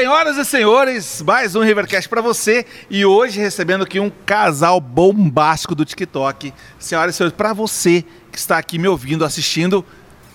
Senhoras 0.00 0.38
e 0.38 0.44
senhores, 0.46 1.20
mais 1.20 1.54
um 1.54 1.62
Rivercast 1.62 2.08
para 2.08 2.22
você 2.22 2.64
e 2.88 3.04
hoje 3.04 3.38
recebendo 3.38 3.84
aqui 3.84 4.00
um 4.00 4.10
casal 4.24 4.80
bombástico 4.80 5.74
do 5.74 5.84
TikTok. 5.84 6.54
Senhoras 6.78 7.14
e 7.14 7.18
senhores, 7.18 7.36
para 7.36 7.52
você 7.52 8.02
que 8.32 8.38
está 8.38 8.56
aqui 8.56 8.78
me 8.78 8.88
ouvindo, 8.88 9.26
assistindo, 9.26 9.84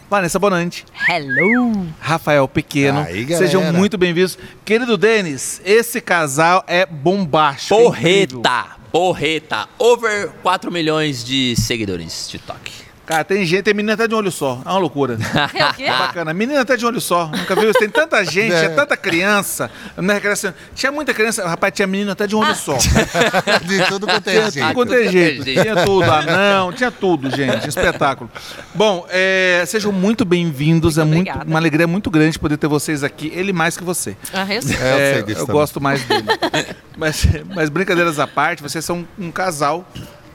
Vanessa 0.07 0.37
Bonante. 0.37 0.85
Hello! 1.09 1.87
Rafael 1.99 2.47
Pequeno. 2.47 2.99
Aí. 2.99 3.25
Sejam 3.25 3.73
muito 3.73 3.97
bem-vindos. 3.97 4.37
Querido 4.63 4.99
Denis, 4.99 5.59
esse 5.65 5.99
casal 5.99 6.63
é 6.67 6.85
bombástico. 6.85 7.73
incrível. 7.73 8.41
Porreta! 8.43 8.65
Porreta! 8.91 9.69
Over 9.79 10.29
4 10.43 10.71
milhões 10.71 11.23
de 11.23 11.55
seguidores 11.55 12.27
TikTok. 12.27 12.84
Cara, 13.05 13.23
tem 13.23 13.45
gente, 13.45 13.63
tem 13.63 13.73
menina 13.73 13.93
até 13.93 14.07
de 14.07 14.15
um 14.15 14.17
olho 14.17 14.31
só. 14.31 14.61
É 14.65 14.69
uma 14.69 14.79
loucura. 14.79 15.17
É 15.53 15.65
o 15.69 15.73
quê? 15.75 15.83
É 15.83 15.91
bacana. 15.91 16.33
Menina 16.33 16.61
até 16.61 16.75
de 16.75 16.83
um 16.85 16.87
olho 16.87 16.99
só. 16.99 17.27
Nunca 17.27 17.53
viu 17.55 17.69
isso? 17.69 17.77
Tem 17.79 17.89
tanta 17.89 18.23
gente, 18.25 18.51
É. 18.53 18.59
tinha 18.59 18.69
tanta 18.71 18.97
criança. 18.97 19.69
Na 19.95 20.13
recreação. 20.13 20.53
Tinha 20.73 20.91
muita 20.91 21.13
criança. 21.13 21.47
Rapaz, 21.47 21.71
tinha 21.73 21.87
menino 21.87 22.11
até 22.11 22.25
de 22.25 22.35
um 22.35 22.39
olho 22.39 22.51
Ah. 22.51 22.55
só. 22.55 22.75
De 23.63 23.85
tudo 23.87 24.07
quanto 24.07 24.27
é 24.27 24.31
Tinha 24.31 24.51
jeito. 24.51 24.65
tudo 24.67 24.73
quanto 24.75 24.93
é 24.93 25.07
jeito. 25.11 25.43
Tinha 25.43 25.85
tudo, 25.85 26.03
anão, 26.11 26.73
tinha 26.73 26.91
tudo, 26.91 27.29
gente. 27.35 27.67
Espetáculo. 27.69 28.29
Bom, 28.73 29.05
é, 29.09 29.63
sejam 29.67 29.91
muito 29.91 30.25
bem-vindos. 30.25 30.97
É 30.97 31.03
muito, 31.03 31.19
obrigada. 31.29 31.45
uma 31.49 31.59
alegria 31.59 31.87
muito 31.87 32.09
grande 32.09 32.39
poder 32.39 32.57
ter 32.57 32.67
vocês 32.67 33.03
aqui. 33.03 33.31
Ele 33.35 33.53
mais 33.53 33.77
que 33.77 33.83
você. 33.83 34.17
Ah, 34.33 34.45
eu 34.51 34.61
sei. 34.61 34.75
É, 34.77 34.79
eu 34.79 34.85
É, 34.97 35.13
sei 35.13 35.23
disso 35.23 35.41
eu 35.41 35.45
também. 35.45 35.61
gosto 35.61 35.79
mais 35.81 36.03
dele. 36.05 36.25
mas, 36.97 37.27
mas 37.53 37.69
brincadeiras 37.69 38.19
à 38.19 38.25
parte, 38.27 38.63
vocês 38.63 38.83
são 38.83 39.05
um 39.19 39.31
casal, 39.31 39.85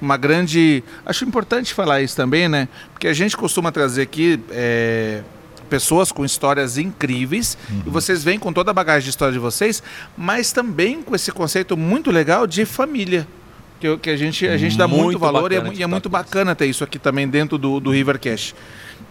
uma 0.00 0.16
grande. 0.16 0.82
Acho 1.04 1.24
importante 1.24 1.74
falar 1.74 2.00
isso 2.02 2.16
também, 2.16 2.48
né? 2.48 2.68
Porque 2.92 3.06
a 3.09 3.12
gente 3.12 3.36
costuma 3.36 3.70
trazer 3.70 4.02
aqui 4.02 4.40
é, 4.50 5.23
pessoas 5.68 6.10
com 6.10 6.24
histórias 6.24 6.79
incríveis 6.79 7.56
Uhum. 7.70 7.82
e 7.87 7.90
vocês 7.90 8.24
vêm 8.24 8.38
com 8.38 8.52
toda 8.52 8.71
a 8.71 8.74
bagagem 8.74 9.04
de 9.04 9.10
história 9.10 9.32
de 9.32 9.38
vocês, 9.38 9.82
mas 10.16 10.52
também 10.52 11.02
com 11.02 11.15
esse 11.15 11.30
conceito 11.30 11.76
muito 11.76 12.10
legal 12.10 12.46
de 12.46 12.65
família. 12.65 13.26
Que, 13.80 13.96
que 13.96 14.10
a, 14.10 14.16
gente, 14.16 14.46
a 14.46 14.59
gente 14.59 14.76
dá 14.76 14.87
muito, 14.87 15.04
Muito 15.04 15.18
valor 15.18 15.52
e 15.52 15.56
é, 15.56 15.73
e 15.74 15.82
é 15.82 15.87
muito 15.87 16.10
bacana 16.10 16.54
ter 16.54 16.66
isso 16.66 16.84
aqui 16.84 16.98
também 16.98 17.26
dentro 17.26 17.56
do, 17.56 17.80
do 17.80 17.90
Rivercast. 17.90 18.54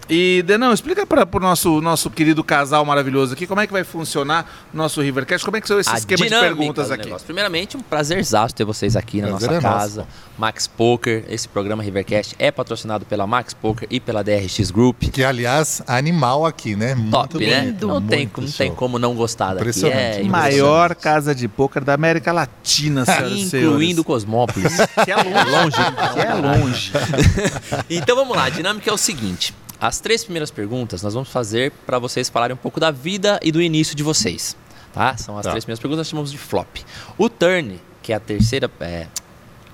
E, 0.10 0.44
Denão, 0.46 0.74
explica 0.74 1.06
para 1.06 1.28
o 1.32 1.40
nosso, 1.40 1.80
nosso 1.82 2.10
querido 2.10 2.44
casal 2.44 2.84
maravilhoso 2.84 3.34
aqui 3.34 3.46
como 3.46 3.62
é 3.62 3.68
que 3.68 3.74
vai 3.74 3.84
funcionar 3.84 4.68
o 4.74 4.78
nosso 4.78 5.02
Rivercast, 5.02 5.46
como 5.46 5.58
é 5.58 5.62
que 5.62 5.68
são 5.68 5.80
esse 5.80 5.90
A 5.90 5.98
esquema 5.98 6.24
de 6.24 6.30
perguntas 6.32 6.90
aqui. 6.90 7.06
negócio. 7.06 7.26
Primeiramente, 7.26 7.78
um 7.78 7.82
prazerzaço 7.82 8.56
ter 8.56 8.66
vocês 8.66 8.96
aqui 8.96 9.22
na 9.22 9.28
Prazer 9.28 9.52
nossa 9.52 9.68
é 9.68 9.70
nosso. 9.70 9.78
casa. 9.80 10.08
Max 10.36 10.66
Poker, 10.68 11.26
esse 11.30 11.48
programa 11.48 11.84
Rivercast 11.84 12.36
é 12.40 12.50
patrocinado 12.50 13.06
pela 13.06 13.28
Max 13.28 13.54
Poker 13.54 13.88
e 13.92 14.00
pela 14.00 14.24
DRX 14.24 14.72
Group. 14.72 15.04
Que, 15.12 15.24
aliás, 15.24 15.84
animal 15.86 16.46
aqui, 16.46 16.76
né? 16.76 16.96
Top, 17.12 17.36
muito 17.36 17.40
né? 17.40 17.62
bonito, 17.62 17.88
Não, 17.88 18.02
tem, 18.02 18.20
muito 18.22 18.42
não 18.42 18.52
tem 18.52 18.74
como 18.74 18.98
não 18.98 19.14
gostar 19.14 19.50
daqui. 19.50 19.62
Impressionante. 19.62 20.00
É 20.00 20.08
impressionante. 20.24 20.30
Maior 20.32 20.96
casa 20.96 21.36
de 21.36 21.48
pôquer 21.48 21.84
da 21.84 21.94
América 21.94 22.32
Latina, 22.32 23.04
e. 23.30 23.42
Incluindo 23.42 24.04
Cosmópolis. 24.04 24.74
Que 25.06 25.12
é 25.12 25.16
longe. 25.16 25.78
Que 26.14 26.20
é 26.20 26.34
longe. 26.34 26.92
Então 27.90 28.16
vamos 28.16 28.36
lá, 28.36 28.46
a 28.46 28.50
dinâmica 28.50 28.90
é 28.90 28.94
o 28.94 28.98
seguinte. 28.98 29.54
As 29.82 30.00
três 30.00 30.24
primeiras 30.24 30.52
perguntas 30.52 31.02
nós 31.02 31.14
vamos 31.14 31.30
fazer 31.30 31.72
para 31.86 31.98
vocês 32.00 32.28
falarem 32.30 32.54
um 32.54 32.58
pouco 32.58 32.80
da 32.80 32.92
vida 32.92 33.40
e 33.42 33.52
do 33.52 33.62
início 33.62 33.96
de 33.96 34.04
vocês. 34.04 34.56
Tá? 34.94 35.16
São 35.16 35.38
as 35.38 35.44
Tá. 35.46 35.52
três 35.52 35.64
primeiras 35.64 35.80
perguntas, 35.80 36.00
nós 36.00 36.10
chamamos 36.10 36.32
de 36.32 36.38
flop. 36.38 36.78
O 37.18 37.30
turn, 37.30 37.80
que 38.02 38.12
é 38.12 38.16
a 38.16 38.20
terceira, 38.20 38.70
é, 38.82 39.08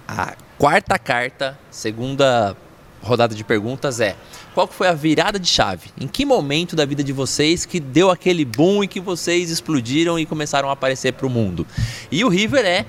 a 0.08 0.36
quarta 0.58 1.00
carta, 1.00 1.58
segunda 1.72 2.56
rodada 3.02 3.36
de 3.36 3.44
perguntas 3.44 4.00
é 4.00 4.16
qual 4.54 4.68
foi 4.68 4.88
a 4.88 4.94
virada 4.94 5.38
de 5.38 5.48
chave? 5.48 5.90
Em 6.00 6.08
que 6.08 6.26
momento 6.26 6.76
da 6.76 6.86
vida 6.86 7.04
de 7.04 7.12
vocês 7.14 7.66
que 7.66 7.80
deu 7.80 8.10
aquele 8.10 8.44
boom 8.46 8.84
e 8.84 8.88
que 8.88 9.00
vocês 9.00 9.50
explodiram 9.52 10.18
e 10.18 10.26
começaram 10.26 10.70
a 10.70 10.74
aparecer 10.74 11.14
para 11.14 11.28
o 11.28 11.30
mundo? 11.30 11.68
E 12.12 12.24
o 12.24 12.30
River 12.30 12.66
é 12.66 12.86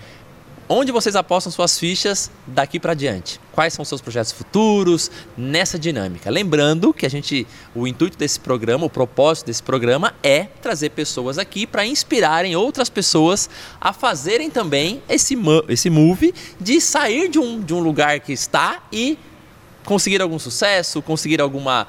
onde 0.69 0.93
vocês 0.93 1.15
apostam 1.17 1.51
suas 1.53 1.79
fichas 1.79 2.31
daqui 2.47 2.79
para 2.79 2.95
diante? 2.95 3.41
Quais 3.53 3.73
são 3.73 3.85
seus 3.85 4.01
projetos 4.01 4.33
futuros 4.33 5.11
nessa 5.37 5.79
dinâmica? 5.79 6.31
Lembrando 6.31 6.93
que 6.93 7.07
a 7.07 7.09
gente, 7.09 7.47
o 7.75 7.87
intuito 7.87 8.19
desse 8.19 8.39
programa, 8.39 8.87
o 8.87 8.91
propósito 8.91 9.47
desse 9.47 9.63
programa 9.63 10.15
é 10.23 10.45
trazer 10.61 10.91
pessoas 10.91 11.39
aqui 11.39 11.67
para 11.67 11.87
inspirarem 11.87 12.57
outras 12.57 12.91
pessoas 12.91 13.49
a 13.81 13.93
fazerem 13.93 14.51
também 14.51 15.03
esse, 15.09 15.37
esse 15.69 15.89
move 15.89 16.35
de 16.61 16.81
sair 16.81 17.29
de 17.29 17.39
um, 17.39 17.61
de 17.61 17.73
um 17.73 17.81
lugar 17.81 18.21
que 18.21 18.33
está 18.33 18.83
e 18.93 19.19
conseguir 19.85 20.21
algum 20.21 20.39
sucesso, 20.39 21.01
conseguir 21.01 21.41
alguma 21.41 21.87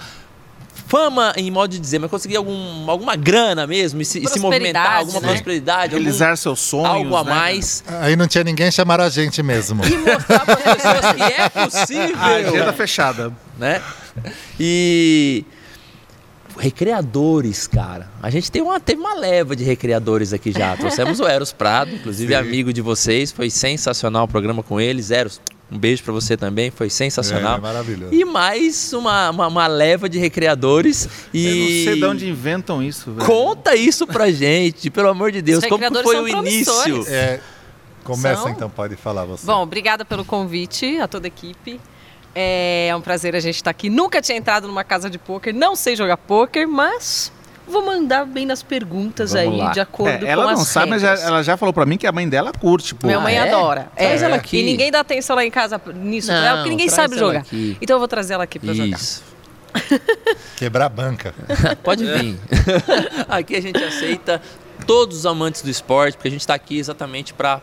fama 0.88 1.34
em 1.36 1.50
modo 1.52 1.72
de 1.72 1.80
dizer, 1.80 2.00
mas 2.00 2.10
conseguir 2.12 2.36
algum, 2.38 2.90
alguma 2.90 3.16
grana 3.16 3.66
mesmo 3.68 4.02
e 4.02 4.06
se, 4.06 4.20
e 4.24 4.28
se 4.28 4.40
movimentar, 4.40 4.84
Prosperidade, 4.84 4.98
alguma 5.00 5.20
né? 5.22 5.28
prosperidade, 5.28 5.94
algum- 5.96 6.04
Realizar 6.04 6.36
seus 6.38 6.60
sonhos. 6.60 6.88
algo 6.88 7.16
a 7.16 7.24
né? 7.24 7.30
mais 7.32 7.84
Aí 8.02 8.16
não 8.16 8.28
tinha 8.28 8.44
ninguém 8.44 8.70
chamar 8.72 9.02
a 9.02 9.10
gente 9.10 9.42
mesmo. 9.42 9.84
e 9.86 9.98
mostrar 9.98 10.46
para 10.46 10.54
as 10.72 10.76
pessoas 10.82 11.14
que 11.16 11.24
é 11.24 11.50
possível, 11.50 12.18
A 12.18 12.26
agenda 12.36 12.74
fechada. 12.74 13.34
né? 13.58 13.82
E 14.60 15.44
recreadores, 16.60 17.68
cara. 17.68 18.10
A 18.22 18.30
gente 18.30 18.52
tem 18.52 18.62
uma, 18.62 18.80
teve 18.80 19.00
uma 19.00 19.14
leva 19.14 19.56
de 19.56 19.64
recreadores 19.64 20.34
aqui 20.34 20.52
já. 20.52 20.76
Trouxemos 20.76 21.20
o 21.20 21.28
Eros 21.28 21.52
Prado, 21.52 21.92
inclusive 21.94 22.34
Sim. 22.34 22.40
amigo 22.40 22.74
de 22.74 22.82
vocês, 22.82 23.32
foi 23.32 23.50
sensacional 23.50 24.26
o 24.26 24.28
programa 24.28 24.64
com 24.64 24.80
eles. 24.82 25.12
Eros, 25.12 25.40
um 25.70 25.78
beijo 25.78 26.02
para 26.02 26.14
você 26.14 26.38
também, 26.38 26.72
foi 26.72 26.90
sensacional. 26.90 27.58
É, 27.58 27.62
maravilhoso. 27.62 28.14
E 28.14 28.24
mais 28.24 28.94
uma, 28.94 29.30
uma, 29.30 29.48
uma 29.48 29.68
leva 29.68 30.08
de 30.08 30.18
recreadores 30.18 31.10
e 31.34 31.46
Eu 31.46 31.56
não 31.56 31.68
sei 31.68 31.96
de 31.96 32.06
onde 32.06 32.30
inventam 32.30 32.82
isso, 32.82 33.12
velho. 33.12 33.26
Conta 33.26 33.76
isso 33.76 34.08
pra 34.08 34.32
gente, 34.32 34.90
pelo 34.90 35.10
amor 35.10 35.32
de 35.32 35.42
Deus. 35.42 35.64
Os 35.64 35.70
Como 35.70 36.04
foi 36.04 36.22
o 36.22 36.28
início? 36.28 37.06
É, 37.08 37.42
começa 38.04 38.44
São? 38.44 38.52
então, 38.52 38.70
pode 38.70 38.96
falar 38.96 39.26
você. 39.26 39.46
Bom, 39.46 39.62
obrigada 39.62 40.06
pelo 40.06 40.24
convite 40.24 41.00
a 41.00 41.08
toda 41.08 41.28
a 41.28 41.30
equipe. 41.30 41.82
É 42.34 42.94
um 42.96 43.02
prazer 43.02 43.36
a 43.36 43.40
gente 43.40 43.56
estar 43.56 43.72
aqui. 43.72 43.90
Nunca 43.90 44.22
tinha 44.22 44.38
entrado 44.38 44.68
numa 44.68 44.84
casa 44.84 45.10
de 45.10 45.18
pôquer, 45.18 45.54
não 45.54 45.76
sei 45.76 45.96
jogar 45.96 46.18
pôquer, 46.18 46.66
mas 46.66 47.32
vou 47.68 47.86
mandar 47.86 48.26
bem 48.26 48.46
nas 48.46 48.64
perguntas 48.64 49.34
Vamos 49.34 49.54
aí, 49.54 49.58
lá. 49.60 49.72
de 49.72 49.80
acordo 49.80 50.26
É, 50.26 50.30
ela 50.30 50.46
com 50.46 50.52
não 50.54 50.62
as 50.62 50.68
sabe, 50.68 50.90
mas 50.90 51.02
já- 51.02 51.10
regras. 51.12 51.28
ela 51.28 51.44
já 51.44 51.58
falou 51.58 51.74
pra 51.74 51.86
mim 51.86 51.98
que 51.98 52.08
a 52.08 52.12
mãe 52.12 52.28
dela 52.28 52.52
curte, 52.54 52.96
pô. 52.96 53.08
Minha 53.08 53.20
mãe 53.20 53.38
Ah, 53.38 53.46
é? 53.46 53.50
adora. 53.54 53.92
Traz 53.96 54.22
É. 54.22 54.26
ela 54.26 54.36
aqui. 54.38 54.60
E 54.60 54.64
ninguém 54.64 54.92
dá 54.92 55.00
atenção 55.02 55.36
lá 55.36 55.46
em 55.46 55.52
casa 55.52 55.80
nisso 55.96 56.28
pra 56.28 56.36
ela, 56.46 56.58
porque 56.58 56.70
ninguém 56.70 56.88
traz 56.88 56.96
sabe 57.02 57.18
ela 57.18 57.26
jogar. 57.28 57.40
aqui. 57.40 57.78
Então 57.82 57.96
eu 57.96 58.00
vou 58.00 58.08
trazer 58.08 58.34
ela 58.34 58.44
aqui 58.46 58.58
pra 58.60 58.74
jogar. 58.74 59.00
Quebrar 60.58 60.86
a 60.86 60.90
banca. 60.90 61.34
Pode 61.84 62.04
vir. 62.06 62.38
aqui 63.30 63.56
a 63.56 63.62
gente 63.62 63.84
aceita 63.84 64.42
todos 64.86 65.18
os 65.20 65.26
amantes 65.26 65.62
do 65.62 65.70
esporte, 65.70 66.16
porque 66.16 66.28
a 66.28 66.32
gente 66.32 66.42
está 66.42 66.54
aqui 66.56 66.78
exatamente 66.80 67.34
para 67.34 67.62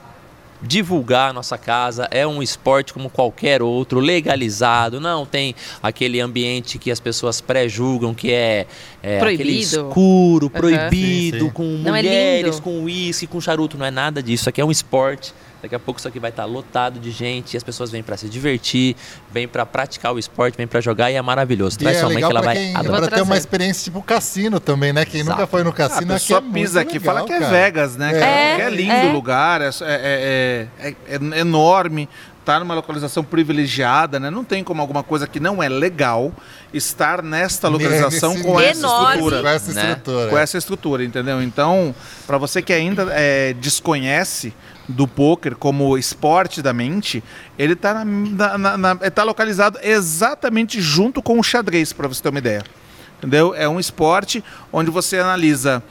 divulgar 0.66 1.30
a 1.30 1.32
nossa 1.32 1.56
casa. 1.58 2.08
É 2.10 2.26
um 2.26 2.42
esporte 2.42 2.92
como 2.92 3.08
qualquer 3.10 3.62
outro, 3.62 4.00
legalizado. 4.00 5.00
Não 5.00 5.24
tem 5.26 5.54
aquele 5.82 6.20
ambiente 6.20 6.78
que 6.78 6.90
as 6.90 6.98
pessoas 7.00 7.40
pré-julgam 7.40 8.14
que 8.14 8.32
é, 8.32 8.66
é 9.02 9.18
aquele 9.20 9.36
Proibido. 9.36 9.60
escuro, 9.60 10.46
Uhum. 10.46 10.50
proibido, 10.50 11.38
Sim, 11.38 11.44
sim. 11.46 11.50
com 11.50 11.62
Não, 11.64 11.94
é 11.94 12.02
mulheres, 12.02 12.50
lindo. 12.56 12.62
com 12.62 12.82
uísque, 12.84 13.26
com 13.26 13.40
charuto. 13.40 13.76
Não 13.78 13.86
é 13.86 13.90
nada 13.90 14.22
disso. 14.22 14.34
Isso 14.44 14.48
aqui 14.48 14.60
é 14.60 14.64
um 14.64 14.70
esporte. 14.70 15.32
Daqui 15.64 15.74
a 15.74 15.78
pouco 15.78 15.98
isso 15.98 16.06
aqui 16.06 16.20
vai 16.20 16.28
estar 16.28 16.44
lotado 16.44 17.00
de 17.00 17.10
gente 17.10 17.54
e 17.54 17.56
as 17.56 17.62
pessoas 17.62 17.90
vêm 17.90 18.02
para 18.02 18.18
se 18.18 18.28
divertir, 18.28 18.94
vêm 19.32 19.48
para 19.48 19.64
praticar 19.64 20.12
o 20.12 20.18
esporte, 20.18 20.58
vêm 20.58 20.66
para 20.66 20.78
jogar 20.78 21.10
e 21.10 21.14
é 21.14 21.22
maravilhoso. 21.22 21.76
E 21.76 21.84
Traz 21.84 21.96
é 21.96 22.00
sua 22.00 22.08
mãe 22.10 22.16
que 22.18 22.22
legal 22.22 22.30
ela 22.32 22.42
vai 22.42 22.54
quem 22.54 22.76
adorar. 22.76 23.00
pra 23.00 23.10
ter 23.16 23.22
uma 23.22 23.34
experiência 23.38 23.84
tipo 23.84 24.02
cassino 24.02 24.60
também, 24.60 24.92
né? 24.92 25.06
Quem 25.06 25.22
Exato. 25.22 25.38
nunca 25.38 25.46
foi 25.46 25.64
no 25.64 25.70
a 25.70 25.72
cassino 25.72 26.12
aqui 26.12 26.20
pessoa 26.20 26.38
é 26.38 26.42
muito 26.42 26.52
pisa 26.52 26.80
aqui 26.82 26.96
e 26.96 26.98
legal, 26.98 27.14
fala 27.14 27.26
que 27.26 27.32
é 27.32 27.38
cara. 27.38 27.50
Vegas, 27.50 27.96
né? 27.96 28.12
É. 28.14 28.60
É, 28.60 28.66
é 28.66 28.68
lindo 28.70 28.92
é. 28.92 29.06
o 29.06 29.12
lugar, 29.12 29.62
é, 29.62 29.70
é- 29.80 30.68
é- 30.78 30.88
é- 30.90 30.94
é 31.08 31.40
enorme, 31.40 32.10
tá 32.44 32.60
numa 32.60 32.74
localização 32.74 33.24
privilegiada, 33.24 34.20
né? 34.20 34.28
Não 34.28 34.44
tem 34.44 34.62
como 34.62 34.78
alguma 34.82 35.02
coisa 35.02 35.26
que 35.26 35.40
não 35.40 35.62
é 35.62 35.68
legal 35.70 36.30
estar 36.74 37.22
nesta 37.22 37.68
localização 37.68 38.38
com 38.42 38.60
essa 38.60 38.80
Enorme. 38.80 39.06
estrutura. 39.14 39.40
Com 39.42 39.48
essa 39.48 39.72
Né? 39.72 39.80
estrutura. 39.88 40.28
com 40.28 40.38
essa 40.38 40.58
estrutura, 40.58 41.04
entendeu? 41.04 41.42
Então, 41.42 41.94
para 42.26 42.36
você 42.36 42.60
que 42.60 42.72
ainda 42.74 43.06
é, 43.12 43.54
desconhece 43.54 44.52
do 44.88 45.06
poker 45.06 45.56
como 45.56 45.96
esporte 45.96 46.60
da 46.60 46.72
mente, 46.72 47.22
ele 47.58 47.74
tá, 47.74 48.04
ele 49.00 49.10
tá 49.10 49.22
localizado 49.22 49.78
exatamente 49.82 50.80
junto 50.80 51.22
com 51.22 51.38
o 51.38 51.42
xadrez, 51.42 51.92
para 51.92 52.08
você 52.08 52.22
ter 52.22 52.28
uma 52.28 52.38
ideia. 52.38 52.64
Entendeu? 53.18 53.54
É 53.54 53.68
um 53.68 53.80
esporte 53.80 54.44
onde 54.72 54.90
você 54.90 55.18
analisa 55.18 55.82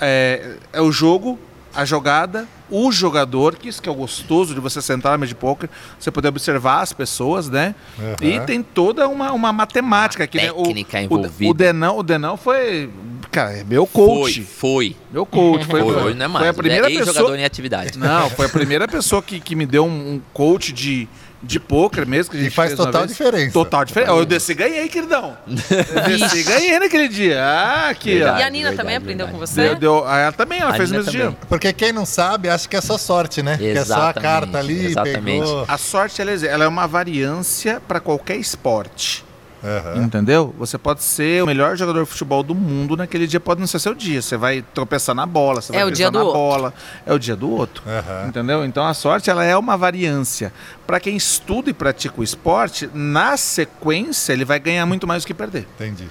é, 0.00 0.56
é 0.72 0.80
o 0.80 0.90
jogo, 0.90 1.38
a 1.74 1.84
jogada, 1.84 2.48
o 2.72 2.90
jogador, 2.90 3.54
que 3.56 3.68
isso 3.68 3.82
que 3.82 3.88
é 3.88 3.92
o 3.92 3.94
gostoso 3.94 4.54
de 4.54 4.60
você 4.60 4.80
sentar 4.80 5.12
na 5.12 5.18
mesa 5.18 5.28
de 5.28 5.34
poker, 5.34 5.68
você 5.98 6.10
poder 6.10 6.28
observar 6.28 6.80
as 6.80 6.92
pessoas, 6.92 7.48
né? 7.50 7.74
Aham. 7.98 8.16
E 8.22 8.40
tem 8.40 8.62
toda 8.62 9.06
uma, 9.06 9.30
uma 9.32 9.52
matemática 9.52 10.24
aqui, 10.24 10.38
né? 10.38 10.50
O- 10.50 10.62
técnica 10.62 10.98
o, 10.98 11.00
envolvida. 11.02 11.50
O 11.50 11.54
Denão, 11.54 11.98
o 11.98 12.02
Denão 12.02 12.36
foi, 12.36 12.88
cara, 13.30 13.58
é 13.58 13.64
meu 13.64 13.84
Foi, 13.86 14.06
coach. 14.06 14.42
foi. 14.42 14.96
Meu 15.12 15.26
coach. 15.26 15.66
Foi, 15.66 15.80
Foi, 15.82 15.94
hoje 15.94 16.16
não 16.16 16.24
é 16.24 16.28
mais. 16.28 16.40
foi 16.42 16.48
a 16.48 16.54
primeira 16.54 16.86
é 16.86 16.96
pessoa. 16.96 17.14
jogador 17.14 17.36
em 17.38 17.44
atividade. 17.44 17.98
Não, 17.98 18.30
foi 18.30 18.46
a 18.46 18.48
primeira 18.48 18.88
pessoa 18.88 19.22
que, 19.22 19.38
que 19.38 19.54
me 19.54 19.66
deu 19.66 19.84
um, 19.84 20.14
um 20.14 20.20
coach 20.32 20.72
de, 20.72 21.06
de 21.42 21.58
pôquer 21.58 22.06
mesmo, 22.06 22.30
que 22.30 22.36
a 22.36 22.40
E 22.40 22.44
gente 22.44 22.54
faz 22.54 22.68
fez 22.70 22.78
uma 22.80 22.86
total 22.86 23.06
diferença. 23.06 23.52
Total 23.52 23.84
diferença. 23.84 24.12
Eu 24.12 24.24
desci 24.24 24.52
e 24.52 24.54
ganhei, 24.54 24.88
queridão. 24.88 25.36
Eu 25.46 26.02
desci 26.18 26.38
e 26.38 26.42
ganhei 26.44 26.78
naquele 26.78 27.08
dia. 27.08 27.42
Ah, 27.42 27.88
aqui, 27.88 28.14
Verdade. 28.14 28.40
E 28.40 28.42
a 28.44 28.50
Nina 28.50 28.68
verdade, 28.68 28.76
também 28.76 28.96
aprendeu 28.96 29.26
verdade. 29.26 29.46
com 29.46 29.60
ó. 29.60 29.62
Deu, 29.62 29.68
você? 29.72 29.74
deu, 29.78 30.08
ela 30.08 30.32
também, 30.32 30.60
ela 30.60 30.70
A 30.70 30.74
fez 30.74 30.90
no 30.90 30.98
Nina 30.98 31.04
mesmo 31.10 31.20
também. 31.20 31.36
dia. 31.38 31.46
Porque 31.48 31.72
quem 31.72 31.92
não 31.92 32.06
sabe, 32.06 32.48
acha 32.48 32.68
que 32.68 32.76
é 32.76 32.80
só 32.80 32.96
sorte, 32.96 33.42
né? 33.42 33.56
Que 33.58 33.66
é 33.68 33.84
só 33.84 33.94
a 33.94 33.96
Exatamente, 33.96 34.22
carta 34.22 34.58
ali, 34.58 34.86
exatamente. 34.86 35.40
pegou. 35.40 35.64
A 35.66 35.78
sorte, 35.78 36.22
ela, 36.22 36.30
é- 36.30 36.46
ela 36.46 36.64
é 36.64 36.68
uma 36.68 36.86
variância 36.86 37.80
para 37.86 37.98
qualquer 38.00 38.36
esporte. 38.36 39.24
Aham. 39.64 40.02
Entendeu? 40.02 40.54
Você 40.58 40.76
pode 40.76 41.02
ser 41.02 41.42
o 41.42 41.46
melhor 41.46 41.76
jogador 41.76 42.02
de 42.04 42.10
futebol 42.10 42.42
do 42.42 42.54
mundo, 42.54 42.96
naquele 42.96 43.26
dia 43.26 43.38
pode 43.40 43.60
não 43.60 43.66
ser 43.66 43.78
seu 43.78 43.94
dia. 43.94 44.20
Você 44.20 44.36
vai 44.36 44.62
tropeçar 44.74 45.14
na 45.14 45.24
bola, 45.26 45.60
você 45.60 45.72
É 45.72 45.76
vai 45.80 45.84
o 45.84 45.86
pisar 45.88 45.96
dia 45.96 46.10
do 46.10 46.18
na 46.18 46.24
outro. 46.24 46.38
bola. 46.40 46.74
É 47.06 47.12
o 47.12 47.18
dia 47.18 47.36
do 47.36 47.50
outro. 47.50 47.82
Aham. 47.86 48.28
Entendeu? 48.28 48.64
Então 48.64 48.84
a 48.86 48.94
sorte 48.94 49.30
ela 49.30 49.44
é 49.44 49.56
uma 49.56 49.76
variância. 49.76 50.52
Para 50.86 50.98
quem 51.00 51.16
estuda 51.16 51.70
e 51.70 51.72
pratica 51.72 52.20
o 52.20 52.24
esporte, 52.24 52.90
na 52.92 53.36
sequência 53.36 54.32
ele 54.32 54.44
vai 54.44 54.58
ganhar 54.58 54.84
muito 54.86 55.06
mais 55.06 55.22
do 55.22 55.26
que 55.26 55.34
perder. 55.34 55.66
Entendi, 55.76 56.08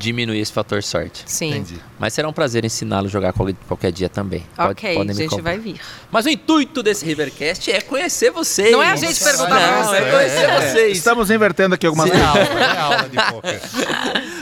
Diminuir 0.00 0.40
esse 0.40 0.50
fator 0.52 0.82
sorte. 0.82 1.22
Sim. 1.26 1.50
entendi. 1.50 1.74
Mas 1.98 2.14
será 2.14 2.26
um 2.26 2.32
prazer 2.32 2.64
ensiná-lo 2.64 3.06
a 3.06 3.10
jogar 3.10 3.34
qual- 3.34 3.52
qualquer 3.68 3.92
dia 3.92 4.08
também. 4.08 4.42
Pode- 4.56 4.70
Ok, 4.72 4.94
podem 4.94 5.10
a 5.10 5.14
gente 5.14 5.40
vai 5.42 5.58
vir. 5.58 5.78
Mas 6.10 6.24
o 6.24 6.30
intuito 6.30 6.82
desse 6.82 7.04
Rivercast 7.04 7.70
é 7.70 7.82
conhecer 7.82 8.30
vocês. 8.30 8.72
Não 8.72 8.82
é 8.82 8.92
a 8.92 8.96
gente 8.96 9.22
perguntar 9.22 9.46
pra 9.46 9.70
Não, 9.76 9.84
vocês. 9.84 10.02
é 10.06 10.10
conhecer 10.10 10.36
É, 10.50 10.60
vocês. 10.72 10.96
Estamos 10.96 11.30
invertendo 11.30 11.74
aqui 11.74 11.86
algumas 11.86 12.06
É 12.08 12.12
coisas. 12.12 12.28
aula, 12.28 12.40
é 12.64 12.78
aula 12.78 13.08
de 13.10 13.16
poker. 13.30 13.60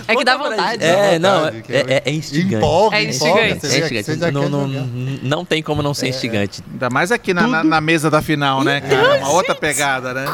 É 0.06 0.14
que 0.16 0.24
dá 0.24 0.36
vontade. 0.36 0.84
É, 0.84 1.18
não, 1.18 1.46
é, 1.48 1.52
é, 1.68 2.02
é 2.06 2.10
instigante. 2.12 2.54
Empolga, 2.56 2.96
É 2.96 3.02
instigante. 3.04 3.40
É 3.66 3.78
instigante. 3.80 4.04
você 4.04 4.16
já 4.18 4.30
não, 4.30 4.48
não, 4.48 4.68
não 4.68 5.44
tem 5.44 5.60
como 5.60 5.82
não 5.82 5.92
ser 5.92 6.06
instigante. 6.08 6.62
Ainda 6.70 6.88
mais 6.88 7.10
aqui 7.10 7.34
na, 7.34 7.46
na- 7.48 7.64
na 7.64 7.80
mesa 7.80 8.08
da 8.08 8.22
final, 8.22 8.62
né, 8.62 8.80
cara? 8.80 9.16
É 9.16 9.18
uma 9.18 9.30
outra 9.32 9.56
pegada, 9.56 10.14
né? 10.14 10.24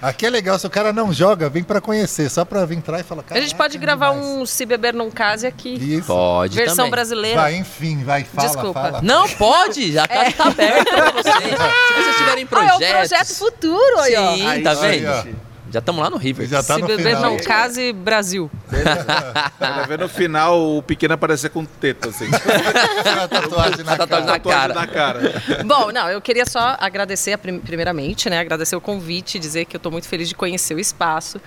Aqui 0.00 0.26
é 0.26 0.30
legal, 0.30 0.56
se 0.58 0.66
o 0.66 0.70
cara 0.70 0.92
não 0.92 1.12
joga, 1.12 1.48
vem 1.48 1.64
pra 1.64 1.80
conhecer, 1.80 2.30
só 2.30 2.44
pra 2.44 2.64
vir 2.64 2.76
entrar 2.78 3.00
e 3.00 3.02
falar, 3.02 3.24
A 3.30 3.34
gente 3.40 3.50
"Caraca, 3.50 3.56
pode 3.56 3.78
gravar 3.78 4.10
demais." 4.12 4.26
um 4.28 4.46
Se 4.46 4.64
Beber 4.64 4.94
Não 4.94 5.10
Case 5.10 5.44
aqui. 5.44 5.74
Isso. 5.74 6.06
Pode 6.06 6.54
Versão 6.54 6.76
também. 6.76 6.90
brasileira. 6.92 7.40
Vai, 7.40 7.56
enfim, 7.56 8.04
vai, 8.04 8.22
fala, 8.22 8.46
Desculpa. 8.48 8.80
fala. 8.80 9.02
Não, 9.02 9.28
pode. 9.30 9.98
A 9.98 10.06
casa 10.06 10.30
tá 10.32 10.44
aberta 10.44 10.84
pra 10.94 11.10
vocês. 11.10 11.34
Se 11.34 11.94
vocês 11.94 12.16
tiverem 12.16 12.44
Ah, 12.44 12.46
é 12.46 12.46
projetos... 12.46 12.76
o 12.86 12.92
projeto 12.92 13.34
futuro 13.34 13.98
aí, 14.00 14.14
ó. 14.16 14.34
Sim, 14.36 14.46
Aí, 14.46 14.62
tá 14.62 14.74
vendo? 14.74 15.08
ó. 15.08 15.47
Já 15.70 15.80
estamos 15.80 16.02
lá 16.02 16.08
no 16.08 16.16
River. 16.16 16.46
Já 16.48 16.62
tá 16.62 16.76
Se 16.76 16.80
no 16.80 16.86
Beber 16.86 17.14
final. 17.16 17.22
Não 17.32 17.36
Case 17.38 17.92
Brasil. 17.92 18.50
Vai 19.58 19.86
ver 19.86 19.98
no 19.98 20.08
final 20.08 20.58
o 20.78 20.82
pequeno 20.82 21.14
aparecer 21.14 21.50
com 21.50 21.64
teta, 21.64 22.08
assim. 22.08 22.24
a 23.22 23.28
tatuagem 23.28 23.84
na 23.84 23.92
A 23.92 23.96
tatuagem 23.98 24.26
na 24.26 24.38
cara. 24.40 24.74
Na 24.74 24.86
cara. 24.86 25.42
Bom, 25.66 25.92
não, 25.92 26.08
eu 26.08 26.20
queria 26.20 26.46
só 26.46 26.76
agradecer 26.80 27.32
a 27.34 27.38
prim- 27.38 27.58
primeiramente, 27.60 28.30
né? 28.30 28.38
Agradecer 28.38 28.76
o 28.76 28.80
convite, 28.80 29.38
dizer 29.38 29.64
que 29.66 29.76
eu 29.76 29.80
tô 29.80 29.90
muito 29.90 30.08
feliz 30.08 30.28
de 30.28 30.34
conhecer 30.34 30.74
o 30.74 30.80
espaço 30.80 31.40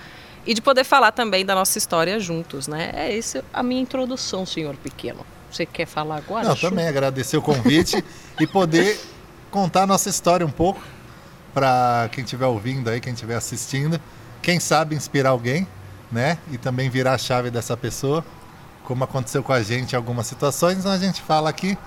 e 0.46 0.54
de 0.54 0.62
poder 0.62 0.84
falar 0.84 1.12
também 1.12 1.46
da 1.46 1.56
nossa 1.56 1.78
história 1.78 2.20
juntos, 2.20 2.68
né? 2.68 2.92
É 2.94 3.18
essa 3.18 3.44
a 3.54 3.64
minha 3.64 3.82
introdução, 3.82 4.46
senhor 4.46 4.76
pequeno. 4.76 5.26
Você 5.52 5.66
quer 5.66 5.86
falar 5.86 6.18
agora? 6.18 6.48
Não, 6.48 6.56
também 6.56 6.88
agradecer 6.88 7.38
o 7.38 7.42
convite 7.42 8.04
e 8.40 8.48
poder 8.48 9.00
contar 9.50 9.84
a 9.84 9.88
nossa 9.88 10.10
história 10.10 10.46
um 10.46 10.52
pouco 10.52 10.82
para 11.53 12.09
quem 12.12 12.24
estiver 12.24 12.45
ouvindo 12.45 12.89
aí, 12.89 13.00
quem 13.00 13.13
estiver 13.13 13.36
assistindo. 13.36 14.00
Quem 14.42 14.59
sabe 14.59 14.95
inspirar 14.95 15.30
alguém, 15.30 15.68
né? 16.12 16.38
E 16.51 16.57
também 16.57 16.89
virar 16.89 17.13
a 17.13 17.18
chave 17.18 17.51
dessa 17.51 17.77
pessoa, 17.77 18.25
como 18.83 19.03
aconteceu 19.03 19.44
com 19.44 19.53
a 19.53 19.62
gente 19.62 19.94
em 19.94 19.95
algumas 19.95 20.25
situações, 20.27 20.80
então 20.80 20.92
a 20.92 20.98
gente 20.98 21.21
fala 21.21 21.50
aqui 21.50 21.77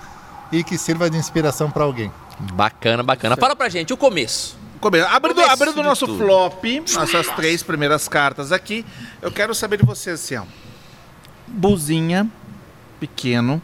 e 0.53 0.63
que 0.63 0.79
sirva 0.79 1.11
de 1.11 1.17
inspiração 1.17 1.71
para 1.71 1.83
alguém. 1.83 2.13
Bacana, 2.53 3.03
bacana. 3.03 3.37
Fala 3.37 3.57
pra 3.57 3.69
gente 3.69 3.93
o 3.93 3.97
começo. 3.97 4.57
Começo. 4.81 5.09
Abrindo, 5.09 5.37
Começo 5.37 5.53
abrindo 5.53 5.81
o 5.81 5.83
nosso 5.83 6.07
tudo. 6.07 6.19
flop, 6.19 6.65
nossas 6.95 7.27
três 7.35 7.63
primeiras 7.63 8.07
cartas 8.07 8.53
aqui, 8.53 8.85
eu 9.21 9.33
quero 9.33 9.55
saber 9.55 9.79
de 9.79 9.85
vocês 9.85 10.21
assim, 10.21 10.37
ó. 10.37 10.45
Buzinha, 11.47 12.29
pequeno. 13.01 13.61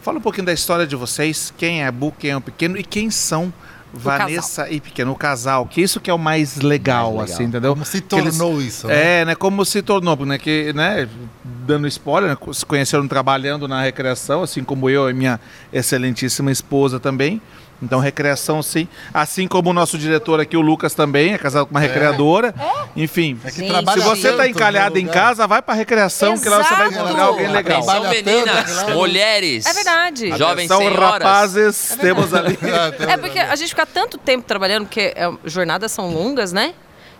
Fala 0.00 0.18
um 0.18 0.22
pouquinho 0.22 0.46
da 0.46 0.52
história 0.52 0.86
de 0.86 0.96
vocês, 0.96 1.52
quem 1.56 1.84
é 1.84 1.90
Bu, 1.90 2.12
quem 2.12 2.30
é 2.30 2.36
o 2.36 2.40
pequeno 2.40 2.76
e 2.76 2.82
quem 2.82 3.10
são 3.10 3.52
Vanessa 3.94 4.70
e 4.70 4.80
Pequeno, 4.80 5.12
o 5.12 5.16
casal, 5.16 5.66
que 5.66 5.80
isso 5.80 6.00
que 6.00 6.10
é 6.10 6.14
o 6.14 6.18
mais 6.18 6.56
legal, 6.56 7.14
Mais 7.14 7.30
legal. 7.30 7.34
assim, 7.34 7.44
entendeu? 7.44 7.72
Como 7.72 7.84
se 7.84 8.00
Que 8.00 8.14
eles- 8.16 8.38
tornou 8.38 8.60
isso, 8.62 8.86
né? 8.86 9.20
É, 9.20 9.24
né? 9.24 9.34
Como 9.34 9.64
se 9.64 9.82
tornou, 9.82 10.16
né? 10.24 10.38
Que, 10.38 10.72
né? 10.72 11.08
Dando 11.44 11.86
spoiler, 11.86 12.30
né, 12.30 12.36
se 12.52 12.64
conheceram 12.66 13.06
trabalhando 13.06 13.68
na 13.68 13.82
recreação, 13.82 14.42
assim 14.42 14.64
como 14.64 14.88
eu 14.90 15.08
e 15.08 15.12
minha 15.12 15.38
excelentíssima 15.72 16.50
esposa 16.50 16.98
também. 16.98 17.40
Então, 17.82 17.98
recreação, 17.98 18.62
sim. 18.62 18.86
Assim 19.12 19.48
como 19.48 19.70
o 19.70 19.72
nosso 19.72 19.98
diretor 19.98 20.38
aqui, 20.38 20.56
o 20.56 20.60
Lucas, 20.60 20.94
também, 20.94 21.32
é 21.34 21.38
casado 21.38 21.66
com 21.66 21.72
uma 21.72 21.80
recreadora. 21.80 22.54
Enfim, 22.96 23.38
É 23.44 23.50
que 23.50 23.66
trabalha 23.66 24.00
se 24.00 24.06
você 24.08 24.30
tá 24.30 24.36
tanto 24.38 24.48
encalhado 24.50 24.98
em 24.98 25.06
casa, 25.06 25.46
vai 25.46 25.60
pra 25.60 25.74
recreação, 25.74 26.38
que 26.38 26.48
lá 26.48 26.62
você 26.62 26.74
vai 26.74 26.88
Exato. 26.88 27.04
encontrar 27.04 27.24
alguém 27.24 27.48
legal. 27.48 27.78
Atenção, 27.82 28.00
Trabalha 28.02 28.22
meninas, 28.22 28.82
né? 28.86 28.94
mulheres. 28.94 29.66
É 29.66 29.72
verdade. 29.72 30.36
Jovens 30.38 30.68
São 30.68 30.78
senhoras. 30.78 31.00
rapazes, 31.00 31.98
temos 32.00 32.32
ali. 32.32 32.56
É 33.08 33.16
porque 33.16 33.38
a 33.38 33.56
gente 33.56 33.70
fica 33.70 33.84
tanto 33.86 34.16
tempo 34.16 34.44
trabalhando, 34.46 34.84
porque 34.84 35.12
é, 35.16 35.30
jornadas 35.44 35.90
são 35.90 36.12
longas, 36.12 36.52
né? 36.52 36.74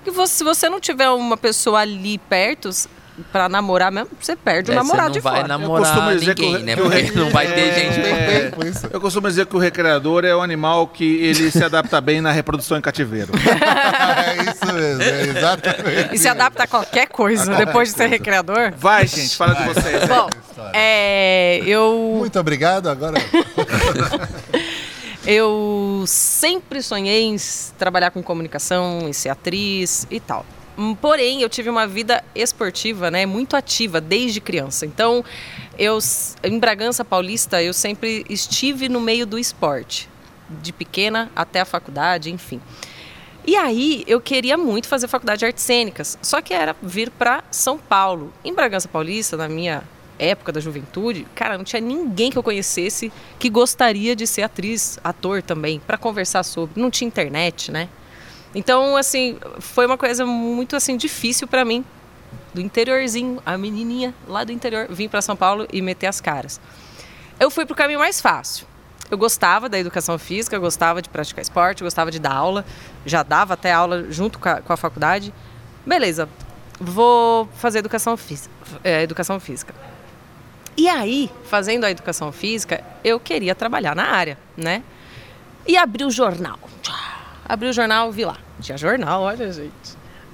Que 0.04 0.10
você- 0.10 0.34
se 0.34 0.44
você 0.44 0.68
não 0.68 0.80
tiver 0.80 1.08
uma 1.10 1.36
pessoa 1.36 1.80
ali 1.80 2.18
perto 2.18 2.70
pra 3.30 3.48
namorar 3.48 3.92
mesmo, 3.92 4.08
você 4.20 4.34
perde 4.34 4.70
o 4.70 4.72
É, 4.72 4.76
namorado 4.76 5.12
você 5.12 5.20
de 5.20 5.24
não 5.24 5.32
vai 5.32 5.40
fora. 5.42 5.58
costumo 5.58 5.78
namorar 6.00 6.18
dizer 6.18 6.34
que 6.34 6.42
ninguém, 6.42 6.62
o- 6.62 6.64
né? 6.64 6.74
que 6.74 6.80
o 6.80 6.84
Porque 6.84 7.00
re- 7.02 7.10
não 7.12 7.30
vai 7.30 7.46
ter 7.46 7.60
é, 7.60 7.74
gente 7.74 8.02
tempo 8.02 8.66
isso. 8.66 8.88
Eu 8.90 9.00
costumo 9.00 9.28
dizer 9.28 9.46
que 9.46 9.54
o 9.54 9.58
recreador 9.58 10.24
é 10.24 10.34
um 10.34 10.42
animal 10.42 10.88
que 10.88 11.22
ele 11.22 11.50
se 11.50 11.62
adapta 11.62 12.00
bem 12.00 12.20
na 12.20 12.32
reprodução 12.32 12.76
em 12.78 12.80
cativeiro. 12.80 13.32
É 14.22 14.50
isso 14.50 14.72
mesmo, 14.74 15.02
é 15.02 15.22
exatamente. 15.24 16.14
E 16.14 16.18
se 16.18 16.28
adapta 16.28 16.62
a 16.62 16.66
qualquer 16.66 17.06
coisa 17.08 17.54
depois 17.54 17.90
de 17.90 17.96
ser 17.96 18.06
recreador. 18.06 18.72
Vai, 18.76 19.06
gente, 19.06 19.36
fala 19.36 19.54
de 19.54 19.64
vocês. 19.64 20.04
Bom, 20.08 20.28
é, 20.72 21.60
eu, 21.66 22.16
Muito 22.18 22.38
obrigado. 22.38 22.88
Agora, 22.88 23.18
eu 25.26 26.04
sempre 26.06 26.82
sonhei 26.82 27.24
em 27.24 27.36
trabalhar 27.78 28.10
com 28.10 28.22
comunicação, 28.22 29.08
em 29.08 29.12
ser 29.12 29.28
atriz 29.28 30.06
e 30.10 30.18
tal. 30.20 30.44
Hum, 30.76 30.94
Porém, 30.94 31.42
eu 31.42 31.48
tive 31.48 31.68
uma 31.68 31.86
vida 31.86 32.24
esportiva, 32.34 33.10
né, 33.10 33.26
muito 33.26 33.56
ativa 33.56 34.00
desde 34.00 34.40
criança. 34.40 34.86
Então, 34.86 35.24
eu 35.78 35.98
em 36.42 36.58
Bragança 36.58 37.04
Paulista, 37.04 37.62
eu 37.62 37.72
sempre 37.72 38.24
estive 38.28 38.88
no 38.88 39.00
meio 39.00 39.26
do 39.26 39.38
esporte, 39.38 40.08
de 40.48 40.72
pequena 40.72 41.30
até 41.36 41.60
a 41.60 41.64
faculdade, 41.64 42.30
enfim. 42.30 42.60
E 43.44 43.56
aí, 43.56 44.04
eu 44.06 44.20
queria 44.20 44.56
muito 44.56 44.86
fazer 44.86 45.08
faculdade 45.08 45.40
de 45.40 45.46
artes 45.46 45.64
cênicas, 45.64 46.16
só 46.22 46.40
que 46.40 46.54
era 46.54 46.76
vir 46.80 47.10
para 47.10 47.42
São 47.50 47.76
Paulo. 47.76 48.32
Em 48.44 48.54
Bragança 48.54 48.88
Paulista, 48.88 49.36
na 49.36 49.48
minha 49.48 49.82
época 50.18 50.52
da 50.52 50.60
juventude, 50.60 51.26
cara, 51.34 51.58
não 51.58 51.64
tinha 51.64 51.80
ninguém 51.80 52.30
que 52.30 52.38
eu 52.38 52.42
conhecesse 52.42 53.12
que 53.40 53.50
gostaria 53.50 54.14
de 54.14 54.26
ser 54.26 54.42
atriz, 54.42 54.98
ator 55.02 55.42
também, 55.42 55.80
para 55.80 55.98
conversar 55.98 56.44
sobre. 56.44 56.80
Não 56.80 56.90
tinha 56.90 57.08
internet, 57.08 57.72
né? 57.72 57.88
Então, 58.54 58.96
assim, 58.96 59.38
foi 59.60 59.86
uma 59.86 59.96
coisa 59.96 60.26
muito 60.26 60.76
assim 60.76 60.96
difícil 60.96 61.46
para 61.48 61.64
mim, 61.64 61.84
do 62.52 62.60
interiorzinho, 62.60 63.42
a 63.46 63.56
menininha 63.56 64.14
lá 64.28 64.44
do 64.44 64.52
interior, 64.52 64.86
vim 64.90 65.08
para 65.08 65.22
São 65.22 65.34
Paulo 65.34 65.66
e 65.72 65.80
meter 65.80 66.06
as 66.06 66.20
caras. 66.20 66.60
Eu 67.40 67.50
fui 67.50 67.64
pro 67.64 67.74
caminho 67.74 67.98
mais 67.98 68.20
fácil. 68.20 68.66
Eu 69.10 69.18
gostava 69.18 69.68
da 69.68 69.78
educação 69.78 70.18
física, 70.18 70.58
gostava 70.58 71.02
de 71.02 71.08
praticar 71.08 71.42
esporte, 71.42 71.82
gostava 71.82 72.10
de 72.10 72.18
dar 72.18 72.32
aula, 72.32 72.64
já 73.04 73.22
dava 73.22 73.54
até 73.54 73.72
aula 73.72 74.06
junto 74.10 74.38
com 74.38 74.48
a, 74.48 74.60
com 74.60 74.72
a 74.72 74.76
faculdade. 74.76 75.34
Beleza, 75.84 76.28
vou 76.80 77.46
fazer 77.56 77.80
educação 77.80 78.16
física, 78.16 78.54
é, 78.84 79.02
educação 79.02 79.38
física. 79.40 79.74
E 80.76 80.88
aí, 80.88 81.30
fazendo 81.44 81.84
a 81.84 81.90
educação 81.90 82.32
física, 82.32 82.82
eu 83.04 83.20
queria 83.20 83.54
trabalhar 83.54 83.94
na 83.94 84.04
área, 84.04 84.38
né? 84.56 84.82
E 85.66 85.76
abri 85.76 86.04
o 86.04 86.10
jornal. 86.10 86.58
Abri 87.48 87.68
o 87.68 87.72
jornal, 87.72 88.10
vi 88.12 88.24
lá. 88.24 88.36
Tinha 88.60 88.78
jornal, 88.78 89.22
olha, 89.22 89.52
gente. 89.52 89.72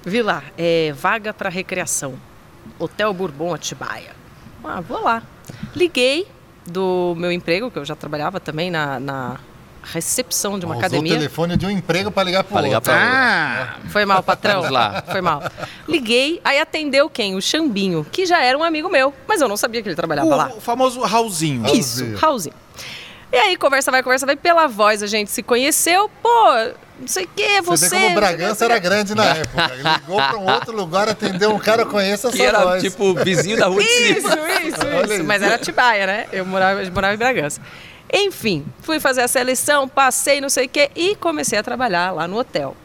Vi 0.05 0.23
lá, 0.23 0.43
é, 0.57 0.93
vaga 0.93 1.33
para 1.35 1.49
recreação. 1.49 2.15
Hotel 2.79 3.12
Bourbon 3.12 3.55
Atibaia. 3.55 4.12
Ah, 4.65 4.81
vou 4.81 5.03
lá. 5.03 5.23
Liguei 5.75 6.27
do 6.67 7.15
meu 7.17 7.33
emprego, 7.33 7.71
que 7.71 7.79
eu 7.79 7.85
já 7.85 7.97
trabalhava 7.97 8.38
também 8.38 8.71
na, 8.71 9.00
na 9.00 9.37
recepção 9.83 10.59
de 10.59 10.67
uma 10.67 10.75
usou 10.75 10.83
o 10.85 10.87
academia. 10.87 11.15
telefone 11.15 11.57
de 11.57 11.65
um 11.65 11.71
emprego 11.71 12.11
para 12.11 12.25
ligar 12.25 12.45
para 12.45 12.61
ligar 12.61 12.77
outro. 12.77 12.93
Ah, 12.95 13.77
Foi 13.88 14.05
mal, 14.05 14.23
patrão? 14.23 14.57
Vamos 14.57 14.71
lá. 14.71 15.03
Foi 15.11 15.21
mal. 15.23 15.43
Liguei, 15.88 16.41
aí 16.45 16.61
atendeu 16.61 17.09
quem? 17.09 17.35
O 17.35 17.41
Xambinho, 17.43 18.05
que 18.05 18.27
já 18.27 18.43
era 18.43 18.57
um 18.59 18.62
amigo 18.62 18.88
meu, 18.91 19.15
mas 19.27 19.41
eu 19.41 19.49
não 19.49 19.57
sabia 19.57 19.83
que 19.83 19.88
ele 19.88 19.97
trabalhava 19.97 20.37
lá. 20.37 20.49
o, 20.53 20.59
o 20.59 20.61
famoso 20.61 21.00
Raulzinho. 21.00 21.67
Isso. 21.75 22.15
Raulzinho. 22.17 22.55
E 23.33 23.37
aí, 23.37 23.57
conversa 23.57 23.91
vai, 23.91 24.03
conversa 24.03 24.27
vai. 24.27 24.37
Pela 24.37 24.67
voz, 24.67 25.03
a 25.03 25.07
gente 25.07 25.31
se 25.31 25.43
conheceu. 25.43 26.11
Pô, 26.23 26.29
não 26.99 27.09
sei 27.09 27.25
o 27.25 27.28
que, 27.28 27.61
Você 27.62 27.88
você... 27.88 27.97
vê 27.97 28.02
como 28.02 28.14
Bragança 28.17 28.64
era 28.64 28.78
grande 28.78 29.14
na 29.14 29.25
época. 29.25 29.71
Ele 29.73 29.83
ligou 29.83 30.17
para 30.17 30.37
um 30.38 30.50
outro 30.52 30.76
lugar, 30.76 31.09
atendeu 31.09 31.55
um 31.55 31.59
cara, 31.59 31.83
eu 31.83 31.87
conheço 31.87 32.28
essa 32.28 32.37
Que 32.37 32.43
era 32.43 32.64
voz. 32.64 32.83
tipo 32.83 33.14
vizinho 33.14 33.57
da 33.57 33.67
rua 33.67 33.83
de 33.83 33.88
Isso, 33.88 34.28
cima. 34.28 34.50
isso, 34.61 34.69
isso. 35.05 35.12
isso. 35.14 35.25
Mas 35.25 35.43
era 35.43 35.55
Atibaia, 35.55 36.07
né? 36.07 36.26
Eu 36.33 36.45
morava, 36.45 36.83
eu 36.83 36.93
morava 36.93 37.14
em 37.14 37.19
Bragança. 37.19 37.61
Enfim, 38.12 38.64
fui 38.83 38.99
fazer 38.99 39.21
a 39.23 39.28
seleção, 39.28 39.87
passei, 39.88 40.40
não 40.40 40.49
sei 40.49 40.67
o 40.67 40.69
quê, 40.69 40.90
e 40.97 41.14
comecei 41.14 41.59
a 41.59 41.62
trabalhar 41.62 42.11
lá 42.12 42.26
no 42.26 42.38
hotel. 42.38 42.76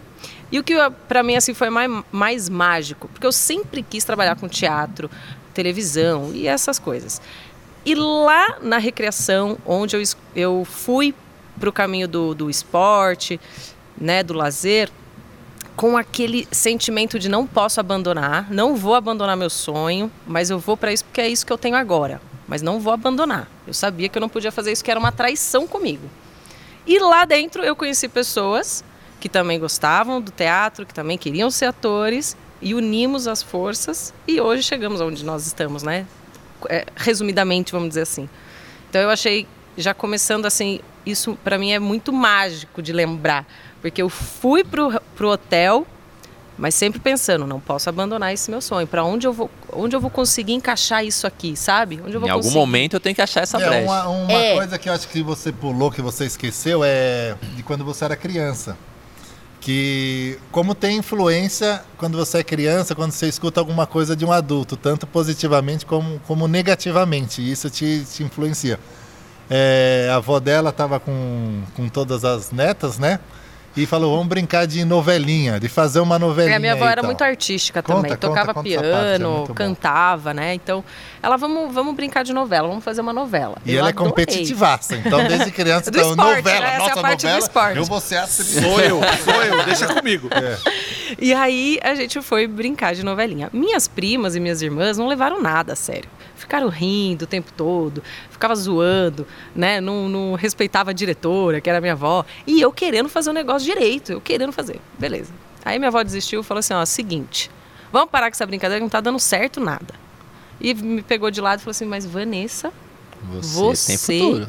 E 0.51 0.59
o 0.59 0.63
que 0.63 0.75
para 1.07 1.23
mim 1.23 1.35
assim 1.35 1.53
foi 1.53 1.69
mais, 1.69 1.89
mais 2.11 2.49
mágico, 2.49 3.07
porque 3.07 3.25
eu 3.25 3.31
sempre 3.31 3.81
quis 3.81 4.03
trabalhar 4.03 4.35
com 4.35 4.47
teatro, 4.47 5.09
televisão 5.53 6.31
e 6.33 6.47
essas 6.47 6.77
coisas. 6.77 7.21
E 7.85 7.95
lá 7.95 8.57
na 8.61 8.77
recreação, 8.77 9.57
onde 9.65 9.95
eu, 9.95 10.03
eu 10.35 10.67
fui 10.69 11.15
para 11.59 11.69
o 11.69 11.73
caminho 11.73 12.07
do, 12.07 12.35
do 12.35 12.49
esporte, 12.49 13.39
né, 14.03 14.21
do 14.21 14.33
lazer, 14.33 14.89
com 15.75 15.97
aquele 15.97 16.47
sentimento 16.51 17.17
de 17.17 17.27
não 17.27 17.47
posso 17.47 17.79
abandonar, 17.79 18.51
não 18.51 18.75
vou 18.75 18.93
abandonar 18.93 19.35
meu 19.35 19.49
sonho, 19.49 20.11
mas 20.27 20.49
eu 20.49 20.59
vou 20.59 20.77
para 20.77 20.93
isso 20.93 21.03
porque 21.05 21.21
é 21.21 21.29
isso 21.29 21.45
que 21.45 21.51
eu 21.51 21.57
tenho 21.57 21.75
agora, 21.75 22.21
mas 22.47 22.61
não 22.61 22.79
vou 22.79 22.93
abandonar. 22.93 23.47
Eu 23.65 23.73
sabia 23.73 24.07
que 24.07 24.17
eu 24.17 24.21
não 24.21 24.29
podia 24.29 24.51
fazer 24.51 24.71
isso, 24.71 24.83
que 24.83 24.91
era 24.91 24.99
uma 24.99 25.11
traição 25.11 25.67
comigo. 25.67 26.07
E 26.85 26.99
lá 26.99 27.25
dentro 27.25 27.63
eu 27.63 27.75
conheci 27.75 28.07
pessoas 28.07 28.83
que 29.19 29.29
também 29.29 29.57
gostavam 29.57 30.21
do 30.21 30.31
teatro, 30.31 30.85
que 30.85 30.93
também 30.93 31.17
queriam 31.17 31.49
ser 31.49 31.65
atores 31.65 32.35
e 32.61 32.75
unimos 32.75 33.27
as 33.27 33.41
forças 33.41 34.13
e 34.27 34.39
hoje 34.39 34.63
chegamos 34.63 35.01
onde 35.01 35.23
nós 35.23 35.47
estamos, 35.47 35.81
né? 35.81 36.05
É, 36.69 36.85
resumidamente, 36.95 37.71
vamos 37.71 37.89
dizer 37.89 38.01
assim. 38.01 38.29
Então 38.89 39.01
eu 39.01 39.09
achei 39.09 39.47
já 39.77 39.93
começando 39.93 40.45
assim, 40.45 40.81
isso 41.05 41.37
para 41.43 41.57
mim 41.57 41.71
é 41.71 41.79
muito 41.79 42.13
mágico 42.13 42.81
de 42.81 42.93
lembrar, 42.93 43.45
porque 43.83 44.01
eu 44.01 44.07
fui 44.09 44.63
pro, 44.63 44.99
pro 45.15 45.29
hotel, 45.29 45.85
mas 46.57 46.73
sempre 46.73 46.99
pensando, 46.99 47.45
não 47.45 47.59
posso 47.59 47.89
abandonar 47.89 48.33
esse 48.33 48.49
meu 48.49 48.61
sonho. 48.61 48.87
Para 48.87 49.03
onde 49.03 49.27
eu 49.27 49.33
vou, 49.33 49.49
onde 49.73 49.95
eu 49.95 49.99
vou 49.99 50.09
conseguir 50.09 50.53
encaixar 50.53 51.03
isso 51.03 51.27
aqui, 51.27 51.55
sabe? 51.57 51.99
Onde 52.03 52.13
eu 52.15 52.19
vou 52.19 52.27
em 52.29 52.31
algum 52.31 52.43
conseguir? 52.43 52.59
momento 52.59 52.93
eu 52.95 52.99
tenho 52.99 53.13
que 53.15 53.21
achar 53.21 53.41
essa 53.41 53.59
É, 53.61 53.67
brecha. 53.67 53.83
uma 53.91 54.07
uma 54.07 54.31
É. 54.31 54.55
coisa 54.55 54.77
que 54.79 54.87
eu 54.87 54.93
acho 54.93 55.07
que 55.09 55.21
você 55.21 55.51
pulou, 55.51 55.91
que 55.91 56.01
você 56.01 56.25
esqueceu, 56.25 56.81
é 56.83 57.35
de 57.55 57.61
quando 57.63 57.83
você 57.83 58.05
era 58.05 58.15
criança. 58.15 58.77
Que 59.59 60.37
como 60.51 60.75
tem 60.75 60.97
influência 60.97 61.81
quando 61.97 62.17
você 62.17 62.39
é 62.39 62.43
criança, 62.43 62.93
quando 62.93 63.11
você 63.11 63.27
escuta 63.27 63.59
alguma 63.61 63.87
coisa 63.87 64.15
de 64.15 64.25
um 64.25 64.31
adulto, 64.31 64.75
tanto 64.75 65.07
positivamente 65.07 65.85
como, 65.85 66.19
como 66.27 66.47
negativamente, 66.47 67.41
isso 67.49 67.69
te, 67.69 68.05
te 68.05 68.23
influencia. 68.23 68.77
É, 69.49 70.09
a 70.11 70.15
avó 70.17 70.39
dela 70.39 70.69
estava 70.69 70.99
com, 70.99 71.61
com 71.75 71.87
todas 71.89 72.23
as 72.25 72.51
netas, 72.51 72.97
né? 72.99 73.19
E 73.75 73.87
falou, 73.87 74.11
vamos 74.13 74.27
brincar 74.27 74.67
de 74.67 74.85
novelinha, 74.85 75.59
de 75.59 75.67
fazer 75.67 75.99
uma 75.99 76.19
novelinha. 76.19 76.53
É, 76.53 76.57
a 76.57 76.59
minha 76.59 76.73
avó 76.73 76.85
era 76.85 77.01
tal. 77.01 77.05
muito 77.05 77.23
artística 77.23 77.81
Conta, 77.81 77.95
também. 77.95 78.11
conta, 78.11 78.27
Tocava 78.27 78.53
conta 78.53 78.69
é 78.69 78.71
piano, 78.71 79.45
bom. 79.47 79.53
cantava, 79.53 80.31
né? 80.33 80.53
Então, 80.53 80.83
ela, 81.23 81.37
vamos, 81.37 81.73
vamos 81.73 81.95
brincar 81.95 82.23
de 82.23 82.33
novela, 82.33 82.67
vamos 82.67 82.83
fazer 82.83 83.01
uma 83.01 83.13
novela. 83.13 83.57
E 83.65 83.73
Eu 83.73 83.79
ela 83.79 83.89
é 83.89 83.91
adorei. 83.91 84.09
competitivaça. 84.11 84.95
Então, 84.95 85.27
desde 85.27 85.49
criança, 85.51 85.89
Do 85.91 85.97
então, 85.97 86.11
esporte, 86.11 86.35
novela, 86.37 86.59
né? 86.59 86.65
Essa 86.67 86.73
é 86.73 86.75
a 86.75 86.79
nossa 86.79 86.95
do 86.95 87.01
novela, 87.01 87.73
eu 87.75 87.85
vou 87.85 87.99
ser 87.99 88.17
atriz. 88.17 88.47
Sou 88.47 88.79
eu, 88.79 89.01
sou 89.23 89.43
eu, 89.43 89.65
deixa 89.65 89.87
comigo. 89.87 90.29
E 91.19 91.31
aí 91.31 91.79
a 91.83 91.93
gente 91.93 92.19
foi 92.23 92.47
brincar 92.47 92.95
de 92.95 93.03
novelinha. 93.05 93.47
Minhas 93.53 93.87
primas 93.87 94.35
e 94.35 94.39
minhas 94.39 94.63
irmãs 94.63 94.97
não 94.97 95.07
levaram 95.07 95.39
nada 95.39 95.73
a 95.73 95.75
sério. 95.75 96.09
Ficaram 96.43 96.67
rindo 96.67 97.23
o 97.23 97.27
tempo 97.27 97.53
todo, 97.53 98.03
ficava 98.29 98.53
zoando, 98.53 99.25
né? 99.55 99.79
Não, 99.79 100.09
não 100.09 100.33
respeitava 100.35 100.91
a 100.91 100.93
diretora, 100.93 101.61
que 101.61 101.69
era 101.69 101.79
minha 101.79 101.93
avó. 101.93 102.25
E 102.45 102.59
eu 102.59 102.69
querendo 102.69 103.07
fazer 103.07 103.29
o 103.29 103.33
negócio 103.33 103.65
direito, 103.65 104.11
eu 104.11 104.19
querendo 104.19 104.51
fazer. 104.51 104.81
Beleza. 104.99 105.31
Aí 105.63 105.79
minha 105.79 105.87
avó 105.87 106.03
desistiu 106.03 106.41
e 106.41 106.43
falou 106.43 106.59
assim: 106.59 106.73
ó, 106.73 106.83
seguinte, 106.85 107.49
vamos 107.93 108.09
parar 108.09 108.29
com 108.29 108.35
essa 108.35 108.45
brincadeira 108.45 108.79
que 108.79 108.83
não 108.83 108.89
tá 108.89 108.99
dando 108.99 109.19
certo 109.19 109.61
nada. 109.61 109.93
E 110.59 110.73
me 110.73 111.01
pegou 111.01 111.31
de 111.31 111.39
lado 111.39 111.59
e 111.59 111.63
falou 111.63 111.71
assim: 111.71 111.85
mas 111.85 112.05
Vanessa, 112.05 112.73
Você, 113.31 113.97
tem 114.05 114.33
você 114.33 114.47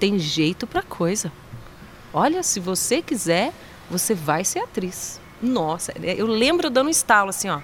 tem 0.00 0.18
jeito 0.18 0.66
pra 0.66 0.80
coisa. 0.80 1.30
Olha, 2.10 2.42
se 2.42 2.58
você 2.58 3.02
quiser, 3.02 3.52
você 3.90 4.14
vai 4.14 4.44
ser 4.46 4.60
atriz. 4.60 5.20
Nossa, 5.42 5.92
eu 6.02 6.26
lembro 6.26 6.70
dando 6.70 6.86
um 6.86 6.90
estalo 6.90 7.28
assim, 7.28 7.50
ó. 7.50 7.60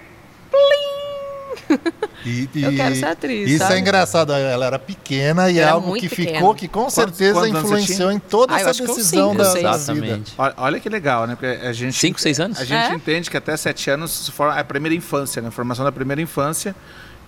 E, 2.24 2.48
Eu 2.54 2.72
e 2.72 2.76
quero 2.76 2.94
ser 2.96 3.04
atriz, 3.06 3.48
Isso 3.50 3.58
sabe? 3.58 3.74
é 3.74 3.78
engraçado. 3.78 4.32
Ela 4.32 4.66
era 4.66 4.78
pequena 4.78 5.50
e 5.50 5.58
é 5.58 5.62
Era 5.62 5.72
algo 5.72 5.94
que 5.94 6.08
pequena. 6.08 6.38
ficou, 6.38 6.54
que 6.54 6.68
com 6.68 6.88
certeza 6.90 7.40
quantos 7.40 7.62
influenciou 7.64 8.12
em 8.12 8.18
toda 8.18 8.54
Ah, 8.54 8.60
eu 8.62 8.68
essa 8.68 8.86
decisão 8.86 9.30
cinco, 9.30 9.38
da, 9.42 9.44
seis. 9.50 9.56
vida. 9.64 9.74
Exatamente. 9.76 10.32
Olha, 10.38 10.54
olha 10.56 10.80
que 10.80 10.88
legal, 10.88 11.26
né? 11.26 11.34
Porque 11.34 11.46
a 11.66 11.72
gente. 11.72 11.96
Cinco, 11.96 12.20
seis 12.20 12.38
anos? 12.40 12.58
A 12.58 12.64
gente 12.64 12.92
É. 12.92 12.94
entende 12.94 13.30
que 13.30 13.36
até 13.36 13.56
sete 13.56 13.90
anos 13.90 14.10
se 14.10 14.32
forma 14.32 14.56
é 14.56 14.60
a 14.60 14.64
primeira 14.64 14.94
infância, 14.94 15.40
né? 15.40 15.48
A 15.48 15.52
formação 15.52 15.84
da 15.84 15.92
primeira 15.92 16.20
infância. 16.20 16.74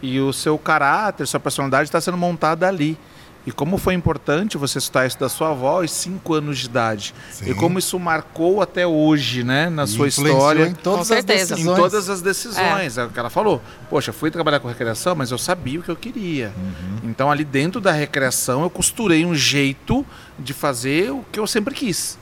E 0.02 0.18
o 0.20 0.32
seu 0.32 0.58
caráter, 0.58 1.26
sua 1.26 1.38
personalidade 1.38 1.84
está 1.88 2.00
sendo 2.00 2.16
montada 2.16 2.66
ali. 2.66 2.98
E 3.44 3.50
como 3.50 3.76
foi 3.76 3.94
importante 3.94 4.56
você 4.56 4.80
citar 4.80 5.04
isso 5.04 5.18
da 5.18 5.28
sua 5.28 5.50
avó 5.50 5.80
aos 5.80 5.90
cinco 5.90 6.32
anos 6.34 6.58
de 6.58 6.66
idade. 6.66 7.12
Sim. 7.32 7.50
E 7.50 7.54
como 7.54 7.76
isso 7.76 7.98
marcou 7.98 8.62
até 8.62 8.86
hoje, 8.86 9.42
né? 9.42 9.68
Na 9.68 9.82
E 9.82 9.88
sua 9.88 10.06
influenciou 10.06 10.36
história. 10.36 10.66
em 10.68 10.74
todas 10.74 10.96
Com 11.08 11.14
as 11.14 11.24
certeza. 11.24 11.54
Em 11.54 11.56
decisões. 11.56 11.76
todas 11.78 12.08
as 12.08 12.22
decisões. 12.22 12.98
É. 12.98 13.04
o 13.04 13.10
que 13.10 13.18
ela 13.18 13.30
falou. 13.30 13.60
Poxa, 13.90 14.12
fui 14.12 14.30
trabalhar 14.30 14.60
com 14.60 14.68
recreação, 14.68 15.16
mas 15.16 15.32
eu 15.32 15.38
sabia 15.38 15.80
o 15.80 15.82
que 15.82 15.90
eu 15.90 15.96
queria. 15.96 16.52
Uhum. 16.56 17.10
Então, 17.10 17.30
ali 17.32 17.44
dentro 17.44 17.80
da 17.80 17.90
recreação, 17.90 18.62
eu 18.62 18.70
costurei 18.70 19.26
um 19.26 19.34
jeito 19.34 20.06
de 20.38 20.52
fazer 20.52 21.10
o 21.10 21.24
que 21.32 21.40
eu 21.40 21.46
sempre 21.46 21.74
quis. 21.74 22.16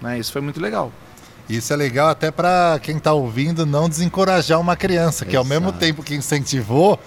Né? 0.00 0.18
Isso 0.18 0.32
foi 0.32 0.40
muito 0.40 0.58
legal. 0.60 0.90
Isso 1.50 1.70
é 1.72 1.76
legal 1.76 2.08
até 2.08 2.30
para 2.30 2.80
quem 2.82 2.96
está 2.96 3.12
ouvindo 3.12 3.66
não 3.66 3.90
desencorajar 3.90 4.58
uma 4.58 4.74
criança, 4.74 5.26
que 5.26 5.36
ao 5.36 5.44
mesmo 5.44 5.70
tempo 5.70 6.02
que 6.02 6.14
incentivou, 6.14 6.98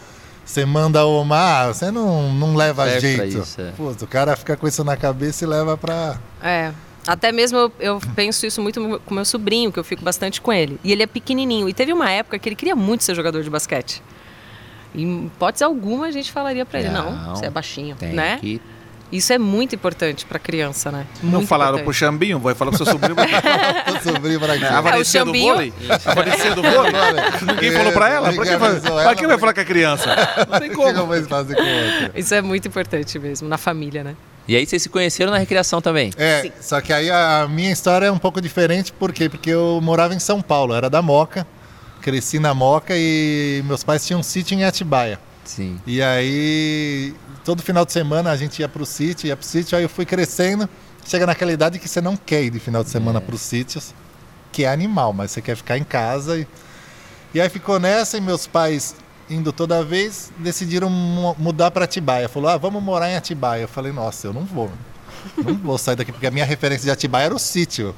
você 0.45 0.65
manda 0.65 1.05
uma, 1.05 1.63
ah, 1.63 1.73
você 1.73 1.89
não, 1.91 2.31
não 2.33 2.55
leva 2.55 2.83
pra 2.83 2.99
jeito. 2.99 3.39
isso, 3.39 3.59
é. 3.59 3.71
Putz, 3.71 4.01
o 4.01 4.07
cara 4.07 4.35
fica 4.35 4.55
com 4.55 4.67
isso 4.67 4.83
na 4.83 4.95
cabeça 4.95 5.43
e 5.43 5.47
leva 5.47 5.75
para 5.75 6.17
É. 6.41 6.71
Até 7.07 7.31
mesmo 7.31 7.57
eu, 7.57 7.71
eu 7.79 8.01
penso 8.15 8.45
isso 8.47 8.61
muito 8.61 8.99
com 9.05 9.13
meu 9.13 9.25
sobrinho, 9.25 9.71
que 9.71 9.77
eu 9.79 9.83
fico 9.83 10.03
bastante 10.03 10.41
com 10.41 10.51
ele. 10.51 10.79
E 10.83 10.91
ele 10.91 11.03
é 11.03 11.07
pequenininho. 11.07 11.69
E 11.69 11.73
teve 11.73 11.93
uma 11.93 12.09
época 12.09 12.39
que 12.39 12.49
ele 12.49 12.55
queria 12.55 12.75
muito 12.75 13.03
ser 13.03 13.13
jogador 13.13 13.43
de 13.43 13.49
basquete. 13.49 14.01
E 14.93 15.03
em 15.03 15.25
hipótese 15.27 15.63
alguma 15.63 16.07
a 16.07 16.11
gente 16.11 16.31
falaria 16.31 16.65
pra 16.65 16.79
ele, 16.79 16.89
não, 16.89 17.11
Não, 17.11 17.35
você 17.35 17.45
é 17.45 17.49
baixinho, 17.49 17.95
Tem 17.95 18.13
né? 18.13 18.37
que 18.39 18.59
Isso 19.11 19.31
é 19.31 19.37
muito 19.37 19.75
importante 19.75 20.25
pra 20.25 20.39
criança, 20.39 20.91
né? 20.91 21.05
Não 21.21 21.33
Muito 21.33 21.47
falaram 21.47 21.73
pro 21.73 21.81
importante. 21.83 21.99
Chambinho, 21.99 22.39
vai 22.39 22.55
falar 22.55 22.71
pro 22.71 22.77
seu 22.83 22.91
sobrinho. 22.91 23.15
o 23.99 24.03
sobrinho 24.03 24.39
para 24.39 24.55
É, 24.55 24.65
a 24.67 24.81
Vanessinha 24.81 25.23
do 25.23 25.27
Chambinho. 25.27 25.53
vôlei? 25.53 25.73
A 26.05 26.13
Vanessinha 26.13 26.55
do 26.55 26.61
vôlei? 26.63 26.91
Ninguém 27.47 27.71
falou 27.71 27.91
pra 27.93 28.09
ela? 28.09 28.33
Pra 28.33 28.43
quem, 28.45 28.57
vai- 28.57 28.79
pra 28.79 29.27
vai 29.27 29.37
falar 29.37 29.53
com 29.53 29.59
a 29.61 29.65
criança? 29.65 30.15
Não 30.49 30.59
tem 30.59 30.69
que 30.69 30.75
como. 30.75 31.05
vou 31.05 31.23
fazer 31.25 31.55
com 31.55 31.61
outra? 31.61 32.11
Isso 32.15 32.33
é 32.33 32.41
muito 32.41 32.67
importante 32.67 33.19
mesmo, 33.19 33.47
na 33.47 33.57
família, 33.57 34.03
né? 34.03 34.15
E 34.47 34.55
aí 34.55 34.65
vocês 34.65 34.81
se 34.81 34.89
conheceram 34.89 35.31
na 35.31 35.37
recreação 35.37 35.81
também? 35.81 36.11
É, 36.17 36.41
Sim. 36.43 36.51
só 36.61 36.81
que 36.81 36.91
aí 36.91 37.09
a 37.09 37.47
minha 37.49 37.71
história 37.71 38.07
é 38.07 38.11
um 38.11 38.17
pouco 38.19 38.41
diferente, 38.41 38.91
por 38.91 39.11
quê? 39.13 39.29
Porque 39.29 39.49
eu 39.49 39.79
morava 39.81 40.13
em 40.13 40.19
São 40.19 40.41
Paulo, 40.41 40.73
era 40.75 40.89
da 40.89 41.01
Moca, 41.01 41.47
cresci 42.01 42.37
na 42.37 42.53
Moca 42.53 42.93
e 42.95 43.63
meus 43.65 43.83
pais 43.83 44.05
tinham 44.05 44.19
um 44.19 44.23
sítio 44.23 44.55
em 44.55 44.63
Atibaia. 44.63 45.19
Sim. 45.45 45.79
E 45.85 46.01
aí, 46.01 47.13
todo 47.43 47.61
final 47.61 47.85
de 47.85 47.91
semana 47.93 48.31
a 48.31 48.35
gente 48.35 48.59
ia 48.59 48.67
pro 48.67 48.85
sítio, 48.85 49.27
ia 49.27 49.37
pro 49.37 49.45
sítio, 49.45 49.77
aí 49.77 49.83
eu 49.83 49.89
fui 49.89 50.05
crescendo. 50.05 50.67
Chega 51.05 51.25
naquela 51.25 51.51
idade 51.51 51.77
que 51.77 51.87
você 51.87 52.01
não 52.01 52.17
quer 52.17 52.43
ir 52.43 52.49
de 52.49 52.59
final 52.59 52.83
de 52.83 52.89
semana 52.89 53.21
pros 53.21 53.41
sítios, 53.41 53.93
que 54.51 54.63
é 54.63 54.69
animal, 54.69 55.13
mas 55.13 55.31
você 55.31 55.41
quer 55.41 55.55
ficar 55.55 55.77
em 55.77 55.83
casa. 55.83 56.37
E, 56.39 56.47
e 57.35 57.39
aí 57.39 57.47
ficou 57.47 57.79
nessa, 57.79 58.17
e 58.17 58.21
meus 58.21 58.47
pais, 58.47 58.95
indo 59.29 59.53
toda 59.53 59.83
vez, 59.83 60.31
decidiram 60.39 60.89
mu- 60.89 61.35
mudar 61.37 61.69
para 61.69 61.85
Atibaia. 61.85 62.27
Falou, 62.27 62.49
ah, 62.49 62.57
vamos 62.57 62.81
morar 62.81 63.09
em 63.11 63.15
Atibaia. 63.15 63.61
Eu 63.61 63.67
falei, 63.67 63.91
nossa, 63.91 64.25
eu 64.25 64.33
não 64.33 64.43
vou. 64.43 64.71
Não 65.37 65.53
vou 65.55 65.77
sair 65.77 65.95
daqui, 65.95 66.11
porque 66.11 66.25
a 66.27 66.31
minha 66.31 66.45
referência 66.45 66.85
de 66.85 66.91
Atibaia 66.91 67.25
era 67.25 67.35
o 67.35 67.39
sítio. 67.39 67.95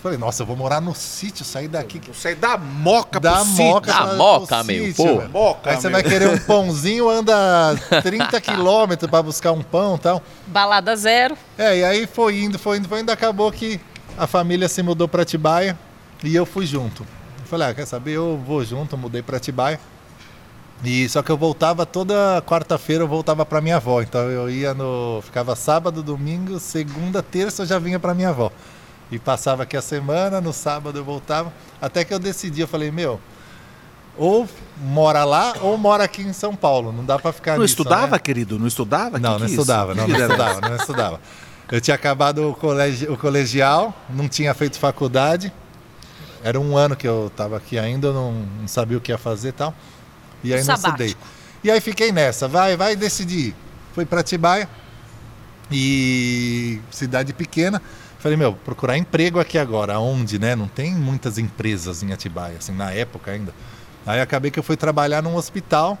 Eu 0.00 0.02
falei, 0.04 0.16
nossa, 0.18 0.42
eu 0.42 0.46
vou 0.46 0.56
morar 0.56 0.80
no 0.80 0.94
sítio, 0.94 1.44
sair 1.44 1.68
daqui. 1.68 2.00
Eu 2.08 2.14
saí 2.14 2.34
da 2.34 2.56
moca 2.56 3.20
Da 3.20 3.34
pro 3.36 3.44
sítio. 3.44 3.64
moca, 3.66 3.92
Da 3.92 4.06
pra- 4.06 4.14
moca, 4.16 4.56
pro 4.56 4.64
meu, 4.64 4.84
sítio, 4.86 5.04
pô. 5.04 5.28
Moca, 5.28 5.70
Aí 5.70 5.76
você 5.76 5.88
meu. 5.90 6.00
vai 6.00 6.02
querer 6.10 6.28
um 6.30 6.38
pãozinho, 6.38 7.06
anda 7.10 7.34
30 8.02 8.40
quilômetros 8.40 9.10
para 9.10 9.22
buscar 9.22 9.52
um 9.52 9.62
pão 9.62 9.96
e 9.96 9.98
tal. 9.98 10.22
Balada 10.46 10.96
zero. 10.96 11.36
É, 11.58 11.76
e 11.80 11.84
aí 11.84 12.06
foi 12.06 12.40
indo, 12.40 12.58
foi 12.58 12.78
indo, 12.78 12.88
foi 12.88 13.00
indo, 13.00 13.10
acabou 13.10 13.52
que 13.52 13.78
a 14.16 14.26
família 14.26 14.70
se 14.70 14.82
mudou 14.82 15.06
para 15.06 15.20
Atibaia 15.20 15.78
e 16.24 16.34
eu 16.34 16.46
fui 16.46 16.64
junto. 16.64 17.02
Eu 17.38 17.44
falei, 17.44 17.68
ah, 17.68 17.74
quer 17.74 17.86
saber, 17.86 18.12
eu 18.12 18.40
vou 18.46 18.64
junto, 18.64 18.96
mudei 18.96 19.20
para 19.20 19.36
Atibaia. 19.36 19.78
E 20.82 21.06
só 21.10 21.20
que 21.22 21.30
eu 21.30 21.36
voltava 21.36 21.84
toda 21.84 22.42
quarta-feira, 22.46 23.04
eu 23.04 23.08
voltava 23.08 23.44
para 23.44 23.60
minha 23.60 23.76
avó. 23.76 24.00
Então 24.00 24.22
eu 24.30 24.48
ia 24.48 24.72
no, 24.72 25.20
ficava 25.22 25.54
sábado, 25.54 26.02
domingo, 26.02 26.58
segunda, 26.58 27.22
terça 27.22 27.62
eu 27.62 27.66
já 27.66 27.78
vinha 27.78 28.00
para 28.00 28.14
minha 28.14 28.30
avó. 28.30 28.50
E 29.10 29.18
passava 29.18 29.64
aqui 29.64 29.76
a 29.76 29.82
semana, 29.82 30.40
no 30.40 30.52
sábado 30.52 30.98
eu 30.98 31.04
voltava, 31.04 31.52
até 31.80 32.04
que 32.04 32.14
eu 32.14 32.18
decidi, 32.18 32.60
eu 32.60 32.68
falei, 32.68 32.90
meu, 32.90 33.20
ou 34.16 34.48
mora 34.78 35.24
lá 35.24 35.54
ou 35.62 35.76
mora 35.76 36.04
aqui 36.04 36.22
em 36.22 36.32
São 36.32 36.54
Paulo. 36.54 36.92
Não 36.92 37.04
dá 37.04 37.18
para 37.18 37.32
ficar 37.32 37.52
Não 37.54 37.62
nisso, 37.62 37.72
estudava, 37.72 38.12
né? 38.12 38.18
querido? 38.18 38.58
Não 38.58 38.66
estudava? 38.66 39.18
Não, 39.18 39.34
Que 39.34 39.40
não 39.40 39.46
que 39.46 39.52
é 39.52 39.56
estudava, 39.56 39.94
não, 39.94 40.06
não 40.06 40.14
era 40.14 40.24
estudava, 40.24 40.60
não 40.68 40.76
estudava. 40.76 41.20
Eu 41.70 41.80
tinha 41.80 41.94
acabado 41.94 42.50
o, 42.50 42.54
colegi 42.54 43.06
o 43.06 43.16
colegial, 43.16 43.94
não 44.08 44.28
tinha 44.28 44.52
feito 44.54 44.78
faculdade. 44.78 45.52
Era 46.42 46.58
um 46.58 46.76
ano 46.76 46.96
que 46.96 47.06
eu 47.06 47.26
estava 47.28 47.56
aqui 47.56 47.78
ainda, 47.78 48.08
eu 48.08 48.14
não, 48.14 48.32
não 48.60 48.68
sabia 48.68 48.96
o 48.98 49.00
que 49.00 49.12
ia 49.12 49.18
fazer 49.18 49.48
e 49.50 49.52
tal. 49.52 49.74
E 50.42 50.52
aí 50.52 50.60
não 50.64 50.76
Sabático. 50.76 51.02
estudei. 51.04 51.16
E 51.62 51.70
aí 51.70 51.80
fiquei 51.80 52.10
nessa, 52.12 52.48
vai, 52.48 52.76
vai 52.76 52.96
decidir. 52.96 53.54
Fui 53.94 54.04
para 54.06 54.20
Atibaia 54.20 54.68
e 55.70 56.80
cidade 56.90 57.32
pequena, 57.32 57.80
Falei, 58.20 58.36
meu, 58.36 58.52
procurar 58.52 58.96
emprego 58.98 59.40
aqui 59.40 59.58
agora, 59.58 59.98
onde, 59.98 60.38
né? 60.38 60.54
Não 60.54 60.68
tem 60.68 60.94
muitas 60.94 61.38
empresas 61.38 62.02
em 62.02 62.12
Atibaia, 62.12 62.56
assim, 62.58 62.72
na 62.72 62.92
época 62.92 63.30
ainda. 63.32 63.52
Aí 64.06 64.20
acabei 64.20 64.50
que 64.50 64.58
eu 64.58 64.62
fui 64.62 64.76
trabalhar 64.76 65.22
num 65.22 65.34
hospital. 65.36 65.98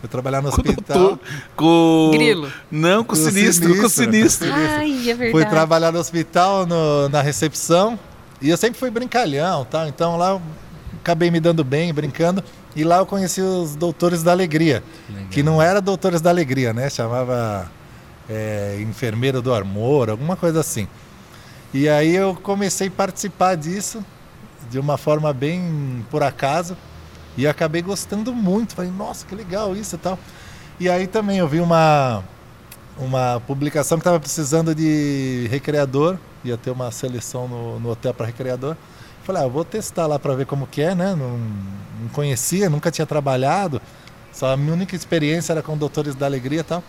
Fui 0.00 0.08
trabalhar 0.08 0.40
no 0.42 0.50
Com 0.50 0.56
o 0.58 0.60
hospital. 0.60 0.98
doutor, 0.98 1.18
com... 1.56 2.10
Grilo. 2.12 2.52
Não, 2.70 3.02
com 3.02 3.14
o 3.14 3.16
Com 3.16 3.22
o 3.22 3.30
sinistro, 3.30 3.74
com 3.76 3.86
o 3.86 3.88
sinistro. 3.88 4.46
sinistro. 4.46 4.52
Ai, 4.78 5.00
é 5.10 5.14
verdade. 5.14 5.30
Fui 5.32 5.44
trabalhar 5.46 5.90
no 5.90 5.98
hospital, 5.98 6.66
no- 6.66 7.08
na 7.08 7.20
recepção. 7.22 7.98
E 8.40 8.48
eu 8.50 8.56
sempre 8.56 8.78
fui 8.78 8.90
brincalhão, 8.90 9.64
tal. 9.64 9.88
Então 9.88 10.16
lá 10.16 10.30
eu 10.30 10.42
acabei 11.00 11.30
me 11.30 11.40
dando 11.40 11.64
bem, 11.64 11.92
brincando. 11.92 12.44
E 12.76 12.84
lá 12.84 12.98
eu 12.98 13.06
conheci 13.06 13.40
os 13.40 13.74
Doutores 13.74 14.22
da 14.22 14.30
Alegria. 14.30 14.84
Que 15.30 15.42
não 15.42 15.60
era 15.60 15.80
Doutores 15.80 16.20
da 16.20 16.30
Alegria, 16.30 16.72
né? 16.72 16.88
Chamava 16.88 17.68
é, 18.30 18.78
Enfermeiro 18.80 19.42
do 19.42 19.52
Amor, 19.52 20.10
alguma 20.10 20.36
coisa 20.36 20.60
assim. 20.60 20.86
E 21.72 21.88
aí 21.88 22.14
eu 22.14 22.34
comecei 22.34 22.88
a 22.88 22.90
participar 22.90 23.54
disso 23.54 24.04
de 24.70 24.78
uma 24.78 24.96
forma 24.96 25.32
bem 25.32 26.04
por 26.10 26.22
acaso. 26.22 26.76
E 27.36 27.46
acabei 27.46 27.82
gostando 27.82 28.32
muito. 28.32 28.74
Falei, 28.74 28.90
nossa, 28.90 29.26
que 29.26 29.34
legal 29.34 29.76
isso 29.76 29.94
e 29.94 29.98
tal. 29.98 30.18
E 30.80 30.88
aí 30.88 31.06
também 31.06 31.38
eu 31.38 31.48
vi 31.48 31.60
uma, 31.60 32.24
uma 32.98 33.40
publicação 33.46 33.98
que 33.98 34.02
estava 34.02 34.18
precisando 34.18 34.74
de 34.74 35.46
recreador. 35.50 36.16
Ia 36.44 36.56
ter 36.56 36.70
uma 36.70 36.90
seleção 36.90 37.46
no, 37.46 37.78
no 37.78 37.90
hotel 37.90 38.14
para 38.14 38.26
recreador. 38.26 38.76
Falei, 39.22 39.42
ah, 39.42 39.46
vou 39.46 39.64
testar 39.64 40.06
lá 40.06 40.18
para 40.18 40.34
ver 40.34 40.46
como 40.46 40.66
que 40.66 40.80
é, 40.80 40.94
né? 40.94 41.14
Não, 41.14 41.38
não 42.00 42.08
conhecia, 42.12 42.70
nunca 42.70 42.90
tinha 42.90 43.06
trabalhado. 43.06 43.80
Só 44.32 44.52
a 44.52 44.56
minha 44.56 44.72
única 44.72 44.96
experiência 44.96 45.52
era 45.52 45.62
com 45.62 45.76
Doutores 45.76 46.14
da 46.14 46.26
Alegria 46.26 46.60
e 46.60 46.64
tal. 46.64 46.82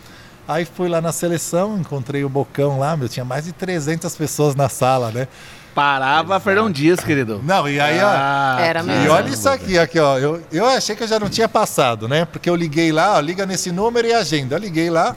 Aí 0.49 0.65
fui 0.65 0.89
lá 0.89 0.99
na 0.99 1.11
seleção, 1.11 1.77
encontrei 1.77 2.23
o 2.23 2.29
Bocão 2.29 2.79
lá, 2.79 2.97
meu, 2.97 3.07
tinha 3.07 3.23
mais 3.23 3.45
de 3.45 3.51
300 3.51 4.15
pessoas 4.15 4.55
na 4.55 4.67
sala, 4.67 5.11
né? 5.11 5.27
Parava 5.75 6.39
Fernão 6.39 6.71
Dias, 6.71 6.99
querido. 7.01 7.39
Não, 7.43 7.69
e 7.69 7.79
aí, 7.79 7.99
ó, 7.99 8.07
Ah, 8.07 8.57
Era 8.59 8.79
que- 8.79 8.87
mesmo. 8.87 9.05
e 9.05 9.09
olha 9.09 9.29
isso 9.29 9.47
aqui, 9.47 9.77
aqui, 9.77 9.99
ó. 9.99 10.17
Eu, 10.17 10.41
eu 10.51 10.65
achei 10.65 10.95
que 10.95 11.03
eu 11.03 11.07
já 11.07 11.19
não 11.19 11.29
tinha 11.29 11.47
passado, 11.47 12.07
né? 12.07 12.25
Porque 12.25 12.49
eu 12.49 12.55
liguei 12.55 12.91
lá, 12.91 13.15
ó, 13.15 13.19
liga 13.19 13.45
nesse 13.45 13.71
número 13.71 14.07
e 14.07 14.13
agenda. 14.13 14.55
Eu 14.55 14.59
liguei 14.59 14.89
lá, 14.89 15.15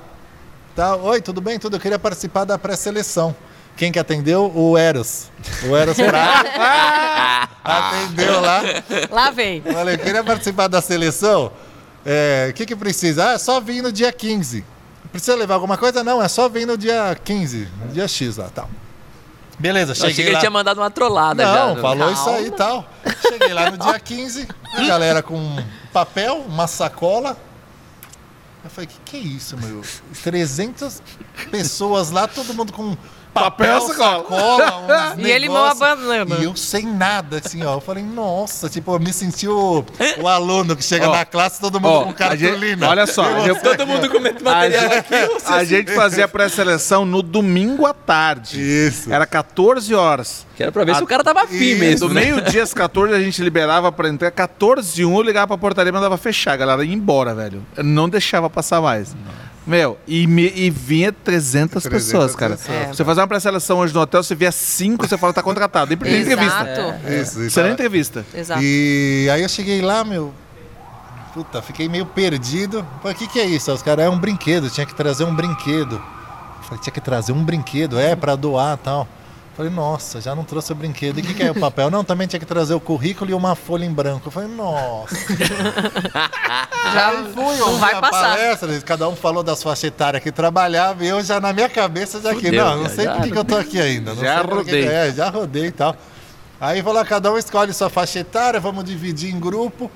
tá? 0.76 0.94
Oi, 0.96 1.22
tudo 1.22 1.40
bem? 1.40 1.58
Tudo. 1.58 1.76
Eu 1.76 1.80
queria 1.80 1.98
participar 1.98 2.44
da 2.44 2.58
pré-seleção. 2.58 3.34
Quem 3.74 3.90
que 3.90 3.98
atendeu? 3.98 4.52
O 4.54 4.76
Eros. 4.76 5.30
O 5.66 5.74
Eros 5.74 5.96
Prado. 5.96 6.46
atendeu 7.64 8.38
lá. 8.42 8.60
Lá 9.10 9.30
vem. 9.30 9.62
Falei, 9.62 9.96
queria 9.96 10.22
participar 10.22 10.68
da 10.68 10.82
seleção. 10.82 11.50
É, 12.04 12.48
O 12.50 12.52
que 12.52 12.66
que 12.66 12.76
precisa? 12.76 13.30
Ah, 13.30 13.32
é 13.32 13.38
só 13.38 13.58
vir 13.62 13.82
no 13.82 13.90
dia 13.90 14.12
15. 14.12 14.62
Precisa 15.12 15.36
levar 15.36 15.54
alguma 15.54 15.76
coisa? 15.78 16.02
Não, 16.02 16.20
é 16.22 16.26
só 16.26 16.48
vir 16.48 16.66
no 16.66 16.76
dia 16.76 17.16
15, 17.22 17.68
no 17.84 17.92
dia 17.92 18.08
X 18.08 18.38
lá, 18.38 18.48
tal. 18.52 18.68
Beleza, 19.58 19.92
Eu 19.92 19.94
cheguei 19.94 20.10
achei 20.10 20.24
que 20.24 20.28
ele 20.30 20.34
lá. 20.34 20.40
tinha 20.40 20.50
mandado 20.50 20.80
uma 20.80 20.90
trollada 20.90 21.44
já. 21.44 21.66
Não, 21.66 21.74
né? 21.76 21.82
falou 21.82 22.10
isso 22.10 22.24
Calma. 22.24 22.38
aí 22.38 22.46
e 22.46 22.50
tal. 22.50 22.88
Cheguei 23.28 23.52
lá 23.52 23.70
no 23.70 23.76
dia 23.78 24.00
15, 24.00 24.48
a 24.74 24.82
galera 24.86 25.22
com 25.22 25.62
papel, 25.92 26.38
uma 26.48 26.66
sacola. 26.66 27.36
Eu 28.64 28.70
falei, 28.70 28.88
que 28.88 28.96
que 29.04 29.16
é 29.16 29.20
isso, 29.20 29.56
meu? 29.58 29.82
300 30.22 31.02
pessoas 31.50 32.10
lá, 32.10 32.26
todo 32.26 32.54
mundo 32.54 32.72
com 32.72 32.96
papel, 33.32 33.80
sacola. 33.80 34.24
sacola, 34.58 35.14
E 35.18 35.30
ele 35.30 35.48
negócio. 35.48 35.84
abanando. 35.84 36.36
E 36.40 36.44
eu 36.44 36.54
sem 36.56 36.86
nada, 36.86 37.40
assim, 37.44 37.62
ó. 37.64 37.74
Eu 37.74 37.80
falei, 37.80 38.02
nossa, 38.04 38.68
tipo, 38.68 38.94
eu 38.94 39.00
me 39.00 39.12
senti 39.12 39.48
o, 39.48 39.84
o 40.20 40.28
aluno 40.28 40.76
que 40.76 40.84
chega 40.84 41.08
Ó, 41.08 41.12
na 41.12 41.24
classe, 41.24 41.60
todo 41.60 41.80
mundo 41.80 41.92
Ó, 41.92 42.00
com 42.04 42.08
gente- 42.10 42.16
cartolina. 42.18 42.88
olha 42.88 43.06
só, 43.06 43.24
E 43.38 43.44
gente- 43.44 43.54
você 43.58 43.60
Todo 43.62 43.82
aqui, 43.82 43.84
mundo 43.92 44.06
ó. 44.06 44.08
comendo 44.10 44.48
A 44.48 44.52
material 44.54 44.82
gente, 44.82 44.94
aqui. 44.96 45.14
a 45.46 45.64
gente 45.64 45.94
fazia 45.94 46.28
pré-seleção 46.28 47.04
no 47.04 47.22
domingo 47.22 47.86
à 47.86 47.94
tarde. 47.94 48.60
Isso. 48.60 49.12
Era 49.12 49.26
14 49.26 49.94
horas. 49.94 50.46
Que 50.56 50.62
era 50.62 50.70
pra 50.70 50.84
ver 50.84 50.94
se 50.94 51.00
A- 51.00 51.04
o 51.04 51.06
cara 51.06 51.24
tava 51.24 51.44
Isso, 51.44 51.78
mesmo. 51.80 52.08
Do 52.08 52.14
né? 52.14 52.20
meio-dia 52.26 52.62
às 52.62 52.74
14 52.74 53.14
a 53.14 53.20
gente 53.20 53.42
liberava 53.42 53.90
pra 53.90 54.08
entrar. 54.08 54.30
14 54.30 55.00
e 55.00 55.04
1 55.04 55.14
eu 55.16 55.22
ligava 55.22 55.46
pra 55.48 55.58
portaria 55.58 55.88
e 55.88 55.92
mandava 55.92 56.16
fechar. 56.18 56.52
A 56.52 56.56
galera 56.56 56.84
ia 56.84 56.92
embora, 56.94 57.34
velho. 57.34 57.64
Eu 57.76 57.84
não 57.84 58.08
deixava 58.08 58.50
passar 58.50 58.80
mais. 58.80 59.16
Meu, 59.66 59.96
e, 60.08 60.26
me- 60.26 60.52
e 60.54 60.70
vinha 60.70 61.12
300, 61.12 61.84
300 61.84 61.86
pessoas, 61.88 62.34
cara. 62.34 62.56
pessoas. 62.56 62.76
É. 62.78 62.86
Você 62.88 63.04
fazer 63.04 63.20
uma 63.20 63.28
pré-seleção 63.28 63.78
hoje 63.78 63.94
no 63.94 64.00
hotel, 64.00 64.22
você 64.22 64.34
via 64.34 64.50
5, 64.50 65.06
você 65.06 65.16
fala, 65.16 65.32
tá 65.32 65.42
contratado. 65.42 65.88
Nem 65.94 66.12
nem 66.12 66.22
entrevista. 66.22 66.68
Exato. 66.68 67.08
Isso, 67.12 67.42
isso. 67.42 67.50
Você 67.50 67.62
nem 67.62 67.72
entrevista. 67.72 68.26
Exato. 68.34 68.60
E 68.62 69.28
aí 69.32 69.40
eu 69.42 69.48
cheguei 69.48 69.80
lá, 69.80 70.02
meu. 70.02 70.34
Puta, 71.32 71.62
fiquei 71.62 71.88
meio 71.88 72.04
perdido. 72.06 72.84
Falei, 73.00 73.14
o 73.14 73.18
que, 73.18 73.26
que 73.28 73.38
é 73.40 73.44
isso? 73.46 73.72
Os 73.72 73.82
caras, 73.82 74.04
é 74.04 74.08
um 74.08 74.18
brinquedo, 74.18 74.68
tinha 74.68 74.84
que 74.84 74.94
trazer 74.94 75.24
um 75.24 75.34
brinquedo. 75.34 76.02
Falei, 76.62 76.80
tinha 76.82 76.92
que 76.92 77.00
trazer 77.00 77.32
um 77.32 77.42
brinquedo, 77.44 77.98
é, 77.98 78.14
pra 78.16 78.34
doar 78.36 78.74
e 78.76 78.84
tal. 78.84 79.08
Falei, 79.54 79.70
nossa, 79.70 80.18
já 80.18 80.34
não 80.34 80.44
trouxe 80.44 80.72
o 80.72 80.74
brinquedo. 80.74 81.18
E 81.18 81.20
o 81.20 81.24
que, 81.26 81.34
que 81.34 81.42
é 81.42 81.50
o 81.50 81.54
papel? 81.60 81.90
Não, 81.90 82.02
também 82.02 82.26
tinha 82.26 82.40
que 82.40 82.46
trazer 82.46 82.72
o 82.72 82.80
currículo 82.80 83.30
e 83.30 83.34
uma 83.34 83.54
folha 83.54 83.84
em 83.84 83.92
branco. 83.92 84.28
Eu 84.28 84.32
falei, 84.32 84.48
nossa. 84.48 85.14
Já 86.92 87.12
fui, 87.34 87.56
não 87.56 87.76
vai 87.78 87.94
a 87.94 88.00
passar. 88.00 88.36
palestra, 88.36 88.80
cada 88.80 89.08
um 89.08 89.14
falou 89.16 89.42
das 89.42 89.62
faixas 89.62 89.84
etárias 89.84 90.22
que 90.22 90.32
trabalhava 90.32 91.04
e 91.04 91.08
eu 91.08 91.22
já 91.22 91.38
na 91.40 91.52
minha 91.52 91.68
cabeça 91.68 92.20
já 92.20 92.30
aqui, 92.32 92.46
Fudeu, 92.46 92.64
não, 92.64 92.76
não 92.78 92.82
já- 92.84 92.88
sei 92.90 93.04
já- 93.04 93.14
por 93.14 93.22
que, 93.24 93.30
que 93.30 93.38
eu 93.38 93.44
tô 93.44 93.56
aqui 93.56 93.80
ainda. 93.80 94.14
Não 94.14 94.22
Já 94.22 94.34
sei 94.38 94.42
por 94.44 94.50
que 94.50 94.56
rodei. 94.56 94.82
que- 94.82 94.88
É, 94.88 95.12
já 95.12 95.28
rodei 95.30 95.66
e 95.66 95.70
tal. 95.72 95.96
Aí 96.60 96.82
falou, 96.82 97.04
cada 97.04 97.30
um 97.32 97.38
escolhe 97.38 97.72
sua 97.72 97.88
faixa 97.90 98.18
etária, 98.20 98.58
vamos 98.58 98.84
dividir 98.84 99.32
em 99.34 99.38
grupo. 99.38 99.90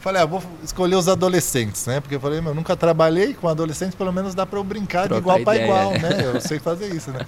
Falei, 0.00 0.20
ah, 0.22 0.26
vou 0.26 0.42
escolher 0.64 0.96
os 0.96 1.06
adolescentes, 1.08 1.86
né? 1.86 2.00
Porque 2.00 2.16
eu 2.16 2.20
falei, 2.20 2.40
meu, 2.40 2.54
nunca 2.54 2.74
trabalhei 2.76 3.34
com 3.34 3.46
adolescentes, 3.48 3.94
pelo 3.94 4.12
menos 4.12 4.34
dá 4.34 4.44
pra 4.44 4.58
eu 4.58 4.64
brincar 4.64 5.02
de 5.02 5.08
Trocar 5.10 5.20
igual 5.20 5.56
ideia, 5.56 5.64
igual, 5.64 5.90
né? 5.92 5.98
né? 5.98 6.16
Eu 6.34 6.40
sei 6.40 6.58
fazer 6.58 6.92
isso, 6.94 7.10
né? 7.12 7.20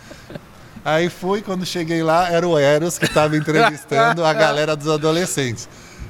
Aí 0.85 1.09
fui, 1.09 1.41
quando 1.41 1.65
cheguei 1.65 2.03
lá, 2.03 2.31
era 2.31 2.47
o 2.47 2.59
Eros 2.59 2.99
que 2.99 3.07
estava 3.07 3.37
entrevistando 3.37 4.23
a 4.25 4.33
galera 4.35 4.77
dos 4.77 4.89
adolescentes. 4.89 5.67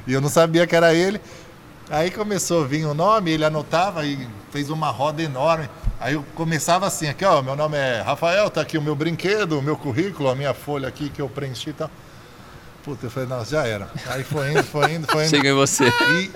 E 0.06 0.12
eu 0.12 0.20
não 0.20 0.28
sabia 0.28 0.66
que 0.66 0.74
era 0.74 0.92
ele. 0.92 1.20
Aí 1.88 2.10
começou 2.10 2.64
a 2.64 2.66
vir 2.66 2.84
o 2.84 2.94
nome, 2.94 3.30
ele 3.30 3.44
anotava 3.44 4.04
e 4.04 4.26
fez 4.50 4.70
uma 4.70 4.90
roda 4.90 5.22
enorme. 5.22 5.68
Aí 6.00 6.14
eu 6.14 6.24
começava 6.34 6.86
assim, 6.86 7.08
aqui 7.08 7.24
ó, 7.24 7.40
meu 7.40 7.54
nome 7.54 7.76
é 7.76 8.00
Rafael, 8.00 8.50
tá 8.50 8.62
aqui 8.62 8.76
o 8.76 8.82
meu 8.82 8.96
brinquedo, 8.96 9.58
o 9.58 9.62
meu 9.62 9.76
currículo, 9.76 10.28
a 10.28 10.34
minha 10.34 10.52
folha 10.52 10.88
aqui 10.88 11.08
que 11.08 11.22
eu 11.22 11.28
preenchi 11.28 11.70
e 11.70 11.72
tal. 11.74 11.90
Puta, 12.82 13.06
eu 13.06 13.10
falei, 13.10 13.28
não, 13.28 13.44
já 13.44 13.66
era. 13.66 13.88
Aí 14.08 14.24
foi 14.24 14.50
indo, 14.50 14.64
foi 14.64 14.92
indo, 14.92 15.06
foi 15.06 15.22
indo. 15.22 15.30
Chega 15.30 15.48
em 15.48 15.54
você. 15.54 15.84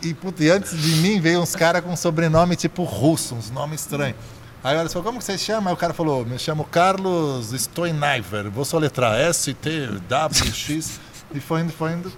E, 0.02 0.08
e, 0.08 0.14
puta, 0.14 0.42
e 0.42 0.50
antes 0.50 0.80
de 0.80 0.96
mim 0.96 1.20
veio 1.20 1.40
uns 1.40 1.54
caras 1.54 1.82
com 1.82 1.94
sobrenome 1.94 2.56
tipo 2.56 2.84
russo, 2.84 3.34
uns 3.34 3.50
nomes 3.50 3.80
estranhos. 3.80 4.16
Aí 4.62 4.76
ela 4.76 4.88
falou, 4.88 5.04
como 5.04 5.18
que 5.18 5.24
você 5.24 5.38
chama? 5.38 5.70
Aí 5.70 5.74
o 5.74 5.76
cara 5.76 5.94
falou, 5.94 6.24
me 6.26 6.38
chamo 6.38 6.64
Carlos 6.64 7.52
Stoinaiver, 7.52 8.50
vou 8.50 8.64
soletrar 8.64 9.18
S-T-W-X. 9.20 11.00
e 11.32 11.40
foi 11.40 11.60
indo, 11.60 11.72
foi 11.72 11.92
indo. 11.92 12.12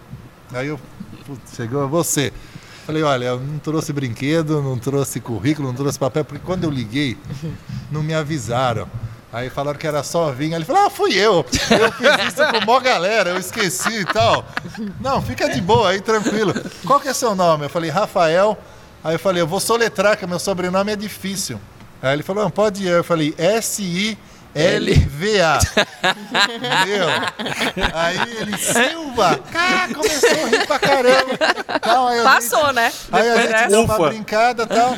Aí 0.53 0.69
eu, 0.69 0.81
putz, 1.27 1.55
chegou 1.55 1.87
você. 1.89 2.33
Falei, 2.87 3.03
olha, 3.03 3.27
eu 3.27 3.41
não 3.41 3.59
trouxe 3.59 3.93
brinquedo, 3.93 4.63
não 4.63 4.79
trouxe 4.79 5.21
currículo, 5.21 5.69
não 5.69 5.75
trouxe 5.75 5.99
papel, 5.99 6.25
porque 6.25 6.45
quando 6.45 6.65
eu 6.65 6.71
liguei, 6.71 7.17
não 7.91 8.03
me 8.03 8.15
avisaram. 8.15 8.89
Aí 9.33 9.49
falaram 9.49 9.79
que 9.79 9.87
era 9.87 10.03
só. 10.03 10.33
Aí 10.33 10.53
ele 10.53 10.65
falou, 10.65 10.87
ah, 10.87 10.91
fui 10.91 11.15
eu. 11.15 11.45
Eu 11.71 11.93
fiz 11.93 12.33
isso 12.33 12.45
com 12.51 12.65
mó 12.65 12.81
galera, 12.81 13.31
eu 13.31 13.39
esqueci 13.39 14.01
e 14.01 14.05
tal. 14.05 14.45
Não, 15.01 15.23
fica 15.23 15.49
de 15.49 15.61
boa 15.61 15.91
aí, 15.91 16.01
tranquilo. 16.01 16.53
Qual 16.85 16.99
que 16.99 17.07
é 17.07 17.15
seu 17.15 17.37
nome? 17.37 17.67
Eu 17.67 17.71
falei, 17.71 17.91
Rafael. 17.91 18.59
Aí 19.05 19.15
eu 19.15 19.19
falei, 19.19 19.41
eu 19.41 19.47
vou 19.47 19.61
soletrar, 19.61 20.17
que 20.17 20.27
meu 20.27 20.39
sobrenome 20.39 20.93
é 20.93 20.97
difícil. 20.97 21.61
Aí 22.03 22.15
ele 22.15 22.23
falou, 22.23 22.45
não, 22.45 22.51
pode 22.51 22.83
ir. 22.85 22.89
Eu 22.89 23.05
falei, 23.05 23.35
S-I-L-V-A. 24.55 25.59
Entendeu? 26.81 27.07
Aí 27.95 28.19
ele, 28.41 28.57
Silva! 28.57 29.39
Cara, 29.53 29.93
começou 29.95 30.31
a 30.31 30.49
rir 30.49 30.67
pra 30.67 30.79
caramba. 30.79 31.39
Tal, 31.81 32.09
aí 32.09 32.23
Passou, 32.23 32.73
né? 32.73 32.93
Aí 33.13 33.21
a 33.29 33.35
Depois 33.35 33.43
gente 33.43 33.53
dessa. 33.53 33.69
deu 33.69 33.83
uma 33.85 33.95
Ufa. 33.95 34.09
brincada 34.09 34.63
e 34.63 34.67
tal. 34.67 34.97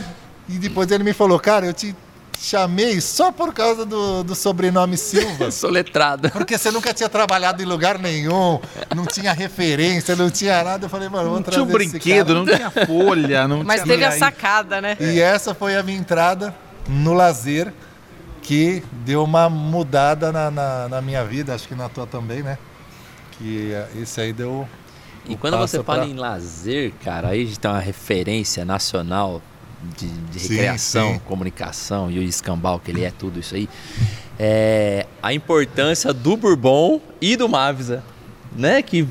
E 0.48 0.52
depois 0.58 0.90
ele 0.90 1.04
me 1.04 1.12
falou, 1.12 1.38
cara, 1.40 1.66
eu 1.66 1.72
te 1.72 1.94
chamei 2.40 3.00
só 3.00 3.30
por 3.30 3.54
causa 3.54 3.84
do, 3.86 4.22
do 4.24 4.34
sobrenome 4.34 4.96
Silva. 4.96 5.50
Soletrado. 5.52 6.28
Porque 6.30 6.58
você 6.58 6.70
nunca 6.70 6.92
tinha 6.92 7.08
trabalhado 7.08 7.62
em 7.62 7.66
lugar 7.66 7.98
nenhum, 7.98 8.60
não 8.94 9.06
tinha 9.06 9.32
referência, 9.32 10.16
não 10.16 10.28
tinha 10.30 10.62
nada. 10.64 10.86
Eu 10.86 10.90
falei, 10.90 11.08
mano, 11.08 11.30
vou 11.30 11.36
Não 11.40 11.42
tinha 11.44 11.62
um 11.62 11.66
trazer 11.66 11.82
esse 11.84 11.90
brinquedo, 11.92 12.26
cara. 12.26 12.38
não 12.38 12.46
tinha 12.46 12.86
folha, 12.86 13.46
não 13.48 13.62
Mas 13.64 13.82
tinha... 13.82 13.92
teve 13.94 14.04
a 14.04 14.08
aí- 14.10 14.18
sacada, 14.18 14.80
né? 14.80 14.96
E 15.00 15.20
essa 15.20 15.54
foi 15.54 15.76
a 15.76 15.82
minha 15.82 15.96
entrada 15.98 16.52
no 16.88 17.12
lazer, 17.12 17.72
que 18.42 18.82
deu 19.04 19.22
uma 19.24 19.48
mudada 19.48 20.32
na, 20.32 20.50
na, 20.50 20.88
na 20.88 21.00
minha 21.02 21.24
vida, 21.24 21.54
acho 21.54 21.68
que 21.68 21.74
na 21.74 21.88
tua 21.88 22.06
também, 22.06 22.42
né? 22.42 22.58
Que 23.32 23.72
eh, 23.72 23.88
esse 23.96 24.20
aí 24.20 24.32
deu. 24.32 24.66
E 25.28 25.36
quando 25.36 25.56
você 25.58 25.82
fala 25.82 26.00
pra- 26.00 26.08
em 26.08 26.14
lazer, 26.14 26.92
cara, 27.04 27.28
aí 27.28 27.42
a 27.42 27.44
gente 27.46 27.60
tem 27.60 27.70
uma 27.70 27.78
referência 27.80 28.64
nacional 28.64 29.40
de, 29.96 30.08
de 30.08 30.40
Sim, 30.40 30.48
recreação, 30.54 31.12
sim. 31.14 31.20
comunicação 31.20 32.10
e 32.10 32.18
o 32.18 32.22
escambau, 32.22 32.80
que 32.80 32.90
ele 32.90 33.04
é 33.04 33.10
tudo 33.10 33.38
isso 33.38 33.54
aí. 33.54 33.68
É 34.38 35.06
a 35.22 35.32
importância 35.32 36.12
do 36.12 36.36
Bourbon 36.36 37.00
e 37.20 37.36
do 37.36 37.48
Mavisa, 37.48 38.02
né? 38.56 38.82
Que 38.82 39.06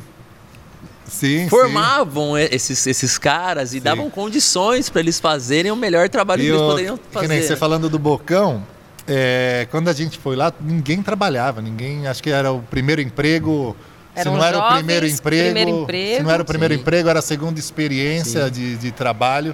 Sim, 1.12 1.50
formavam 1.50 2.38
e- 2.38 2.46
esses, 2.52 2.88
esses 2.88 3.18
caras 3.18 3.74
e 3.74 3.80
davam 3.82 4.10
condições 4.10 4.90
para 4.90 5.02
eles 5.02 5.20
fazerem 5.20 5.72
o 5.72 5.76
melhor 5.76 6.08
trabalho 6.10 6.42
sim. 6.42 6.48
que 6.48 6.54
E 6.54 6.56
eles 6.58 6.68
poderiam 6.72 6.98
que 6.98 7.04
fazer. 7.12 7.28
nem 7.28 7.42
você 7.42 7.56
falando 7.56 7.90
do 7.90 8.00
Bocão, 8.00 8.64
é, 9.08 9.68
quando 9.70 9.90
a 9.90 9.94
gente 9.94 10.18
foi 10.18 10.36
lá, 10.38 10.54
ninguém 10.62 11.04
trabalhava, 11.04 11.62
ninguém. 11.62 12.08
Acho 12.08 12.24
que 12.24 12.30
era 12.30 12.52
o 12.52 12.62
primeiro 12.62 13.02
emprego. 13.02 13.76
Eram 14.16 14.32
se 14.34 14.38
não 14.40 14.46
era 14.46 14.58
o 14.60 14.74
primeiro 14.76 15.06
emprego, 15.06 15.44
primeiro 15.46 15.72
se 15.72 15.78
emprego. 15.84 16.24
não 16.24 16.32
era 16.32 16.42
o 16.42 16.46
primeiro 16.46 16.74
Sim. 16.74 16.80
emprego, 16.82 17.10
era 17.10 17.20
a 17.20 17.22
segunda 17.22 17.60
experiência 17.60 18.50
de, 18.50 18.78
de 18.78 18.92
trabalho. 18.92 19.54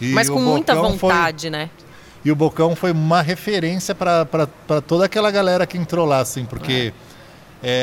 E 0.00 0.08
Mas 0.12 0.28
o 0.28 0.34
com 0.34 0.40
muita 0.40 0.74
Bocão 0.74 0.98
foi- 0.98 1.10
vontade, 1.10 1.50
né? 1.50 1.68
e 2.24 2.30
o 2.32 2.36
Bocão 2.36 2.74
foi 2.76 2.92
uma 2.92 3.22
referência 3.22 3.94
para 3.94 4.26
toda 4.86 5.04
aquela 5.04 5.30
galera 5.30 5.66
que 5.66 5.78
entrou 5.78 6.04
lá, 6.06 6.20
assim, 6.20 6.44
porque 6.44 6.92
é, 6.92 7.07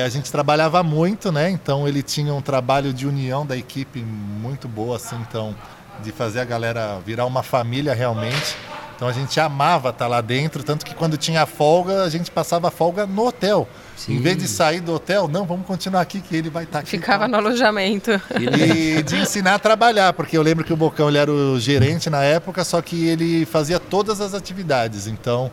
a 0.03 0.09
gente 0.09 0.31
trabalhava 0.31 0.81
muito, 0.83 1.31
né? 1.31 1.49
Então 1.49 1.87
ele 1.87 2.01
tinha 2.01 2.33
um 2.33 2.41
trabalho 2.41 2.93
de 2.93 3.05
união 3.05 3.45
da 3.45 3.57
equipe 3.57 3.99
muito 3.99 4.67
boa, 4.67 4.95
assim, 4.95 5.17
então, 5.27 5.55
de 6.03 6.11
fazer 6.11 6.39
a 6.39 6.45
galera 6.45 6.99
virar 7.05 7.25
uma 7.25 7.43
família 7.43 7.93
realmente. 7.93 8.55
Então 8.95 9.09
a 9.09 9.11
gente 9.11 9.37
amava 9.41 9.89
estar 9.89 10.07
lá 10.07 10.21
dentro, 10.21 10.63
tanto 10.63 10.85
que 10.85 10.95
quando 10.95 11.17
tinha 11.17 11.45
folga, 11.45 12.03
a 12.03 12.09
gente 12.09 12.31
passava 12.31 12.71
folga 12.71 13.05
no 13.05 13.27
hotel. 13.27 13.67
Sim. 13.97 14.15
Em 14.15 14.21
vez 14.21 14.37
de 14.37 14.47
sair 14.47 14.79
do 14.79 14.93
hotel, 14.93 15.27
não, 15.27 15.45
vamos 15.45 15.65
continuar 15.67 15.99
aqui 15.99 16.21
que 16.21 16.33
ele 16.33 16.49
vai 16.49 16.63
estar 16.63 16.79
aqui. 16.79 16.91
Ficava 16.91 17.27
no 17.27 17.35
alojamento. 17.35 18.11
E 18.39 19.03
de 19.03 19.17
ensinar 19.17 19.55
a 19.55 19.59
trabalhar, 19.59 20.13
porque 20.13 20.37
eu 20.37 20.41
lembro 20.41 20.63
que 20.63 20.71
o 20.71 20.77
Bocão 20.77 21.09
ele 21.09 21.17
era 21.17 21.29
o 21.29 21.59
gerente 21.59 22.09
na 22.09 22.23
época, 22.23 22.63
só 22.63 22.81
que 22.81 23.05
ele 23.05 23.45
fazia 23.45 23.81
todas 23.81 24.21
as 24.21 24.33
atividades. 24.33 25.07
Então, 25.07 25.51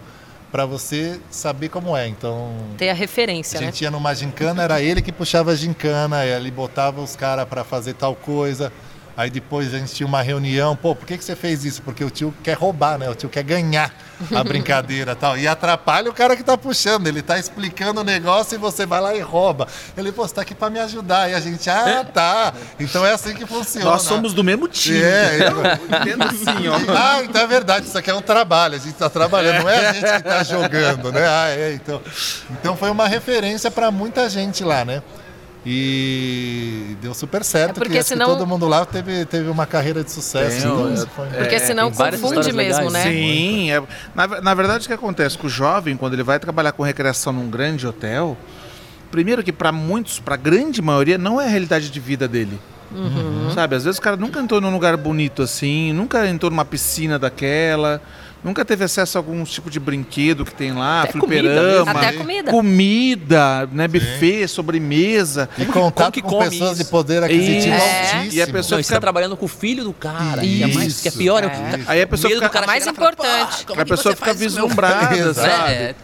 para 0.53 0.67
você 0.67 1.19
saber 1.31 1.71
como 1.71 1.97
é. 1.97 2.07
Então, 2.07 2.55
Ter 2.77 2.91
a 2.91 2.93
a 2.93 2.95
referência, 2.95 3.59
né? 3.59 3.67
gente 3.67 3.83
ia 3.83 3.91
numa 3.91 4.15
gincana, 4.15 4.63
era 4.63 4.83
ele 4.83 5.01
que 5.01 5.11
puxava 5.11 5.51
a 5.53 5.55
gincana, 5.57 6.27
ele 6.27 6.51
botava 6.51 7.01
os 7.01 7.17
caras 7.17 7.49
para 7.49 7.65
fazer 7.65 7.95
tal 7.95 8.15
coisa. 8.15 8.71
Aí 9.17 9.29
depois 9.29 9.75
a 9.75 9.79
gente 9.79 9.93
tinha 9.93 10.07
uma 10.07 10.23
reunião, 10.23 10.75
pô, 10.75 10.95
por 10.95 11.07
que, 11.07 11.19
que 11.19 11.25
você 11.25 11.37
fez 11.37 11.65
isso? 11.65 11.83
Porque 11.83 12.03
o 12.03 12.11
tio 12.11 12.35
quer 12.43 12.57
roubar, 12.57 12.99
né? 12.99 13.11
O 13.11 13.15
tio 13.15 13.29
quer 13.29 13.43
ganhar 13.43 13.93
a 14.35 14.43
brincadeira 14.45 15.13
e 15.13 15.15
tal. 15.15 15.37
E 15.37 15.47
atrapalha 15.47 16.11
o 16.11 16.15
cara 16.15 16.35
que 16.35 16.43
tá 16.43 16.57
puxando, 16.57 17.07
ele 17.07 17.21
tá 17.21 17.39
explicando 17.39 18.01
o 18.01 18.05
negócio 18.05 18.55
e 18.55 18.59
você 18.59 18.87
vai 18.87 19.01
lá 19.01 19.15
e 19.15 19.21
rouba. 19.21 19.69
Ele, 19.97 20.11
pô, 20.13 20.27
você 20.27 20.35
tá 20.35 20.43
aqui 20.43 20.55
para 20.55 20.71
me 20.71 20.79
ajudar. 20.79 21.31
E 21.31 21.35
a 21.35 21.41
gente, 21.41 21.69
ah, 21.69 22.07
tá. 22.11 22.55
Então 22.81 23.05
é 23.05 23.13
assim 23.13 23.35
que 23.35 23.45
funciona. 23.45 23.91
Nós 23.91 24.03
somos 24.03 24.33
do 24.33 24.43
mesmo 24.43 24.67
time. 24.67 25.03
É, 25.03 25.39
Entenda 26.01 26.27
assim, 26.27 26.69
ó. 26.69 26.77
ah, 26.97 27.23
então 27.23 27.43
é 27.43 27.47
verdade, 27.47 27.87
isso 27.87 27.99
aqui 27.99 28.11
é 28.11 28.15
um 28.15 28.23
trabalho, 28.23 28.77
a 28.77 28.79
gente 28.79 28.93
está 28.93 29.11
trabalhando, 29.11 29.63
não 29.63 29.69
é 29.69 29.89
a 29.89 29.93
gente 29.93 30.05
que 30.05 30.17
está 30.17 30.43
jogando, 30.43 31.13
né? 31.13 31.27
Ah, 31.27 31.49
é, 31.49 31.75
então, 31.75 32.01
então 32.51 32.77
foi 32.77 32.91
uma 32.91 33.07
referência 33.07 33.71
para 33.71 33.91
muita 33.91 34.29
gente 34.31 34.65
lá, 34.65 34.85
né? 34.85 35.03
E 35.65 36.97
deu 37.01 37.15
super 37.15 37.45
certo, 37.45 37.71
É 37.71 37.75
porque 37.75 37.93
que, 37.93 37.99
acho 37.99 38.09
que 38.09 38.15
senão- 38.15 38.27
todo 38.31 38.47
mundo 38.47 38.67
lá 38.67 38.85
teve, 38.85 39.25
teve 39.27 39.49
uma 39.49 39.65
carreira 39.65 40.03
de 40.03 40.11
sucesso. 40.11 40.61
Tem, 40.63 40.71
então 40.71 40.93
é- 40.93 41.07
foi- 41.07 41.29
Porque 41.29 41.55
É, 41.55 41.59
senão 41.61 41.91
confunde 41.91 42.53
mesmo, 42.53 42.83
legais. 42.89 42.93
né? 42.93 43.03
Sim, 43.05 43.71
é, 43.71 43.83
na, 44.15 44.27
na 44.41 44.55
verdade 44.55 44.85
o 44.85 44.89
que 44.89 44.93
acontece 44.95 45.39
com 45.39 45.47
o 45.47 45.51
jovem, 45.51 45.97
quando 45.97 46.15
ele 46.15 46.23
vai 46.25 46.39
trabalhar 46.41 46.73
com 46.73 46.83
recreação 46.83 47.33
num 47.33 47.49
grande 47.49 47.87
hotel, 47.87 48.37
primeiro 49.11 49.43
que 49.43 49.53
para 49.53 49.71
muitos, 49.71 50.19
para 50.19 50.35
a 50.35 50.39
grande 50.39 50.83
maioria, 50.83 51.17
não 51.17 51.41
é 51.41 51.47
a 51.47 51.49
realidade 51.49 51.91
de 51.91 52.01
vida 52.01 52.27
dele. 52.27 52.59
Sabe, 53.55 53.75
às 53.77 53.85
vezes 53.85 53.99
o 53.99 54.03
cara 54.03 54.17
nunca 54.19 54.39
entrou 54.39 54.61
num 54.61 54.71
lugar 54.71 54.95
bonito 54.99 55.41
assim, 55.43 55.95
nunca 55.95 56.29
entrou 56.29 56.51
numa 56.51 56.65
piscina 56.65 57.19
daquela, 57.19 58.03
nunca 58.43 58.65
teve 58.65 58.85
acesso 58.85 59.17
a 59.17 59.21
algum 59.21 59.43
tipo 59.45 59.71
de 59.71 59.79
brinquedo 59.79 60.45
que 60.45 60.53
tem 60.55 60.73
lá, 60.73 61.03
Até 61.03 61.13
comida 61.19 61.43
fliperama, 61.49 61.85
mesmo. 61.85 61.99
Até 61.99 62.13
comida. 62.13 62.51
comida, 62.51 63.69
né, 63.73 63.87
buffet, 63.89 64.49
sobremesa. 64.49 65.49
E 65.59 65.65
contato 65.67 66.13
que 66.13 66.23
com 66.23 66.39
pessoas 66.41 66.73
isso? 66.73 66.85
de 66.85 66.91
poder 66.91 67.23
aquisitivo 67.23 67.75
Isso. 67.77 67.85
altíssimo. 67.85 68.33
E 68.33 68.43
a 68.43 68.47
pessoa 68.47 68.77
Não, 68.77 68.81
e 68.81 68.85
você 68.85 68.89
fica- 68.89 68.97
tá 68.97 69.01
trabalhando 69.01 69.37
com 69.37 69.45
o 69.45 69.49
filho 69.49 69.85
do 69.85 69.93
cara. 69.93 70.41
Que 70.41 70.63
é, 70.63 70.67
mais, 70.67 71.01
que 71.01 71.09
é 71.09 71.11
Isso. 71.11 71.19
pior. 71.19 71.43
É. 71.43 71.47
o 71.47 71.51
É. 71.51 71.79
que- 71.79 71.85
Aí 71.87 72.03
a 72.03 72.07
pessoa 72.07 72.33
fica- 72.33 72.49
cara 72.49 72.67
Mais 72.67 72.87
e 72.87 72.91
importante. 72.91 73.59
"Pô, 73.61 73.67
como 73.69 73.81
a 73.81 73.87
pessoa 73.87 74.15
fica 74.17 74.31
isso, 74.31 74.39
vislumbrada, 74.41 75.35
sabe? 75.35 75.73
É, 75.73 75.95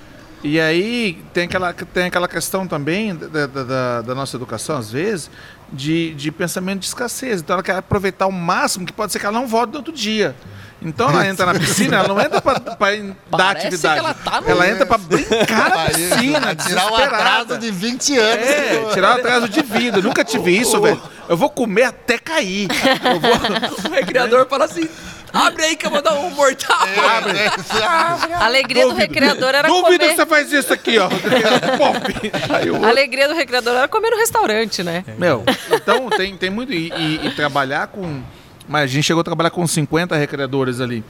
E 0.45 0.61
aí 0.61 1.19
tem 1.35 1.45
aquela, 1.47 1.73
tem 1.73 2.05
aquela 2.05 2.29
questão 2.29 2.65
também 2.65 3.13
da, 3.13 3.47
da- 3.49 3.65
da- 3.65 4.03
da 4.03 4.15
nossa 4.15 4.37
educação, 4.37 4.77
às 4.79 4.89
vezes, 4.93 5.29
de, 5.73 6.15
de 6.15 6.31
pensamento 6.31 6.79
de 6.79 6.87
escassez. 6.87 7.41
Então 7.41 7.55
ela 7.55 7.63
quer 7.63 7.75
aproveitar 7.75 8.25
o 8.29 8.31
máximo 8.33 8.87
que 8.87 8.93
pode 8.93 9.11
ser 9.11 9.19
que 9.19 9.27
ela 9.27 9.37
não 9.37 9.49
volte 9.49 9.71
no 9.73 9.79
outro 9.79 9.93
dia. 9.93 10.37
Então 10.81 11.11
ela 11.11 11.27
entra 11.27 11.45
na 11.47 11.55
piscina, 11.59 11.97
ela 11.97 12.09
não 12.09 12.21
entra 12.21 12.41
para 12.41 12.59
dar 12.61 12.77
Parece 12.77 13.67
atividade. 13.67 13.95
que 14.01 14.07
ela 14.07 14.15
tá 14.15 14.41
no- 14.41 14.49
ela 14.49 14.69
entra 14.69 14.87
para 14.87 14.99
brincar 14.99 15.71
na 15.71 15.85
piscina, 15.87 16.55
tirar 16.55 16.93
o 16.93 16.95
atraso 16.97 17.59
de 17.59 17.71
20 17.73 18.17
anos. 18.17 18.45
É, 18.47 18.85
tirar 18.93 19.17
o 19.17 19.19
atraso 19.19 19.49
de 19.49 19.61
vida. 19.63 19.99
Eu 19.99 20.03
nunca 20.05 20.25
tive 20.25 20.57
isso, 20.57 20.81
velho. 20.81 21.03
Eu 21.29 21.37
vou 21.37 21.51
comer 21.51 21.83
até 21.85 22.17
cair. 22.17 22.69
Eu 23.05 23.19
vou... 23.21 23.89
O 23.91 23.93
recreador 23.93 24.47
fala 24.49 24.67
assim: 24.67 24.89
abre 25.33 25.65
aí 25.65 25.77
que 25.77 25.85
eu 25.85 25.91
vou 25.91 26.01
dar 26.01 26.15
um 26.15 26.31
mortal. 26.31 26.87
É, 26.87 28.35
A 28.35 28.45
alegria 28.47 28.87
do 28.87 28.95
recreador 28.95 29.49
era 29.55 29.67
Duvido 29.69 29.85
comer. 29.85 29.99
que 30.11 30.15
você 30.17 30.27
faz 30.27 30.53
isso 30.53 30.73
aqui, 30.73 30.97
ó. 30.99 31.09
Pop. 31.09 31.99
Aí 32.55 32.69
eu- 32.69 32.85
A 32.85 32.89
alegria 32.89 33.27
do 33.29 33.35
recreador 33.35 33.75
era 33.75 33.89
comer 33.89 34.11
no 34.11 34.17
restaurante, 34.17 34.83
né? 34.83 35.05
Meu, 35.19 35.45
então 35.73 36.09
tem, 36.11 36.37
tem 36.37 36.51
muito. 36.51 36.73
E, 36.73 36.93
e- 36.97 37.27
e 37.27 37.31
trabalhar 37.35 37.89
com. 37.89 38.23
Mas 38.69 38.85
a 38.85 38.87
gente 38.87 39.05
chegou 39.05 39.21
a 39.21 39.25
trabalhar 39.25 39.51
com 39.51 39.67
50 39.67 40.17
recreadores 40.17 40.81
ali. 40.81 41.03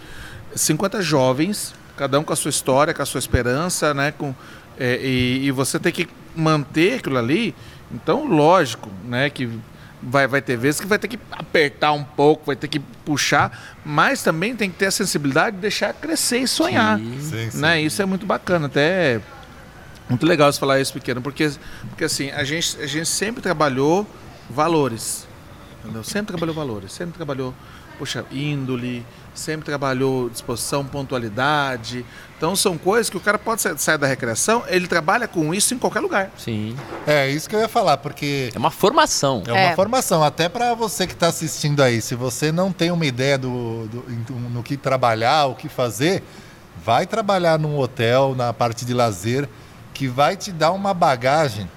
50 0.55 1.03
jovens, 1.03 1.75
cada 1.97 2.19
um 2.19 2.25
com 2.25 2.33
a 2.33 2.37
sua 2.37 2.51
história, 2.51 2.95
com 2.95 3.03
a 3.03 3.07
sua 3.07 3.19
esperança, 3.19 3.93
né? 3.93 4.13
Com, 4.13 4.35
é, 4.79 4.99
e, 5.03 5.47
e 5.47 5.51
você 5.51 5.79
tem 5.79 5.93
que 5.93 6.09
manter 6.35 6.99
aquilo 6.99 7.19
ali. 7.19 7.55
Então, 7.93 8.27
lógico, 8.27 8.89
né? 9.05 9.29
Que 9.29 9.51
vai, 10.03 10.27
vai 10.27 10.41
ter 10.41 10.57
vezes 10.57 10.81
que 10.81 10.87
vai 10.87 10.99
ter 10.99 11.09
que 11.09 11.19
apertar 11.33 11.93
um 11.93 12.05
pouco, 12.05 12.47
vai 12.47 12.57
ter 12.57 12.69
que 12.69 12.79
puxar, 12.79 13.77
mas 13.85 14.23
também 14.23 14.55
tem 14.55 14.71
que 14.71 14.77
ter 14.77 14.87
a 14.87 14.91
sensibilidade 14.91 15.57
de 15.57 15.63
deixar 15.63 15.93
crescer 15.93 16.39
e 16.39 16.49
sonhar 16.49 16.99
Sim, 16.99 17.51
sim. 17.51 17.59
né? 17.59 17.81
Isso 17.81 18.01
é 18.01 18.07
muito 18.07 18.25
bacana, 18.25 18.67
até 18.67 19.21
muito 20.09 20.25
legal 20.25 20.51
você 20.51 20.59
falar 20.59 20.81
isso 20.81 20.93
pequeno, 20.93 21.21
porque, 21.21 21.51
porque 21.91 22.05
assim, 22.05 22.31
a 22.31 22.43
gente, 22.45 22.81
a 22.81 22.87
gente 22.87 23.09
sempre 23.09 23.43
trabalhou 23.43 24.07
valores, 24.49 25.28
entendeu? 25.83 26.03
Sempre 26.05 26.29
trabalhou 26.37 26.55
valores, 26.55 26.93
sempre 26.93 27.15
trabalhou, 27.17 27.55
poxa, 27.99 28.25
índole, 28.31 29.05
sempre 29.35 29.65
trabalhou 29.67 30.29
disposição, 30.31 30.85
pontualidade. 30.85 32.05
Então 32.37 32.55
são 32.55 32.77
coisas 32.79 33.11
que 33.11 33.17
o 33.17 33.21
cara 33.21 33.39
pode 33.39 33.61
sa- 33.63 33.77
sair 33.77 33.99
da 33.99 34.07
recreação, 34.07 34.63
ele 34.69 34.87
trabalha 34.87 35.27
com 35.29 35.53
isso 35.55 35.75
em 35.75 35.79
qualquer 35.79 36.01
lugar. 36.01 36.31
Sim. 36.39 36.77
É 37.07 37.29
isso 37.29 37.49
que 37.49 37.55
eu 37.57 37.61
ia 37.61 37.69
falar, 37.69 37.97
porque 37.99 38.51
É 38.55 38.59
uma 38.59 38.71
formação. 38.71 39.43
É 39.47 39.53
uma 39.53 39.61
É. 39.61 39.75
formação, 39.75 40.23
até 40.23 40.49
para 40.49 40.75
você 40.75 41.07
que 41.07 41.13
está 41.15 41.29
assistindo 41.29 41.83
aí. 41.83 42.01
Se 42.01 42.15
você 42.15 42.51
não 42.53 42.73
tem 42.73 42.91
uma 42.91 43.07
ideia 43.07 43.37
do, 43.39 43.87
do- 43.89 44.35
no 44.53 44.63
que 44.63 44.77
trabalhar, 44.77 45.47
o 45.47 45.55
que 45.55 45.69
fazer, 45.69 46.23
vai 46.85 47.07
trabalhar 47.07 47.59
num 47.59 47.77
hotel, 47.79 48.35
na 48.37 48.53
parte 48.53 48.85
de 48.85 48.95
lazer, 48.95 49.49
que 49.93 50.07
vai 50.07 50.37
te 50.37 50.53
dar 50.53 50.71
uma 50.71 50.95
bagagem, 50.95 51.69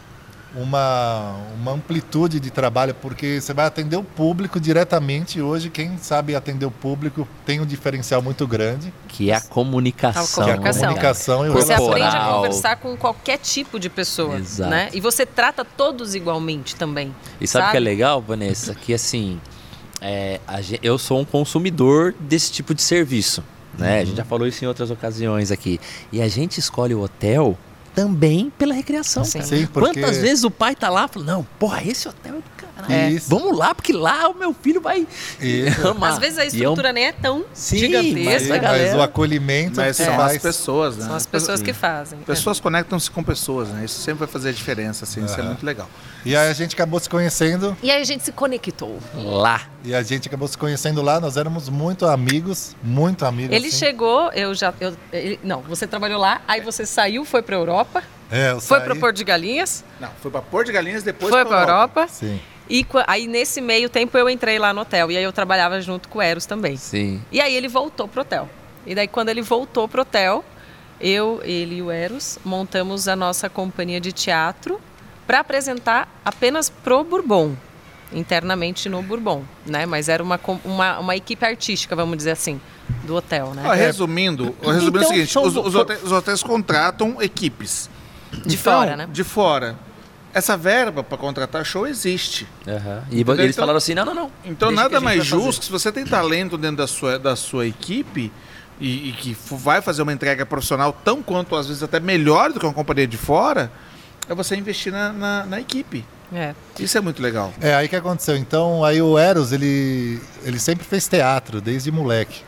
uma, 0.55 1.37
uma 1.59 1.71
amplitude 1.71 2.39
de 2.39 2.51
trabalho, 2.51 2.93
porque 3.01 3.39
você 3.39 3.53
vai 3.53 3.65
atender 3.65 3.95
o 3.95 4.03
público 4.03 4.59
diretamente. 4.59 5.41
Hoje, 5.41 5.69
quem 5.69 5.97
sabe 5.97 6.35
atender 6.35 6.65
o 6.65 6.71
público 6.71 7.27
tem 7.45 7.61
um 7.61 7.65
diferencial 7.65 8.21
muito 8.21 8.45
grande, 8.45 8.93
Que 9.07 9.31
é 9.31 9.35
a 9.35 9.41
comunicação. 9.41 10.43
A 10.43 10.45
que 10.45 10.51
é 10.51 10.53
a 10.53 10.57
Comunicação. 10.57 10.87
comunicação 10.89 11.45
e 11.45 11.49
o 11.49 11.53
Você 11.53 11.75
Corporal. 11.75 11.91
aprende 12.07 12.15
a 12.15 12.33
conversar 12.33 12.75
com 12.77 12.97
qualquer 12.97 13.37
tipo 13.37 13.79
de 13.79 13.89
pessoa, 13.89 14.37
Exato. 14.37 14.69
né? 14.69 14.89
E 14.93 14.99
você 14.99 15.25
trata 15.25 15.63
todos 15.63 16.15
igualmente 16.15 16.75
também. 16.75 17.15
E 17.39 17.47
sabe 17.47 17.67
o 17.67 17.71
que 17.71 17.77
é 17.77 17.79
legal, 17.79 18.21
Vanessa? 18.21 18.75
Que 18.75 18.93
assim, 18.93 19.39
é, 20.01 20.39
eu 20.83 20.97
sou 20.97 21.19
um 21.19 21.25
consumidor 21.25 22.13
desse 22.19 22.51
tipo 22.51 22.73
de 22.73 22.81
serviço. 22.81 23.43
Né? 23.77 24.01
A 24.01 24.05
gente 24.05 24.17
já 24.17 24.25
falou 24.25 24.45
isso 24.45 24.63
em 24.65 24.67
outras 24.67 24.91
ocasiões 24.91 25.49
aqui. 25.49 25.79
E 26.11 26.21
a 26.21 26.27
gente 26.27 26.59
escolhe 26.59 26.93
o 26.93 27.01
hotel 27.01 27.57
também 27.95 28.51
pela 28.57 28.73
recreação. 28.73 29.23
Sim. 29.23 29.41
Sim, 29.41 29.67
porque- 29.67 29.99
Quantas 30.01 30.17
vezes 30.17 30.43
o 30.43 30.51
pai 30.51 30.75
tá 30.75 30.89
lá 30.89 31.05
e 31.05 31.13
fala, 31.13 31.25
não, 31.25 31.43
porra, 31.59 31.83
esse 31.83 32.07
hotel 32.07 32.35
é 32.35 32.37
do 32.37 32.43
caralho. 32.57 33.15
É. 33.15 33.19
Vamos 33.27 33.57
lá, 33.57 33.75
porque 33.75 33.93
lá 33.93 34.27
o 34.29 34.33
meu 34.33 34.53
filho 34.53 34.81
vai 34.81 35.05
Isso. 35.39 35.85
amar. 35.87 36.13
Às 36.13 36.19
vezes 36.19 36.37
a 36.39 36.43
é 36.43 36.47
estrutura 36.47 36.91
nem 36.93 37.05
é 37.07 37.11
tão 37.11 37.45
Sim, 37.53 37.77
gigantesca. 37.77 38.23
mas 38.23 38.45
a 38.45 38.53
mas 38.53 38.61
galera- 38.61 38.97
o 38.97 39.01
acolhimento 39.01 39.75
Mas 39.77 39.97
são 39.97 40.15
faz. 40.15 40.35
as 40.37 40.41
pessoas, 40.41 40.97
né? 40.97 41.05
São 41.05 41.15
as 41.15 41.25
pessoas 41.25 41.61
que 41.61 41.73
fazem. 41.73 42.19
Pessoas 42.19 42.59
conectam-se 42.59 43.11
com 43.11 43.23
pessoas, 43.23 43.69
né? 43.69 43.85
Isso 43.85 43.99
sempre 44.01 44.19
vai 44.19 44.27
fazer 44.27 44.49
a 44.49 44.53
diferença, 44.53 45.03
assim, 45.05 45.23
isso 45.25 45.39
é 45.39 45.43
muito 45.43 45.65
legal. 45.65 45.89
E 46.25 46.35
aí 46.35 46.49
a 46.49 46.53
gente 46.53 46.75
acabou 46.75 46.99
se 46.99 47.09
conhecendo 47.09 47.75
E 47.81 47.89
aí 47.89 48.01
a 48.01 48.05
gente 48.05 48.23
se 48.23 48.31
conectou. 48.31 48.99
lá. 49.15 49.61
E 49.83 49.93
a 49.95 50.03
gente 50.03 50.27
acabou 50.27 50.47
se 50.47 50.57
conhecendo 50.57 51.01
lá, 51.01 51.19
nós 51.19 51.35
éramos 51.37 51.67
muito 51.69 52.05
amigos, 52.05 52.75
muito 52.83 53.25
amigos. 53.25 53.55
Ele 53.55 53.67
assim. 53.67 53.77
chegou, 53.77 54.31
eu 54.33 54.53
já. 54.53 54.71
Eu, 54.79 54.95
ele- 55.11 55.39
não, 55.43 55.61
você 55.61 55.87
trabalhou 55.87 56.19
lá, 56.19 56.41
aí 56.47 56.61
você 56.61 56.85
saiu, 56.85 57.25
foi 57.25 57.41
pra 57.41 57.55
Europa, 57.55 58.03
É, 58.29 58.51
eu 58.51 58.61
foi 58.61 58.77
saí- 58.77 58.87
pro 58.87 58.99
Porto 58.99 59.15
de 59.17 59.23
Galinhas, 59.23 59.83
Não, 59.99 60.09
foi 60.21 60.29
pra 60.29 60.41
Porto 60.41 60.67
de 60.67 60.73
Galinhas, 60.73 61.01
depois 61.03 61.31
foi 61.33 61.43
pra 61.43 61.61
Europa. 61.61 62.07
Sim. 62.07 62.39
E 62.69 62.85
aí 63.07 63.27
nesse 63.27 63.59
meio 63.59 63.89
tempo 63.89 64.17
eu 64.17 64.29
entrei 64.29 64.57
lá 64.59 64.71
no 64.73 64.81
hotel. 64.81 65.11
E 65.11 65.17
aí 65.17 65.23
eu 65.23 65.33
trabalhava 65.33 65.81
junto 65.81 66.07
com 66.07 66.19
o 66.19 66.21
Eros 66.21 66.45
também. 66.45 66.77
Sim. 66.77 67.21
E 67.31 67.41
aí 67.41 67.53
ele 67.55 67.67
voltou 67.67 68.07
pro 68.07 68.21
hotel. 68.21 68.47
E 68.85 68.95
daí 68.95 69.07
quando 69.07 69.27
ele 69.29 69.41
voltou 69.41 69.87
pro 69.89 70.03
hotel, 70.03 70.45
eu, 70.99 71.41
ele 71.43 71.77
e 71.77 71.81
o 71.81 71.91
Eros 71.91 72.37
montamos 72.45 73.07
a 73.09 73.15
nossa 73.15 73.49
companhia 73.49 73.99
de 73.99 74.11
teatro 74.13 74.79
para 75.31 75.39
apresentar 75.39 76.09
apenas 76.25 76.69
pro 76.69 77.05
Bourbon. 77.05 77.55
internamente 78.11 78.89
no 78.89 79.01
Bourbon, 79.01 79.45
né? 79.65 79.85
Mas 79.85 80.09
era 80.09 80.21
uma, 80.21 80.37
uma, 80.65 80.99
uma 80.99 81.15
equipe 81.15 81.45
artística, 81.45 81.95
vamos 81.95 82.17
dizer 82.17 82.31
assim, 82.31 82.59
do 83.05 83.15
hotel, 83.15 83.53
né? 83.53 83.63
Ó, 83.65 83.71
resumindo, 83.71 84.53
resumindo 84.61 84.97
Então, 84.97 85.01
o 85.01 85.13
seguinte, 85.13 85.39
os, 85.39 85.55
os- 85.55 85.75
hotéis, 85.75 86.03
os 86.03 86.11
hotéis 86.11 86.43
contratam 86.43 87.21
equipes. 87.21 87.89
De 88.45 88.55
Então, 88.55 88.73
fora, 88.81 88.97
né? 88.97 89.07
De 89.09 89.23
fora. 89.23 89.77
Essa 90.33 90.57
verba 90.57 91.01
para 91.01 91.17
contratar 91.17 91.63
show 91.65 91.87
existe. 91.87 92.45
Aham. 92.67 93.03
E 93.09 93.21
Entendeu? 93.21 93.35
eles 93.45 93.55
Então- 93.55 93.61
falaram 93.63 93.77
assim: 93.77 93.93
não, 93.95 94.03
não, 94.03 94.13
não. 94.13 94.31
Então 94.43 94.69
nada 94.69 94.99
mais 94.99 95.25
justo 95.25 95.59
que 95.61 95.65
se 95.67 95.71
você 95.71 95.89
tem 95.93 96.03
talento 96.05 96.57
dentro 96.57 96.75
da 96.77 96.87
sua, 96.87 97.17
da 97.17 97.37
sua 97.37 97.65
equipe 97.65 98.29
e, 98.81 99.07
e 99.07 99.11
que 99.13 99.37
vai 99.51 99.81
fazer 99.81 100.01
uma 100.01 100.11
entrega 100.11 100.45
profissional 100.45 100.91
tão 101.05 101.23
quanto 101.23 101.55
às 101.55 101.67
vezes 101.67 101.81
até 101.81 102.01
melhor 102.01 102.51
do 102.51 102.59
que 102.59 102.65
uma 102.65 102.73
companhia 102.73 103.07
de 103.07 103.15
fora, 103.17 103.71
é 104.31 104.35
você 104.35 104.55
investir 104.55 104.91
na, 104.91 105.11
na, 105.11 105.45
na 105.45 105.59
equipe. 105.59 106.05
É. 106.33 106.55
Isso 106.79 106.97
é 106.97 107.01
muito 107.01 107.21
legal. 107.21 107.53
É, 107.59 107.75
aí 107.75 107.89
que 107.89 107.95
aconteceu. 107.95 108.37
Então, 108.37 108.83
aí 108.85 109.01
o 109.01 109.17
Eros, 109.17 109.51
ele, 109.51 110.21
ele 110.43 110.59
sempre 110.59 110.85
fez 110.85 111.07
teatro, 111.07 111.59
desde 111.59 111.91
moleque. 111.91 112.41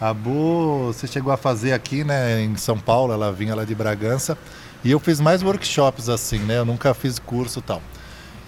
A 0.00 0.12
Bu, 0.12 0.88
você 0.88 1.06
chegou 1.06 1.32
a 1.32 1.36
fazer 1.36 1.72
aqui, 1.72 2.04
né, 2.04 2.40
em 2.42 2.56
São 2.56 2.78
Paulo, 2.78 3.12
ela 3.12 3.32
vinha 3.32 3.54
lá 3.54 3.64
de 3.64 3.74
Bragança. 3.74 4.36
E 4.84 4.90
eu 4.90 5.00
fiz 5.00 5.20
mais 5.20 5.42
workshops 5.42 6.08
assim, 6.08 6.38
né? 6.38 6.58
Eu 6.58 6.64
nunca 6.64 6.94
fiz 6.94 7.18
curso 7.18 7.58
e 7.58 7.62
tal. 7.62 7.82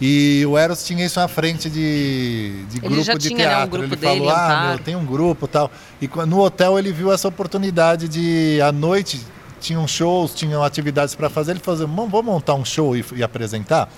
E 0.01 0.45
o 0.47 0.57
Eros 0.57 0.85
tinha 0.85 1.05
isso 1.05 1.21
à 1.21 1.29
frente 1.29 1.69
de, 1.69 2.65
de 2.71 2.79
Ele 2.79 2.89
grupo 2.89 3.03
já 3.05 3.15
de 3.15 3.29
tinha, 3.29 3.39
né, 3.39 3.45
um 3.45 3.49
teatro. 3.49 3.71
grupo 3.71 3.95
ele 3.95 3.97
dele, 3.97 4.19
falou, 4.19 4.31
ah, 4.31 4.67
meu, 4.69 4.79
tem 4.79 4.97
um 4.97 5.05
grupo 5.05 5.47
tal. 5.47 5.71
E 6.01 6.09
no 6.27 6.41
hotel 6.41 6.79
ele 6.79 6.93
viu 6.93 7.13
essa 7.13 7.29
oportunidade 7.29 8.09
de, 8.09 8.61
à 8.63 8.73
noite, 8.73 9.21
tinham 9.61 9.87
shows, 9.87 10.35
tinham 10.35 10.63
atividades 10.63 11.15
para 11.15 11.29
fazer. 11.31 11.53
Ele 11.53 11.61
falou, 11.61 11.81
"Vamos- 11.87 12.11
vamos 12.11 12.27
montar 12.27 12.55
um 12.55 12.65
show 12.65 12.97
e, 12.97 13.05
e 13.15 13.23
apresentar? 13.23 13.89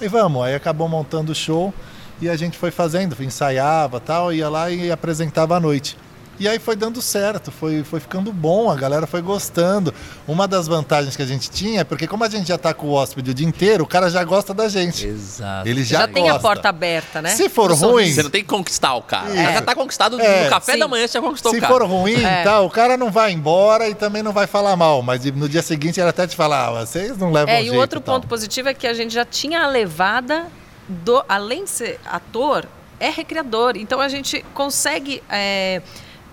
Aí 0.00 0.08
vamos, 0.08 0.42
aí 0.44 0.54
acabou 0.54 0.88
montando 0.88 1.32
o 1.32 1.34
show 1.34 1.72
e 2.20 2.28
a 2.28 2.36
gente 2.36 2.56
foi 2.58 2.70
fazendo, 2.70 3.16
ensaiava 3.22 3.98
tal, 4.00 4.32
ia 4.32 4.48
lá 4.48 4.70
e 4.70 4.90
apresentava 4.90 5.56
à 5.56 5.60
noite. 5.60 5.96
E 6.40 6.48
aí 6.48 6.58
foi 6.58 6.76
dando 6.76 7.02
certo, 7.02 7.50
foi, 7.50 7.82
foi 7.82 7.98
ficando 8.00 8.32
bom, 8.32 8.70
a 8.70 8.76
galera 8.76 9.06
foi 9.06 9.20
gostando. 9.20 9.92
Uma 10.26 10.46
das 10.46 10.68
vantagens 10.68 11.16
que 11.16 11.22
a 11.22 11.26
gente 11.26 11.50
tinha 11.50 11.80
é 11.80 11.84
porque 11.84 12.06
como 12.06 12.22
a 12.24 12.28
gente 12.28 12.46
já 12.48 12.56
tá 12.58 12.72
com 12.72 12.86
o 12.86 12.92
hóspede 12.92 13.30
o 13.30 13.34
dia 13.34 13.46
inteiro, 13.46 13.84
o 13.84 13.86
cara 13.86 14.08
já 14.10 14.22
gosta 14.22 14.54
da 14.54 14.68
gente. 14.68 15.06
Exato. 15.06 15.68
Ele 15.68 15.82
Já, 15.82 16.00
já, 16.00 16.08
tem 16.08 16.28
a 16.30 16.38
porta 16.38 16.68
aberta, 16.68 17.20
né? 17.20 17.30
Se 17.30 17.48
for 17.48 17.72
ruim, 17.72 18.12
Você 18.12 18.22
não 18.22 18.30
tem 18.30 18.42
que 18.42 18.48
conquistar 18.48 18.94
o 18.94 19.02
cara. 19.02 19.32
Cara 19.34 19.52
já 19.52 19.62
tá 19.62 19.74
conquistado 19.74 20.20
É, 20.20 20.44
no 20.44 20.50
café 20.50 20.72
sim. 20.74 20.78
da 20.78 20.86
manhã, 20.88 21.06
você 21.06 21.14
já 21.14 21.20
conquistou 21.22 21.50
Se 21.52 21.58
o 21.58 21.60
cara. 21.60 21.72
for 21.74 21.84
ruim, 21.86 22.22
É. 22.22 22.42
tá, 22.44 22.60
o 22.60 22.70
cara 22.70 22.96
não 22.96 23.10
vai 23.10 23.32
embora 23.32 23.88
e 23.88 23.94
também 23.94 24.22
não 24.22 24.32
vai 24.32 24.46
falar 24.46 24.76
mal, 24.76 25.02
mas 25.02 25.24
no 25.24 25.48
dia 25.48 25.62
seguinte 25.62 25.98
ele 26.00 26.08
até 26.08 26.26
te 26.26 26.36
fala, 26.36 26.68
ah, 26.68 26.84
vocês 26.86 27.16
não 27.18 27.32
levam 27.32 27.52
É, 27.54 27.60
e 27.60 27.64
jeito 27.64 27.76
o 27.76 27.80
outro 27.80 28.00
tal. 28.00 28.14
ponto 28.16 28.28
positivo 28.28 28.68
é 28.68 28.74
que 28.74 28.86
a 28.86 28.94
gente 28.94 29.12
já 29.12 29.24
tinha 29.24 29.62
a 29.62 29.66
levada 29.66 30.46
do. 30.88 31.22
Além 31.28 31.64
de 31.64 31.70
ser 31.70 32.00
ator, 32.06 32.64
é 33.00 33.10
recreador. 33.10 33.72
Então 33.76 34.00
a 34.00 34.08
gente 34.08 34.44
consegue 34.54 35.22
é, 35.28 35.82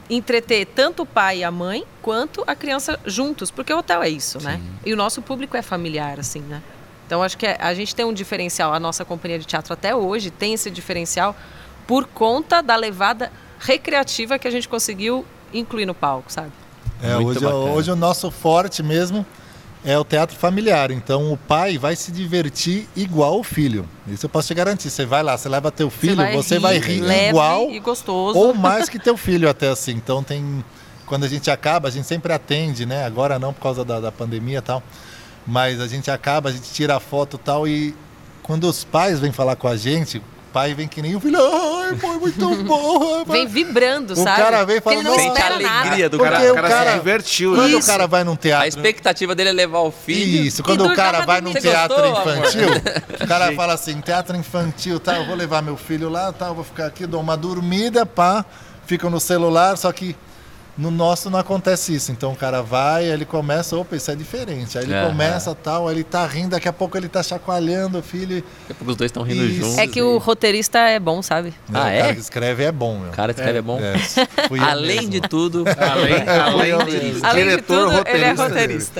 entreter 0.09 0.65
tanto 0.67 1.03
o 1.03 1.05
pai 1.05 1.39
e 1.39 1.43
a 1.43 1.51
mãe 1.51 1.83
quanto 2.01 2.43
a 2.45 2.55
criança 2.55 2.99
juntos, 3.05 3.49
porque 3.49 3.73
o 3.73 3.79
hotel 3.79 4.03
é 4.03 4.09
isso, 4.09 4.39
né? 4.41 4.61
E 4.85 4.93
o 4.93 4.95
nosso 4.95 5.21
público 5.21 5.57
é 5.57 5.61
familiar, 5.61 6.19
assim, 6.19 6.41
né? 6.41 6.61
Então 7.07 7.21
acho 7.23 7.37
que 7.37 7.45
é- 7.45 7.57
a 7.59 7.73
gente 7.73 7.95
tem 7.95 8.05
um 8.05 8.13
diferencial, 8.13 8.73
a 8.73 8.79
nossa 8.79 9.03
companhia 9.05 9.39
de 9.39 9.45
teatro 9.45 9.73
até 9.73 9.95
hoje 9.95 10.29
tem 10.31 10.53
esse 10.53 10.69
diferencial 10.71 11.35
por 11.87 12.05
conta 12.07 12.61
da 12.61 12.75
levada 12.75 13.31
recreativa 13.59 14.37
que 14.39 14.47
a 14.47 14.51
gente 14.51 14.67
conseguiu 14.69 15.25
incluir 15.53 15.85
no 15.85 15.93
palco, 15.95 16.31
sabe? 16.31 16.51
É, 17.01 17.15
Muito 17.15 17.27
hoje, 17.29 17.39
bacana. 17.39 17.71
hoje 17.71 17.91
o 17.91 17.95
nosso 17.95 18.31
forte 18.31 18.81
mesmo 18.81 19.25
é 19.85 19.97
o 19.97 20.03
teatro 20.03 20.35
familiar. 20.35 20.89
Então 20.89 21.31
o 21.31 21.37
pai 21.37 21.77
vai 21.77 21.95
se 21.95 22.11
divertir 22.11 22.89
igual 22.95 23.39
o 23.39 23.43
filho. 23.43 23.87
Isso 24.07 24.25
eu 24.25 24.29
posso 24.29 24.47
te 24.47 24.53
garantir. 24.55 24.89
Você 24.89 25.05
vai 25.05 25.21
lá, 25.21 25.37
você 25.37 25.47
leva 25.47 25.71
teu 25.71 25.89
filho, 25.89 26.17
você 26.33 26.57
vai 26.57 26.79
rir, 26.79 27.01
leve 27.01 27.29
igual 27.29 27.69
e 27.69 27.79
gostoso. 27.79 28.37
ou 28.37 28.53
mais 28.55 28.89
que 28.89 28.97
teu 28.97 29.15
filho 29.15 29.47
até 29.47 29.69
assim. 29.69 29.91
Então 29.91 30.23
tem 30.23 30.65
quando 31.05 31.23
a 31.23 31.27
gente 31.27 31.51
acaba, 31.51 31.87
a 31.87 31.91
gente 31.91 32.07
sempre 32.07 32.33
atende, 32.33 32.83
né? 32.83 33.05
Agora 33.05 33.37
não 33.37 33.53
por 33.53 33.61
causa 33.61 33.85
da, 33.85 33.99
da 33.99 34.11
pandemia 34.11 34.57
e 34.57 34.61
tal. 34.61 34.81
Mas 35.45 35.79
a 35.79 35.87
gente 35.87 36.09
acaba, 36.09 36.49
a 36.49 36.51
gente 36.51 36.71
tira 36.71 36.95
a 36.95 36.99
foto 36.99 37.35
e 37.35 37.39
tal 37.39 37.67
e 37.67 37.95
quando 38.41 38.63
os 38.65 38.83
pais 38.83 39.19
vêm 39.19 39.31
falar 39.31 39.55
com 39.55 39.67
a 39.67 39.77
gente, 39.77 40.21
pai 40.55 40.73
vem 40.73 40.87
que 40.87 41.01
nem 41.01 41.13
o 41.17 41.19
filho, 41.19 41.37
ai, 41.37 41.97
foi 41.97 42.17
muito 42.17 42.49
bom. 42.63 43.25
Vem 43.25 43.45
vibrando, 43.45 44.13
O 44.13 44.15
sabe? 44.15 44.41
cara 44.41 44.63
vem 44.65 44.77
e 44.77 44.81
Porque 44.81 44.95
fala, 44.95 44.95
ele 44.95 45.03
não 45.03 45.11
"Nossa, 45.17 45.23
Sente 45.27 45.41
a 45.41 45.43
espera 45.49 45.59
nada. 45.61 45.79
alegria 45.81 46.09
do 46.09 46.17
Porque 46.17 46.31
cara. 46.33 46.51
O 46.51 46.55
cara, 46.55 46.65
o 46.67 46.69
cara- 46.69 46.91
se 46.93 46.97
divertiu, 46.99 47.55
Quando 47.55 47.71
né? 47.71 47.75
o 47.75 47.85
cara 47.85 48.07
vai 48.07 48.23
num 48.23 48.31
A 48.33 48.37
teatro 48.37 48.67
expectativa 48.69 49.35
dele 49.35 49.49
é 49.49 49.51
levar 49.51 49.79
o 49.79 49.91
filho. 49.91 50.45
Isso, 50.45 50.63
quando 50.63 50.85
o 50.85 50.95
cara 50.95 51.25
vai 51.25 51.41
num 51.41 51.53
teatro 51.53 51.97
gostou, 51.97 52.21
amor? 52.31 52.37
infantil, 52.37 52.69
o 53.21 53.27
cara 53.27 53.51
fala 53.53 53.73
assim, 53.73 53.99
teatro 53.99 54.37
infantil, 54.37 54.97
tá, 54.97 55.17
eu 55.17 55.25
vou 55.25 55.35
levar 55.35 55.61
meu 55.61 55.75
filho 55.75 56.07
lá, 56.07 56.31
tá, 56.31 56.47
eu 56.47 56.55
vou 56.55 56.63
ficar 56.63 56.85
aqui, 56.85 57.05
dou 57.05 57.19
uma 57.19 57.35
dormida, 57.35 58.05
pá, 58.05 58.45
fico 58.87 59.09
no 59.09 59.19
celular, 59.19 59.75
só 59.77 59.91
que 59.91 60.15
no 60.77 60.91
nosso 60.91 61.29
não 61.29 61.39
acontece 61.39 61.95
isso. 61.95 62.11
Então 62.11 62.33
o 62.33 62.35
cara 62.35 62.61
vai, 62.61 63.05
aí 63.05 63.11
ele 63.11 63.23
começa, 63.25 63.77
opa, 63.77 63.95
isso 63.95 64.11
é 64.11 64.15
diferente. 64.15 64.77
Aí 64.77 64.83
ele 64.83 64.93
Aham. 64.93 65.07
começa 65.07 65.55
tal, 65.55 65.87
aí 65.87 65.95
ele 65.95 66.03
tá 66.03 66.25
rindo, 66.27 66.49
daqui 66.49 66.67
a 66.67 66.73
pouco 66.73 66.97
ele 66.97 67.07
tá 67.07 67.23
chacoalhando 67.23 67.99
o 67.99 68.01
filho. 68.03 68.43
Daqui 68.61 68.71
a 68.71 68.75
pouco 68.75 68.91
os 68.91 68.97
dois 68.97 69.09
estão 69.09 69.23
rindo 69.23 69.45
Isso. 69.45 69.61
juntos. 69.61 69.77
É 69.77 69.87
que 69.87 70.01
o 70.01 70.17
roteirista 70.17 70.79
é 70.79 70.99
bom, 70.99 71.21
sabe? 71.21 71.53
Né, 71.69 71.79
Ah, 71.79 71.83
o 71.83 71.87
é? 71.87 72.01
cara 72.01 72.13
que 72.15 72.19
escreve 72.19 72.63
é 72.63 72.71
bom, 72.71 72.99
meu. 72.99 73.09
O 73.09 73.13
cara 73.13 73.31
escreve 73.31 73.59
é, 73.59 73.61
bom. 73.61 73.79
É, 73.79 73.97
fui 74.49 74.59
eu 74.59 74.63
Além 74.67 74.95
mesmo. 74.97 75.09
de 75.11 75.21
tudo, 75.21 75.63
Além, 75.79 76.27
além 76.27 76.85
de 76.85 77.25
Além 77.25 77.43
diretor, 77.45 77.89
de 77.89 77.95
tudo, 77.97 78.09
ele 78.09 78.23
é 78.23 78.31
roteirista. 78.33 78.43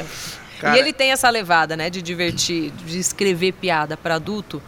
roteirista. 0.01 0.05
Cara- 0.61 0.77
E 0.77 0.79
ele 0.79 0.93
tem 0.93 1.11
essa 1.11 1.29
levada, 1.29 1.75
né, 1.75 1.89
de 1.89 2.01
divertir, 2.01 2.71
de 2.85 2.97
escrever 2.97 3.51
piada 3.51 3.97
para 3.97 4.15
adulto 4.15 4.61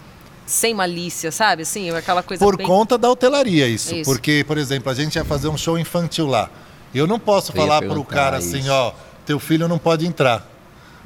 sem 0.46 0.74
malícia, 0.74 1.32
sabe? 1.32 1.64
Assim, 1.64 1.90
aquela 1.92 2.22
coisa 2.22 2.44
Por 2.44 2.58
bem... 2.58 2.66
conta 2.68 2.98
da 2.98 3.10
hotelaria, 3.10 3.68
isso. 3.68 3.96
Isso. 3.96 4.10
Porque, 4.10 4.44
por 4.48 4.58
exemplo, 4.58 4.90
a 4.92 4.94
gente 4.94 5.16
ia 5.16 5.24
fazer 5.26 5.48
um 5.48 5.58
show 5.58 5.78
infantil 5.80 6.28
lá. 6.28 6.50
Eu 6.94 7.06
não 7.08 7.20
posso 7.20 7.52
Eu 7.52 7.56
falar 7.56 7.80
pro 7.80 7.90
perguntar 7.90 8.16
cara 8.16 8.40
isso. 8.40 8.56
assim, 8.56 8.70
ó, 8.70 8.92
teu 9.26 9.40
filho 9.40 9.68
não 9.68 9.78
pode 9.78 10.06
entrar. 10.06 10.46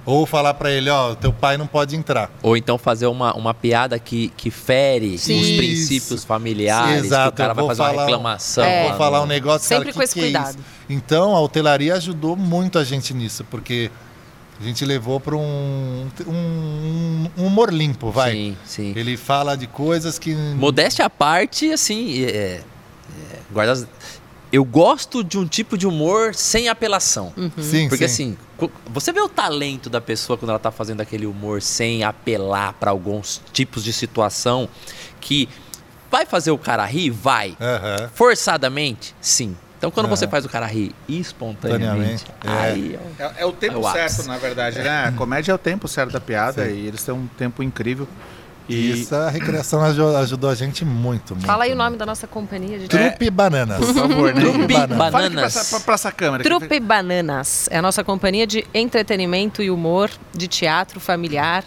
Ou 0.03 0.25
falar 0.25 0.55
pra 0.55 0.71
ele, 0.71 0.89
ó, 0.89 1.13
teu 1.13 1.31
pai 1.31 1.57
não 1.57 1.67
pode 1.67 1.95
entrar. 1.95 2.31
Ou 2.41 2.57
então 2.57 2.75
fazer 2.75 3.05
uma, 3.05 3.35
uma 3.35 3.53
piada 3.53 3.99
que, 3.99 4.29
que 4.35 4.49
fere 4.49 5.15
Sim. 5.19 5.39
os 5.39 5.47
Isso. 5.47 5.57
princípios 5.57 6.23
familiares, 6.23 7.05
Exato, 7.05 7.29
que 7.29 7.33
o 7.35 7.37
cara 7.37 7.53
vai 7.53 7.61
vou 7.61 7.67
fazer 7.69 7.81
uma 7.83 7.89
falar 7.89 8.01
um- 8.01 8.05
reclamação. 8.07 8.63
É. 8.63 8.83
Eu 8.85 8.89
vou 8.89 8.97
falar 8.97 9.21
um 9.21 9.27
negócio, 9.27 9.67
Sempre 9.67 9.85
cara, 9.85 9.93
com 9.93 9.99
que 9.99 10.03
esse 10.05 10.13
que 10.15 10.19
é 10.21 10.23
isso? 10.23 10.33
cuidado. 10.33 10.57
Então, 10.89 11.35
a 11.35 11.39
hotelaria 11.39 11.93
ajudou 11.95 12.35
muito 12.35 12.79
a 12.79 12.83
gente 12.83 13.13
nisso, 13.13 13.45
porque 13.51 13.91
a 14.59 14.63
gente 14.63 14.83
levou 14.85 15.19
para 15.19 15.35
um, 15.35 16.07
um, 16.27 17.27
um 17.37 17.45
humor 17.45 17.71
limpo, 17.71 18.09
vai. 18.09 18.31
Sim, 18.31 18.57
sim. 18.65 18.93
Ele 18.95 19.15
fala 19.15 19.55
de 19.55 19.67
coisas 19.67 20.17
que... 20.17 20.33
Modéstia 20.33 21.05
à 21.05 21.09
parte, 21.11 21.71
assim, 21.71 22.23
é, 22.25 22.29
é, 22.29 22.61
guarda 23.51 23.87
eu 24.51 24.63
gosto 24.65 25.23
de 25.23 25.37
um 25.37 25.45
tipo 25.47 25.77
de 25.77 25.87
humor 25.87 26.35
sem 26.35 26.67
apelação. 26.67 27.33
Sim, 27.57 27.87
Porque 27.87 28.07
sim. 28.07 28.35
assim, 28.59 28.69
você 28.87 29.11
vê 29.13 29.21
o 29.21 29.29
talento 29.29 29.89
da 29.89 30.01
pessoa 30.01 30.37
quando 30.37 30.49
ela 30.49 30.59
tá 30.59 30.71
fazendo 30.71 31.01
aquele 31.01 31.25
humor 31.25 31.61
sem 31.61 32.03
apelar 32.03 32.73
para 32.73 32.91
alguns 32.91 33.41
tipos 33.53 33.83
de 33.83 33.93
situação 33.93 34.67
que 35.21 35.47
vai 36.09 36.25
fazer 36.25 36.51
o 36.51 36.57
cara 36.57 36.85
rir? 36.85 37.09
Vai. 37.09 37.55
Aham. 37.61 38.09
Forçadamente? 38.13 39.15
Sim. 39.21 39.55
Então 39.77 39.89
quando 39.89 40.07
você 40.09 40.25
Aham. 40.25 40.31
faz 40.31 40.45
o 40.45 40.49
cara 40.49 40.65
rir 40.67 40.93
espontaneamente, 41.09 42.25
é. 42.43 42.49
aí 42.49 42.99
ó, 43.19 43.23
É, 43.23 43.33
é 43.41 43.45
o 43.45 43.51
tempo 43.51 43.79
É 43.79 43.91
certo, 43.91 44.27
na 44.27 44.37
verdade, 44.37 44.77
né? 44.79 45.05
A 45.07 45.11
comédia 45.13 45.51
é 45.53 45.55
o 45.55 45.57
tempo 45.57 45.87
certo 45.87 46.11
da 46.11 46.19
piada 46.19 46.65
Sim. 46.67 46.75
e 46.75 46.87
eles 46.87 47.03
têm 47.03 47.15
um 47.15 47.25
tempo 47.37 47.63
incrível. 47.63 48.07
E 48.69 48.74
E 48.76 48.91
isso, 49.02 49.13
a 49.15 49.30
recreação 49.30 49.82
aju- 49.84 50.15
ajudou 50.17 50.50
a 50.50 50.56
gente 50.56 50.86
muito, 50.86 51.34
muito. 51.36 51.45
Fala 51.47 51.63
aí 51.65 51.74
o 51.74 51.76
nome 51.76 51.97
da 51.97 52.06
nossa 52.06 52.28
companhia. 52.28 52.80
gente. 52.80 52.89
Trupe 52.89 53.30
Bananas. 53.30 53.80
por 53.86 53.93
favor, 53.93 54.34
né? 54.34 54.41
Trupe 54.41 54.67
Bananas. 54.74 54.97
Bananas. 54.97 55.12
Fala 55.12 55.26
aqui 55.26 55.36
pra 55.36 55.45
essa, 55.45 55.65
pra, 55.76 55.80
pra 55.86 55.93
essa 55.95 56.12
câmera. 56.12 56.43
Trupe 56.43 56.80
Bananas 56.80 57.67
é 57.71 57.78
a 57.78 57.82
nossa 57.82 58.04
companhia 58.04 58.45
de 58.47 58.65
entretenimento 58.74 59.62
e 59.62 59.69
humor, 59.71 60.10
de 60.34 60.47
teatro 60.47 61.00
familiar. 61.00 61.63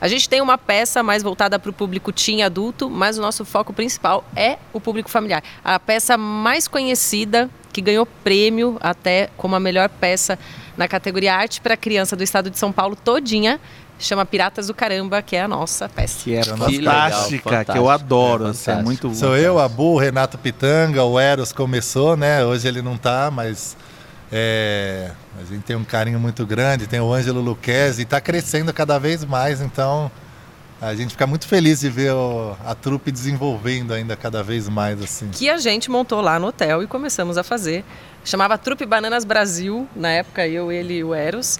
A 0.00 0.08
gente 0.08 0.28
tem 0.30 0.40
uma 0.40 0.56
peça 0.56 1.02
mais 1.02 1.22
voltada 1.22 1.58
para 1.58 1.68
o 1.70 1.74
público 1.74 2.10
teen 2.10 2.42
adulto, 2.42 2.88
mas 2.88 3.18
o 3.18 3.20
nosso 3.20 3.44
foco 3.44 3.70
principal 3.72 4.24
é 4.34 4.56
o 4.72 4.80
público 4.80 5.10
familiar. 5.10 5.42
A 5.62 5.78
peça 5.78 6.16
mais 6.16 6.66
conhecida, 6.66 7.50
que 7.70 7.82
ganhou 7.82 8.06
prêmio 8.06 8.78
até 8.80 9.28
como 9.36 9.54
a 9.54 9.60
melhor 9.60 9.90
peça 9.90 10.38
na 10.80 10.88
categoria 10.88 11.34
Arte 11.34 11.60
para 11.60 11.76
Criança 11.76 12.16
do 12.16 12.24
Estado 12.24 12.48
de 12.48 12.58
São 12.58 12.72
Paulo 12.72 12.96
todinha, 12.96 13.60
chama 13.98 14.24
Piratas 14.24 14.68
do 14.68 14.72
Caramba, 14.74 15.20
que 15.20 15.36
é 15.36 15.42
a 15.42 15.48
nossa 15.48 15.90
peça. 15.90 16.24
Que 16.24 16.34
é 16.36 16.40
Que 16.40 16.48
fantástica, 16.48 17.50
legal, 17.50 17.74
que 17.74 17.78
eu 17.78 17.90
adoro. 17.90 18.44
fantástico. 18.44 18.70
assim, 18.70 18.80
é 18.80 18.82
muito 18.82 19.14
Sou 19.14 19.36
eu, 19.36 19.58
a 19.58 19.68
Bu, 19.68 19.98
Renato 19.98 20.38
Pitanga, 20.38 21.04
o 21.04 21.20
Eros 21.20 21.52
começou, 21.52 22.16
né? 22.16 22.42
Hoje 22.42 22.66
ele 22.66 22.80
não 22.80 22.96
tá, 22.96 23.30
mas 23.30 23.76
é, 24.32 25.10
a 25.38 25.44
gente 25.44 25.64
tem 25.64 25.76
um 25.76 25.84
carinho 25.84 26.18
muito 26.18 26.46
grande, 26.46 26.86
tem 26.86 26.98
o 26.98 27.12
Ângelo 27.12 27.42
Luquezzi, 27.42 28.00
e 28.00 28.04
tá 28.06 28.18
crescendo 28.18 28.72
cada 28.72 28.98
vez 28.98 29.22
mais, 29.22 29.60
então 29.60 30.10
a 30.80 30.94
gente 30.94 31.10
fica 31.10 31.26
muito 31.26 31.46
feliz 31.46 31.80
de 31.80 31.90
ver 31.90 32.12
o- 32.12 32.56
a 32.64 32.74
trupe 32.74 33.10
desenvolvendo 33.12 33.92
ainda 33.92 34.16
cada 34.16 34.42
vez 34.42 34.68
mais, 34.68 35.02
assim. 35.02 35.28
que 35.30 35.48
a 35.50 35.58
gente 35.58 35.90
montou 35.90 36.20
lá 36.20 36.38
no 36.38 36.46
hotel 36.48 36.82
e 36.82 36.86
começamos 36.86 37.36
a 37.36 37.42
fazer. 37.42 37.84
Chamava 38.24 38.56
Trupe 38.58 38.84
Bananas 38.86 39.24
Brasil, 39.24 39.88
na 39.94 40.08
época 40.10 40.46
eu, 40.46 40.70
ele 40.72 40.94
e 40.98 41.04
o 41.04 41.14
Eros. 41.14 41.58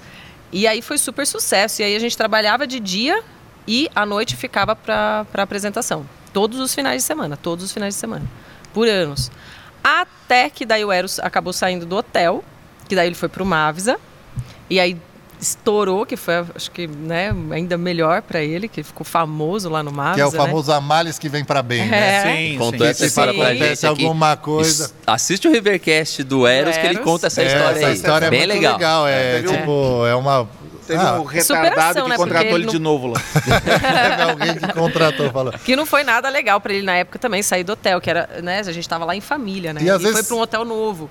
E 0.53 0.67
aí 0.67 0.83
foi 0.83 0.99
super 0.99 1.27
sucesso. 1.27 1.81
E 1.81 1.85
aí 1.85 1.95
a 1.97 1.99
gente 1.99 2.17
trabalhava 2.17 2.67
de 2.67 2.81
dia 2.81 3.23
e 3.67 3.89
à 3.95 4.05
noite 4.05 4.37
ficava 4.37 4.75
para 4.77 5.25
apresentação. 5.35 6.05
Todos 6.33 6.59
os 6.61 6.75
finais 6.75 7.03
de 7.03 7.07
semana, 7.07 7.37
todos 7.37 7.65
os 7.65 7.73
finais 7.73 7.95
de 7.95 8.01
semana. 8.01 8.25
Por 8.75 8.89
anos. 8.89 9.31
Até 9.83 10.51
que 10.51 10.65
daí 10.67 10.85
o 10.85 10.93
Eros 10.93 11.19
acabou 11.19 11.53
saindo 11.53 11.87
do 11.87 11.97
hotel, 11.97 12.45
que 12.89 12.95
daí 12.95 13.07
ele 13.07 13.15
foi 13.15 13.29
pro 13.29 13.45
Mavisa. 13.45 13.99
E 14.69 14.79
aí 14.79 14.97
estourou, 15.41 16.05
que 16.05 16.17
foi, 16.17 16.35
acho 16.55 16.71
que, 16.71 16.87
né, 16.87 17.35
ainda 17.51 17.79
melhor 17.79 18.23
para 18.23 18.43
ele, 18.43 18.69
que 18.69 18.83
ficou 18.83 19.05
famoso 19.05 19.69
lá 19.69 19.83
no 19.83 19.91
Mavisa, 19.91 20.15
Que 20.17 20.21
é 20.21 20.27
o 20.27 20.31
né? 20.31 20.37
famoso 20.37 20.71
a 20.73 20.81
males 20.81 21.19
que 21.19 21.29
vem 21.29 21.45
pra 21.45 21.63
bem, 21.63 21.87
né? 21.87 21.99
É. 21.99 22.23
Sim, 22.53 22.59
Contou 22.59 22.81
sim. 22.81 22.91
essa 22.91 22.99
Se 23.01 23.07
história 23.07 23.33
pra 23.35 23.49
gente 23.53 23.57
acontece 23.63 23.87
aqui. 23.87 24.05
alguma 24.05 24.37
coisa... 24.37 24.91
Assiste 25.07 25.49
o 25.49 25.51
Rivercast 25.53 26.23
do 26.25 26.47
Eros, 26.47 26.77
que 26.77 26.87
ele 26.87 26.95
Eros. 26.97 27.05
conta 27.05 27.27
essa 27.29 27.43
É, 27.43 27.47
história 27.47 27.77
essa 27.79 27.87
aí. 27.87 27.95
história 27.95 28.27
é 28.27 28.31
Bem 28.31 28.41
muito 28.41 28.53
legal. 28.55 28.73
legal. 28.75 29.09
É, 29.09 29.41
um- 29.47 29.53
tipo, 29.57 30.07
é 30.07 30.15
uma... 30.15 30.49
Teve 30.87 31.03
Ah, 31.05 31.21
um 31.21 31.25
retardado 31.25 31.71
Superação, 31.71 32.03
que 32.03 32.09
né? 32.11 32.17
contratou 32.17 32.49
ele 32.51 32.55
ele 32.57 32.67
de 32.67 32.79
não- 32.81 32.91
novo 32.93 33.07
lá. 33.07 33.21
teve 33.21 34.23
alguém 34.29 34.55
que 34.57 34.73
contratou, 34.73 35.31
falou. 35.31 35.53
Que 35.65 35.77
não 35.77 35.87
foi 35.87 36.03
nada 36.03 36.29
legal 36.29 36.61
para 36.61 36.73
ele 36.73 36.85
na 36.85 36.97
época 36.97 37.17
também 37.17 37.43
sair 37.45 37.63
do 37.63 37.73
hotel, 37.75 38.01
que 38.01 38.11
era, 38.11 38.29
né, 38.43 38.59
a 38.59 38.73
gente 38.73 38.89
tava 38.89 39.05
lá 39.05 39.15
em 39.15 39.21
família, 39.21 39.73
né? 39.73 39.81
E 39.85 39.89
às 39.89 40.03
foi 40.03 40.11
vezes- 40.13 40.27
para 40.27 40.37
um 40.37 40.41
hotel 40.41 40.65
novo, 40.65 41.09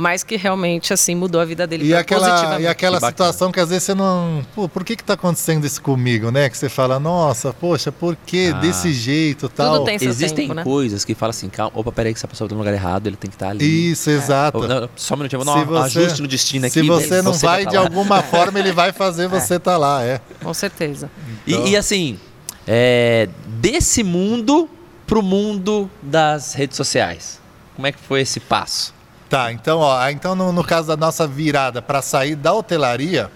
mas 0.00 0.22
que 0.22 0.36
realmente 0.36 0.92
assim 0.92 1.16
mudou 1.16 1.40
a 1.40 1.44
vida 1.44 1.66
dele 1.66 1.84
E 1.84 1.92
aquela, 1.92 2.28
positivamente. 2.28 2.62
e 2.62 2.66
aquela 2.68 3.00
Que 3.00 3.06
situação 3.08 3.50
que 3.50 3.58
às 3.58 3.68
vezes 3.68 3.82
você 3.82 3.94
não. 3.94 4.46
Pô, 4.54 4.68
por 4.68 4.84
que 4.84 4.94
que 4.94 5.02
tá 5.02 5.14
acontecendo 5.14 5.64
isso 5.66 5.82
comigo, 5.82 6.30
né? 6.30 6.48
Que 6.48 6.56
você 6.56 6.68
fala, 6.68 7.00
nossa, 7.00 7.52
poxa, 7.52 7.90
por 7.90 8.14
que 8.14 8.52
Ah. 8.54 8.60
desse 8.60 8.92
jeito 8.92 9.48
tal? 9.48 9.82
tem 9.82 9.98
seu 9.98 10.08
Existem 10.08 10.46
tempo, 10.46 10.54
né? 10.54 10.62
coisas 10.62 11.04
que 11.04 11.16
falam 11.16 11.30
assim, 11.30 11.48
calma, 11.48 11.72
opa, 11.74 11.90
peraí 11.90 12.12
que 12.12 12.18
essa 12.20 12.28
pessoa 12.28 12.48
tá 12.48 12.54
no 12.54 12.60
lugar 12.60 12.72
errado, 12.72 13.08
ele 13.08 13.16
tem 13.16 13.28
que 13.28 13.34
estar 13.34 13.48
ali. 13.48 13.90
Isso, 13.90 14.08
exato. 14.08 14.58
Ou, 14.58 14.68
não, 14.68 14.88
só 14.94 15.14
um 15.14 15.16
minutinho, 15.16 15.42
vou 15.42 15.52
Se 15.52 15.58
dar 15.58 15.66
um 15.66 15.66
você- 15.82 15.98
ajuste 15.98 16.22
no 16.22 16.28
destino 16.28 16.66
aqui. 16.66 16.74
Se 16.74 16.82
você 16.86 17.08
daí 17.08 17.22
não 17.22 17.32
vai 17.32 17.40
vai 17.40 17.64
tá 17.64 17.70
de 17.70 17.76
lá. 17.78 17.82
alguma 17.82 18.22
forma, 18.22 18.58
ele 18.60 18.70
vai 18.70 18.92
fazer 18.92 19.26
você 19.26 19.56
estar 19.56 19.76
lá, 19.76 20.04
é. 20.04 20.20
Com 20.40 20.54
certeza. 20.54 21.10
E, 21.44 21.70
e 21.70 21.76
assim, 21.76 22.20
é, 22.68 23.28
desse 23.46 24.04
mundo 24.04 24.68
pro 25.08 25.22
mundo 25.22 25.90
das 26.00 26.54
redes 26.54 26.76
sociais. 26.76 27.40
Como 27.74 27.84
é 27.86 27.90
que 27.90 27.98
foi 27.98 28.20
esse 28.20 28.38
passo? 28.38 28.96
Tá, 29.28 29.52
então, 29.52 29.80
ó, 29.80 30.08
então 30.08 30.34
no, 30.34 30.52
no 30.52 30.64
caso 30.64 30.88
da 30.88 30.96
nossa 30.96 31.26
virada 31.26 31.82
para 31.82 32.00
sair 32.00 32.34
da 32.34 32.52
hotelaria, 32.54 33.30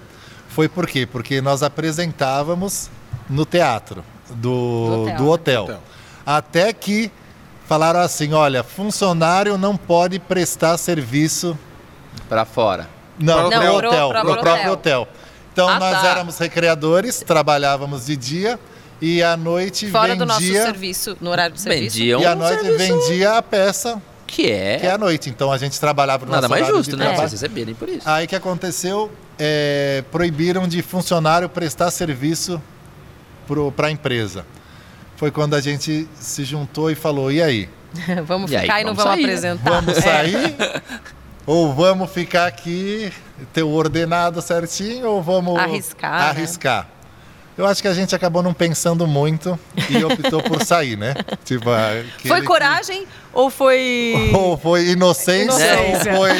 foi 0.48 0.68
por 0.68 0.86
quê? 0.86 1.06
Porque 1.06 1.40
nós 1.42 1.62
apresentávamos 1.62 2.90
no 3.28 3.44
teatro 3.44 4.02
do, 4.30 4.86
Do 4.88 5.02
hotel. 5.02 5.16
do 5.16 5.28
hotel. 5.30 5.64
Hotel. 5.64 5.80
Até 6.24 6.72
que 6.72 7.10
falaram 7.66 8.00
assim: 8.00 8.32
olha, 8.32 8.62
funcionário 8.62 9.58
não 9.58 9.76
pode 9.76 10.18
prestar 10.18 10.78
serviço. 10.78 11.58
Pra 12.28 12.44
fora. 12.46 12.88
Não, 13.18 13.50
pro 13.50 13.60
pro- 13.60 13.76
hotel, 13.88 14.08
pro 14.10 14.20
pro 14.22 14.36
próprio 14.40 14.72
hotel. 14.72 15.08
Então 15.52 15.68
Ah, 15.68 15.78
nós 15.78 16.00
tá. 16.00 16.08
éramos 16.08 16.38
recreadores, 16.38 17.20
trabalhávamos 17.20 18.06
de 18.06 18.16
dia 18.16 18.58
e 19.00 19.22
à 19.22 19.36
noite 19.36 19.90
Fora 19.90 20.16
do 20.16 20.24
nosso 20.24 20.40
vendia. 20.40 20.62
serviço, 20.62 21.16
no 21.20 21.30
horário 21.30 21.54
de 21.54 21.60
serviço. 21.60 21.98
Vendiam 21.98 22.20
E 22.22 22.26
à 22.26 22.34
noite 22.34 22.62
serviço 22.62 22.78
vendia 23.08 23.36
a 23.36 23.42
peça 23.42 24.00
que 24.32 24.50
é, 24.50 24.78
que 24.78 24.86
é 24.86 24.90
à 24.90 24.96
noite. 24.96 25.28
Então 25.28 25.52
a 25.52 25.58
gente 25.58 25.78
trabalhava 25.78 26.24
no 26.24 26.32
nada 26.32 26.48
mais 26.48 26.66
justo, 26.66 26.96
né? 26.96 27.04
trabalho. 27.04 27.28
Vocês 27.28 27.42
receberem 27.42 27.74
por 27.74 27.86
isso. 27.86 28.08
Aí 28.08 28.26
que 28.26 28.34
aconteceu? 28.34 29.12
É, 29.38 30.02
proibiram 30.10 30.66
de 30.66 30.80
funcionário 30.80 31.48
prestar 31.50 31.90
serviço 31.90 32.60
para 33.76 33.88
a 33.88 33.90
empresa. 33.90 34.46
Foi 35.16 35.30
quando 35.30 35.54
a 35.54 35.60
gente 35.60 36.08
se 36.14 36.44
juntou 36.44 36.90
e 36.90 36.94
falou: 36.94 37.30
e 37.30 37.42
aí? 37.42 37.68
vamos 38.24 38.50
E 38.50 38.56
aí, 38.56 38.62
ficar 38.62 38.80
e 38.80 38.84
não 38.84 38.94
vamos 38.94 39.04
vamos 39.04 39.26
sair, 39.26 39.26
né? 39.42 39.50
apresentar. 39.52 39.70
Vamos 39.70 39.98
É. 39.98 40.00
sair? 40.00 40.56
ou 41.44 41.74
vamos 41.74 42.10
ficar 42.10 42.46
aqui, 42.46 43.12
ter 43.52 43.62
o 43.62 43.68
ordenado 43.70 44.40
certinho, 44.40 45.08
ou 45.08 45.22
vamos 45.22 45.58
Arriscar, 45.58 46.34
né? 46.34 46.86
Eu 47.56 47.66
acho 47.66 47.82
que 47.82 47.88
a 47.88 47.92
gente 47.92 48.14
acabou 48.14 48.42
não 48.42 48.54
pensando 48.54 49.06
muito 49.06 49.58
e 49.90 50.02
optou 50.04 50.42
por 50.42 50.62
sair, 50.64 50.96
né? 50.96 51.14
Tipo, 51.44 51.70
aquele 51.70 52.28
Foi 52.28 52.40
que- 52.40 52.46
coragem 52.46 53.06
ou 53.32 53.50
foi. 53.50 54.30
Ou 54.34 54.56
foi 54.56 54.88
inocência, 54.88 55.42
Inocência. 55.44 56.12
ou 56.12 56.18
foi. 56.18 56.30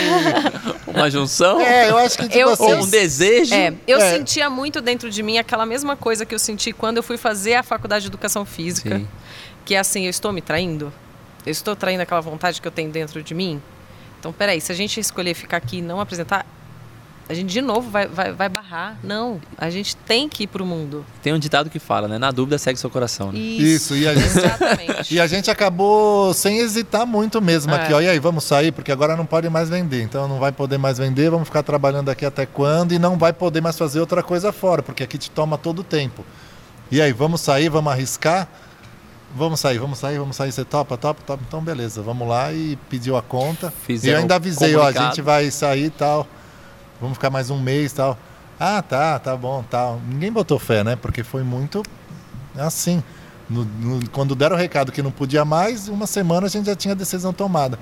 Uma 0.94 1.10
junção? 1.10 1.60
É, 1.60 1.90
eu 1.90 1.96
acho 1.98 2.16
que 2.18 2.24
tipo 2.28 2.38
Eu- 2.38 2.50
assim. 2.50 2.62
Ou 2.64 2.74
um 2.82 2.88
desejo? 2.88 3.54
É, 3.54 3.72
eu 3.86 3.98
É. 3.98 4.10
sentia 4.14 4.48
muito 4.50 4.80
dentro 4.80 5.10
de 5.10 5.22
mim 5.22 5.38
aquela 5.38 5.64
mesma 5.66 5.96
coisa 5.96 6.24
que 6.26 6.34
eu 6.34 6.38
senti 6.38 6.72
quando 6.72 6.96
eu 6.98 7.02
fui 7.02 7.16
fazer 7.16 7.54
a 7.54 7.62
faculdade 7.62 8.02
de 8.02 8.08
educação 8.08 8.44
física. 8.44 8.98
Sim. 8.98 9.08
Que 9.64 9.74
é 9.74 9.78
assim, 9.78 10.04
eu 10.04 10.10
estou 10.10 10.32
me 10.32 10.40
traindo? 10.42 10.92
Eu 11.46 11.50
estou 11.52 11.74
traindo 11.76 12.02
aquela 12.02 12.20
vontade 12.20 12.60
que 12.60 12.66
eu 12.68 12.72
tenho 12.72 12.90
dentro 12.90 13.22
de 13.22 13.34
mim? 13.34 13.60
Então, 14.18 14.32
peraí, 14.32 14.60
se 14.60 14.70
a 14.70 14.74
gente 14.74 15.00
escolher 15.00 15.34
ficar 15.34 15.56
aqui 15.56 15.78
e 15.78 15.82
não 15.82 15.98
apresentar, 16.00 16.46
a 17.28 17.34
gente 17.34 17.50
de 17.50 17.60
novo 17.62 17.88
vai, 17.90 18.06
vai, 18.06 18.32
vai 18.32 18.48
barrar. 18.48 18.98
Não, 19.02 19.40
a 19.56 19.70
gente 19.70 19.96
tem 19.96 20.28
que 20.28 20.42
ir 20.42 20.46
pro 20.46 20.66
mundo. 20.66 21.04
Tem 21.22 21.32
um 21.32 21.38
ditado 21.38 21.70
que 21.70 21.78
fala, 21.78 22.06
né? 22.08 22.18
Na 22.18 22.30
dúvida 22.30 22.58
segue 22.58 22.78
seu 22.78 22.90
coração. 22.90 23.32
Né? 23.32 23.38
Isso, 23.38 23.96
e 23.96 24.06
a 24.06 24.14
gente- 24.14 24.26
Exatamente. 24.26 24.92
E 25.14 25.20
a 25.20 25.26
gente 25.26 25.50
acabou 25.50 26.34
sem 26.34 26.58
hesitar 26.58 27.06
muito 27.06 27.40
mesmo 27.40 27.72
É. 27.72 27.76
aqui, 27.82 27.92
ó. 27.92 28.00
E 28.00 28.08
aí, 28.08 28.18
vamos 28.18 28.44
sair, 28.44 28.70
porque 28.72 28.92
agora 28.92 29.16
não 29.16 29.24
pode 29.24 29.48
mais 29.48 29.68
vender. 29.70 30.02
Então 30.02 30.28
não 30.28 30.38
vai 30.38 30.52
poder 30.52 30.78
mais 30.78 30.98
vender, 30.98 31.30
vamos 31.30 31.48
ficar 31.48 31.62
trabalhando 31.62 32.10
aqui 32.10 32.26
até 32.26 32.44
quando? 32.44 32.92
E 32.92 32.98
não 32.98 33.16
vai 33.16 33.32
poder 33.32 33.60
mais 33.60 33.78
fazer 33.78 34.00
outra 34.00 34.22
coisa 34.22 34.52
fora, 34.52 34.82
porque 34.82 35.02
aqui 35.02 35.16
te 35.16 35.30
toma 35.30 35.56
todo 35.56 35.78
o 35.80 35.84
tempo. 35.84 36.24
E 36.90 37.00
aí, 37.00 37.12
vamos 37.12 37.40
sair, 37.40 37.68
vamos 37.70 37.92
arriscar? 37.92 38.46
Vamos 39.34 39.60
sair, 39.60 39.78
vamos 39.78 39.98
sair, 39.98 40.18
vamos 40.18 40.36
sair. 40.36 40.52
Você 40.52 40.62
topa, 40.62 40.98
topa, 40.98 41.22
topa. 41.26 41.42
Então 41.48 41.62
beleza, 41.62 42.02
vamos 42.02 42.28
lá 42.28 42.52
e 42.52 42.76
pediu 42.90 43.16
a 43.16 43.22
conta. 43.22 43.72
e 43.82 43.86
Fizeram 43.86 44.18
eu 44.18 44.20
ainda 44.22 44.34
avisei, 44.34 44.76
ó, 44.76 44.86
a 44.86 44.92
gente 44.92 45.22
vai 45.22 45.50
sair 45.50 45.86
e 45.86 45.90
tal. 45.90 46.26
Vamos 47.02 47.18
ficar 47.18 47.28
mais 47.28 47.50
um 47.50 47.58
mês 47.60 47.92
e 47.92 47.96
tal. 47.96 48.16
Ah, 48.58 48.80
tá, 48.80 49.18
tá 49.18 49.36
bom, 49.36 49.62
tal. 49.68 50.00
Ninguém 50.08 50.32
botou 50.32 50.58
fé, 50.58 50.82
né? 50.82 50.96
Porque 50.96 51.22
foi 51.22 51.42
muito 51.42 51.82
assim. 52.56 53.02
No- 53.50 53.64
no- 53.64 54.08
quando 54.10 54.34
deram 54.34 54.56
o 54.56 54.58
recado 54.58 54.90
que 54.92 55.02
não 55.02 55.10
podia 55.10 55.44
mais, 55.44 55.88
uma 55.88 56.06
semana 56.06 56.46
a 56.46 56.50
gente 56.50 56.64
já 56.66 56.76
tinha 56.76 56.92
a 56.92 56.96
decisão 56.96 57.32
tomada. 57.32 57.78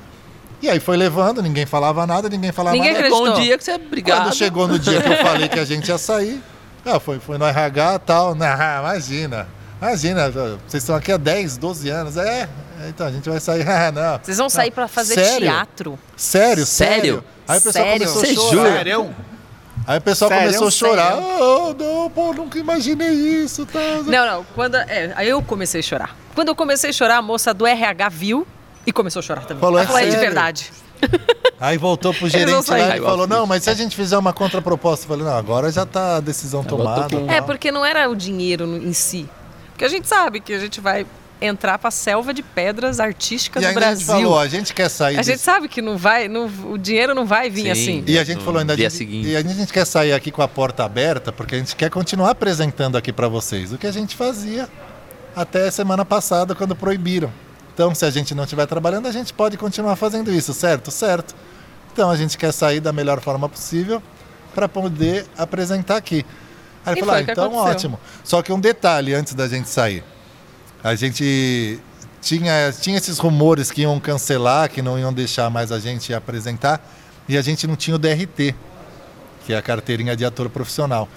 E 0.63 0.69
aí 0.69 0.81
foi 0.81 0.97
levando, 0.97 1.41
ninguém 1.43 1.65
falava 1.67 2.07
nada, 2.07 2.29
ninguém 2.29 2.51
falava 2.51 2.75
Ninguém 2.75 2.93
nada. 2.93 3.05
acreditou. 3.07 3.35
Bom 3.35 3.41
dia 3.41 3.57
que 3.59 3.65
você 3.65 3.71
é 3.73 3.77
obrigado. 3.77 4.23
Quando 4.25 4.35
chegou 4.35 4.67
no 4.67 4.79
dia 4.79 5.01
que 5.01 5.09
eu 5.09 5.17
falei 5.19 5.49
que 5.49 5.59
a 5.59 5.65
gente 5.65 5.89
ia 5.89 5.97
sair, 5.99 6.43
ah, 6.85 6.99
foi, 6.99 7.21
foi 7.21 7.39
no 7.39 7.45
RH 7.47 7.95
e 7.95 7.99
tal. 8.01 8.37
Ah, 8.41 8.79
imagina, 8.81 9.47
imagina, 9.81 10.31
vocês 10.31 10.83
estão 10.83 10.95
aqui 10.95 11.13
há 11.13 11.17
10, 11.17 11.57
12 11.57 11.89
anos. 11.89 12.17
É, 12.17 12.49
então 12.89 13.07
a 13.07 13.11
gente 13.13 13.29
vai 13.29 13.41
sair. 13.41 13.67
Ah, 13.69 13.91
não. 13.93 14.21
Vocês 14.23 14.39
vão 14.39 14.49
sair 14.49 14.69
Não, 14.69 14.75
pra 14.75 14.89
fazer 14.89 15.15
sério? 15.15 15.41
teatro. 15.49 15.99
Sério, 16.17 16.67
Sério? 16.67 17.03
sério. 17.03 17.25
Aí 17.49 17.59
o 17.59 17.63
pessoal 17.63 17.85
Sério? 17.85 17.99
começou 18.07 18.23
a 18.23 18.27
Você 18.27 18.35
chorar. 18.35 18.51
jura? 18.51 18.73
Sério? 18.73 19.15
Aí 19.87 19.99
o 19.99 20.01
pessoal 20.03 20.29
Sério? 20.31 20.45
começou 20.47 20.69
a 20.69 20.71
chorar. 20.71 21.17
Oh, 21.19 21.75
não, 21.79 22.11
pô, 22.11 22.33
nunca 22.33 22.59
imaginei 22.59 23.09
isso. 23.09 23.67
Tal. 23.67 24.05
Não, 24.05 24.27
não. 24.27 24.47
Quando, 24.55 24.77
é, 24.77 25.13
aí 25.17 25.29
eu 25.29 25.43
comecei 25.43 25.81
a 25.81 25.83
chorar. 25.83 26.17
Quando 26.35 26.49
eu 26.49 26.55
comecei 26.55 26.91
a 26.91 26.93
chorar, 26.93 27.17
a 27.17 27.23
moça 27.23 27.53
do 27.53 27.67
RH 27.67 28.09
viu 28.11 28.47
e 28.87 28.93
começou 28.93 29.21
a 29.21 29.23
chorar 29.23 29.45
também. 29.47 29.61
Falou, 29.61 29.81
é 29.81 29.87
falou, 29.87 30.01
é 30.01 30.09
de 30.09 30.17
verdade. 30.17 30.71
Aí 31.61 31.77
voltou 31.77 32.15
pro 32.15 32.27
gerente 32.29 32.63
sair. 32.65 32.89
lá 32.89 32.97
e 32.97 33.01
falou. 33.01 33.27
Não, 33.27 33.47
mas 33.47 33.65
se 33.65 33.71
a 33.71 33.75
gente 33.75 33.95
fizer 33.95 34.17
uma 34.17 34.33
contraproposta, 34.33 35.05
eu 35.05 35.09
falei: 35.09 35.25
Não, 35.27 35.37
agora 35.37 35.71
já 35.71 35.85
tá 35.85 36.17
a 36.17 36.21
decisão 36.21 36.65
tomada. 36.65 37.09
É, 37.29 37.41
porque 37.43 37.71
não 37.71 37.85
era 37.85 38.09
o 38.09 38.15
dinheiro 38.17 38.65
em 38.77 38.93
si. 38.95 39.29
Porque 39.81 39.87
a 39.87 39.97
gente 39.97 40.07
sabe 40.09 40.41
que 40.41 40.53
a 40.53 40.59
gente 40.59 40.79
vai 40.79 41.07
entrar 41.41 41.79
pra 41.79 41.91
selva 41.91 42.35
de 42.35 42.43
pedras 42.43 43.01
artísticas 43.01 43.63
E 43.63 43.65
do 43.65 43.69
ainda 43.71 43.81
a 43.89 43.95
gente 43.95 44.05
Brasil. 44.05 44.25
falou: 44.27 44.39
A 44.39 44.47
gente 44.47 44.75
quer 44.75 44.91
sair. 44.91 45.15
a 45.19 45.23
gente 45.23 45.33
desse- 45.33 45.43
sabe 45.43 45.69
que 45.69 45.81
não 45.81 45.97
vai, 45.97 46.29
não- 46.29 46.51
o 46.71 46.77
dinheiro 46.77 47.15
não 47.15 47.25
vai 47.25 47.49
vir 47.49 47.63
Sim. 47.63 47.71
assim. 47.71 48.05
E 48.07 48.19
a 48.19 48.25
gente 48.25 48.45
falou 48.45 48.61
ainda, 48.61 48.75
a 48.75 48.77
dia 48.77 48.91
gente, 48.91 48.99
seguinte. 48.99 49.29
e 49.29 49.35
a 49.35 49.41
gente 49.41 49.73
quer 49.73 49.87
sair 49.87 50.13
aqui 50.13 50.31
com 50.31 50.43
a 50.43 50.49
porta 50.49 50.85
aberta, 50.85 51.33
porque 51.33 51.55
a 51.55 51.59
gente 51.59 51.75
quer 51.75 51.89
continuar 51.89 52.33
apresentando 52.33 52.99
aqui 52.99 53.11
para 53.11 53.27
vocês 53.27 53.73
o 53.73 53.79
que 53.79 53.87
a 53.87 53.91
gente 53.91 54.15
fazia 54.17 54.69
até 55.35 55.71
semana 55.71 56.05
passada, 56.05 56.55
quando 56.55 56.77
proibiram. 56.77 57.33
Então, 57.73 57.95
se 57.95 58.05
a 58.05 58.11
gente 58.11 58.35
não 58.35 58.45
estiver 58.45 58.67
trabalhando, 58.67 59.09
a 59.09 59.13
gente 59.13 59.33
pode 59.33 59.57
continuar 59.57 59.97
fazendo 59.97 60.31
isso, 60.31 60.53
certo? 60.53 60.91
Certo. 60.91 61.35
Então, 61.91 62.11
a 62.11 62.17
gente 62.17 62.37
quer 62.37 62.53
sair 62.53 62.81
da 62.81 62.93
melhor 62.93 63.19
forma 63.23 63.49
possível 63.49 64.03
para 64.55 64.69
poder 64.69 65.25
apresentar 65.39 65.97
aqui. 65.97 66.23
Aí 66.85 66.95
ele 66.95 67.01
falou, 67.01 67.15
ah, 67.15 67.21
então 67.23 67.45
aconteceu. 67.45 67.71
ótimo. 67.71 68.01
Só 68.25 68.43
que 68.43 68.53
um 68.53 68.61
detalhe 68.61 69.15
antes 69.15 69.35
da 69.35 69.47
gente 69.47 69.69
sair. 69.69 70.03
A 70.83 70.95
gente 70.95 71.79
tinha, 72.21 72.73
tinha 72.81 72.97
esses 72.97 73.19
rumores 73.19 73.71
que 73.71 73.83
iam 73.83 73.99
cancelar, 74.01 74.71
que 74.71 74.81
não 74.81 74.99
iam 74.99 75.13
deixar 75.13 75.51
mais 75.51 75.73
a 75.73 75.79
gente 75.79 76.13
apresentar, 76.15 76.81
e 77.29 77.37
a 77.37 77.43
gente 77.43 77.67
não 77.67 77.77
tinha 77.77 77.97
o 77.97 77.99
DRT, 77.99 78.55
que 79.45 79.53
é 79.53 79.57
a 79.57 79.63
carteirinha 79.63 80.17
de 80.17 80.25
ator 80.25 80.49
profissional. 80.49 81.09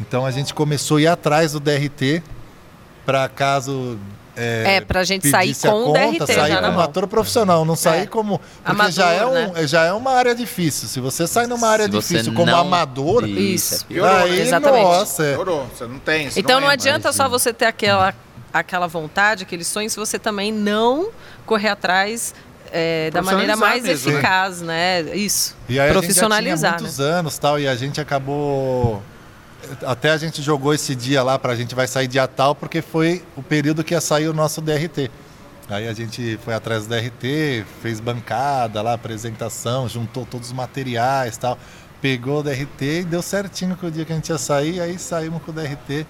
Então 0.00 0.24
a 0.24 0.30
gente 0.30 0.54
começou 0.54 0.96
a 0.96 1.02
ir 1.02 1.06
atrás 1.06 1.52
do 1.52 1.60
DRT 1.60 2.22
para 3.04 3.28
caso 3.28 3.98
é, 4.36 4.76
É, 4.76 4.80
pra 4.80 5.02
gente 5.04 5.28
sair 5.28 5.48
pedisse 5.48 5.66
a 5.66 5.70
com 5.70 5.82
o 5.82 5.84
conta, 5.86 5.98
DRT 6.10 6.26
sair 6.34 6.48
já 6.52 6.62
como 6.62 6.80
ator 6.80 7.06
profissional, 7.08 7.64
não 7.64 7.76
sair 7.76 8.02
É. 8.02 8.06
como 8.06 8.38
porque 8.38 8.70
Amador, 8.70 8.92
já 8.92 9.10
é 9.12 9.26
um, 9.26 9.32
né? 9.52 9.66
já 9.66 9.84
é 9.84 9.92
uma 9.92 10.12
área 10.12 10.34
difícil. 10.34 10.88
Se 10.88 11.00
você 11.00 11.26
sai 11.26 11.46
numa 11.46 11.68
área 11.68 11.84
Se 11.86 11.90
difícil 11.90 12.32
como 12.32 12.46
não- 12.46 12.58
amador, 12.60 13.26
Isso. 13.28 13.84
é 13.84 13.94
pior. 13.94 14.08
Piorou, 14.10 14.24
aí 14.26 14.40
Exatamente. 14.40 14.82
nossa, 14.82 15.24
é. 15.24 15.34
Piorou, 15.34 15.66
você 15.66 15.86
não 15.86 15.98
tem. 15.98 16.30
você 16.30 16.40
Então 16.40 16.60
não 16.60 16.70
é. 16.70 16.74
adianta 16.74 17.12
só 17.12 17.28
você 17.28 17.52
ter 17.52 17.66
aquela, 17.66 18.14
aquela 18.52 18.86
vontade, 18.86 19.42
aquele 19.42 19.64
sonho, 19.64 19.88
se 19.90 19.96
você 19.96 20.18
também 20.18 20.52
não 20.52 21.08
correr 21.46 21.68
atrás 21.68 22.34
é, 22.72 23.10
da 23.10 23.20
maneira 23.20 23.56
mais 23.56 23.82
mesmo, 23.82 24.10
né? 24.12 24.16
eficaz, 24.18 24.60
né? 24.62 25.00
Isso. 25.16 25.56
E 25.68 25.80
aí 25.80 25.90
Profissionalizar, 25.90 26.74
a 26.74 26.78
gente 26.78 26.86
já 26.86 26.94
tinha 26.96 27.06
muitos 27.08 27.18
anos 27.18 27.38
tal, 27.38 27.58
e 27.58 27.66
a 27.66 27.74
gente 27.74 28.00
acabou. 28.00 29.02
Até 29.84 30.10
a 30.10 30.16
gente 30.16 30.42
jogou 30.42 30.72
esse 30.74 30.94
dia 30.94 31.22
lá 31.22 31.38
pra 31.38 31.54
gente 31.54 31.74
vai 31.74 31.86
sair 31.86 32.06
dia 32.08 32.26
tal, 32.26 32.54
porque 32.54 32.82
foi 32.82 33.22
o 33.36 33.42
período 33.42 33.82
que 33.84 33.94
ia 33.94 34.00
sair 34.00 34.28
o 34.28 34.32
nosso 34.32 34.60
DRT. 34.60 35.10
Aí 35.68 35.86
a 35.86 35.92
gente 35.92 36.38
foi 36.44 36.52
atrás 36.54 36.86
do 36.86 36.88
DRT, 36.94 37.64
fez 37.80 38.00
bancada 38.00 38.82
lá, 38.82 38.94
apresentação, 38.94 39.88
juntou 39.88 40.26
todos 40.26 40.48
os 40.48 40.52
materiais 40.52 41.36
tal. 41.36 41.56
Pegou 42.02 42.40
o 42.40 42.42
DRT 42.42 43.00
e 43.00 43.04
deu 43.04 43.22
certinho 43.22 43.76
com 43.76 43.86
o 43.86 43.90
dia 43.90 44.04
que 44.04 44.12
a 44.12 44.16
gente 44.16 44.28
ia 44.30 44.38
sair, 44.38 44.80
aí 44.80 44.98
saímos 44.98 45.42
com 45.42 45.50
o 45.52 45.54
DRT. 45.54 46.06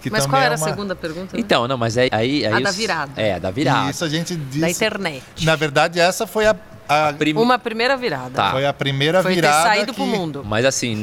Que 0.00 0.10
Mas 0.10 0.22
também 0.22 0.30
qual 0.30 0.42
é 0.42 0.44
era 0.44 0.54
a 0.54 0.58
uma- 0.58 0.68
segunda 0.68 0.94
pergunta? 0.94 1.36
né? 1.36 1.40
Então, 1.42 1.66
não, 1.66 1.76
mas 1.76 1.98
aí. 1.98 2.08
aí, 2.12 2.46
aí 2.46 2.52
A 2.54 2.60
da 2.60 2.70
virada. 2.70 3.12
É, 3.20 3.34
a 3.34 3.38
da 3.40 3.50
virada. 3.50 3.88
E 3.88 3.90
isso 3.90 4.04
a 4.04 4.08
gente 4.08 4.36
disse. 4.36 4.60
Da 4.60 4.70
internet. 4.70 5.24
Na 5.44 5.56
verdade, 5.56 5.98
essa 5.98 6.24
foi 6.24 6.46
a, 6.46 6.54
a- 6.88 7.12
Prim- 7.12 7.34
Uma 7.34 7.58
primeira 7.58 7.96
virada. 7.96 8.30
Tá. 8.30 8.50
foi 8.52 8.66
a 8.66 8.72
primeira 8.72 9.22
Foi 9.22 9.32
ter 9.34 9.42
virada. 9.42 9.62
saído 9.68 9.92
que... 9.92 9.96
pro 9.98 10.06
mundo. 10.06 10.42
Mas 10.44 10.64
assim, 10.64 10.94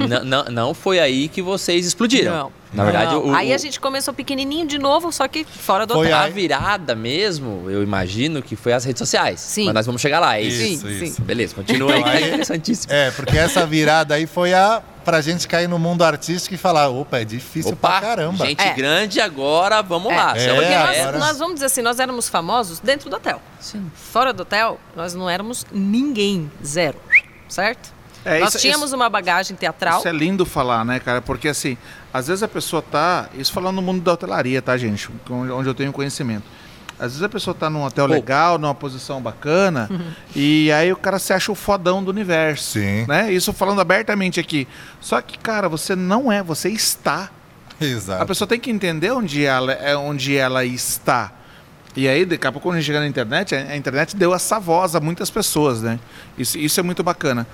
não 0.51 0.73
foi 0.73 0.99
aí 0.99 1.27
que 1.27 1.41
vocês 1.41 1.85
explodiram. 1.85 2.33
Não. 2.33 2.51
Na 2.75 2.83
verdade, 2.83 3.13
Não. 3.13 3.27
o, 3.27 3.35
Aí 3.35 3.53
a 3.53 3.57
gente 3.57 3.79
começou 3.79 4.13
pequenininho 4.13 4.67
de 4.67 4.77
novo, 4.77 5.11
só 5.11 5.27
que 5.27 5.43
fora 5.45 5.85
do 5.85 5.93
Foi 5.93 6.07
hotel. 6.07 6.17
a 6.17 6.21
aí- 6.23 6.31
virada 6.31 6.93
mesmo, 6.95 7.69
eu 7.69 7.81
imagino 7.81 8.41
que 8.41 8.55
foi 8.55 8.73
as 8.73 8.83
redes 8.83 8.99
sociais. 8.99 9.39
Sim. 9.39 9.65
Mas 9.65 9.73
nós 9.73 9.85
vamos 9.85 10.01
chegar 10.01 10.19
lá, 10.19 10.37
é 10.37 10.41
isso. 10.41 10.61
Isso, 10.61 10.87
Sim, 10.87 11.03
isso. 11.05 11.15
sim. 11.15 11.23
Beleza, 11.23 11.55
continua 11.55 11.93
aí, 11.93 11.99
Então, 11.99 12.11
que 12.11 12.17
é 12.17 12.21
aí- 12.21 12.27
interessantíssimo. 12.29 12.93
É, 12.93 13.11
porque 13.11 13.37
essa 13.37 13.65
virada 13.65 14.15
aí 14.15 14.25
foi 14.27 14.53
a 14.53 14.81
pra 15.03 15.21
gente 15.21 15.47
cair 15.47 15.67
no 15.69 15.77
mundo 15.77 16.03
artístico 16.03 16.55
e 16.55 16.57
falar, 16.57 16.89
opa, 16.89 17.19
é 17.19 17.23
difícil 17.25 17.73
Opa, 17.73 17.99
pra 17.99 18.01
caramba. 18.01 18.43
gente 18.45 18.61
É. 18.63 18.73
grande 18.73 19.21
agora, 19.21 19.81
vamos 19.83 20.11
É. 20.11 20.15
lá. 20.15 20.35
É, 20.35 20.53
Porque 20.53 20.69
nós, 20.75 20.97
agora- 20.99 21.17
nós 21.19 21.37
vamos 21.37 21.53
dizer 21.55 21.67
assim, 21.67 21.81
nós 21.83 21.99
éramos 21.99 22.27
famosos 22.27 22.79
dentro 22.79 23.07
do 23.09 23.15
hotel. 23.15 23.39
Sim. 23.59 23.89
Fora 23.93 24.33
do 24.33 24.41
hotel, 24.41 24.79
nós 24.95 25.13
não 25.13 25.29
éramos 25.29 25.63
ninguém. 25.71 26.49
Zero. 26.65 26.97
Certo? 27.47 27.93
É, 28.25 28.39
nós 28.39 28.49
isso- 28.55 28.57
tínhamos 28.59 28.91
uma 28.93 29.07
bagagem 29.07 29.55
teatral. 29.55 29.99
Isso 29.99 30.07
é 30.07 30.11
lindo 30.11 30.43
falar, 30.47 30.83
né, 30.83 30.99
cara? 30.99 31.21
Porque 31.21 31.47
assim, 31.49 31.77
às 32.15 32.27
vezes 32.27 32.41
a 32.43 32.47
pessoa 32.47 32.81
tá. 32.81 33.27
Isso 33.37 33.51
falando 33.51 33.75
no 33.75 33.81
mundo 33.81 34.01
da 34.01 34.13
hotelaria, 34.13 34.61
tá, 34.61 34.77
gente? 34.77 35.09
Onde 35.29 35.67
eu 35.67 35.73
tenho 35.73 35.91
conhecimento. 35.91 36.45
Às 36.97 37.07
vezes 37.07 37.23
a 37.23 37.27
pessoa 37.27 37.53
tá 37.53 37.69
num 37.69 37.83
hotel 37.83 38.07
Pô. 38.07 38.13
legal, 38.13 38.57
numa 38.57 38.73
posição 38.73 39.21
bacana, 39.21 39.89
e 40.33 40.71
aí 40.71 40.93
o 40.93 40.95
cara 40.95 41.19
se 41.19 41.33
acha 41.33 41.51
o 41.51 41.55
fodão 41.55 42.01
do 42.01 42.09
universo. 42.09 42.79
Sim. 42.79 43.05
Né? 43.05 43.33
Isso 43.33 43.51
falando 43.51 43.81
abertamente 43.81 44.39
aqui. 44.39 44.65
Só 45.01 45.21
que, 45.21 45.37
cara, 45.37 45.67
você 45.67 45.93
não 45.93 46.31
é, 46.31 46.41
você 46.41 46.69
está. 46.69 47.29
Exato. 47.81 48.23
A 48.23 48.25
pessoa 48.25 48.47
tem 48.47 48.61
que 48.61 48.71
entender 48.71 49.11
onde 49.11 49.43
ela, 49.43 49.73
é 49.73 49.97
onde 49.97 50.37
ela 50.37 50.63
está. 50.63 51.33
E 51.97 52.07
aí, 52.07 52.23
daqui 52.23 52.47
a 52.47 52.51
pouco, 52.53 52.69
quando 52.69 52.75
a 52.75 52.79
gente 52.79 52.87
chega 52.87 53.01
na 53.01 53.07
internet, 53.07 53.53
a 53.53 53.59
a 53.59 53.75
internet 53.75 54.15
deu 54.15 54.33
essa 54.33 54.57
voz 54.57 54.95
a 54.95 55.01
muitas 55.01 55.29
pessoas, 55.29 55.81
né? 55.81 55.99
Isso, 56.37 56.57
isso 56.57 56.79
é 56.79 56.83
muito 56.83 57.03
bacana. 57.03 57.45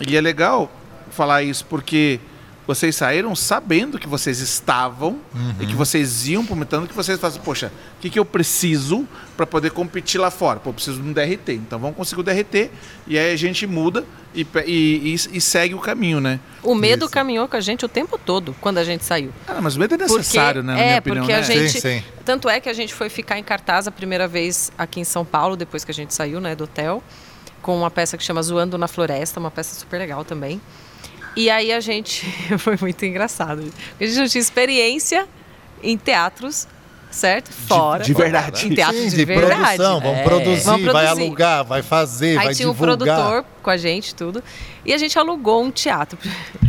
E 0.00 0.16
é 0.16 0.20
legal 0.22 0.70
falar 1.10 1.42
isso 1.42 1.66
porque 1.66 2.18
vocês 2.66 2.96
saíram 2.96 3.34
sabendo 3.36 3.98
que 3.98 4.08
vocês 4.08 4.40
estavam 4.40 5.20
e 5.60 5.66
que 5.66 5.74
vocês 5.74 6.26
iam 6.26 6.44
prometendo 6.44 6.88
que 6.88 6.94
vocês 6.94 7.18
fazem, 7.20 7.40
poxa, 7.42 7.70
o 7.96 8.00
que, 8.00 8.10
que 8.10 8.18
eu 8.18 8.24
preciso 8.24 9.06
para 9.36 9.46
poder 9.46 9.70
competir 9.70 10.18
lá 10.18 10.30
fora? 10.30 10.58
Pô, 10.58 10.70
eu 10.70 10.74
preciso 10.74 11.00
de 11.00 11.08
um 11.08 11.12
DRT. 11.12 11.52
Então 11.52 11.78
vamos 11.78 11.96
conseguir 11.96 12.20
o 12.20 12.24
DRT 12.24 12.70
e 13.06 13.16
aí 13.18 13.32
a 13.32 13.36
gente 13.36 13.66
muda 13.66 14.04
e, 14.34 14.46
e- 14.66 15.14
e- 15.14 15.36
e 15.36 15.40
segue 15.40 15.74
o 15.74 15.78
caminho, 15.78 16.20
né? 16.20 16.40
O 16.62 16.74
medo 16.74 17.04
Isso. 17.04 17.12
caminhou 17.14 17.46
com 17.48 17.56
a 17.56 17.60
gente 17.60 17.84
o 17.84 17.88
tempo 17.88 18.18
todo 18.18 18.54
quando 18.60 18.78
a 18.78 18.84
gente 18.84 19.04
saiu. 19.04 19.32
Ah, 19.46 19.60
mas 19.62 19.76
o 19.76 19.78
medo 19.78 19.94
é 19.94 19.98
necessário, 19.98 20.62
né? 20.62 20.74
Na 20.74 20.80
é, 20.80 20.86
minha 20.86 20.98
opinião, 20.98 21.22
porque 21.24 21.32
a 21.32 21.38
né? 21.38 21.42
gente. 21.44 21.72
Sim, 21.72 21.80
sim. 21.80 22.02
Tanto 22.24 22.48
é 22.48 22.60
que 22.60 22.68
a 22.68 22.72
gente 22.74 22.92
foi 22.92 23.08
ficar 23.08 23.38
em 23.38 23.44
cartaz 23.44 23.86
a 23.86 23.90
primeira 23.92 24.26
vez 24.26 24.72
aqui 24.76 24.98
em 25.00 25.04
São 25.04 25.24
Paulo, 25.24 25.56
depois 25.56 25.84
que 25.84 25.90
a 25.90 25.94
gente 25.94 26.12
saiu 26.12 26.40
né, 26.40 26.54
do 26.56 26.64
hotel, 26.64 27.02
com 27.62 27.76
uma 27.78 27.90
peça 27.90 28.18
que 28.18 28.24
chama 28.24 28.42
Zoando 28.42 28.76
na 28.76 28.88
Floresta, 28.88 29.38
uma 29.40 29.50
peça 29.50 29.74
super 29.78 29.98
legal 29.98 30.24
também. 30.24 30.60
E 31.36 31.50
aí 31.50 31.70
a 31.72 31.80
gente. 31.80 32.24
Foi 32.58 32.76
muito 32.80 33.04
engraçado. 33.04 33.62
A 34.00 34.04
gente 34.04 34.18
não 34.18 34.26
tinha 34.28 34.40
experiência 34.40 35.26
em 35.82 35.96
teatros, 35.98 36.66
certo? 37.10 37.52
Fora. 37.52 38.02
de 38.02 38.14
verdade. 38.14 38.66
Em 38.66 38.74
teatro 38.74 38.96
Sim, 38.96 39.08
de, 39.10 39.16
de 39.16 39.24
verdade. 39.26 39.76
produção, 39.76 40.00
vamos 40.00 40.18
É. 40.18 40.22
produzir, 40.22 40.64
Vamos 40.64 40.92
vai 40.92 41.04
produzir. 41.06 41.22
alugar, 41.26 41.64
vai 41.64 41.82
fazer, 41.82 42.38
Aí 42.38 42.46
vai 42.46 42.54
tinha 42.54 42.68
um 42.68 42.72
divulgar. 42.72 42.96
produtor 42.96 43.44
com 43.62 43.70
a 43.70 43.76
gente, 43.76 44.14
tudo. 44.14 44.42
E 44.84 44.94
a 44.94 44.98
gente 44.98 45.18
alugou 45.18 45.62
um 45.62 45.70
teatro. 45.70 46.18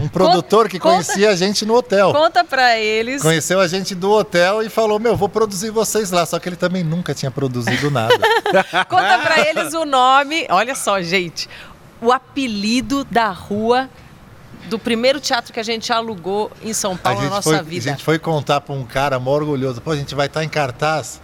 Um 0.02 0.08
produtor 0.10 0.68
que 0.68 0.80
Conta- 0.80 0.96
conhecia 1.06 1.30
a 1.30 1.36
gente 1.36 1.66
no 1.66 1.76
hotel. 1.76 2.12
Conta 2.12 2.44
pra 2.44 2.78
eles. 2.78 3.22
Conheceu 3.22 3.60
a 3.62 3.68
gente 3.68 3.96
do 3.96 4.12
hotel 4.12 4.62
e 4.64 4.70
falou: 4.70 5.00
Meu, 5.00 5.16
vou 5.16 5.30
produzir 5.30 5.70
vocês 5.70 6.12
lá. 6.12 6.26
Só 6.26 6.40
que 6.40 6.50
ele 6.50 6.56
também 6.58 6.84
nunca 6.84 7.14
tinha 7.14 7.32
produzido 7.32 7.90
nada. 7.92 8.14
Conta 8.90 9.20
pra 9.20 9.40
eles 9.48 9.74
o 9.74 9.86
nome. 9.86 10.46
Olha 10.50 10.76
só, 10.76 11.02
gente. 11.02 11.48
O 12.02 12.12
apelido 12.12 13.04
da 13.06 13.30
rua 13.30 13.90
do 14.70 14.78
primeiro 14.78 15.20
teatro 15.20 15.52
que 15.54 15.60
a 15.60 15.64
gente 15.64 15.92
alugou 15.92 16.52
em 16.62 16.74
São 16.74 16.94
A 16.94 16.98
Paulo 16.98 17.22
na 17.22 17.30
nossa 17.30 17.42
foi, 17.44 17.58
a 17.58 17.62
vida. 17.62 17.90
gente 17.90 18.04
foi 18.04 18.20
contar 18.20 18.62
pra 18.62 18.74
um 18.76 18.86
cara 18.86 19.20
mó 19.20 19.32
orgulhoso: 19.32 19.82
Pô, 19.82 19.92
a 19.92 19.96
gente 19.96 20.14
vai 20.14 20.28
estar 20.28 20.44
em 20.44 20.50
cartaz. 20.50 21.22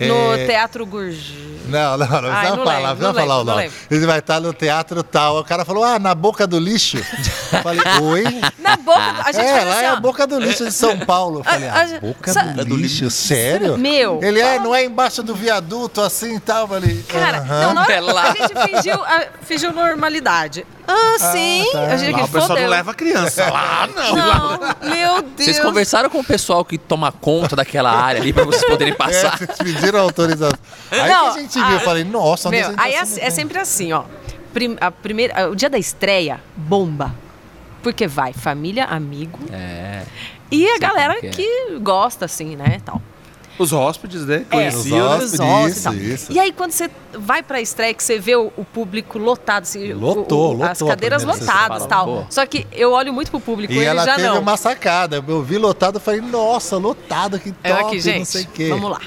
No 0.00 0.34
É, 0.34 0.46
Teatro 0.46 0.86
Gurgê. 0.86 1.48
Não, 1.68 1.98
não, 1.98 2.06
não, 2.06 2.06
precisa 2.06 2.56
não 2.56 2.64
falar, 2.64 2.78
lembro, 2.78 2.88
precisa 2.96 3.06
não 3.08 3.14
falar 3.14 3.20
lembro, 3.20 3.34
o 3.34 3.44
não 3.44 3.54
nome. 3.56 3.70
Ele 3.90 4.06
vai 4.06 4.18
estar 4.20 4.40
no 4.40 4.54
teatro 4.54 5.02
tal. 5.02 5.38
O 5.40 5.44
cara 5.44 5.66
falou: 5.66 5.84
Ah, 5.84 5.98
na 5.98 6.14
boca 6.14 6.46
do 6.46 6.58
lixo. 6.58 6.96
Eu 6.96 7.62
falei: 7.62 7.82
Oi? 8.00 8.24
Na 8.58 8.74
boca. 8.78 8.98
A 9.22 9.32
gente 9.32 9.44
é, 9.44 9.64
lá 9.64 9.72
assim, 9.76 9.84
é 9.84 9.90
ó. 9.90 9.92
a 9.92 10.00
boca 10.00 10.26
do 10.26 10.38
lixo 10.40 10.64
de 10.64 10.72
São 10.72 10.98
Paulo. 11.00 11.40
Eu 11.40 11.44
falei: 11.44 11.68
A- 11.68 11.74
A, 11.74 11.82
a- 11.82 12.00
boca 12.00 12.32
sa- 12.32 12.40
do 12.42 12.74
lixo? 12.74 13.10
Sério? 13.10 13.76
Meu. 13.76 14.18
Ele 14.22 14.40
é, 14.40 14.58
não 14.58 14.74
é 14.74 14.82
embaixo 14.82 15.22
do 15.22 15.34
viaduto 15.34 16.00
assim 16.00 16.36
e 16.36 16.40
tal. 16.40 16.62
Eu 16.62 16.68
falei: 16.68 17.04
Cara, 17.06 17.38
"Aham." 17.40 17.60
não, 17.66 17.74
na 17.74 17.82
hora, 17.82 17.92
É 17.92 18.00
lá. 18.00 18.22
a 18.22 18.34
gente 18.34 18.54
fingiu, 18.82 19.04
a- 19.04 19.24
fingiu 19.42 19.70
normalidade. 19.72 20.66
Ah, 20.90 21.16
sim. 21.32 21.68
tá. 21.70 21.80
A 21.82 21.96
gente 21.98 22.12
Lá 22.12 22.18
que 22.20 22.24
o 22.24 22.28
pessoal 22.28 22.58
não 22.58 22.66
leva 22.66 22.94
criança. 22.94 23.50
Lá 23.50 23.86
não. 23.94 24.16
Não, 24.16 24.58
meu 24.88 25.20
Deus. 25.22 25.34
Vocês 25.36 25.60
conversaram 25.60 26.08
com 26.08 26.20
o 26.20 26.24
pessoal 26.24 26.64
que 26.64 26.78
toma 26.78 27.12
conta 27.12 27.54
daquela 27.54 27.90
área 27.92 28.22
ali 28.22 28.32
pra 28.32 28.44
vocês 28.44 28.64
poderem 28.64 28.94
É, 28.94 28.96
passar? 28.96 29.36
vocês 29.36 29.84
pediram 29.90 30.00
autorização. 30.04 30.58
Aí 30.90 31.10
Não, 31.10 31.32
que 31.32 31.38
a 31.38 31.42
gente 31.42 31.52
viu, 31.58 31.68
eu 31.70 31.76
ah, 31.76 31.80
falei, 31.80 32.04
nossa, 32.04 32.48
a 32.48 32.50
Meu, 32.50 32.70
gente 32.70 32.80
aí 32.80 32.92
tá 32.92 32.98
é, 32.98 33.04
se 33.04 33.20
é 33.20 33.30
sempre 33.30 33.58
assim, 33.58 33.92
ó. 33.92 34.04
Prim- 34.52 34.76
a 34.80 34.90
primeira, 34.90 35.50
o 35.50 35.54
dia 35.54 35.68
da 35.70 35.78
estreia, 35.78 36.40
bomba. 36.56 37.14
Porque 37.82 38.06
vai 38.08 38.32
família, 38.32 38.84
amigo 38.86 39.38
É. 39.52 40.02
e 40.50 40.68
a 40.68 40.78
galera 40.78 41.20
que 41.20 41.26
é. 41.26 41.30
que 41.30 41.78
gosta, 41.80 42.24
assim, 42.24 42.56
né, 42.56 42.80
tal. 42.84 43.00
Os 43.58 43.72
hóspedes, 43.72 44.24
né? 44.24 44.44
É, 44.50 44.54
Conheciam? 44.54 45.18
Os 45.18 45.32
os 45.34 45.40
hóspedes, 45.40 45.40
hóspedes 45.40 45.66
e 45.66 45.70
isso, 45.78 45.82
tal. 45.82 45.94
isso. 45.94 46.32
E 46.32 46.38
aí, 46.38 46.52
quando 46.52 46.70
você 46.70 46.88
vai 47.12 47.42
pra 47.42 47.60
estreia, 47.60 47.92
que 47.92 48.02
você 48.04 48.16
vê 48.18 48.36
o, 48.36 48.52
o 48.56 48.64
público 48.64 49.18
lotado, 49.18 49.62
assim, 49.64 49.92
o- 49.92 49.98
Lotou, 49.98 50.56
o- 50.56 50.62
as 50.62 50.78
lotou 50.80 50.88
a 50.88 50.90
cadeiras 50.90 51.24
lotadas 51.24 51.84
e 51.84 51.88
tal. 51.88 52.06
Pô. 52.06 52.24
Só 52.30 52.46
que 52.46 52.66
eu 52.72 52.92
olho 52.92 53.12
muito 53.12 53.30
pro 53.32 53.40
público, 53.40 53.72
E 53.72 53.78
ele 53.78 53.86
ela 53.86 54.04
já 54.04 54.14
teve 54.14 54.28
não. 54.28 54.40
uma 54.40 54.56
sacada. 54.56 55.24
Eu 55.26 55.42
vi 55.42 55.58
lotado, 55.58 55.96
eu 55.96 56.00
falei, 56.00 56.20
nossa, 56.20 56.76
lotado, 56.76 57.38
que 57.40 57.50
top, 57.50 57.68
É 57.68 57.72
aqui, 57.72 57.94
não 57.96 58.00
gente. 58.00 58.26
sei 58.26 58.42
o 58.44 58.46
quê. 58.48 58.68
Vamos 58.68 58.90
lá. 58.92 59.00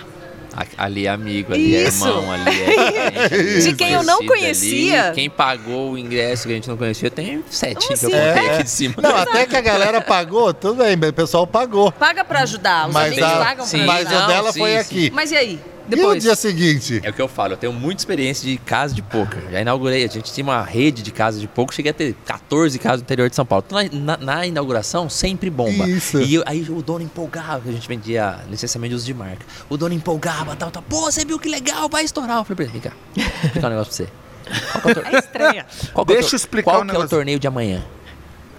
Ali 0.77 1.07
é 1.07 1.09
amigo, 1.09 1.53
ali 1.53 1.73
Isso. 1.75 2.05
é 2.05 2.09
irmão, 2.09 2.31
ali 2.31 2.61
é. 2.61 3.23
ali 3.33 3.61
De 3.63 3.69
é 3.69 3.73
quem 3.73 3.91
eu 3.93 4.03
não 4.03 4.25
conhecia. 4.25 5.05
ali. 5.05 5.15
Quem 5.15 5.29
pagou 5.29 5.91
o 5.93 5.97
ingresso 5.97 6.43
que 6.45 6.51
a 6.51 6.55
gente 6.55 6.67
não 6.67 6.75
conhecia, 6.75 7.09
tem 7.09 7.43
sete 7.49 7.87
que 7.87 7.93
eu 7.93 7.93
assim? 7.93 8.05
contei 8.07 8.19
É, 8.19 8.31
aqui 8.33 8.47
é. 8.59 8.63
de 8.63 8.69
cima. 8.69 8.95
Não, 9.01 9.15
até 9.15 9.45
que 9.45 9.55
a 9.55 9.61
galera 9.61 10.01
pagou, 10.01 10.53
tudo 10.53 10.83
bem, 10.83 11.09
o 11.09 11.13
pessoal 11.13 11.47
pagou. 11.47 11.91
Paga 11.93 12.25
pra 12.25 12.41
ajudar, 12.41 12.87
os 12.89 12.93
Mas, 12.93 13.13
amigos 13.13 13.29
a, 13.29 13.37
pagam 13.37 13.55
pra 13.55 13.65
sim, 13.65 13.85
mas 13.85 14.07
ajudar. 14.07 14.23
o 14.23 14.27
dela 14.27 14.51
sim, 14.51 14.59
foi 14.59 14.71
sim. 14.71 14.77
aqui. 14.77 15.11
Mas 15.13 15.31
e 15.31 15.37
aí? 15.37 15.59
E 15.89 15.93
o 15.93 15.97
Depois? 15.97 16.23
dia 16.23 16.35
seguinte? 16.35 17.01
É 17.03 17.09
o 17.09 17.13
que 17.13 17.21
eu 17.21 17.27
falo, 17.27 17.53
eu 17.53 17.57
tenho 17.57 17.73
muita 17.73 18.01
experiência 18.01 18.47
de 18.47 18.57
casa 18.57 18.93
de 18.93 19.01
poker. 19.01 19.41
Já 19.51 19.59
inaugurei, 19.61 20.05
a 20.05 20.07
gente 20.07 20.31
tinha 20.31 20.43
uma 20.43 20.63
rede 20.63 21.01
de 21.01 21.11
casas 21.11 21.41
de 21.41 21.47
poker, 21.47 21.75
cheguei 21.75 21.89
a 21.91 21.93
ter 21.93 22.15
14 22.25 22.77
casas 22.79 22.99
no 22.99 23.03
interior 23.03 23.29
de 23.29 23.35
São 23.35 23.45
Paulo. 23.45 23.65
Então, 23.67 23.99
na, 23.99 24.15
na- 24.17 24.25
na 24.35 24.47
inauguração, 24.47 25.09
sempre 25.09 25.49
bomba. 25.49 25.87
Isso. 25.89 26.21
E 26.21 26.35
eu- 26.35 26.43
aí 26.45 26.61
o 26.69 26.81
dono 26.81 27.03
empolgava, 27.03 27.61
que 27.61 27.69
a 27.69 27.71
gente 27.73 27.87
vendia 27.87 28.39
licenciamento 28.49 28.89
de 28.91 28.95
uso 28.95 29.05
de 29.05 29.13
marca. 29.13 29.45
O 29.69 29.75
dono 29.75 29.93
empolgava, 29.93 30.55
tal, 30.55 30.71
tal. 30.71 30.81
Pô, 30.83 31.01
você 31.11 31.25
viu 31.25 31.37
que 31.39 31.49
legal, 31.49 31.89
vai 31.89 32.03
estourar. 32.05 32.37
Eu 32.37 32.43
falei 32.45 32.55
pra 32.55 32.63
ele, 32.65 32.71
vem 32.73 32.81
cá, 32.81 32.91
vou 33.15 33.25
explicar 33.45 33.67
um 33.67 33.69
negócio 33.71 33.93
pra 33.93 34.05
você. 34.05 34.71
Qual 34.71 34.81
que 34.81 34.87
é 34.87 34.91
o 34.91 34.95
tor- 35.03 35.13
É 35.13 35.19
estreia. 35.19 35.65
qual 35.93 36.05
que 36.05 36.11
é 36.13 36.15
o 36.15 36.17
Deixa 36.17 36.21
tor- 36.29 36.33
eu 36.33 36.37
explicar 36.37 36.71
Qual 36.71 36.81
um 36.81 36.85
que 36.85 36.91
é 36.91 36.93
o 36.93 36.97
negócio. 36.97 37.17
torneio 37.17 37.39
de 37.39 37.47
amanhã? 37.47 37.83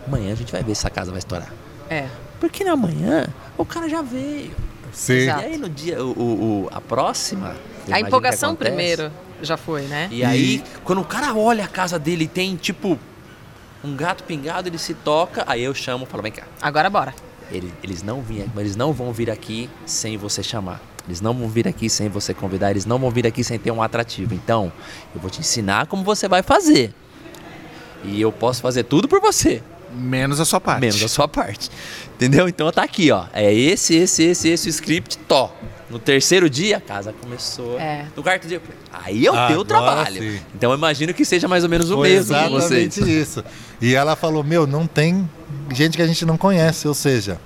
Amanhã 0.07 0.33
a 0.33 0.37
gente 0.37 0.51
vai 0.53 0.62
ver 0.62 0.75
se 0.75 0.87
a 0.87 0.91
casa 0.91 1.11
vai 1.11 1.18
estourar. 1.18 1.53
É. 1.89 2.07
Porque 2.41 2.64
na 2.64 2.75
manhã 2.77 3.27
o 3.57 3.64
cara 3.64 3.89
já 3.89 4.03
veio. 4.03 4.51
Sim. 4.93 5.14
Exato. 5.14 5.40
E 5.40 5.45
aí 5.45 5.59
no 5.59 5.68
dia, 5.68 6.05
o, 6.05 6.11
o- 6.64 6.68
a 6.72 6.80
próxima. 6.80 7.57
A 7.90 7.99
empolgação 8.01 8.51
primeiro 8.55 9.11
já 9.43 9.57
foi, 9.57 9.82
né? 9.82 10.09
E 10.12 10.22
aí, 10.24 10.62
quando 10.84 11.01
o 11.01 11.05
cara 11.05 11.34
olha 11.34 11.64
a 11.64 11.68
casa 11.68 11.99
dele 11.99 12.24
e 12.24 12.28
tem, 12.28 12.55
tipo, 12.57 12.99
um 13.82 13.97
gato 13.97 14.22
pingado, 14.24 14.68
ele 14.68 14.78
se 14.78 14.95
toca, 14.95 15.43
aí 15.47 15.62
eu 15.62 15.74
chamo 15.74 16.05
e 16.05 16.07
falo, 16.07 16.22
vem 16.22 16.30
cá. 16.32 16.45
Agora 16.61 16.88
bora. 16.88 17.14
Ele- 17.51 17.72
eles, 17.82 18.03
não 18.03 18.22
vinham, 18.22 18.47
eles 18.57 18.76
não 18.76 18.93
vão 18.93 19.12
vir 19.12 19.30
aqui 19.30 19.68
sem 19.84 20.16
você 20.16 20.43
chamar. 20.43 20.80
Eles 21.07 21.20
não 21.20 21.34
vão 21.34 21.49
vir 21.49 21.66
aqui 21.66 21.90
sem 21.90 22.09
você 22.09 22.32
convidar, 22.32 22.70
eles 22.70 22.86
não 22.86 22.99
vão 22.99 23.11
vir 23.11 23.26
aqui 23.26 23.43
sem 23.43 23.59
ter 23.59 23.72
um 23.72 23.82
atrativo. 23.82 24.32
Então, 24.34 24.72
eu 25.14 25.20
vou 25.20 25.28
te 25.28 25.40
ensinar 25.40 25.86
como 25.86 26.05
você 26.05 26.28
vai 26.28 26.43
fazer. 26.43 26.95
E 28.05 28.20
eu 28.20 28.30
posso 28.30 28.61
fazer 28.62 28.84
tudo 28.84 29.09
por 29.09 29.20
você, 29.20 29.62
Menos 29.95 30.40
a 30.40 30.45
sua 30.45 30.61
parte. 30.61 30.80
menos 30.80 31.03
a 31.03 31.09
sua 31.09 31.28
parte. 31.28 31.70
Entendeu? 32.14 32.49
Então 32.49 32.70
tá 32.72 32.82
aqui, 32.82 33.11
ó. 33.11 33.24
É 33.32 33.53
esse, 33.53 33.95
esse, 33.95 34.22
esse, 34.24 34.49
esse 34.49 34.68
o 34.68 34.70
script, 34.70 35.18
tó. 35.18 35.55
No 35.90 35.99
terceiro 35.99 36.49
dia, 36.49 36.78
a 36.78 36.80
casa 36.80 37.12
começou. 37.12 37.78
É. 37.78 38.07
No 38.16 38.22
quarto 38.22 38.49
dia, 38.49 38.57
eu 38.57 38.62
aí 38.93 39.26
é 39.26 39.30
o 39.30 39.34
teu 39.34 39.61
Agora 39.61 39.64
trabalho. 39.66 40.22
sim. 40.22 40.40
Então 40.55 40.70
eu 40.70 40.76
imagino 40.78 41.12
que 41.12 41.24
seja 41.24 41.47
mais 41.47 41.64
ou 41.64 41.68
menos 41.70 41.90
o 41.90 41.97
Foi 41.97 42.09
mesmo 42.09 42.34
exatamente 42.34 43.01
vocês. 43.01 43.28
isso. 43.28 43.45
E 43.80 43.95
ela 43.95 44.16
falou, 44.16 44.43
meu, 44.43 44.66
não 44.66 44.86
tem 44.86 45.28
gente 45.70 45.97
que 45.97 46.03
a 46.03 46.07
gente 46.07 46.24
não 46.24 46.38
conhece, 46.38 46.88
ou 46.88 46.95
seja... 46.95 47.38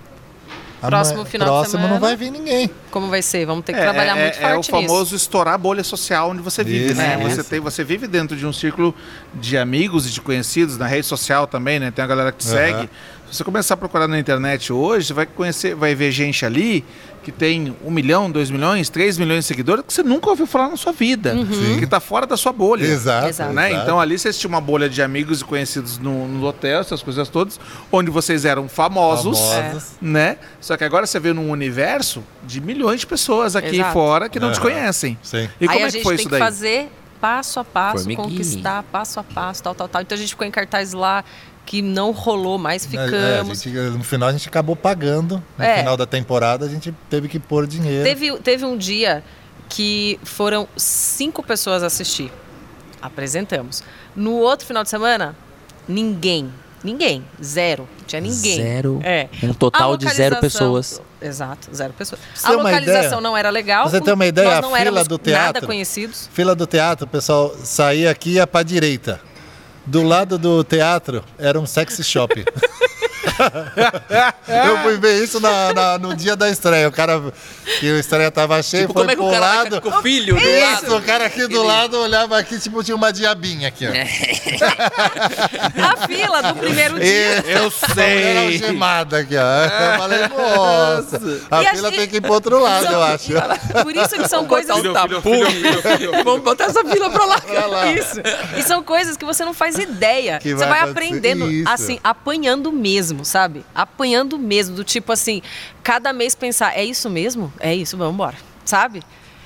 Próximo 0.86 1.24
final 1.24 1.46
de 1.48 1.52
próximo 1.52 1.70
semana. 1.72 1.94
não 1.94 2.00
vai 2.00 2.16
vir 2.16 2.30
ninguém. 2.30 2.70
como 2.90 3.08
vai 3.08 3.22
ser. 3.22 3.46
Vamos 3.46 3.64
ter 3.64 3.72
que 3.72 3.80
trabalhar 3.80 4.16
é, 4.16 4.22
muito 4.22 4.38
é 4.38 4.52
forte 4.52 4.68
o 4.68 4.70
famoso 4.70 5.16
estourar 5.16 5.54
a 5.54 5.58
bolha 5.58 5.84
social 5.84 6.30
onde 6.30 6.42
você 6.42 6.62
vive, 6.64 6.86
Isso, 6.92 6.94
né? 6.96 7.18
é. 7.20 7.28
Você, 7.28 7.44
tem, 7.44 7.60
você 7.60 7.84
vive 7.84 8.06
dentro 8.06 8.36
de 8.36 8.46
um 8.46 8.52
círculo 8.52 8.94
de 9.34 9.56
amigos 9.58 10.06
e 10.06 10.10
de 10.10 10.20
conhecidos, 10.20 10.76
na 10.76 10.86
rede 10.86 11.06
social 11.06 11.46
também, 11.46 11.78
né? 11.78 11.90
Tem 11.90 12.04
a 12.04 12.08
galera 12.08 12.32
que 12.32 12.38
te 12.38 12.48
Aham. 12.48 12.56
segue. 12.56 12.90
Se 13.30 13.38
você 13.38 13.44
começar 13.44 13.74
a 13.74 13.76
procurar 13.76 14.06
na 14.06 14.18
internet 14.18 14.72
hoje, 14.72 15.08
você 15.08 15.12
vai 15.12 15.26
conhecer, 15.26 15.74
vai 15.74 15.94
ver 15.96 16.12
gente 16.12 16.46
ali 16.46 16.84
que 17.26 17.32
tem 17.32 17.74
um 17.84 17.90
milhão, 17.90 18.30
dois 18.30 18.52
milhões, 18.52 18.88
três 18.88 19.18
milhões 19.18 19.40
de 19.40 19.48
seguidores 19.48 19.84
que 19.84 19.92
você 19.92 20.00
nunca 20.04 20.30
ouviu 20.30 20.46
falar 20.46 20.68
na 20.68 20.76
sua 20.76 20.92
vida. 20.92 21.34
Sim. 21.34 21.76
Que 21.76 21.84
está 21.84 21.98
fora 21.98 22.24
da 22.24 22.36
sua 22.36 22.52
bolha. 22.52 22.84
Exato. 22.86 23.26
Exato. 23.26 23.52
Né? 23.52 23.70
exato. 23.70 23.82
Então 23.82 24.00
ali 24.00 24.16
vocês 24.16 24.38
tinham 24.38 24.50
uma 24.50 24.60
bolha 24.60 24.88
de 24.88 25.02
amigos 25.02 25.40
e 25.40 25.44
conhecidos 25.44 25.98
no, 25.98 26.28
no 26.28 26.46
hotel, 26.46 26.78
essas 26.78 27.02
coisas 27.02 27.28
todas, 27.28 27.58
onde 27.90 28.12
vocês 28.12 28.44
eram 28.44 28.68
famosos, 28.68 29.40
Famosos. 29.40 29.84
né? 30.00 30.36
Só 30.60 30.76
que 30.76 30.84
agora 30.84 31.04
você 31.04 31.18
vê 31.18 31.32
num 31.32 31.50
universo 31.50 32.22
de 32.44 32.60
milhões 32.60 33.00
de 33.00 33.08
pessoas 33.08 33.56
aqui 33.56 33.74
Exato. 33.74 33.92
fora 33.92 34.28
que 34.28 34.38
não 34.38 34.52
te 34.52 34.60
Aham. 34.60 34.70
conhecem. 34.70 35.18
Sim. 35.20 35.48
E 35.60 35.66
como 35.66 35.78
Aí 35.80 35.84
a 35.84 35.88
é 35.88 35.90
gente 35.90 35.98
que 35.98 36.04
foi 36.04 36.14
tem 36.14 36.20
isso 36.22 36.28
que 36.28 36.30
daí? 36.30 36.40
fazer 36.40 36.88
passo 37.20 37.58
a 37.58 37.64
passo, 37.64 38.08
conquistar 38.14 38.84
passo 38.84 39.18
a 39.18 39.24
passo, 39.24 39.64
tal, 39.64 39.74
tal, 39.74 39.88
tal. 39.88 40.00
Então 40.02 40.14
a 40.14 40.18
gente 40.20 40.28
ficou 40.30 40.46
em 40.46 40.50
cartaz 40.52 40.92
lá 40.92 41.24
que 41.66 41.82
não 41.82 42.12
rolou 42.12 42.56
mais, 42.56 42.86
É, 42.86 42.88
ficamos. 42.88 43.60
a 43.60 43.64
gente- 43.64 43.76
no 43.98 44.04
final 44.04 44.28
a 44.28 44.32
gente 44.32 44.48
acabou 44.48 44.76
pagando. 44.76 45.42
No 45.58 45.64
É. 45.64 45.78
final 45.78 45.96
da 45.96 46.06
temporada 46.06 46.64
a 46.64 46.68
gente 46.68 46.94
teve 47.10 47.28
que 47.28 47.38
pôr 47.40 47.66
dinheiro. 47.66 48.04
Teve, 48.04 48.38
teve 48.38 48.64
um 48.64 48.78
dia 48.78 49.22
que 49.68 50.18
foram 50.22 50.68
cinco 50.76 51.42
pessoas 51.42 51.82
assistir. 51.82 52.32
Apresentamos. 53.02 53.82
No 54.14 54.32
outro 54.34 54.66
final 54.66 54.82
de 54.82 54.88
semana, 54.88 55.36
ninguém. 55.88 56.50
Ninguém. 56.84 57.24
Zero. 57.42 57.88
Não 57.98 58.04
tinha 58.06 58.20
ninguém. 58.20 58.56
Zero. 58.62 59.00
É. 59.02 59.28
Um 59.42 59.52
total 59.52 59.94
A 59.94 59.96
de 59.96 60.08
zero 60.08 60.36
pessoas. 60.36 61.02
Exato, 61.20 61.74
zero 61.74 61.92
pessoas. 61.94 62.20
Você 62.34 62.46
a 62.46 62.50
localização 62.52 63.00
ideia? 63.06 63.20
não 63.20 63.36
era 63.36 63.50
legal. 63.50 63.88
Você 63.88 64.00
tem 64.00 64.14
uma 64.14 64.26
ideia? 64.26 64.46
Nós 64.48 64.58
A 64.58 64.60
não 64.62 64.68
fila 64.68 64.80
éramos 64.80 65.08
do 65.08 65.14
nada 65.18 65.22
teatro- 65.52 65.66
conhecidos. 65.66 66.28
Fila 66.32 66.54
do 66.54 66.66
teatro, 66.66 67.06
o 67.06 67.08
pessoal 67.08 67.52
saía 67.64 68.10
aqui 68.10 68.30
e 68.30 68.32
ia 68.34 68.46
pra 68.46 68.62
direita. 68.62 69.20
Do 69.86 70.02
lado 70.02 70.36
do 70.36 70.64
teatro 70.64 71.22
era 71.38 71.60
um 71.60 71.66
sexy 71.66 72.02
shop. 72.02 72.44
eu 74.66 74.78
fui 74.82 74.96
ver 74.98 75.22
isso 75.22 75.40
na- 75.40 75.72
na- 75.72 75.98
no 75.98 76.14
dia 76.14 76.34
da 76.36 76.48
estreia. 76.50 76.88
O 76.88 76.92
cara, 76.92 77.20
que 77.80 77.90
a 77.90 77.98
estreia 77.98 78.30
tava 78.30 78.62
cheia, 78.62 78.82
Tipo, 78.86 78.94
foi 78.94 79.02
como 79.02 79.10
é 79.10 79.14
que 79.14 79.20
pro 79.20 79.28
o 79.28 79.32
cara 79.32 79.56
lado. 79.62 79.80
com 79.80 79.88
o 79.88 80.02
filho 80.02 80.34
do 80.34 80.40
Isso, 80.40 80.60
lado? 80.90 80.96
o 80.96 81.02
cara 81.02 81.26
aqui 81.26 81.46
do 81.46 81.62
lado 81.62 81.98
olhava 81.98 82.38
aqui, 82.38 82.58
tipo, 82.58 82.82
tinha 82.82 82.96
uma 82.96 83.12
diabinha 83.12 83.68
aqui, 83.68 83.86
ó. 83.86 83.90
É. 83.90 84.06
A 85.82 86.06
fila 86.06 86.42
do 86.42 86.54
primeiro 86.56 86.98
dia. 86.98 87.06
E- 87.46 87.52
Eu 87.52 87.72
Era 87.86 87.94
sei. 87.94 88.38
algemada 88.38 89.18
aqui, 89.18 89.34
ó. 89.36 89.64
Eu 89.64 89.98
falei, 89.98 90.18
nossa, 90.28 91.20
a 91.50 91.62
E 91.62 91.66
a 91.66 91.70
fila 91.70 91.88
gente- 91.90 91.98
tem 91.98 92.08
que 92.08 92.16
ir 92.16 92.20
pro 92.20 92.32
outro 92.32 92.58
lado, 92.60 92.84
São- 92.84 92.92
eu 92.92 93.02
acho. 93.02 93.32
Por 93.82 93.96
isso 93.96 94.08
que 94.10 94.28
são 94.28 94.44
coisas. 94.46 94.76
Botar 94.82 95.04
um 95.04 95.08
tapume. 95.08 95.62
Vamos 96.24 96.42
botar 96.42 96.64
essa 96.64 96.84
fila 96.84 97.10
pra 97.10 97.24
lá. 97.24 97.36
Isso. 97.92 98.20
E 98.56 98.62
são 98.62 98.82
coisas 98.82 99.16
que 99.16 99.24
você 99.24 99.44
não 99.44 99.54
faz 99.54 99.78
ideia. 99.78 100.38
Que 100.38 100.54
você 100.54 100.64
vai 100.64 100.76
vai 100.76 100.90
aprendendo, 100.90 101.50
Isso. 101.50 101.70
assim, 101.70 101.98
apanhando 102.04 102.70
mesmo, 102.72 103.24
sabe? 103.26 103.64
Apanhando 103.74 104.38
mesmo, 104.38 104.74
do 104.76 104.84
tipo 104.84 105.12
assim, 105.12 105.42
cada 105.82 106.12
mês 106.12 106.34
pensar, 106.34 106.76
é 106.76 106.84
isso 106.84 107.10
mesmo? 107.10 107.52
É 107.60 107.74
isso, 107.74 107.96
vamos 107.96 108.14
embora, 108.14 108.36
sabe? 108.64 109.02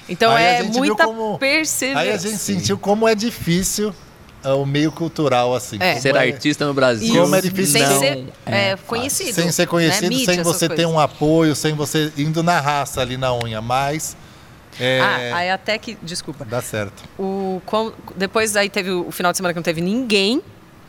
Então 0.09 0.33
Aí 0.33 0.45
é 0.45 0.63
muita 0.65 1.05
como- 1.05 1.39
perseverança. 1.39 2.01
Aí 2.03 2.13
a 2.13 2.17
gente 2.17 2.39
sentiu 2.39 2.77
como 2.79 3.07
é 3.07 3.15
difícil 3.15 3.95
ah, 4.43 4.55
o 4.55 4.65
meio 4.67 4.91
cultural, 4.91 5.55
assim. 5.55 5.77
É. 5.79 6.01
Ser 6.01 6.17
é- 6.17 6.19
artista 6.19 6.67
no 6.67 6.73
Brasil. 6.75 7.23
Como 7.23 7.35
é 7.37 7.41
difícil 7.41 7.73
sem 7.79 7.83
não, 7.89 7.99
ser 7.99 8.25
é 8.47 8.71
é, 8.71 8.77
conhecido. 8.87 9.33
Sem 9.35 9.53
ser 9.53 9.67
conhecido, 9.67 10.05
né? 10.05 10.09
Mídia, 10.09 10.35
sem 10.35 10.43
você 10.43 10.69
ter 10.69 10.77
coisas. 10.77 10.93
um 10.93 10.99
apoio, 10.99 11.55
sem 11.55 11.75
você 11.75 12.13
indo 12.17 12.43
na 12.43 12.59
raça 12.59 13.01
ali 13.01 13.17
na 13.17 13.33
unha, 13.35 13.61
mas 13.61 14.17
é, 14.81 14.99
Ah, 15.01 15.37
aí 15.37 15.51
até 15.51 15.77
que, 15.79 15.97
desculpa. 16.03 16.45
dá 16.45 16.63
certo. 16.63 17.05
O, 17.19 17.61
com- 17.67 17.93
depois 18.17 18.57
aí 18.57 18.71
teve 18.71 18.91
o 18.91 19.11
final 19.13 19.31
de 19.31 19.37
semana 19.37 19.53
que 19.53 19.59
não 19.59 19.63
teve 19.63 19.81
ninguém. 19.83 20.43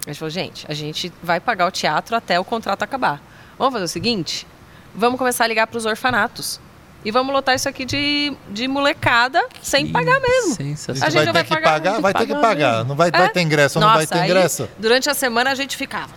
A 0.06 0.10
gente 0.10 0.20
falou, 0.20 0.30
gente, 0.32 0.66
a 0.70 0.74
gente 0.74 1.12
vai 1.22 1.40
pagar 1.40 1.68
o 1.68 1.72
teatro 1.72 2.16
até 2.16 2.40
o 2.40 2.44
contrato 2.44 2.84
acabar. 2.84 3.22
Vamos 3.58 3.74
fazer 3.74 3.86
o 3.86 3.88
seguinte? 3.88 4.48
Vamos 4.96 5.18
começar 5.18 5.44
a 5.44 5.48
ligar 5.48 5.68
para 5.68 5.78
os 5.78 5.86
orfanatos. 5.86 6.60
E 7.04 7.10
vamos 7.10 7.34
lotar 7.34 7.56
isso 7.56 7.68
aqui 7.68 7.84
de, 7.84 8.32
de 8.50 8.68
molecada 8.68 9.44
sem 9.62 9.88
pagar 9.92 10.20
mesmo. 10.20 10.52
A 10.52 10.56
Sensacional. 10.56 10.96
gente, 10.96 11.04
A 11.04 11.10
gente 11.10 11.14
vai 11.26 11.34
vai 11.34 11.44
ter 11.44 11.56
que 11.56 11.62
pagar 11.62 12.00
vai 12.02 12.14
ter 12.14 12.28
que 12.28 12.36
pagar 12.36 12.72
mesmo. 12.78 12.90
Não 12.90 12.96
vai, 12.96 13.10
vai 13.10 13.26
É. 13.26 13.30
ter 13.30 13.42
ingresso, 13.42 13.80
ou 13.80 13.82
não 13.82 13.90
vai 13.94 14.04
Nossa, 14.04 14.14
ter 14.14 14.20
aí, 14.20 14.30
ingresso. 14.30 14.70
durante 14.78 15.10
a 15.10 15.14
semana 15.16 15.50
a 15.52 15.56
gente 15.56 15.76
ficava 15.76 16.12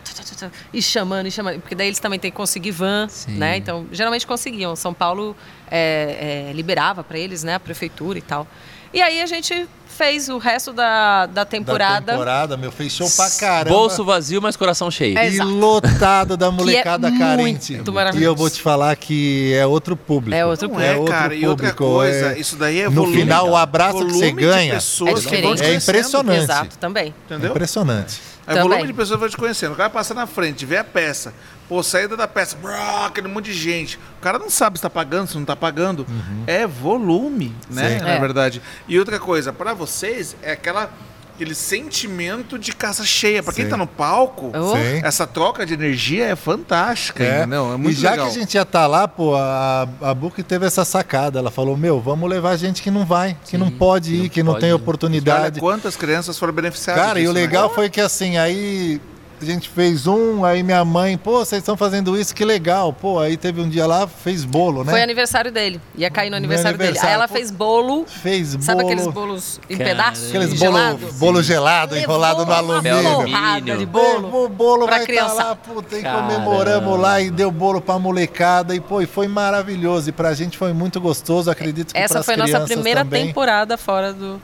e 0.74 0.82
chamando, 0.82 1.26
e 1.26 1.30
chamando, 1.30 1.60
porque 1.60 1.74
daí 1.74 1.86
eles 1.86 1.98
também 2.00 2.18
têm 2.18 2.30
que 2.30 2.36
conseguir 2.36 2.70
van, 2.72 3.08
Sim. 3.08 3.38
né? 3.38 3.56
Então, 3.56 3.86
geralmente 3.92 4.26
conseguiam. 4.26 4.76
São 4.76 4.92
Paulo 4.92 5.34
é, 5.70 6.48
é, 6.50 6.52
liberava 6.52 7.02
para 7.02 7.18
eles, 7.18 7.42
né? 7.42 7.54
A 7.54 7.60
prefeitura 7.60 8.18
e 8.18 8.22
tal. 8.22 8.46
E 8.94 9.02
aí 9.02 9.20
a 9.20 9.26
gente 9.26 9.66
fez 9.88 10.28
o 10.28 10.38
resto 10.38 10.72
da, 10.72 11.26
da 11.26 11.32
Da 11.32 11.44
temporada. 11.44 12.12
temporada, 12.12 12.56
meu, 12.56 12.72
fez 12.72 12.92
show 12.92 13.08
pra 13.10 13.30
caramba. 13.30 13.76
Bolso 13.76 14.04
vazio, 14.04 14.42
mas 14.42 14.56
coração 14.56 14.90
cheio. 14.90 15.16
É. 15.16 15.30
e 15.30 15.38
lotado 15.40 16.36
da 16.36 16.50
molecada 16.52 17.08
muito 17.10 17.20
carente. 17.20 17.80
E 18.16 18.22
eu 18.22 18.34
vou 18.34 18.50
te 18.50 18.60
falar 18.60 18.94
que 18.96 19.52
é 19.54 19.64
outro 19.66 19.96
público. 19.96 20.34
É 20.36 20.44
outro 20.44 20.68
Não 20.68 20.80
é, 20.80 20.98
cara. 21.04 21.34
E 21.34 21.46
outra 21.46 21.72
coisa, 21.72 22.32
é- 22.32 22.38
isso 22.40 22.56
daí 22.56 22.80
é 22.80 22.84
No 22.88 23.02
volume. 23.02 23.16
final, 23.18 23.48
o 23.50 23.56
abraço 23.56 24.04
que 24.06 24.12
você 24.12 24.32
ganha 24.32 24.74
pessoas 24.74 25.26
É. 25.26 25.36
É 25.38 25.42
conhecendo, 25.42 25.74
impressionante. 25.82 26.42
Exato, 26.42 26.78
também. 26.78 27.14
Entendeu? 27.26 27.50
impressionante. 27.50 28.20
É 28.46 28.54
volume 28.54 28.70
Também. 28.74 28.86
de 28.86 28.92
pessoas 28.92 29.16
que 29.16 29.20
vão 29.20 29.28
te 29.28 29.36
conhecendo. 29.36 29.72
O 29.72 29.76
cara 29.76 29.88
passa 29.90 30.12
na 30.14 30.26
frente, 30.26 30.66
vê 30.66 30.76
a 30.76 30.84
peça. 30.84 31.32
Pô, 31.68 31.82
saída 31.82 32.14
da 32.16 32.28
peça, 32.28 32.56
brá, 32.60 33.06
aquele 33.06 33.26
monte 33.26 33.46
de 33.46 33.54
gente. 33.54 33.96
O 34.18 34.20
cara 34.20 34.38
não 34.38 34.50
sabe 34.50 34.78
se 34.78 34.82
tá 34.82 34.90
pagando, 34.90 35.28
se 35.28 35.34
não 35.36 35.44
tá 35.46 35.56
pagando. 35.56 36.06
É 36.46 36.66
volume, 36.66 37.54
né? 37.70 37.82
Uhum. 37.94 37.98
Sim. 37.98 38.04
Na 38.04 38.10
É. 38.10 38.20
verdade. 38.20 38.60
E 38.86 38.98
outra 38.98 39.18
coisa, 39.18 39.52
pra 39.52 39.72
vocês, 39.72 40.36
é 40.42 40.52
aquela, 40.52 40.90
aquele 41.34 41.54
sentimento 41.54 42.58
de 42.58 42.72
casa 42.72 43.04
cheia. 43.04 43.42
Pra 43.42 43.52
quem 43.52 43.64
Sim. 43.64 43.70
tá 43.70 43.76
no 43.76 43.86
palco, 43.86 44.52
Oh. 44.54 44.72
Sim. 44.76 45.00
essa 45.02 45.26
troca 45.26 45.66
de 45.66 45.74
energia 45.74 46.26
é 46.26 46.36
fantástica, 46.36 47.24
entendeu? 47.24 47.72
É 47.72 47.76
muito 47.76 47.90
e 47.96 48.00
já 48.00 48.12
legal. 48.12 48.26
que 48.26 48.36
a 48.36 48.40
gente 48.40 48.54
ia 48.54 48.62
estar 48.62 48.86
lá, 48.86 49.06
pô, 49.08 49.34
a, 49.34 49.88
a 50.00 50.14
Book 50.14 50.42
teve 50.42 50.66
essa 50.66 50.84
sacada. 50.84 51.38
Ela 51.38 51.50
falou: 51.50 51.76
Meu, 51.76 52.00
vamos 52.00 52.28
levar 52.30 52.56
gente 52.56 52.82
que 52.82 52.90
não 52.90 53.04
vai, 53.04 53.36
que 53.44 53.58
não 53.58 53.70
pode 53.70 54.10
que 54.10 54.16
ir, 54.16 54.22
não 54.22 54.28
que 54.28 54.42
não 54.42 54.54
tem 54.54 54.68
ir. 54.68 54.72
Olha 54.72 54.82
oportunidade. 54.82 55.60
quantas 55.60 55.96
crianças 55.96 56.38
foram 56.38 56.52
beneficiadas 56.52 57.02
Cara, 57.04 57.18
e 57.18 57.22
o 57.22 57.26
disso, 57.26 57.34
né? 57.34 57.40
legal 57.40 57.74
foi 57.74 57.90
que 57.90 58.00
assim, 58.00 58.36
aí 58.36 59.00
a 59.40 59.44
gente 59.44 59.68
fez 59.68 60.06
um, 60.06 60.44
aí 60.44 60.62
minha 60.62 60.84
mãe, 60.84 61.16
pô, 61.16 61.44
vocês 61.44 61.60
estão 61.60 61.76
fazendo 61.76 62.18
isso, 62.18 62.34
que 62.34 62.44
legal. 62.44 62.92
Pô, 62.92 63.18
aí 63.18 63.36
teve 63.36 63.60
um 63.60 63.68
dia 63.68 63.86
lá, 63.86 64.06
fez 64.06 64.44
bolo, 64.44 64.84
né? 64.84 64.92
Foi 64.92 65.02
aniversário 65.02 65.50
dele. 65.52 65.80
Ia 65.96 66.10
cair 66.10 66.26
no 66.30 66.32
Meu 66.32 66.38
aniversário, 66.38 66.78
dele. 66.78 66.88
aniversário, 66.90 67.08
Aí 67.10 67.14
ela 67.14 67.28
pô. 67.28 67.34
fez 67.34 67.50
bolo. 67.50 68.04
Fez 68.06 68.56
Sabe 68.60 68.82
bolo. 68.82 68.92
aqueles 68.92 69.06
bolos 69.12 69.60
em 69.68 69.76
Cara, 69.76 69.90
pedaços? 69.90 70.28
Aqueles 70.28 70.48
bolo, 70.48 70.58
gelado? 70.58 71.12
bolo 71.14 71.42
gelado, 71.42 71.96
enrolado 71.96 72.44
no 72.46 72.50
Levou 72.52 72.72
alumínio. 72.74 73.00
Uma 73.10 73.24
porrada 73.24 73.76
de 73.76 73.86
bolo. 73.86 74.24
Levou 74.26 74.44
o 74.44 74.48
bolo 74.48 74.84
pra 74.86 74.90
vai 74.96 75.00
tá 75.00 75.06
criançada. 75.06 75.44
lá, 75.44 75.56
puta, 75.56 75.98
e 75.98 76.02
comemoramos 76.02 77.00
lá 77.00 77.20
e 77.20 77.30
deu 77.30 77.50
bolo 77.50 77.80
pra 77.80 77.98
molecada 77.98 78.74
e 78.74 78.80
pô, 78.80 79.00
e 79.00 79.06
foi 79.06 79.28
maravilhoso 79.28 80.08
e 80.08 80.12
pra 80.12 80.34
gente 80.34 80.56
foi 80.58 80.72
muito 80.72 81.00
gostoso, 81.00 81.50
acredito 81.50 81.92
que 81.92 81.98
Essa 81.98 82.22
foi 82.22 82.34
a 82.34 82.36
nossa 82.38 82.60
primeira 82.60 83.04
também. 83.04 83.26
temporada 83.26 83.76
fora 83.76 84.12
do. 84.12 84.40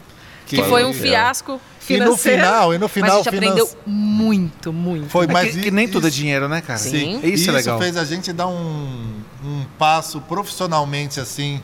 Que, 0.46 0.56
Que 0.56 0.62
foi 0.64 0.82
um 0.84 0.88
legal. 0.90 1.02
E 1.94 2.00
no 2.00 2.16
final, 2.16 2.74
e 2.74 2.78
no 2.78 2.84
mas 2.84 2.92
final 2.92 3.10
a 3.12 3.22
gente 3.22 3.30
finan- 3.30 3.46
aprendeu 3.52 3.70
muito, 3.86 4.72
muito. 4.72 5.08
Foi 5.08 5.24
É 5.26 5.28
mas 5.32 5.52
que, 5.52 5.58
i- 5.58 5.62
que 5.62 5.70
nem 5.70 5.88
tudo 5.88 6.06
é 6.06 6.08
isso- 6.10 6.18
dinheiro, 6.18 6.48
né, 6.48 6.60
cara? 6.60 6.78
Sim. 6.78 7.20
Isso, 7.22 7.48
é 7.50 7.52
legal. 7.52 7.78
fez 7.78 7.96
a 7.96 8.04
gente 8.04 8.32
dar 8.32 8.46
um, 8.46 9.14
um 9.44 9.64
passo 9.78 10.20
profissionalmente 10.22 11.18
assim 11.20 11.60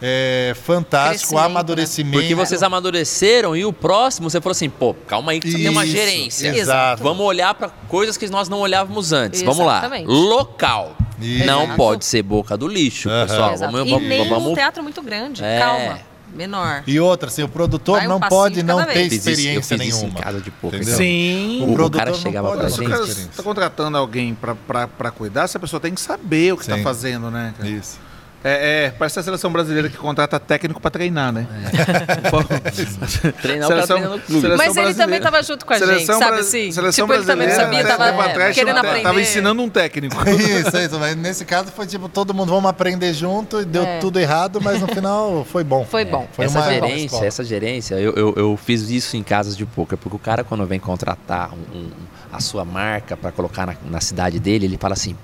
é, 0.00 0.54
fantástico, 0.64 1.34
né? 1.34 1.40
amadurecimento. 1.42 2.18
Porque 2.20 2.34
vocês 2.34 2.62
amadureceram 2.62 3.56
e 3.56 3.64
o 3.64 3.72
próximo 3.72 4.30
você 4.30 4.40
falou 4.40 4.52
assim, 4.52 4.70
pô, 4.70 4.94
calma 4.94 5.32
aí 5.32 5.40
que 5.40 5.50
você 5.50 5.58
tem 5.58 5.68
uma 5.68 5.84
Isso, 5.84 5.92
gerência. 5.96 6.48
exato. 6.56 7.02
Vamos 7.02 7.26
olhar 7.26 7.52
pra 7.54 7.68
coisas 7.88 8.16
que 8.16 8.28
nós 8.28 8.48
não 8.48 8.60
olhávamos 8.60 9.12
antes. 9.12 9.42
Vamos 9.42 9.66
lá. 9.66 9.78
Exatamente. 9.78 10.06
Local. 10.06 10.96
Isso. 11.20 11.46
Não 11.46 11.62
Exato. 11.64 11.76
pode 11.76 12.04
ser 12.04 12.22
boca 12.22 12.56
do 12.56 12.68
lixo, 12.68 13.10
Aham. 13.10 13.26
pessoal. 13.26 13.52
Exato. 13.54 13.72
Vamos, 13.72 13.88
e 13.88 13.90
vamos, 13.90 14.08
nem 14.08 14.28
vamos 14.28 14.52
um 14.52 14.54
teatro 14.54 14.84
muito 14.84 15.02
grande. 15.02 15.42
É. 15.42 15.58
Calma. 15.58 15.98
Menor. 16.34 16.82
E 16.86 17.00
outra, 17.00 17.28
assim, 17.28 17.42
o 17.42 17.48
produtor 17.48 18.02
um 18.02 18.08
não 18.08 18.20
pode 18.20 18.56
de 18.56 18.62
não 18.62 18.78
ter 18.84 18.92
vez. 18.94 19.08
Fiz 19.08 19.12
isso- 19.14 19.28
eu 19.28 19.32
experiência 19.32 19.78
fiz 19.78 19.86
isso 19.88 19.96
nenhuma. 20.00 20.18
em 20.18 20.22
casa 20.22 20.40
de 20.40 20.50
pouco. 20.50 20.76
Entendeu? 20.76 20.96
Sim. 20.96 21.60
O, 21.62 21.70
o 21.70 21.74
produtor 21.74 21.98
cara 21.98 22.10
não 22.10 22.18
chegava 22.18 22.48
pode 22.48 22.60
pra 22.60 22.68
gente. 22.68 22.82
experiência. 22.82 23.28
está 23.30 23.42
contratando 23.42 23.96
alguém 23.96 24.34
pra 24.36 25.10
cuidar, 25.10 25.42
essa 25.44 25.58
pessoa 25.58 25.80
tem 25.80 25.94
que 25.94 26.00
saber 26.00 26.52
o 26.52 26.56
que 26.56 26.62
está 26.62 26.78
fazendo, 26.78 27.30
né? 27.30 27.54
cara? 27.56 27.68
Isso. 27.68 27.98
É, 28.44 28.84
é, 28.86 28.90
parece 28.90 29.18
a 29.18 29.22
seleção 29.22 29.50
brasileira 29.50 29.88
que 29.88 29.96
contrata 29.96 30.38
técnico 30.38 30.80
pra 30.80 30.90
treinar, 30.92 31.32
né? 31.32 31.44
Treinar 33.42 33.68
o 33.68 33.72
seleção 33.72 34.20
Mas 34.56 34.76
ele 34.76 34.94
também 34.94 35.16
estava 35.18 35.42
junto 35.42 35.66
com 35.66 35.72
a 35.72 35.78
gente, 35.78 35.86
Seleção 35.88 36.18
sabe 36.18 36.30
bra- 36.32 36.40
assim? 36.40 36.70
Seleção 36.72 37.06
tipo, 37.06 37.18
ele 37.18 37.24
também 37.26 37.50
sabia, 37.50 37.84
tava 37.84 38.06
tempo 38.10 38.20
atrás, 38.20 38.54
querendo 38.54 38.76
aprender. 38.78 39.02
Tava 39.02 39.20
ensinando 39.20 39.62
um 39.62 39.68
técnico. 39.68 40.16
Isso, 40.30 40.76
isso. 40.76 40.98
Mas 40.98 41.16
nesse 41.16 41.44
caso 41.44 41.70
foi 41.72 41.86
tipo, 41.86 42.08
todo 42.08 42.32
mundo 42.32 42.50
vamos 42.50 42.70
aprender 42.70 43.12
junto 43.12 43.60
e 43.60 43.64
deu 43.64 43.82
É. 43.82 43.98
tudo 43.98 44.18
errado, 44.20 44.60
mas 44.62 44.80
no 44.80 44.86
final 44.88 45.44
foi 45.44 45.64
bom. 45.64 45.84
Foi 45.84 46.04
bom. 46.04 46.28
Foi 46.32 46.44
essa 46.44 46.60
uma 46.60 46.68
gerência, 46.72 47.24
essa 47.24 47.44
gerência, 47.44 47.94
eu, 47.96 48.12
eu, 48.14 48.34
eu 48.36 48.56
fiz 48.56 48.88
isso 48.88 49.16
em 49.16 49.22
casas 49.22 49.56
de 49.56 49.66
poker, 49.66 49.98
porque 49.98 50.14
o 50.16 50.18
cara 50.18 50.44
quando 50.44 50.64
vem 50.66 50.78
contratar 50.78 51.50
um- 51.52 51.76
um- 51.78 51.90
a 52.32 52.40
sua 52.40 52.64
marca 52.64 53.16
pra 53.16 53.32
colocar 53.32 53.66
na, 53.66 53.74
na 53.90 54.00
cidade 54.00 54.38
dele, 54.38 54.66
ele 54.66 54.78
fala 54.78 54.94
assim, 54.94 55.16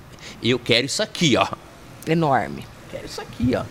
eu 0.43 0.59
quero 0.59 0.87
isso 0.87 1.03
aqui, 1.03 1.37
ó. 1.37 1.47
Enorme. 2.07 2.67
Quero 2.95 3.07
isso 3.07 3.21
aqui, 3.21 3.55
ó. 3.57 3.65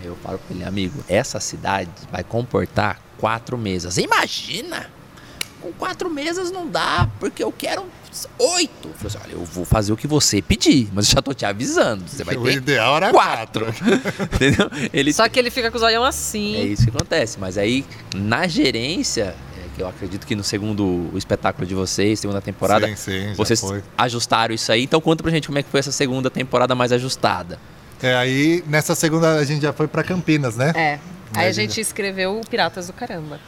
Aí 0.00 0.06
eu 0.06 0.16
falo 0.16 0.38
pra 0.38 0.54
ele, 0.56 0.64
amigo, 0.64 1.04
essa 1.08 1.38
cidade 1.38 1.90
vai 2.10 2.24
comportar 2.24 2.98
quatro 3.18 3.58
mesas. 3.58 3.98
Imagina! 3.98 4.90
Com 5.60 5.72
quatro 5.72 6.10
mesas 6.10 6.50
não 6.50 6.66
dá, 6.68 7.08
porque 7.20 7.42
eu 7.42 7.52
quero 7.52 7.84
oito. 8.38 8.88
Eu 8.88 8.94
falei 8.94 9.06
assim, 9.06 9.18
olha, 9.24 9.32
eu 9.32 9.44
vou 9.44 9.64
fazer 9.64 9.92
o 9.92 9.96
que 9.96 10.06
você 10.06 10.40
pedir, 10.42 10.88
mas 10.92 11.08
eu 11.08 11.14
já 11.16 11.22
tô 11.22 11.32
te 11.34 11.44
avisando. 11.44 12.04
Você 12.06 12.22
vai 12.24 12.36
o 12.36 12.42
ter 12.44 12.54
ideal 12.54 12.96
era 12.96 13.10
quatro. 13.10 13.66
Entendeu? 14.34 14.70
Ele 14.92 15.12
Só 15.12 15.28
que 15.28 15.38
ele 15.38 15.50
fica 15.50 15.70
com 15.70 15.76
os 15.76 15.82
olhão 15.82 16.04
assim. 16.04 16.56
é 16.56 16.64
isso 16.64 16.84
que 16.84 16.90
acontece. 16.90 17.38
Mas 17.38 17.56
aí, 17.58 17.84
na 18.14 18.46
gerência, 18.46 19.34
é, 19.58 19.68
que 19.74 19.82
eu 19.82 19.88
acredito 19.88 20.26
que 20.26 20.34
no 20.34 20.44
segundo 20.44 21.10
espetáculo 21.16 21.66
de 21.66 21.74
vocês, 21.74 22.20
segunda 22.20 22.40
temporada, 22.42 22.86
Sim, 22.88 22.96
sim, 22.96 23.32
vocês 23.34 23.60
foi. 23.60 23.82
ajustaram 23.96 24.54
isso 24.54 24.70
aí. 24.70 24.82
Então 24.84 25.00
conta 25.00 25.22
pra 25.22 25.32
gente 25.32 25.46
como 25.46 25.58
é 25.58 25.62
que 25.62 25.70
foi 25.70 25.80
essa 25.80 25.92
segunda 25.92 26.30
temporada 26.30 26.74
mais 26.74 26.92
ajustada. 26.92 27.58
É, 28.02 28.14
aí 28.14 28.62
nessa 28.66 28.94
segunda 28.94 29.34
a 29.36 29.44
gente 29.44 29.62
já 29.62 29.72
foi 29.72 29.86
pra 29.88 30.02
Campinas, 30.02 30.56
né? 30.56 30.72
É. 30.74 30.98
Aí 31.34 31.44
a 31.44 31.46
Mas- 31.46 31.56
gente 31.56 31.80
escreveu 31.80 32.38
o 32.38 32.46
Piratas 32.46 32.86
do 32.86 32.92
Caramba 32.92 33.40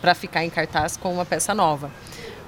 pra 0.00 0.14
ficar 0.14 0.44
em 0.44 0.50
cartaz 0.50 0.96
com 0.96 1.12
uma 1.12 1.24
peça 1.24 1.54
nova. 1.54 1.90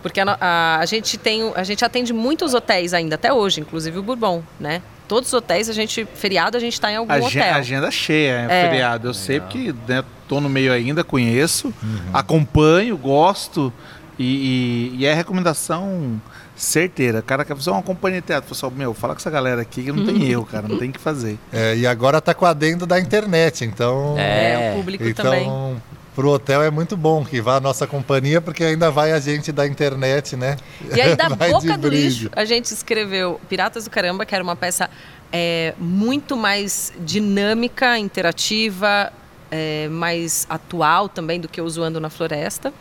Porque 0.02 0.20
a, 0.20 0.36
a- 0.40 0.78
a 0.78 0.86
gente 0.86 1.18
tem, 1.18 1.52
a 1.56 1.64
gente 1.64 1.84
atende 1.84 2.12
muitos 2.12 2.54
hotéis 2.54 2.94
ainda 2.94 3.16
até 3.16 3.32
hoje, 3.32 3.60
inclusive 3.60 3.98
o 3.98 4.02
Bourbon, 4.02 4.42
né? 4.60 4.80
Todos 5.08 5.28
os 5.28 5.34
hotéis 5.34 5.68
a 5.68 5.72
gente 5.72 6.06
feriado 6.14 6.56
a 6.56 6.60
gente 6.60 6.78
tá 6.80 6.92
em 6.92 6.96
algum 6.96 7.10
Agen- 7.12 7.40
hotel. 7.40 7.54
Agenda 7.54 7.90
cheia, 7.90 8.46
é, 8.48 8.60
É. 8.60 8.68
feriado. 8.68 9.08
Eu 9.08 9.14
sei 9.14 9.40
porque 9.40 9.74
né, 9.88 10.04
tô 10.28 10.40
no 10.40 10.48
meio 10.48 10.72
ainda, 10.72 11.02
conheço, 11.02 11.72
acompanho, 12.12 12.96
gosto 12.96 13.72
e, 14.18 14.92
e- 14.94 14.96
e 15.00 15.06
é 15.06 15.14
recomendação 15.14 16.20
certeira. 16.58 17.22
Cara, 17.22 17.44
quer 17.44 17.54
fazer 17.56 17.70
uma 17.70 17.82
companhia 17.82 18.20
de 18.20 18.26
teatro? 18.26 18.48
Pessoal, 18.48 18.72
meu, 18.72 18.92
fala 18.92 19.14
com 19.14 19.20
essa 19.20 19.30
galera 19.30 19.62
aqui 19.62 19.84
que 19.84 19.92
não 19.92 20.04
tem 20.04 20.28
erro, 20.28 20.44
cara, 20.44 20.66
não 20.66 20.76
tem 20.76 20.90
o 20.90 20.92
que 20.92 20.98
fazer. 20.98 21.38
É, 21.52 21.76
e 21.76 21.86
agora 21.86 22.20
tá 22.20 22.34
com 22.34 22.44
a 22.44 22.50
adendo 22.50 22.84
da 22.84 22.98
internet, 22.98 23.64
então. 23.64 24.16
É, 24.18 24.70
É, 24.70 24.72
o 24.72 24.78
público 24.78 25.04
então, 25.04 25.24
também. 25.24 25.82
pro 26.16 26.30
hotel 26.30 26.62
é 26.62 26.70
muito 26.70 26.96
bom 26.96 27.24
que 27.24 27.40
vá 27.40 27.56
a 27.56 27.60
nossa 27.60 27.86
companhia, 27.86 28.40
porque 28.40 28.64
ainda 28.64 28.90
vai 28.90 29.12
a 29.12 29.20
gente 29.20 29.52
da 29.52 29.66
internet, 29.66 30.34
né? 30.34 30.56
E 30.92 31.00
aí, 31.00 31.14
da 31.14 31.28
boca 31.30 31.78
do 31.78 31.88
lixo, 31.88 32.28
a 32.34 32.44
gente 32.44 32.66
escreveu 32.66 33.40
Piratas 33.48 33.84
do 33.84 33.90
Caramba, 33.90 34.26
que 34.26 34.34
era 34.34 34.42
uma 34.42 34.56
peça 34.56 34.90
é, 35.32 35.74
muito 35.78 36.36
mais 36.36 36.92
dinâmica, 36.98 37.96
interativa, 37.98 39.12
é, 39.50 39.88
mais 39.88 40.46
atual 40.50 41.08
também 41.08 41.40
do 41.40 41.48
que 41.48 41.60
o 41.60 41.68
Zoando 41.68 42.00
na 42.00 42.10
Floresta. 42.10 42.72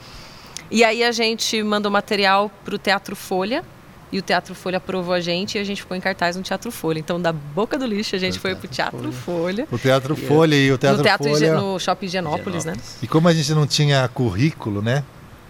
E 0.70 0.84
aí 0.84 1.04
a 1.04 1.12
gente 1.12 1.62
mandou 1.64 1.92
material 1.92 2.52
para 2.64 2.76
o 2.76 2.78
Teatro 2.78 3.16
Folha. 3.16 3.64
E 4.10 4.18
o 4.18 4.22
Teatro 4.22 4.56
Folha 4.56 4.78
aprovou 4.78 5.14
a 5.14 5.20
gente 5.20 5.58
e 5.58 5.60
a 5.60 5.64
gente 5.66 5.82
ficou 5.82 5.96
em 5.96 6.00
cartaz 6.00 6.38
no 6.38 6.42
Teatro 6.42 6.72
Folha. 6.72 6.98
Então, 6.98 7.20
da 7.22 7.34
boca 7.34 7.78
do 7.78 7.86
lixo, 7.86 8.16
a 8.16 8.20
gente 8.20 8.40
foi 8.40 8.56
pro 8.56 8.68
Teatro 8.68 9.12
Folha. 9.12 9.68
O 9.70 9.78
Teatro 9.78 10.16
Folha 10.16 10.56
e 10.56 10.72
o 10.72 10.78
Teatro 10.78 11.00
no 11.00 11.04
Teatro 11.04 11.30
Folha. 11.30 11.56
No 11.56 11.78
Shopping 11.78 12.06
Higienópolis, 12.06 12.64
né? 12.64 12.74
E 13.02 13.08
como 13.08 13.28
a 13.28 13.34
gente 13.34 13.54
não 13.54 13.68
tinha 13.68 14.08
currículo, 14.08 14.82
né? 14.82 15.04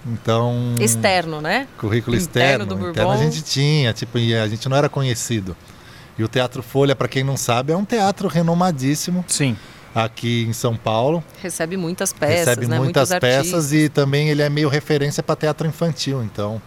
Então. 0.08 0.76
Externo, 0.80 1.40
né? 1.40 1.68
Currículo 1.78 2.16
Interno 2.18 2.64
externo. 2.64 2.66
do 2.66 2.90
interno 2.90 3.12
a 3.12 3.16
Bourbon. 3.16 3.32
gente 3.32 3.44
tinha, 3.44 3.94
tipo, 3.94 4.18
e 4.18 4.36
a 4.36 4.48
gente 4.48 4.68
não 4.68 4.76
era 4.76 4.90
conhecido. 4.90 5.56
E 6.18 6.24
o 6.24 6.28
Teatro 6.28 6.64
Folha, 6.64 6.96
para 6.96 7.08
quem 7.08 7.24
não 7.24 7.38
sabe, 7.38 7.74
é 7.74 7.78
um 7.78 7.86
teatro 7.86 8.28
renomadíssimo 8.28 9.24
Sim. 9.28 9.56
Aqui 10.06 10.46
em 10.48 10.54
São 10.54 10.76
Paulo. 10.76 11.24
Recebe 11.42 11.76
muitas 11.78 12.14
peças, 12.14 12.40
recebe 12.48 12.68
né? 12.68 12.78
muitas 12.78 13.10
Muitos 13.10 13.20
peças 13.30 13.54
artistas. 13.54 13.74
e 13.74 13.90
também 13.90 14.30
ele 14.30 14.42
é 14.42 14.50
meio 14.50 14.70
referência 14.70 15.22
para 15.24 15.36
teatro 15.36 15.68
infantil. 15.68 16.24
Então, 16.24 16.62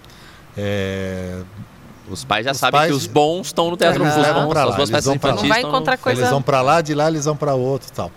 é, 0.56 1.40
Os 2.08 2.24
pais 2.24 2.44
já 2.44 2.50
Os 2.50 2.58
sabem 2.58 2.80
pais- 2.80 2.90
que 2.90 2.96
os 2.96 3.06
bons 3.06 3.46
estão 3.48 3.70
no 3.70 3.76
teatro. 3.76 4.02
Eles 4.02 4.16
os 4.16 4.20
levam 4.22 4.42
bons, 4.46 4.50
pra 4.52 4.64
lá, 4.64 4.76
as 4.76 5.04
vão 5.04 5.16
pra 5.18 5.32
lá. 5.34 5.42
vai 5.42 5.60
encontrar 5.60 5.96
coisa- 5.96 6.20
eles 6.20 6.30
vão 6.30 6.42
para 6.42 6.60
lá, 6.60 6.80
de 6.80 6.92
lá 6.92 7.06
eles 7.08 7.24
vão 7.24 7.36
para 7.36 7.54
outro, 7.54 7.88
e 7.88 7.92
tal. 7.92 8.10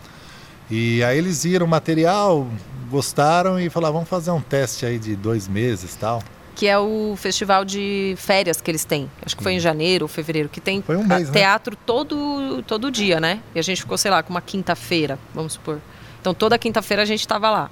E 0.72 1.04
aí 1.04 1.16
eles 1.18 1.44
viram 1.44 1.68
o 1.68 1.70
material, 1.70 2.48
gostaram 2.90 3.60
e 3.60 3.70
falaram, 3.70 3.94
vamos 3.94 4.10
fazer 4.10 4.32
um 4.32 4.42
teste 4.42 4.84
aí 4.86 4.98
de 4.98 5.16
dois 5.16 5.48
meses, 5.48 5.94
tal. 5.96 6.24
Que 6.56 6.68
é 6.68 6.78
o 6.78 7.16
festival 7.18 7.66
de 7.66 8.14
férias 8.18 8.62
que 8.62 8.70
eles 8.70 8.86
têm. 8.86 9.10
Acho 9.26 9.36
que 9.36 9.42
foi 9.44 9.54
em 9.54 9.60
janeiro 9.60 10.06
ou 10.06 10.10
fevereiro, 10.10 10.48
que 10.50 10.62
tem 10.62 10.82
Foi 10.82 10.96
um 10.96 11.04
mês, 11.04 11.30
né? 11.30 11.40
teatro 11.40 11.76
todo, 11.76 12.64
todo 12.68 12.92
dia, 12.92 13.20
né? 13.20 13.40
E 13.56 13.60
a 13.60 13.62
gente 13.64 13.82
ficou, 13.82 13.98
sei 13.98 14.12
lá, 14.12 14.22
com 14.22 14.30
uma 14.30 14.42
quinta-feira, 14.42 15.18
vamos 15.34 15.54
supor. 15.54 15.80
Então 16.22 16.34
toda 16.34 16.58
quinta-feira 16.58 17.02
a 17.04 17.06
gente 17.06 17.22
estava 17.22 17.50
lá. 17.50 17.70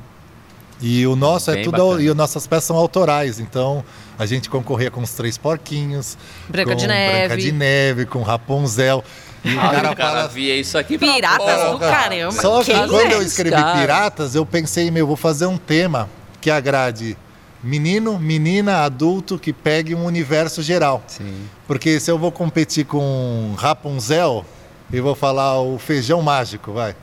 E 0.81 1.05
o 1.05 1.15
nosso 1.15 1.51
é 1.51 1.55
Bem 1.55 1.63
tudo, 1.63 1.77
bacana. 1.77 2.01
e 2.01 2.09
as 2.09 2.15
nossas 2.15 2.47
peças 2.47 2.63
são 2.63 2.75
autorais, 2.75 3.39
então 3.39 3.85
a 4.17 4.25
gente 4.25 4.49
concorria 4.49 4.89
com 4.89 5.01
os 5.01 5.11
Três 5.11 5.37
Porquinhos, 5.37 6.17
Branca 6.49 6.71
com 6.71 6.75
de 6.75 6.87
Neve. 6.87 7.19
Branca 7.27 7.37
de 7.37 7.51
Neve, 7.51 8.05
com 8.07 8.21
Rapunzel. 8.23 9.03
E 9.45 9.53
o 9.55 9.59
Ah, 9.59 9.69
cara 9.69 9.91
o 9.91 9.95
cara 9.95 10.09
fala 10.11 10.27
via 10.27 10.55
isso 10.55 10.77
aqui 10.79 10.97
Piratas 10.97 11.61
"Pô, 11.65 11.71
do 11.73 11.79
caramba. 11.79 12.31
Só 12.31 12.63
que 12.63 12.71
quem 12.73 12.87
quando 12.87 13.11
é 13.11 13.13
eu 13.13 13.21
escrevi 13.21 13.55
cara? 13.55 13.79
Piratas, 13.79 14.33
eu 14.33 14.43
pensei, 14.45 14.89
meu, 14.89 15.05
vou 15.05 15.15
fazer 15.15 15.45
um 15.45 15.57
tema 15.57 16.09
que 16.39 16.49
agrade 16.49 17.15
menino, 17.63 18.17
menina, 18.19 18.83
adulto, 18.83 19.37
que 19.37 19.53
pegue 19.53 19.93
um 19.95 20.05
universo 20.05 20.61
geral. 20.61 21.03
Sim. 21.07 21.47
Porque 21.67 21.99
se 21.99 22.09
eu 22.11 22.17
vou 22.17 22.31
competir 22.31 22.85
com 22.85 23.53
Rapunzel, 23.57 24.45
eu 24.91 25.03
vou 25.03 25.15
falar 25.15 25.59
o 25.61 25.77
feijão 25.77 26.21
mágico, 26.21 26.71
vai. 26.73 26.95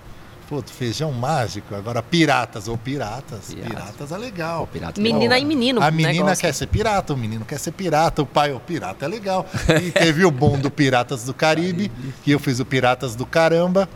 Puto, 0.48 0.72
feijão 0.72 1.12
mágico. 1.12 1.74
Agora 1.74 2.02
piratas 2.02 2.68
ou 2.68 2.78
piratas. 2.78 3.52
Piratas. 3.52 3.68
Piratas, 3.68 4.12
é 4.12 4.16
legal. 4.16 4.66
Pirata 4.66 4.98
Menina 4.98 5.38
e 5.38 5.44
menino. 5.44 5.82
A 5.82 5.90
menina 5.90 6.30
gosta. 6.30 6.46
quer 6.46 6.54
ser 6.54 6.66
pirata, 6.68 7.12
o 7.12 7.16
menino 7.18 7.44
quer 7.44 7.58
ser 7.58 7.72
pirata, 7.72 8.22
o 8.22 8.26
pai, 8.26 8.52
o 8.52 8.58
pirata 8.58 9.04
é 9.04 9.08
legal. 9.08 9.46
E 9.82 9.90
teve 9.92 10.24
o 10.24 10.30
bom 10.30 10.58
do 10.58 10.70
Piratas 10.70 11.24
do 11.24 11.34
Caribe, 11.34 11.92
que 12.24 12.30
eu 12.30 12.38
fiz 12.38 12.60
o 12.60 12.64
Piratas 12.64 13.14
do 13.14 13.26
Caramba. 13.26 13.86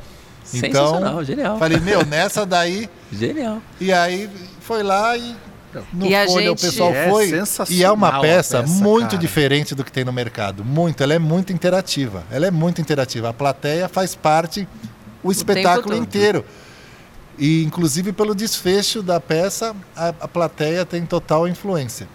Sensacional, 0.44 0.98
Então, 1.12 1.24
genial. 1.24 1.58
falei, 1.58 1.80
meu, 1.80 2.04
nessa 2.04 2.44
daí. 2.44 2.86
Genial. 3.10 3.58
E 3.80 3.90
aí 3.90 4.28
foi 4.60 4.82
lá 4.82 5.16
e 5.16 5.34
no 5.92 6.06
E 6.06 6.14
a 6.14 6.26
Folha 6.26 6.52
o 6.52 6.56
gente- 6.56 6.60
pessoal 6.66 6.92
É 6.94 7.08
foi. 7.10 7.30
E 7.70 7.82
é 7.84 7.90
uma 7.90 8.20
peça, 8.20 8.60
peça, 8.62 8.72
muito 8.82 9.10
cara. 9.10 9.18
diferente 9.18 9.74
do 9.74 9.82
que 9.84 9.90
tem 9.92 10.04
no 10.04 10.12
mercado. 10.12 10.64
Muito, 10.64 11.02
ela 11.02 11.14
é 11.14 11.18
muito 11.18 11.52
interativa. 11.52 12.24
Ela 12.30 12.46
é 12.46 12.50
muito 12.50 12.80
interativa. 12.80 13.28
A 13.28 13.32
plateia 13.32 13.88
faz 13.88 14.14
parte 14.14 14.66
o 15.22 15.30
espetáculo 15.32 15.94
todo. 15.96 16.02
inteiro. 16.02 16.44
E 17.38 17.64
inclusive 17.64 18.12
pelo 18.12 18.34
desfecho 18.34 19.02
da 19.02 19.18
peça, 19.18 19.74
a, 19.96 20.08
a 20.08 20.28
plateia 20.28 20.84
tem 20.84 21.04
total 21.06 21.48
influência. 21.48 22.06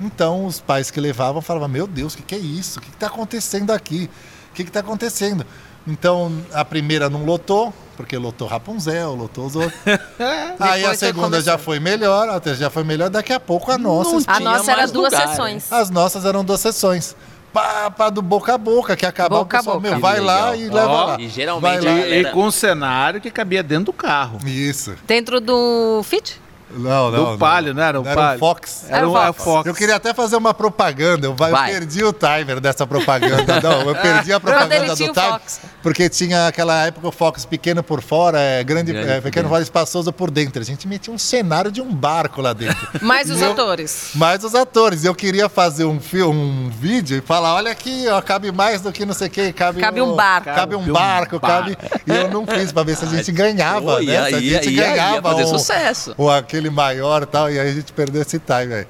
Então 0.00 0.44
os 0.44 0.60
pais 0.60 0.90
que 0.90 1.00
levavam 1.00 1.40
falavam, 1.40 1.68
meu 1.68 1.86
Deus, 1.86 2.12
o 2.14 2.18
que, 2.18 2.22
que 2.22 2.34
é 2.34 2.38
isso? 2.38 2.78
O 2.78 2.82
que 2.82 2.90
está 2.90 3.06
acontecendo 3.06 3.70
aqui? 3.72 4.10
O 4.50 4.54
que 4.54 4.62
está 4.62 4.80
acontecendo? 4.80 5.46
Então 5.86 6.32
a 6.52 6.64
primeira 6.64 7.08
não 7.08 7.24
lotou, 7.24 7.72
porque 7.96 8.16
lotou 8.16 8.48
Rapunzel, 8.48 9.14
lotou 9.14 9.46
os 9.46 9.56
outros. 9.56 9.72
Aí 10.58 10.84
a 10.84 10.94
segunda 10.94 11.40
já 11.40 11.56
foi 11.56 11.78
melhor, 11.78 12.28
a 12.28 12.40
terceira 12.40 12.66
já 12.66 12.70
foi 12.70 12.84
melhor, 12.84 13.08
daqui 13.08 13.32
a 13.32 13.40
pouco 13.40 13.70
a 13.70 13.78
nossa. 13.78 14.30
A 14.30 14.40
nossa 14.40 14.72
era 14.72 14.86
duas 14.86 15.12
lugar, 15.12 15.28
sessões. 15.28 15.72
As 15.72 15.90
nossas 15.90 16.24
eram 16.24 16.44
duas 16.44 16.60
sessões. 16.60 17.14
Pá, 17.52 17.90
pá, 17.90 18.10
do 18.10 18.20
boca 18.20 18.52
a 18.54 18.58
boca, 18.58 18.94
que 18.94 19.06
acabava 19.06 19.42
Boca 19.42 19.56
o 19.56 19.60
pessoal, 19.60 19.76
boca. 19.80 19.90
meu, 19.92 19.98
vai 20.00 20.20
lá 20.20 20.54
e 20.54 20.68
leva 20.68 20.88
Ó, 20.88 21.04
lá. 21.06 21.16
E 21.20 21.26
geralmente 21.28 21.80
Vai 21.84 22.00
lá. 22.00 22.06
E, 22.06 22.20
e 22.20 22.24
com 22.30 22.44
um 22.44 22.50
cenário 22.50 23.18
que 23.18 23.30
cabia 23.30 23.62
dentro 23.62 23.86
do 23.86 23.92
carro. 23.94 24.38
Isso. 24.44 24.94
Dentro 25.06 25.40
do 25.40 26.02
Fit? 26.04 26.38
Não, 26.76 27.10
não. 27.10 27.32
Do 27.32 27.38
Palio, 27.38 27.74
não 27.74 27.82
era 27.82 28.00
o 28.00 28.06
Era 28.06 28.14
Palio? 28.14 28.36
um 28.36 28.38
Fox. 28.38 28.84
Era 28.88 29.08
o 29.08 29.16
Era 29.16 29.28
a 29.28 29.32
Fox. 29.32 29.66
Eu 29.66 29.74
queria 29.74 29.96
até 29.96 30.12
fazer 30.14 30.36
uma 30.36 30.52
propaganda, 30.54 31.26
eu, 31.26 31.34
vai, 31.34 31.50
eu 31.52 31.56
perdi 31.80 32.04
o 32.04 32.12
timer 32.12 32.60
dessa 32.60 32.86
propaganda. 32.86 33.60
Não, 33.62 33.82
eu 33.88 33.94
perdi 33.94 34.32
a 34.32 34.40
propaganda 34.40 34.86
do 34.86 34.92
o 34.92 34.96
timer. 34.96 35.14
Fox. 35.14 35.60
Porque 35.82 36.08
tinha 36.08 36.46
aquela 36.48 36.86
época 36.86 37.08
o 37.08 37.12
Fox 37.12 37.44
pequeno 37.44 37.82
por 37.82 38.02
fora, 38.02 38.38
é, 38.40 38.62
grande, 38.64 38.92
Grande 38.92 39.08
é, 39.10 39.20
pequeno 39.20 39.48
fora, 39.48 39.62
espaçoso 39.62 40.12
por 40.12 40.30
dentro. 40.30 40.60
A 40.60 40.64
gente 40.64 40.86
metia 40.88 41.12
um 41.12 41.18
cenário 41.18 41.70
de 41.70 41.80
um 41.80 41.94
barco 41.94 42.40
lá 42.42 42.52
dentro. 42.52 42.76
Mais 43.02 43.30
os 43.30 43.40
eu- 43.40 43.52
atores. 43.52 44.10
Mais 44.14 44.42
os 44.44 44.54
atores. 44.54 45.04
Eu 45.04 45.14
queria 45.14 45.48
fazer 45.48 45.84
um, 45.84 46.00
fi- 46.00 46.22
um 46.22 46.68
vídeo 46.70 47.18
e 47.18 47.20
falar: 47.20 47.54
olha 47.54 47.70
aqui, 47.70 48.06
ó, 48.08 48.20
cabe 48.20 48.50
mais 48.52 48.80
do 48.80 48.92
que 48.92 49.06
não 49.06 49.14
sei 49.14 49.28
o 49.28 49.30
que. 49.30 49.52
Cabe, 49.52 49.80
Cabe 49.80 50.00
um 50.02 50.14
barco. 50.14 50.46
Cabe 50.46 50.74
um 50.74 50.78
Cabe 50.80 50.90
um 50.90 50.92
barco, 50.92 51.40
cabe. 51.40 51.78
E 52.06 52.10
eu 52.10 52.28
não 52.30 52.46
fiz 52.46 52.72
pra 52.72 52.82
ver 52.82 52.96
se 52.96 53.04
a 53.04 53.08
gente 53.08 53.30
ganhava, 53.32 54.00
né? 54.00 54.28
se 54.28 54.34
a 54.34 54.40
gente 54.40 54.44
ia- 54.70 54.70
ia 54.70 54.86
ganhava. 54.90 55.30
fazer 55.30 55.44
um- 55.44 55.58
sucesso. 55.58 56.14
Ou 56.18 56.30
aquele 56.30 56.65
maior 56.70 57.22
e 57.22 57.26
tal. 57.26 57.50
E 57.50 57.58
aí 57.58 57.68
a 57.70 57.72
gente 57.74 57.92
perdeu 57.92 58.22
esse 58.22 58.38
time, 58.38 58.66
velho. 58.66 58.86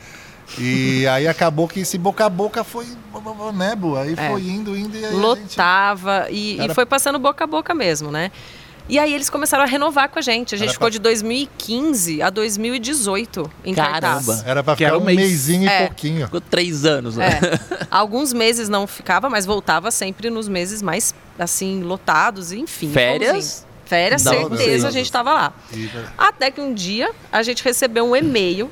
E 0.58 1.06
aí 1.08 1.26
acabou 1.26 1.66
que 1.66 1.80
esse 1.80 1.98
boca 1.98 2.24
a 2.24 2.28
boca 2.28 2.62
foi, 2.62 2.86
né, 3.54 3.74
Bu? 3.74 3.96
Aí 3.96 4.14
É. 4.16 4.30
foi 4.30 4.42
indo, 4.42 4.76
indo 4.76 4.96
e 4.96 4.98
aí 4.98 5.04
a 5.06 5.10
gente... 5.10 5.20
Lotava 5.20 6.26
e, 6.30 6.56
e 6.56 6.60
Era- 6.60 6.74
foi 6.74 6.86
passando 6.86 7.18
boca 7.18 7.42
a 7.44 7.46
boca 7.46 7.74
mesmo, 7.74 8.10
né? 8.12 8.30
E 8.88 9.00
aí 9.00 9.12
eles 9.12 9.28
começaram 9.28 9.64
a 9.64 9.66
renovar 9.66 10.08
com 10.08 10.20
a 10.20 10.22
gente. 10.22 10.54
A 10.54 10.58
gente 10.58 10.68
Era 10.68 10.72
ficou 10.74 10.86
pra- 10.86 10.92
de 10.92 11.00
2015 11.00 12.22
a 12.22 12.30
2018 12.30 13.50
em 13.64 13.74
Caramba. 13.74 14.00
cartaz. 14.00 14.46
Era 14.46 14.62
pra 14.62 14.76
ficar 14.76 14.86
era 14.90 14.96
um 14.98 15.02
um 15.02 15.04
mês. 15.04 15.18
mêsinho 15.18 15.68
É. 15.68 15.82
e 15.82 15.86
pouquinho. 15.88 16.24
Ficou 16.26 16.40
três 16.40 16.84
anos, 16.84 17.16
né? 17.16 17.26
É. 17.80 17.86
Alguns 17.90 18.32
meses 18.32 18.68
não 18.68 18.86
ficava, 18.86 19.28
mas 19.28 19.44
voltava 19.44 19.90
sempre 19.90 20.30
nos 20.30 20.46
meses 20.48 20.80
mais, 20.82 21.12
assim, 21.36 21.82
lotados, 21.82 22.52
enfim. 22.52 22.92
Férias? 22.92 23.66
Férias, 23.86 24.24
Não, 24.24 24.32
certeza, 24.32 24.82
não. 24.82 24.88
a 24.88 24.92
gente 24.92 25.04
estava 25.06 25.32
lá. 25.32 25.52
Até 26.18 26.50
que 26.50 26.60
um 26.60 26.74
dia 26.74 27.10
a 27.32 27.42
gente 27.42 27.62
recebeu 27.64 28.04
um 28.04 28.14
e-mail, 28.16 28.70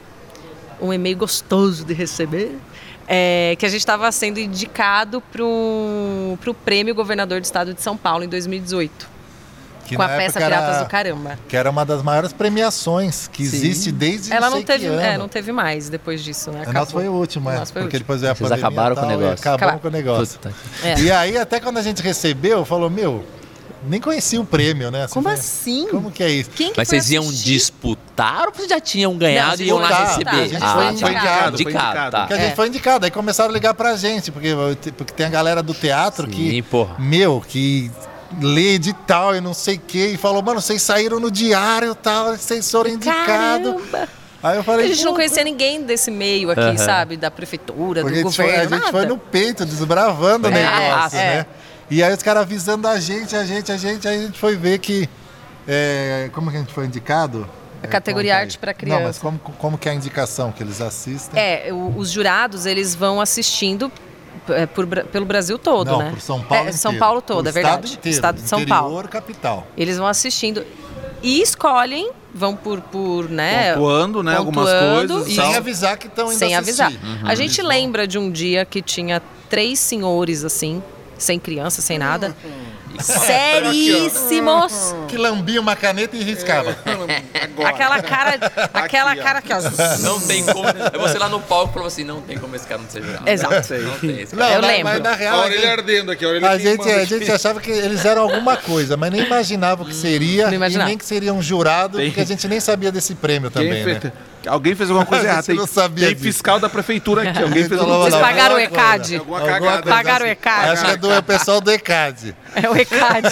um 0.81 0.93
e-mail 0.93 1.17
gostoso 1.17 1.85
de 1.85 1.95
receber, 1.95 2.59
é, 3.07 3.55
que 3.59 3.65
a 3.65 3.69
gente 3.69 3.79
estava 3.81 4.11
sendo 4.11 4.39
indicado 4.41 5.21
para 5.33 5.43
o 5.45 6.37
prêmio 6.65 6.95
governador 6.95 7.41
do 7.41 7.45
estado 7.45 7.73
de 7.73 7.81
São 7.81 7.97
Paulo 7.97 8.25
em 8.25 8.29
2018. 8.29 9.15
Que 9.87 9.97
Com 9.97 10.03
a 10.03 10.09
peça 10.09 10.41
era- 10.41 10.57
Piratas 10.57 10.83
do 10.83 10.89
Caramba. 10.89 11.39
Que 11.47 11.55
era 11.59 11.71
uma 11.71 11.85
das 11.85 12.03
maiores 12.03 12.33
premiações 12.33 13.29
que 13.31 13.45
Sim. 13.45 13.57
existe 13.57 13.93
desde 13.93 14.33
Ela 14.33 14.49
não 14.49 14.61
que 14.61 14.65
teve, 14.65 14.87
ano. 14.87 14.99
é, 14.99 15.19
não 15.19 15.29
teve 15.29 15.53
mais 15.53 15.91
depois 15.91 16.25
disso, 16.25 16.51
né? 16.51 16.61
A 16.61 16.63
Acabou. 16.63 16.81
nossa 16.81 16.93
foi 16.93 17.07
o 17.07 17.13
último, 17.13 17.51
é. 17.51 17.59
Porque 17.59 17.79
último. 17.81 17.99
depois 17.99 18.21
veio 18.23 18.33
a 18.33 18.35
Vocês 18.35 18.49
pandemia 18.49 18.67
acabaram 18.67 18.95
e 18.95 18.97
com 18.97 19.03
o 19.03 19.05
tal, 19.05 19.19
negócio. 19.19 19.79
Com 19.81 19.89
o 19.89 19.91
negócio. 19.91 20.41
É. 20.83 20.99
E 21.01 21.11
aí, 21.13 21.37
até 21.37 21.61
quando 21.61 21.77
a 21.77 21.83
gente 21.83 22.01
recebeu, 22.03 22.65
falou, 22.65 22.89
meu, 22.89 23.23
nem 23.87 24.01
conhecia 24.01 24.41
o 24.41 24.45
prêmio, 24.45 24.91
né? 24.91 25.07
Como 25.11 25.25
foi- 25.25 25.33
assim? 25.35 25.87
Como 25.91 26.11
que 26.11 26.23
é 26.23 26.31
isso? 26.31 26.51
Quem 26.51 26.71
que 26.73 26.79
Mas 26.79 26.89
vocês 26.89 27.11
iam 27.11 27.25
assistir? 27.25 27.53
disputar 27.53 28.47
ou 28.49 28.55
vocês 28.55 28.69
já 28.69 28.81
tinham 28.81 29.17
ganhado 29.17 29.59
Não, 29.59 29.65
e 29.65 29.69
iam 29.69 29.79
lá 29.79 30.05
receber? 30.05 30.31
A 30.31 30.47
gente 30.49 30.63
ah, 30.63 30.73
foi 30.75 30.85
tá. 30.85 30.93
indicado, 30.93 31.57
foi 31.57 31.65
indicado. 31.73 32.11
tá. 32.11 32.21
Porque 32.21 32.35
a 32.35 32.37
gente 32.39 32.53
É. 32.53 32.57
foi 32.57 32.69
indicado, 32.69 33.05
aí 33.05 33.11
começaram 33.11 33.51
a 33.51 33.53
ligar 33.53 33.75
pra 33.75 33.97
gente, 33.97 34.31
porque, 34.33 34.55
porque 34.97 35.13
tem 35.13 35.27
a 35.27 35.31
galera 35.31 35.63
do 35.63 35.75
teatro 35.75 36.27
Sim, 36.27 36.33
que, 36.33 36.63
porra. 36.63 36.97
meu, 36.99 37.43
que 37.47 37.91
lê 38.41 38.75
edital 38.75 39.37
e 39.37 39.41
não 39.41 39.55
sei 39.55 39.77
o 39.77 39.81
que, 39.81 40.07
e 40.07 40.17
falou, 40.17 40.43
mano, 40.43 40.61
vocês 40.61 40.83
saíram 40.83 41.21
no 41.21 41.31
diário 41.31 41.93
e 41.93 41.95
tal, 41.95 42.37
vocês 42.37 42.69
foram 42.71 42.91
indicados. 42.91 43.27
Caramba! 43.91 44.09
Aí 44.43 44.59
eu 44.59 44.63
falei, 44.65 44.85
A 44.85 44.89
gente 44.91 45.05
não 45.07 45.15
conhecia 45.15 45.43
ninguém 45.43 45.83
desse 45.85 46.11
meio 46.11 46.51
aqui, 46.51 46.77
sabe? 46.77 47.17
Da 47.17 47.31
prefeitura, 47.31 48.03
Porque 48.03 48.21
do 48.23 48.29
a 48.29 48.31
gente, 48.31 48.37
foi, 48.37 48.45
governo, 48.45 48.61
a 48.61 48.69
gente 48.77 48.81
nada. 48.87 48.93
foi 48.93 49.07
no 49.07 49.17
peito, 49.17 49.65
desbravando 49.65 50.49
o 50.49 50.53
Foi 50.53 50.61
negócio, 50.61 51.19
é. 51.19 51.37
né? 51.37 51.47
E 51.95 52.03
aí 52.03 52.13
os 52.13 52.23
caras 52.23 52.43
avisando 52.43 52.89
a 52.89 52.99
gente, 52.99 53.37
a 53.37 53.45
gente, 53.45 53.71
a 53.71 53.77
gente, 53.77 54.09
aí 54.09 54.19
a 54.19 54.23
gente 54.23 54.39
foi 54.39 54.57
ver 54.57 54.79
que. 54.79 55.09
é, 55.67 56.29
como 56.33 56.51
que 56.51 56.57
a 56.57 56.61
gente 56.61 56.73
foi 56.73 56.87
indicado? 56.87 57.49
A 57.83 57.87
categoria 57.87 58.35
aí. 58.35 58.41
arte 58.43 58.59
Não, 58.65 58.75
criança. 58.75 59.03
mas 59.05 59.19
como, 59.19 59.39
como 59.39 59.79
que 59.79 59.89
é 59.89 59.93
a 59.93 59.95
indicação 59.95 60.51
que 60.51 60.61
eles 60.63 60.81
assistem? 60.81 61.39
É, 61.41 61.69
o- 61.73 61.97
os 61.97 62.11
jurados, 62.11 62.67
eles 62.67 62.95
vão 62.97 63.21
assistindo 63.21 63.93
é, 64.49 64.67
por 64.67 64.87
pelo 64.87 65.25
Brasil 65.25 65.57
todo, 65.59 65.91
Não, 65.93 65.99
né? 66.01 66.11
por 66.11 66.21
São 66.21 66.43
Paulo 66.43 66.69
É, 66.69 66.73
São 66.73 66.91
inteiro. 66.93 66.99
Paulo 67.07 67.23
todo, 67.23 67.43
Por 67.45 67.49
é 67.49 67.53
verdade. 67.53 67.85
Estado 67.87 67.99
inteiro, 67.99 68.15
Estado 68.17 68.43
de 68.43 68.49
São 68.49 68.59
interior, 68.61 68.79
Paulo. 68.81 69.09
capital. 69.09 69.67
Eles 69.77 69.97
vão 69.97 70.07
assistindo 70.09 70.65
e 71.23 71.41
escolhem, 71.41 72.11
vão 72.35 72.57
por, 72.57 72.81
por 72.81 73.29
né? 73.31 73.75
Pontuando, 73.75 74.23
né? 74.23 74.37
Algumas 74.37 74.69
pontuando 74.69 75.15
coisas. 75.15 75.33
e-. 75.33 75.37
Sem 75.37 75.55
avisar 75.57 75.97
que 75.97 76.07
estão 76.09 76.27
indo 76.33 76.39
sem 76.39 76.57
avisar. 76.57 76.89
assistir. 76.89 77.21
A 77.25 77.35
gente 77.37 77.63
lembra 77.63 78.07
de 78.09 78.19
um 78.19 78.31
dia 78.33 78.65
que 78.65 78.83
tinha 78.83 79.23
três 79.49 79.79
senhores 79.79 80.43
assim, 80.43 80.83
sem 81.19 81.39
criança, 81.39 81.81
sem 81.83 81.99
nada. 81.99 82.35
Seríssimos. 83.01 84.95
Que 85.09 85.17
lambia 85.17 85.61
uma 85.61 85.75
caneta 85.75 86.17
e 86.17 86.23
riscava. 86.23 86.77
Aquela 87.65 88.01
cara, 88.03 88.39
aquela 88.73 89.11
Aqui, 89.13 89.21
ó. 89.21 89.23
cara 89.25 89.43
que 89.43 89.53
ó, 89.53 89.59
Não 90.01 90.21
tem 90.21 90.45
como. 90.45 90.69
É 90.69 90.97
você 90.99 91.19
lá 91.19 91.29
no 91.29 91.41
palco 91.41 91.71
e 91.71 91.75
falou 91.75 91.89
assim: 91.89 92.05
não 92.05 92.21
tem 92.21 92.39
como 92.39 92.55
esse 92.55 92.67
cara 92.67 92.81
não 92.81 92.89
ser 92.89 93.03
jurado. 93.03 93.29
Exato. 93.29 93.75
Não 93.75 93.99
tem 93.99 94.21
esse 94.21 94.37
Não. 94.37 94.47
Eu 94.47 94.61
mas- 94.61 94.71
lembro. 94.71 94.85
Mas 94.93 95.03
na 95.03 95.11
A 95.11 95.15
real, 95.17 95.41
a 95.41 95.45
orelha 95.45 95.61
gente, 95.61 95.71
ardendo 95.71 96.13
aqui, 96.13 96.25
a 96.25 96.29
orelha 96.29 96.49
a 96.51 96.59
gente, 96.59 96.79
queimando 96.83 97.01
a 97.01 97.05
gente 97.05 97.33
achava 97.33 97.61
que 97.61 97.71
eles 97.71 98.05
eram 98.05 98.23
alguma 98.23 98.57
coisa, 98.57 98.97
mas 98.97 99.11
nem 99.11 99.23
imaginava 99.25 99.83
o 99.83 99.87
que 99.87 99.95
seria 99.95 100.47
Não 100.47 100.53
e 100.53 100.57
imaginava. 100.57 100.89
nem 100.89 100.99
que 100.99 101.05
seria 101.05 101.33
um 101.33 101.43
jurado, 101.43 101.99
Tem- 101.99 102.07
porque 102.09 102.21
a 102.21 102.27
gente 102.27 102.47
nem 102.49 102.61
sabia 102.61 102.93
desse 102.93 103.15
prêmio 103.15 103.51
Quem 103.51 103.63
também, 103.67 103.85
fez- 103.85 104.03
né? 104.05 104.13
Alguém 104.47 104.75
fez 104.75 104.91
alguma 104.91 105.07
coisa 105.07 105.25
errada. 105.29 105.43
Tem, 105.43 105.57
não 105.57 105.67
sabia 105.67 106.07
tem 106.07 106.15
disso. 106.15 106.27
fiscal 106.27 106.59
da 106.61 106.69
prefeitura 106.69 107.29
aqui. 107.29 107.43
Alguém 107.43 107.65
fez 107.69 107.81
alguma 107.81 107.99
Vocês 107.99 108.15
coisa 108.15 108.27
pagaram 108.27 108.55
o. 108.57 108.59
ECAD? 108.59 109.17
Alguma 109.17 109.41
cagada. 109.41 109.83
Pagaram 109.91 110.27
o. 110.27 110.29
ECAD. 110.29 110.69
Acho 110.71 110.85
que 110.85 110.91
é 110.91 110.97
do 110.97 111.11
é 111.13 111.19
o 111.19 111.23
pessoal 111.23 111.61
do 111.61 111.71
ECAD. 111.71 112.35
É 112.55 112.71
o 112.71 112.77
ECAD. 112.77 113.29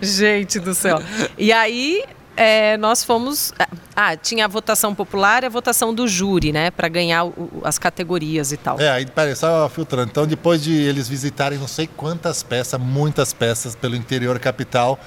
Gente 0.00 0.58
do 0.60 0.74
céu. 0.74 1.02
E 1.36 1.52
aí, 1.52 2.04
é, 2.36 2.76
nós 2.76 3.02
fomos. 3.04 3.52
Ah, 3.94 4.16
tinha 4.16 4.44
a 4.44 4.48
votação 4.48 4.94
popular 4.94 5.42
e 5.42 5.46
a 5.46 5.48
votação 5.48 5.92
do 5.94 6.06
júri, 6.08 6.52
né? 6.52 6.70
Pra 6.70 6.88
ganhar 6.88 7.24
o- 7.24 7.60
as 7.64 7.78
categorias 7.78 8.52
e 8.52 8.56
tal. 8.56 8.80
É, 8.80 8.88
aí 8.90 9.06
peraí, 9.06 9.36
só 9.36 9.68
filtrando. 9.68 10.08
Então, 10.10 10.26
depois 10.26 10.62
de 10.62 10.72
eles 10.72 11.08
visitarem 11.08 11.58
não 11.58 11.68
sei 11.68 11.86
quantas 11.86 12.42
peças, 12.42 12.80
muitas 12.80 13.32
peças 13.32 13.74
pelo 13.74 13.94
interior 13.96 14.38
capital, 14.38 14.98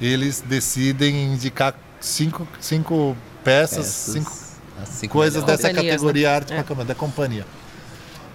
eles 0.00 0.40
decidem 0.44 1.24
indicar 1.34 1.74
cinco, 2.00 2.46
cinco 2.60 3.16
peças, 3.44 3.78
Essas- 3.86 4.14
cinco 4.14 4.32
as 4.82 4.88
cinco 4.88 5.12
coisas 5.12 5.42
dessa 5.44 5.68
Companhias, 5.68 5.94
categoria 5.94 6.28
né? 6.28 6.34
arte 6.34 6.52
É. 6.52 6.62
pra- 6.62 6.84
da 6.84 6.94
companhia. 6.94 7.46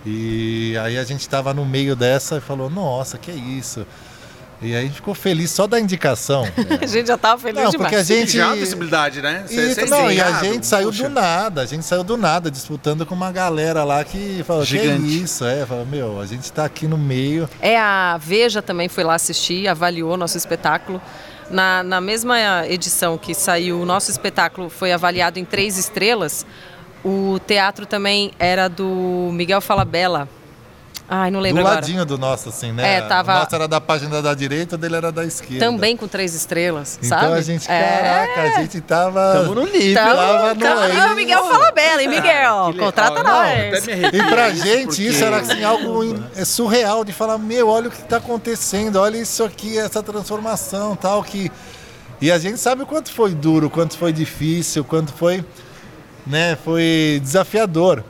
E 0.06 0.78
aí 0.82 0.98
a 0.98 1.04
gente 1.04 1.22
estava 1.22 1.54
no 1.54 1.66
meio 1.66 1.96
dessa 1.96 2.38
e 2.38 2.42
falou, 2.42 2.70
nossa, 2.70 3.18
que 3.18 3.32
isso. 3.32 3.86
E 4.60 4.74
aí 4.74 4.78
a 4.78 4.82
gente 4.82 4.96
ficou 4.96 5.14
feliz 5.14 5.52
só 5.52 5.68
da 5.68 5.80
indicação. 5.80 6.44
A 6.82 6.86
gente 6.88 7.06
já 7.10 7.16
tava 7.18 7.40
feliz 7.40 7.62
Não, 7.64 7.70
demais. 7.70 7.92
porque 7.92 7.96
a 7.96 8.04
gente. 8.04 8.38
Já 8.38 8.54
a 8.54 8.56
visibilidade, 8.56 9.22
né? 9.22 9.44
Cê- 9.46 9.54
Isso, 9.68 9.76
cê 9.76 9.82
é 9.82 9.86
não, 9.86 10.12
e 10.12 10.20
a 10.20 10.32
gente 10.44 10.66
saiu 10.66 10.92
do 10.92 11.08
nada, 11.10 11.62
a 11.62 11.66
gente 11.68 11.86
saiu 11.86 12.04
do 12.04 12.18
nada, 12.18 12.50
disputando 12.50 13.06
com 13.06 13.14
uma 13.14 13.32
galera 13.32 13.84
lá 13.84 14.04
que 14.04 14.44
falou, 14.48 14.66
Gigante. 14.66 15.04
que 15.04 15.08
isso, 15.24 15.46
é, 15.46 15.64
falou, 15.64 15.86
meu, 15.86 16.20
a 16.20 16.26
gente 16.26 16.52
tá 16.52 16.66
aqui 16.66 16.88
no 16.88 16.98
meio. 16.98 17.48
É, 17.62 17.78
a 17.80 18.18
Veja 18.20 18.60
também 18.60 18.90
foi 18.90 19.04
lá 19.04 19.14
assistir, 19.14 19.68
avaliou 19.68 20.18
nosso 20.18 20.38
espetáculo. 20.38 21.00
Na, 21.50 21.82
na 21.82 22.02
mesma 22.02 22.68
edição 22.68 23.18
que 23.18 23.34
saiu, 23.34 23.80
o 23.80 23.86
nosso 23.86 24.12
espetáculo 24.12 24.70
foi 24.70 24.92
avaliado 24.92 25.40
em 25.40 25.46
três 25.46 25.78
estrelas. 25.78 26.46
O 27.04 27.40
teatro 27.46 27.86
também 27.86 28.32
era 28.38 28.68
do 28.68 29.30
Miguel 29.32 29.62
Falabella. 29.62 30.28
Ai, 31.10 31.32
não 31.32 31.40
Do 31.40 31.44
lembro 31.44 31.62
agora. 31.62 31.76
ladinho 31.76 32.06
do 32.06 32.18
nosso, 32.18 32.50
assim, 32.50 32.74
né? 32.74 32.96
É, 32.96 33.02
tava- 33.02 33.32
O 33.38 33.40
nosso 33.40 33.56
era 33.56 33.66
da 33.66 33.80
página 33.80 34.22
da 34.22 34.34
direita, 34.34 34.76
o 34.76 34.78
dele 34.78 34.98
era 34.98 35.10
da 35.10 35.24
esquerda. 35.24 35.66
Também 35.66 35.96
com 35.96 36.06
três 36.06 36.34
estrelas, 36.36 37.00
Então 37.02 37.18
sabe? 37.18 37.34
a 37.34 37.42
gente, 37.42 37.72
É. 37.72 38.28
caraca, 38.28 38.42
a 38.42 38.62
gente 38.62 38.82
tava. 38.82 39.34
Tamo 39.34 39.56
no 39.56 39.66
nível. 39.68 39.94
Tamo, 40.04 40.16
tava 40.18 40.54
no 40.54 40.60
tamo, 40.60 40.80
aí. 40.82 41.12
o 41.14 41.16
Miguel 41.16 41.44
Falabella, 41.46 42.02
hein, 42.04 42.10
Miguel? 42.10 42.70
Que 42.74 42.80
Contrata 42.80 43.20
legal. 43.24 43.42
nós. 43.42 43.88
E 43.88 44.24
pra 44.30 44.50
isso, 44.50 44.66
gente 44.66 44.86
porque- 44.88 45.02
isso 45.04 45.24
era 45.24 45.38
assim, 45.38 45.64
algo 45.64 46.04
in- 46.04 46.24
é 46.36 46.44
surreal 46.44 47.06
de 47.06 47.14
falar, 47.14 47.38
meu, 47.38 47.70
olha 47.70 47.88
o 47.88 47.92
que 47.92 48.02
está 48.02 48.18
acontecendo, 48.18 48.98
olha 48.98 49.16
isso 49.18 49.46
aqui, 49.46 49.78
essa 49.78 50.04
transformação 50.04 50.94
tal 50.98 51.24
que. 51.24 51.50
E 52.20 52.30
a 52.30 52.38
gente 52.38 52.58
sabe 52.60 52.84
o 52.84 52.86
quanto 52.86 53.14
foi 53.14 53.34
duro, 53.34 53.70
quanto 53.70 53.98
foi 53.98 54.12
difícil, 54.12 54.84
quanto 54.84 55.14
foi, 55.14 55.46
né, 56.26 56.58
foi 56.66 57.22
desafiador. 57.24 58.04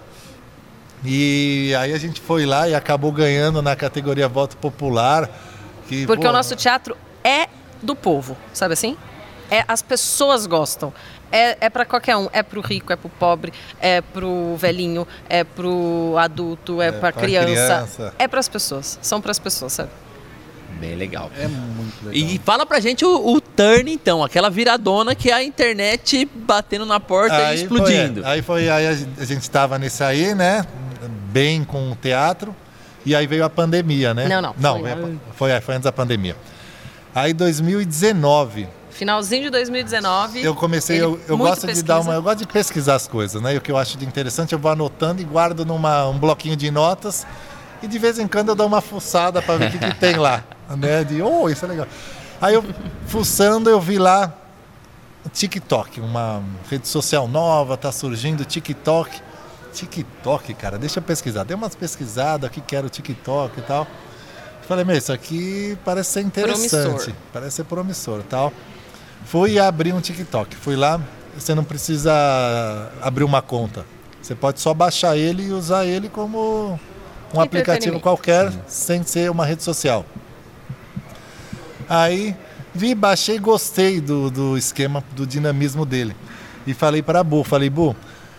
E 1.03 1.73
aí 1.79 1.93
a 1.93 1.97
gente 1.97 2.19
foi 2.19 2.45
lá 2.45 2.67
e 2.67 2.75
acabou 2.75 3.11
ganhando 3.11 3.61
na 3.61 3.75
categoria 3.75 4.27
voto 4.27 4.57
popular. 4.57 5.29
Que, 5.87 6.05
Porque 6.05 6.23
pô, 6.23 6.29
o 6.29 6.33
nosso 6.33 6.55
teatro 6.55 6.97
é 7.23 7.47
do 7.81 7.95
povo, 7.95 8.35
sabe 8.53 8.73
assim? 8.73 8.97
É, 9.49 9.63
as 9.67 9.81
pessoas 9.81 10.45
gostam. 10.45 10.93
É, 11.31 11.65
é 11.65 11.69
para 11.69 11.85
qualquer 11.85 12.15
um. 12.15 12.29
É 12.31 12.41
pro 12.41 12.61
rico, 12.61 12.91
é 12.91 12.95
pro 12.95 13.09
pobre, 13.09 13.53
é 13.79 14.01
pro 14.01 14.55
velhinho, 14.57 15.07
é 15.29 15.43
pro 15.43 16.15
adulto, 16.17 16.81
é, 16.81 16.91
pra 16.91 17.11
pra 17.11 17.21
criança. 17.21 17.45
criança. 17.45 18.13
É 18.17 18.27
pras 18.27 18.47
pessoas. 18.47 18.99
São 19.01 19.21
pras 19.21 19.39
pessoas, 19.39 19.73
sabe? 19.73 19.89
Bem 20.79 20.95
legal. 20.95 21.31
É 21.37 21.47
muito 21.47 22.05
legal. 22.05 22.29
E 22.31 22.39
fala 22.43 22.65
pra 22.65 22.79
gente 22.79 23.03
o, 23.03 23.33
o 23.35 23.41
turn, 23.41 23.91
então, 23.91 24.23
aquela 24.23 24.49
viradona 24.49 25.15
que 25.15 25.29
é 25.29 25.33
a 25.33 25.43
internet 25.43 26.25
batendo 26.35 26.85
na 26.85 26.99
porta 26.99 27.35
e 27.35 27.41
Aí 27.45 27.55
explodindo. 27.55 28.21
Foi, 28.21 28.31
aí 28.31 28.41
foi, 28.41 28.69
aí 28.69 28.87
a 28.87 28.93
gente- 28.93 29.41
estava 29.41 29.77
nesse 29.79 30.03
aí, 30.03 30.33
né? 30.35 30.65
Bem 31.31 31.63
com 31.63 31.91
o 31.91 31.95
teatro. 31.95 32.55
E 33.05 33.15
aí 33.15 33.25
veio 33.25 33.45
a 33.45 33.49
pandemia, 33.49 34.13
né? 34.13 34.27
Não, 34.27 34.41
não, 34.41 34.55
Não, 34.59 34.73
foi- 34.79 34.83
veio 34.83 34.93
a 34.95 35.07
pa- 35.07 35.13
foi, 35.35 35.61
foi 35.61 35.75
antes 35.75 35.85
da 35.85 35.91
pandemia. 35.91 36.35
Aí 37.15 37.33
2019, 37.33 38.67
Finalzinho 38.91 39.43
de 39.43 39.49
2019. 39.51 40.43
eu 40.43 40.55
comecei, 40.55 40.99
eu, 40.99 41.19
eu 41.27 41.37
gosto 41.37 41.61
de 41.61 41.67
pesquisa. 41.67 41.85
dar 41.85 41.99
uma, 41.99 42.13
eu 42.15 42.21
gosto 42.21 42.39
de 42.39 42.47
pesquisar 42.47 42.95
as 42.95 43.07
coisas, 43.07 43.39
né? 43.41 43.53
E 43.53 43.57
o 43.57 43.61
que 43.61 43.71
eu 43.71 43.77
acho 43.77 43.95
de 43.97 44.05
interessante, 44.05 44.53
eu 44.53 44.59
vou 44.59 44.71
anotando 44.71 45.21
e 45.21 45.23
guardo 45.25 45.63
numa 45.65 46.07
um 46.07 46.17
bloquinho 46.17 46.55
de 46.55 46.69
notas. 46.71 47.25
E 47.81 47.87
de 47.87 47.99
vez 47.99 48.17
em 48.19 48.27
quando 48.27 48.49
eu 48.49 48.55
dou 48.55 48.67
uma 48.67 48.81
fuçada 48.81 49.41
para 49.41 49.57
ver 49.57 49.67
o 49.67 49.71
que, 49.71 49.79
que 49.79 49.95
tem 49.95 50.15
lá, 50.15 50.43
né? 50.77 51.03
De, 51.03 51.21
oh, 51.21 51.49
isso 51.49 51.65
é 51.65 51.67
legal. 51.67 51.87
Aí 52.41 52.53
eu 52.53 52.63
fuçando, 53.07 53.69
eu 53.69 53.79
vi 53.79 53.97
lá 53.97 54.33
TikTok, 55.27 55.99
uma 55.99 56.41
rede 56.69 56.87
social 56.87 57.27
nova, 57.27 57.77
tá 57.77 57.91
surgindo 57.91 58.45
TikTok. 58.45 59.21
TikTok, 59.73 60.53
cara, 60.55 60.77
deixa 60.77 60.99
eu 60.99 61.03
pesquisar. 61.03 61.43
Dei 61.43 61.55
umas 61.55 61.75
pesquisadas, 61.75 62.49
o 62.49 62.53
que 62.53 62.61
que 62.61 62.75
era 62.75 62.87
o 62.87 62.89
TikTok 62.89 63.59
e 63.59 63.61
tal. 63.61 63.87
Falei, 64.67 64.83
meu, 64.83 64.97
isso 64.97 65.13
aqui 65.13 65.77
parece 65.85 66.11
ser 66.13 66.21
interessante. 66.21 66.69
Promissor. 66.69 67.13
Parece 67.31 67.55
ser 67.57 67.63
promissor 67.63 68.23
tal. 68.23 68.51
Fui 69.25 69.59
abrir 69.59 69.93
um 69.93 70.01
TikTok. 70.01 70.55
Fui 70.55 70.75
lá, 70.75 70.99
você 71.37 71.53
não 71.53 71.63
precisa 71.63 72.11
abrir 73.01 73.23
uma 73.23 73.41
conta. 73.41 73.85
Você 74.21 74.35
pode 74.35 74.59
só 74.59 74.73
baixar 74.73 75.15
ele 75.15 75.47
e 75.47 75.51
usar 75.51 75.85
ele 75.85 76.09
como 76.09 76.79
um 77.37 77.41
aplicativo 77.41 77.99
qualquer, 77.99 78.51
sem 78.67 79.03
ser 79.03 79.29
uma 79.31 79.45
rede 79.45 79.63
social. 79.63 80.05
Aí 81.89 82.35
vi, 82.73 82.93
baixei, 82.93 83.39
gostei 83.39 84.01
do, 84.01 84.29
do 84.29 84.57
esquema, 84.57 85.03
do 85.15 85.25
dinamismo 85.25 85.85
dele. 85.85 86.15
E 86.65 86.73
falei 86.73 87.01
para 87.01 87.21
a 87.21 87.23
Bu, 87.23 87.43
falei, 87.43 87.69
Bu, 87.69 87.95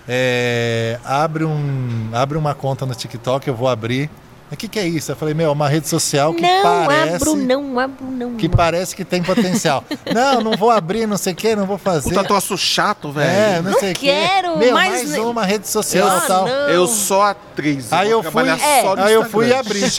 é, 0.07 0.99
abre, 1.05 1.45
um, 1.45 2.11
abre 2.13 2.37
uma 2.37 2.55
conta 2.55 2.85
no 2.85 2.95
TikTok, 2.95 3.49
eu 3.49 3.55
vou 3.55 3.69
abrir. 3.69 4.11
O 4.51 4.57
que, 4.57 4.67
que 4.67 4.79
é 4.79 4.87
isso? 4.89 5.13
Eu 5.13 5.17
falei, 5.17 5.35
meu, 5.35 5.51
é 5.51 5.53
uma 5.53 5.69
rede 5.69 5.87
social 5.89 6.33
que 6.33 6.41
não 6.41 6.63
parece 6.63 7.17
abro, 7.17 7.37
não 7.37 7.79
abro, 7.79 8.07
não. 8.07 8.35
que 8.37 8.49
parece 8.49 8.97
que 8.97 9.05
tem 9.05 9.23
potencial. 9.23 9.85
não, 10.15 10.41
não 10.41 10.53
vou 10.57 10.71
abrir, 10.71 11.07
não 11.07 11.19
sei 11.19 11.35
o 11.35 11.37
que, 11.37 11.55
não 11.55 11.67
vou 11.67 11.77
fazer. 11.77 12.09
Puta 12.09 12.25
troço 12.25 12.57
chato, 12.57 13.13
velho. 13.13 13.29
é, 13.31 13.61
não, 13.63 13.73
Não 13.73 13.79
sei 13.79 13.93
o 13.93 13.95
quê. 13.95 14.07
quero, 14.07 14.57
Meu, 14.59 14.73
mas 14.73 14.91
mais 14.91 15.11
nem- 15.11 15.21
uma 15.21 15.45
rede 15.45 15.69
social 15.69 16.09
Ah, 16.09 16.23
e 16.25 16.27
tal. 16.27 16.47
não. 16.47 16.53
Eu 16.71 16.87
sou 16.87 17.21
atriz. 17.21 17.93
Aí 17.93 18.09
vou 18.11 18.23
eu 18.25 18.33
fui, 18.33 18.49
É. 18.49 18.85
aí 19.05 19.13
eu 19.13 19.25
fui 19.27 19.53
abrir. 19.53 19.93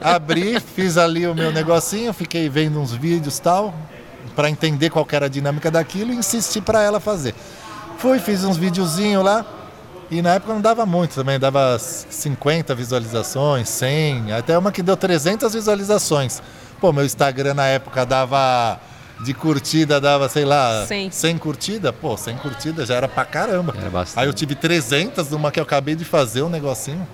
abri, 0.00 0.60
fiz 0.60 0.98
ali 0.98 1.26
o 1.26 1.34
meu 1.34 1.50
negocinho, 1.50 2.12
fiquei 2.12 2.48
vendo 2.48 2.78
uns 2.80 2.92
vídeos 2.92 3.38
e 3.38 3.42
tal. 3.42 3.74
para 4.36 4.50
entender 4.50 4.90
qual 4.90 5.04
que 5.06 5.14
era 5.14 5.26
a 5.26 5.28
dinâmica 5.28 5.70
daquilo 5.70 6.12
e 6.12 6.16
insisti 6.16 6.60
para 6.60 6.82
ela 6.82 6.98
fazer. 6.98 7.34
Fui, 7.98 8.18
fiz 8.18 8.42
uns 8.42 8.56
videozinhos 8.56 9.24
lá. 9.24 9.46
E 10.14 10.22
na 10.22 10.34
época 10.34 10.54
não 10.54 10.60
dava 10.60 10.86
muito 10.86 11.12
também, 11.16 11.40
dava 11.40 11.76
50 11.76 12.72
visualizações, 12.72 13.68
100, 13.68 14.30
até 14.30 14.56
uma 14.56 14.70
que 14.70 14.80
deu 14.80 14.96
300 14.96 15.52
visualizações. 15.52 16.40
Pô, 16.80 16.92
meu 16.92 17.04
Instagram 17.04 17.54
na 17.54 17.66
época 17.66 18.06
dava 18.06 18.78
de 19.24 19.34
curtida, 19.34 20.00
dava, 20.00 20.28
sei 20.28 20.44
lá, 20.44 20.86
100. 20.86 21.10
100 21.10 21.38
curtida. 21.38 21.92
Pô, 21.92 22.16
100 22.16 22.36
curtida 22.36 22.86
já 22.86 22.94
era 22.94 23.08
pra 23.08 23.24
caramba. 23.24 23.74
Era 23.76 23.90
bastante. 23.90 24.22
Aí 24.22 24.28
eu 24.28 24.32
tive 24.32 24.54
300 24.54 25.30
numa 25.30 25.50
que 25.50 25.58
eu 25.58 25.64
acabei 25.64 25.96
de 25.96 26.04
fazer 26.04 26.42
um 26.42 26.48
negocinho. 26.48 27.04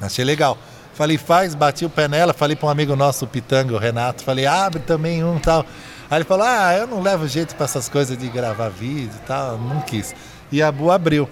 Achei 0.00 0.24
legal. 0.24 0.56
Falei, 0.94 1.18
faz, 1.18 1.54
bati 1.54 1.84
o 1.84 1.90
pé 1.90 2.08
nela, 2.08 2.32
falei 2.32 2.56
para 2.56 2.68
um 2.68 2.70
amigo 2.70 2.96
nosso, 2.96 3.26
o 3.26 3.28
Pitanga, 3.28 3.74
o 3.74 3.78
Renato, 3.78 4.24
falei, 4.24 4.46
abre 4.46 4.80
também 4.80 5.22
um 5.22 5.38
tal. 5.38 5.62
Aí 6.10 6.16
ele 6.16 6.24
falou, 6.24 6.46
ah, 6.48 6.74
eu 6.74 6.86
não 6.86 7.02
levo 7.02 7.28
jeito 7.28 7.54
para 7.54 7.66
essas 7.66 7.86
coisas 7.86 8.16
de 8.16 8.28
gravar 8.30 8.70
vídeo 8.70 9.12
e 9.14 9.26
tal, 9.26 9.58
não 9.58 9.82
quis. 9.82 10.14
E 10.50 10.62
a 10.62 10.72
Bu 10.72 10.90
abriu. 10.90 11.28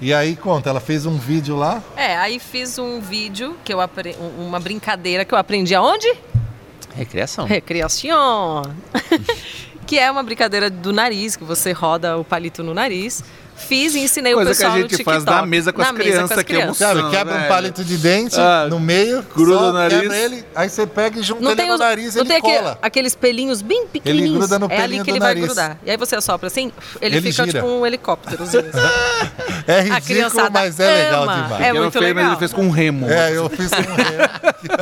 E 0.00 0.14
aí, 0.14 0.34
conta, 0.34 0.70
ela 0.70 0.80
fez 0.80 1.04
um 1.04 1.16
vídeo 1.18 1.56
lá, 1.56 1.82
É, 1.96 2.16
aí 2.16 2.38
fiz 2.38 2.78
um 2.78 3.00
vídeo 3.00 3.56
que 3.64 3.72
eu 3.72 3.80
apre... 3.80 4.16
um- 4.18 4.46
uma 4.46 4.58
brincadeira 4.58 5.24
que 5.24 5.34
eu 5.34 5.38
aprendi 5.38 5.74
aonde? 5.74 6.10
Recreação. 6.94 7.44
Recreação. 7.44 8.62
que 9.86 9.98
é 9.98 10.10
uma 10.10 10.22
brincadeira 10.22 10.70
do 10.70 10.92
nariz, 10.92 11.36
que 11.36 11.44
você 11.44 11.72
roda 11.72 12.16
o 12.16 12.24
palito 12.24 12.62
no 12.62 12.72
nariz. 12.72 13.22
Fiz 13.68 13.94
e 13.94 14.00
ensinei 14.00 14.32
Coisa 14.34 14.50
o 14.50 14.54
que 14.54 14.62
a 14.62 14.66
pessoal 14.66 14.82
no 14.82 14.88
gente 14.88 15.04
faz 15.04 15.24
na 15.24 15.46
mesa 15.46 15.72
com 15.72 15.80
as 15.82 15.90
crianças 15.92 16.38
aqui, 16.38 16.54
crianças. 16.54 16.76
sabe, 16.78 17.02
Nossa, 17.02 17.16
quebra 17.16 17.34
um 17.34 17.38
velho. 17.38 17.48
palito 17.48 17.84
de 17.84 17.96
dente 17.98 18.38
Ah, 18.40 18.66
no 18.68 18.80
meio, 18.80 19.22
gruda 19.34 19.58
só 19.58 19.70
o 19.70 19.72
nariz. 19.72 20.00
quebra 20.00 20.16
ele, 20.16 20.44
aí 20.54 20.68
você 20.68 20.86
pega 20.86 21.20
e 21.20 21.22
junta 21.22 21.42
Não 21.42 21.50
ele 21.52 21.60
tem, 21.60 21.68
no 21.68 21.74
os, 21.74 21.80
nariz 21.80 22.14
e 22.14 22.18
não 22.18 22.22
ele 22.24 22.28
tem 22.28 22.38
aquele- 22.38 22.58
cola. 22.58 22.78
aqueles 22.82 23.14
pelinhos 23.14 23.62
bem 23.62 23.86
pequenininhos. 23.86 24.38
gruda 24.38 24.58
no 24.58 24.66
é 24.66 24.74
ali 24.74 24.82
pelinho 24.82 25.04
que 25.04 25.10
do 25.10 25.14
ele 25.14 25.20
vai 25.20 25.28
nariz. 25.34 25.44
grudar. 25.46 25.78
E 25.84 25.90
aí 25.90 25.96
você 25.96 26.16
assopra 26.16 26.46
assim, 26.48 26.72
ele, 27.00 27.16
Ele 27.16 27.32
fica 27.32 27.44
gira. 27.46 27.60
tipo 27.60 27.72
um 27.72 27.86
helicópterozinho. 27.86 28.64
É 29.66 29.78
A 29.78 29.80
ridículo, 29.82 30.50
mas 30.50 30.80
é 30.80 31.04
legal 31.04 31.22
ama. 31.24 31.42
demais. 31.42 31.62
É 31.64 31.72
muito 31.72 31.92
feio, 31.92 32.04
mas 32.06 32.14
legal. 32.16 32.30
ele 32.30 32.38
fez 32.38 32.52
com 32.52 32.62
um 32.62 32.70
remo. 32.70 33.08
É, 33.08 33.36
eu 33.36 33.48
fiz 33.50 33.70
um 33.70 33.76
remo. 33.76 34.30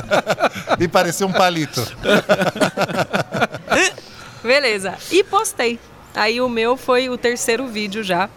e 0.81 0.89
parecia 0.89 1.27
um 1.27 1.33
palito. 1.33 1.83
Beleza. 4.43 4.95
E 5.11 5.23
postei. 5.25 5.79
Aí 6.15 6.41
o 6.41 6.49
meu 6.49 6.77
foi 6.77 7.09
o 7.09 7.17
terceiro 7.19 7.67
vídeo 7.67 8.03
já, 8.03 8.29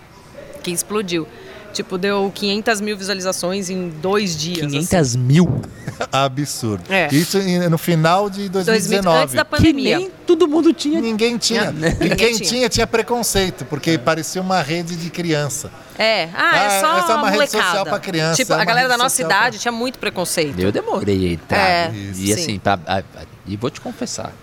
que 0.62 0.72
explodiu. 0.72 1.28
Tipo, 1.74 1.97
deu 1.97 2.30
500 2.36 2.82
mil 2.82 2.97
visualizações 2.97 3.70
em 3.70 3.88
dois 3.88 4.36
dias. 4.38 4.59
500 4.70 5.16
mil. 5.16 5.62
Absurdo. 6.12 6.84
É. 6.91 7.07
Isso 7.14 7.38
no 7.70 7.78
final 7.78 8.30
de 8.30 8.41
assim. 8.41 8.49
2019. 8.49 9.18
Antes 9.24 9.36
da 9.36 9.45
Que 9.45 9.51
pandemia. 9.51 9.99
nem 9.99 10.12
todo 10.28 10.49
mundo 10.49 10.74
tinha. 10.74 10.99
Ninguém 10.99 11.38
tinha. 11.38 11.70
E 11.70 11.72
ninguém 11.74 12.16
quem 12.18 12.34
tinha. 12.36 12.49
tinha, 12.49 12.70
tinha 12.70 12.86
preconceito, 12.88 13.64
porque 13.66 13.97
parecia 13.97 14.41
uma 14.41 14.62
rede 14.62 14.97
de 14.97 15.09
criança. 15.09 15.72
É, 15.97 16.26
ah, 16.34 16.51
Ah, 16.51 16.57
é 16.57 16.82
só, 16.82 16.97
essa 16.97 17.12
é 17.14 17.16
uma 17.16 17.30
rede 17.30 17.36
molecada. 17.38 17.64
social 17.64 17.86
pra 17.86 17.99
criança, 17.99 18.36
Tipo, 18.36 18.53
é 18.53 18.62
a 18.62 18.66
galera 18.66 18.88
da 18.89 18.95
rede 18.95 19.03
nossa 19.03 19.22
idade 19.22 19.55
pra- 19.55 19.62
tinha 19.62 19.72
muito 19.72 19.97
preconceito. 19.97 20.59
Eu 20.59 20.72
demorei 20.74 21.30
a 21.30 21.32
entrar. 21.34 21.57
É, 21.57 21.91
e 21.93 22.14
sim. 22.16 22.34
assim, 22.34 22.59
pra, 22.59 22.78
a- 22.86 22.97
a- 22.97 23.03
e 23.47 23.55
vou 23.55 23.70
te 23.70 23.80
confessar, 23.80 24.34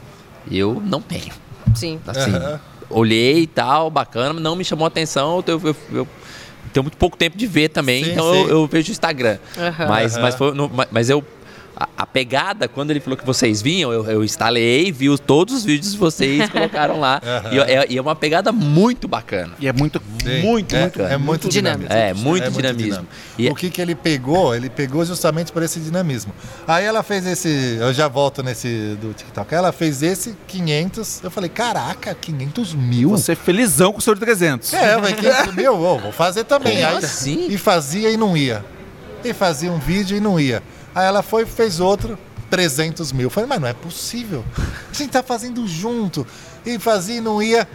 eu 0.50 0.80
não 0.82 1.02
tenho. 1.02 1.32
Sim. 1.74 2.00
Assim, 2.06 2.34
Aham. 2.34 2.60
Olhei 2.90 3.40
e 3.42 3.46
tal, 3.46 3.90
bacana, 3.90 4.38
não 4.38 4.56
me 4.56 4.64
chamou 4.64 4.84
a 4.84 4.88
atenção. 4.88 5.42
Eu, 5.46 5.60
eu, 5.64 5.76
eu 5.92 6.08
tenho 6.72 6.84
muito 6.84 6.96
pouco 6.96 7.16
tempo 7.16 7.36
de 7.36 7.46
ver 7.46 7.68
também, 7.68 8.04
Sim, 8.04 8.12
então 8.12 8.30
sim. 8.32 8.40
eu, 8.42 8.48
eu 8.48 8.66
vejo 8.66 8.88
o 8.88 8.92
Instagram. 8.92 9.38
Aham. 9.56 9.88
Mas, 9.88 10.18
mas, 10.18 10.34
foi 10.34 10.52
no- 10.54 10.68
ma- 10.68 10.88
mas 10.90 11.08
eu. 11.10 11.24
A, 11.80 11.88
a 11.98 12.04
pegada, 12.06 12.66
quando 12.66 12.90
ele 12.90 12.98
falou 12.98 13.16
que 13.16 13.24
vocês 13.24 13.62
vinham, 13.62 13.92
eu, 13.92 14.04
eu 14.10 14.24
instalei, 14.24 14.90
vi 14.90 15.08
os- 15.08 15.20
todos 15.20 15.54
os 15.54 15.64
vídeos 15.64 15.92
que 15.92 15.98
vocês 15.98 16.48
colocaram 16.50 16.98
lá. 16.98 17.20
Aham. 17.24 17.54
E, 17.54 17.58
é, 17.60 17.86
e 17.90 17.96
é 17.96 18.02
uma 18.02 18.16
pegada 18.16 18.50
muito 18.50 19.06
bacana. 19.06 19.52
E 19.60 19.68
é 19.68 19.72
muito, 19.72 20.02
Sim. 20.24 20.42
muito, 20.42 20.74
é, 20.74 20.80
muito 20.82 21.02
é 21.02 21.16
muito 21.16 21.48
dinâmico. 21.48 21.92
É, 21.92 22.12
muito 22.14 22.50
dinamismo. 22.50 22.82
dinâmico. 22.90 23.12
E- 23.38 23.48
O 23.48 23.54
que, 23.54 23.70
que 23.70 23.80
ele 23.80 23.94
pegou? 23.94 24.56
Ele 24.56 24.68
pegou 24.68 25.04
justamente 25.04 25.52
por 25.52 25.62
esse 25.62 25.78
dinamismo. 25.78 26.32
Aí 26.66 26.84
ela 26.84 27.04
fez 27.04 27.24
esse. 27.24 27.76
Eu 27.80 27.92
já 27.94 28.08
volto 28.08 28.42
nesse 28.42 28.96
do 29.00 29.12
TikTok. 29.14 29.54
Ela 29.54 29.70
fez 29.70 30.02
esse 30.02 30.34
500. 30.48 31.22
Eu 31.22 31.30
falei, 31.30 31.48
caraca, 31.48 32.12
500 32.12 32.74
mil? 32.74 33.10
Você 33.10 33.32
é 33.32 33.36
felizão 33.36 33.92
com 33.92 33.98
o 33.98 34.02
seu 34.02 34.16
300. 34.16 34.74
É, 34.74 34.94
eu 34.94 34.98
falei, 35.00 35.14
500 35.14 35.54
mil? 35.54 35.74
Ô, 35.74 35.98
vou 35.98 36.10
fazer 36.12 36.42
também. 36.42 36.82
Aí, 36.84 36.96
assim? 36.96 37.46
E 37.50 37.56
fazia 37.56 38.10
e 38.10 38.16
não 38.16 38.36
ia. 38.36 38.64
E 39.24 39.32
fazia 39.32 39.70
um 39.70 39.78
vídeo 39.78 40.16
e 40.16 40.20
não 40.20 40.38
ia. 40.40 40.60
Aí 40.98 41.06
ela 41.06 41.22
foi 41.22 41.44
e 41.44 41.46
fez 41.46 41.78
outro, 41.78 42.18
300 42.50 43.12
mil. 43.12 43.26
Eu 43.26 43.30
falei, 43.30 43.48
mas 43.48 43.60
não 43.60 43.68
é 43.68 43.72
possível. 43.72 44.44
A 44.90 44.92
gente 44.92 45.10
tá 45.10 45.22
fazendo 45.22 45.64
junto. 45.64 46.26
E 46.66 46.76
fazia 46.76 47.18
e 47.18 47.20
não 47.20 47.40
ia. 47.40 47.68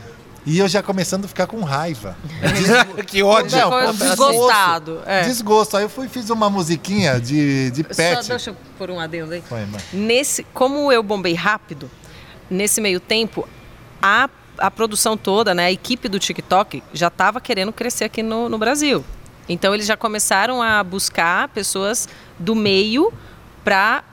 E 0.46 0.60
eu 0.60 0.68
já 0.68 0.84
começando 0.84 1.24
a 1.24 1.28
ficar 1.30 1.48
com 1.48 1.62
raiva. 1.62 2.18
que 3.08 3.24
ódio. 3.24 3.58
Não, 3.58 3.70
Foi 3.72 3.94
desgostado. 3.94 5.02
É. 5.06 5.22
Desgosto. 5.22 5.78
Aí 5.78 5.84
eu 5.84 5.90
fui 5.90 6.08
e 6.08 6.10
fiz 6.10 6.30
uma 6.30 6.50
musiquinha 6.50 7.18
de, 7.18 7.72
de 7.72 7.84
Só 7.84 7.94
pet. 7.94 8.28
deixa 8.28 8.50
eu 8.50 8.58
pôr 8.78 8.92
um 8.92 9.00
adendo 9.00 9.32
aí. 9.32 9.42
Foi. 9.48 9.66
Nesse, 9.94 10.44
como 10.54 10.92
eu 10.92 11.02
bombei 11.02 11.34
rápido, 11.34 11.90
nesse 12.50 12.82
meio 12.82 13.00
tempo, 13.00 13.48
a, 14.02 14.30
a 14.58 14.70
produção 14.70 15.16
toda, 15.16 15.54
né, 15.54 15.68
a 15.68 15.72
equipe 15.72 16.10
do 16.10 16.20
TikTok 16.20 16.84
já 16.94 17.08
estava 17.08 17.40
querendo 17.40 17.72
crescer 17.72 18.04
aqui 18.04 18.22
no, 18.22 18.50
no 18.50 18.58
Brasil. 18.58 19.02
Então 19.48 19.74
eles 19.74 19.86
já 19.86 19.98
começaram 19.98 20.62
a 20.62 20.84
buscar 20.84 21.48
pessoas 21.50 22.08
do 22.44 22.56
meio 22.56 23.12
para 23.64 24.04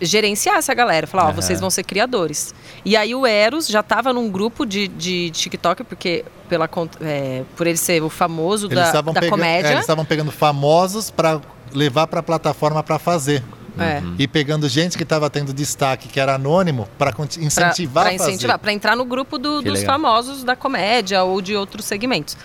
gerenciar 0.00 0.56
essa 0.56 0.74
galera. 0.74 1.06
Falar, 1.06 1.28
ó, 1.28 1.32
vocês 1.32 1.60
vão 1.60 1.70
ser 1.70 1.84
criadores. 1.84 2.54
E 2.84 2.96
aí 2.96 3.14
o 3.14 3.26
Eros 3.26 3.66
já 3.66 3.80
estava 3.80 4.12
num 4.12 4.30
grupo 4.30 4.66
de, 4.66 4.88
de 4.88 5.30
TikTok, 5.30 5.84
porque 5.84 6.24
pela, 6.48 6.68
é, 7.00 7.42
por 7.56 7.66
ele 7.66 7.78
ser 7.78 8.02
o 8.02 8.10
famoso 8.10 8.66
Eles 8.66 8.76
da, 8.76 8.92
da 8.92 9.02
pegando, 9.12 9.24
é, 9.24 9.28
comédia. 9.30 9.68
eles 9.68 9.80
estavam 9.80 10.04
pegando 10.04 10.30
famosos 10.30 11.10
para 11.10 11.40
levar 11.72 12.06
para 12.06 12.20
a 12.20 12.22
plataforma 12.22 12.82
para 12.82 12.98
fazer. 12.98 13.42
É. 13.78 14.02
E 14.18 14.26
pegando 14.26 14.66
gente 14.70 14.96
que 14.96 15.02
estava 15.02 15.28
tendo 15.28 15.52
destaque, 15.52 16.08
que 16.08 16.18
era 16.18 16.34
anônimo, 16.36 16.88
para 16.96 17.12
incentivar 17.38 18.04
pra 18.06 18.14
a 18.14 18.18
fazer. 18.18 18.30
incentivar, 18.30 18.58
para 18.58 18.72
entrar 18.72 18.96
no 18.96 19.04
grupo 19.04 19.36
do- 19.38 19.60
dos 19.60 19.80
legal. 19.80 19.94
famosos 19.94 20.42
da 20.44 20.56
comédia 20.56 21.22
ou 21.22 21.42
de 21.42 21.54
outros 21.54 21.84
segmentos. 21.84 22.36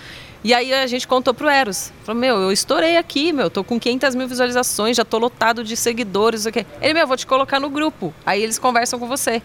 E 0.43 0.53
aí 0.53 0.73
a 0.73 0.87
gente 0.87 1.07
contou 1.07 1.33
pro 1.33 1.47
Eros. 1.47 1.91
Falou, 2.03 2.19
meu, 2.19 2.35
eu 2.37 2.51
estourei 2.51 2.97
aqui, 2.97 3.31
meu, 3.31 3.49
tô 3.49 3.63
com 3.63 3.79
500 3.79 4.15
mil 4.15 4.27
visualizações, 4.27 4.97
já 4.97 5.05
tô 5.05 5.17
lotado 5.19 5.63
de 5.63 5.77
seguidores, 5.77 6.45
o 6.45 6.51
quê. 6.51 6.65
Ele, 6.81 6.95
meu, 6.95 7.05
vou 7.07 7.15
te 7.15 7.27
colocar 7.27 7.59
no 7.59 7.69
grupo. 7.69 8.11
Aí 8.25 8.41
eles 8.41 8.57
conversam 8.57 8.97
com 8.97 9.07
você. 9.07 9.41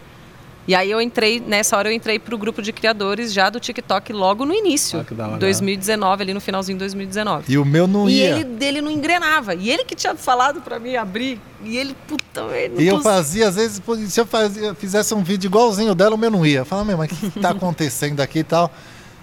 E 0.67 0.75
aí 0.75 0.91
eu 0.91 0.99
entrei, 0.99 1.39
nessa 1.39 1.77
hora 1.77 1.87
eu 1.87 1.93
entrei 1.93 2.19
pro 2.19 2.37
grupo 2.37 2.61
de 2.61 2.73
criadores 2.73 3.31
já 3.31 3.49
do 3.49 3.57
TikTok 3.57 4.11
logo 4.11 4.43
no 4.43 4.53
início. 4.53 4.99
Ah, 4.99 5.03
que 5.05 5.13
da 5.13 5.27
hora. 5.29 5.37
2019, 5.37 6.23
ali 6.23 6.33
no 6.33 6.41
finalzinho 6.41 6.77
de 6.77 6.79
2019. 6.83 7.45
E 7.53 7.57
o 7.57 7.63
meu 7.63 7.87
não 7.87 8.09
E 8.09 8.15
ia. 8.15 8.29
ele 8.31 8.43
dele 8.43 8.81
não 8.81 8.91
engrenava. 8.91 9.55
E 9.55 9.69
ele 9.69 9.85
que 9.85 9.95
tinha 9.95 10.13
falado 10.15 10.59
pra 10.59 10.77
mim 10.77 10.95
abrir. 10.97 11.39
E 11.63 11.77
ele, 11.77 11.95
puta, 12.05 12.41
ele 12.53 12.73
não 12.75 12.81
E 12.81 12.87
eu 12.87 12.99
fazia, 13.01 13.47
às 13.47 13.55
vezes, 13.55 13.81
se 14.09 14.19
eu 14.19 14.25
fazia, 14.25 14.73
fizesse 14.75 15.13
um 15.13 15.23
vídeo 15.23 15.47
igualzinho 15.47 15.95
dela, 15.95 16.15
o 16.15 16.17
meu 16.17 16.29
não 16.31 16.45
ia. 16.45 16.59
Eu 16.59 16.65
falava, 16.65 16.85
meu, 16.85 16.97
mas 16.97 17.11
o 17.11 17.15
que 17.15 17.31
que 17.31 17.39
tá 17.39 17.51
acontecendo 17.55 18.19
aqui 18.19 18.39
e 18.39 18.43
tal? 18.43 18.69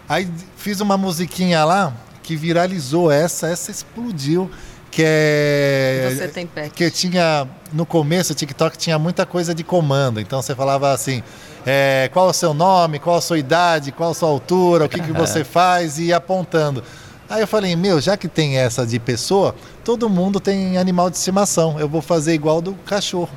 Aí 0.09 0.29
fiz 0.57 0.81
uma 0.81 0.97
musiquinha 0.97 1.65
lá 1.65 1.93
que 2.23 2.37
viralizou 2.37 3.11
essa, 3.11 3.49
essa 3.49 3.71
explodiu. 3.71 4.51
Que 4.91 5.03
é. 5.05 6.15
Você 6.17 6.29
tem 6.29 6.47
pet. 6.47 6.71
Que 6.73 6.91
tinha. 6.91 7.49
No 7.73 7.85
começo, 7.85 8.33
o 8.33 8.37
TikTok 8.37 8.79
tinha 8.79 8.99
muita 8.99 9.27
coisa 9.27 9.55
de 9.55 9.65
comando. 9.65 10.21
Então 10.21 10.41
você 10.41 10.55
falava 10.55 10.93
assim: 10.93 11.23
é, 11.67 12.09
qual 12.13 12.29
é 12.29 12.31
o 12.31 12.33
seu 12.33 12.55
nome, 12.55 12.99
qual 12.99 13.17
a 13.17 13.21
sua 13.21 13.39
idade, 13.39 13.91
qual 13.91 14.11
a 14.11 14.15
sua 14.15 14.29
altura, 14.29 14.85
o 14.85 14.89
que, 14.89 15.01
que 15.01 15.11
você 15.13 15.43
faz, 15.43 15.99
e 15.99 16.05
ia 16.05 16.17
apontando. 16.19 16.83
Aí 17.29 17.41
eu 17.41 17.47
falei, 17.47 17.75
meu, 17.75 18.01
já 18.01 18.17
que 18.17 18.29
tem 18.29 18.59
essa 18.59 18.87
de 18.87 18.99
pessoa, 18.99 19.55
todo 19.83 20.09
mundo 20.11 20.39
tem 20.39 20.77
animal 20.77 21.09
de 21.11 21.17
estimação. 21.17 21.81
Eu 21.81 21.89
vou 21.89 22.03
fazer 22.03 22.35
igual 22.35 22.61
do 22.61 22.75
cachorro. 22.75 23.31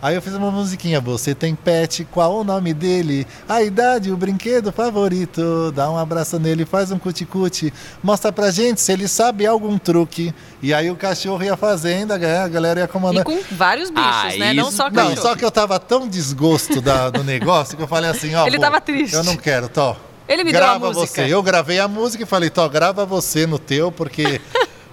Aí 0.00 0.14
eu 0.14 0.22
fiz 0.22 0.32
uma 0.34 0.50
musiquinha, 0.50 1.00
você 1.00 1.34
tem 1.34 1.56
pet, 1.56 2.04
qual 2.12 2.36
o 2.38 2.44
nome 2.44 2.72
dele? 2.72 3.26
A 3.48 3.62
idade, 3.62 4.12
o 4.12 4.16
brinquedo 4.16 4.70
favorito. 4.70 5.72
Dá 5.74 5.90
um 5.90 5.98
abraço 5.98 6.38
nele, 6.38 6.64
faz 6.64 6.92
um 6.92 6.98
cuticute. 6.98 7.72
Mostra 8.02 8.30
pra 8.32 8.50
gente 8.52 8.80
se 8.80 8.92
ele 8.92 9.08
sabe 9.08 9.44
algum 9.44 9.76
truque. 9.76 10.32
E 10.62 10.72
aí 10.72 10.88
o 10.90 10.94
cachorro 10.96 11.42
ia 11.42 11.56
fazendo, 11.56 12.12
a 12.12 12.18
galera 12.18 12.80
ia 12.80 12.84
E 12.84 12.88
comandando. 12.88 13.24
com 13.24 13.40
vários 13.50 13.90
bichos, 13.90 14.06
Ah, 14.06 14.36
né? 14.38 14.52
Não 14.54 14.70
só 14.70 14.84
Não, 14.84 14.92
cachorro. 14.92 15.16
só 15.22 15.34
que 15.34 15.44
eu 15.44 15.50
tava 15.50 15.78
tão 15.80 16.06
desgosto 16.06 16.80
da- 16.80 17.10
do 17.10 17.24
negócio 17.24 17.76
que 17.76 17.82
eu 17.82 17.88
falei 17.88 18.08
assim, 18.10 18.34
ó. 18.36 18.46
Ele 18.46 18.56
pô, 18.56 18.62
tava 18.62 18.80
triste. 18.80 19.14
Eu 19.14 19.24
não 19.24 19.36
quero, 19.36 19.68
Tó. 19.68 19.96
Ele 20.28 20.44
me 20.44 20.52
deu 20.52 20.60
a 20.60 20.64
grava 20.64 20.88
música. 20.92 21.06
você. 21.06 21.32
Eu 21.34 21.42
gravei 21.42 21.80
a 21.80 21.88
música 21.88 22.22
e 22.22 22.26
falei, 22.26 22.50
Tó, 22.50 22.68
grava 22.68 23.04
você 23.06 23.46
no 23.46 23.58
teu, 23.58 23.90
porque 23.90 24.40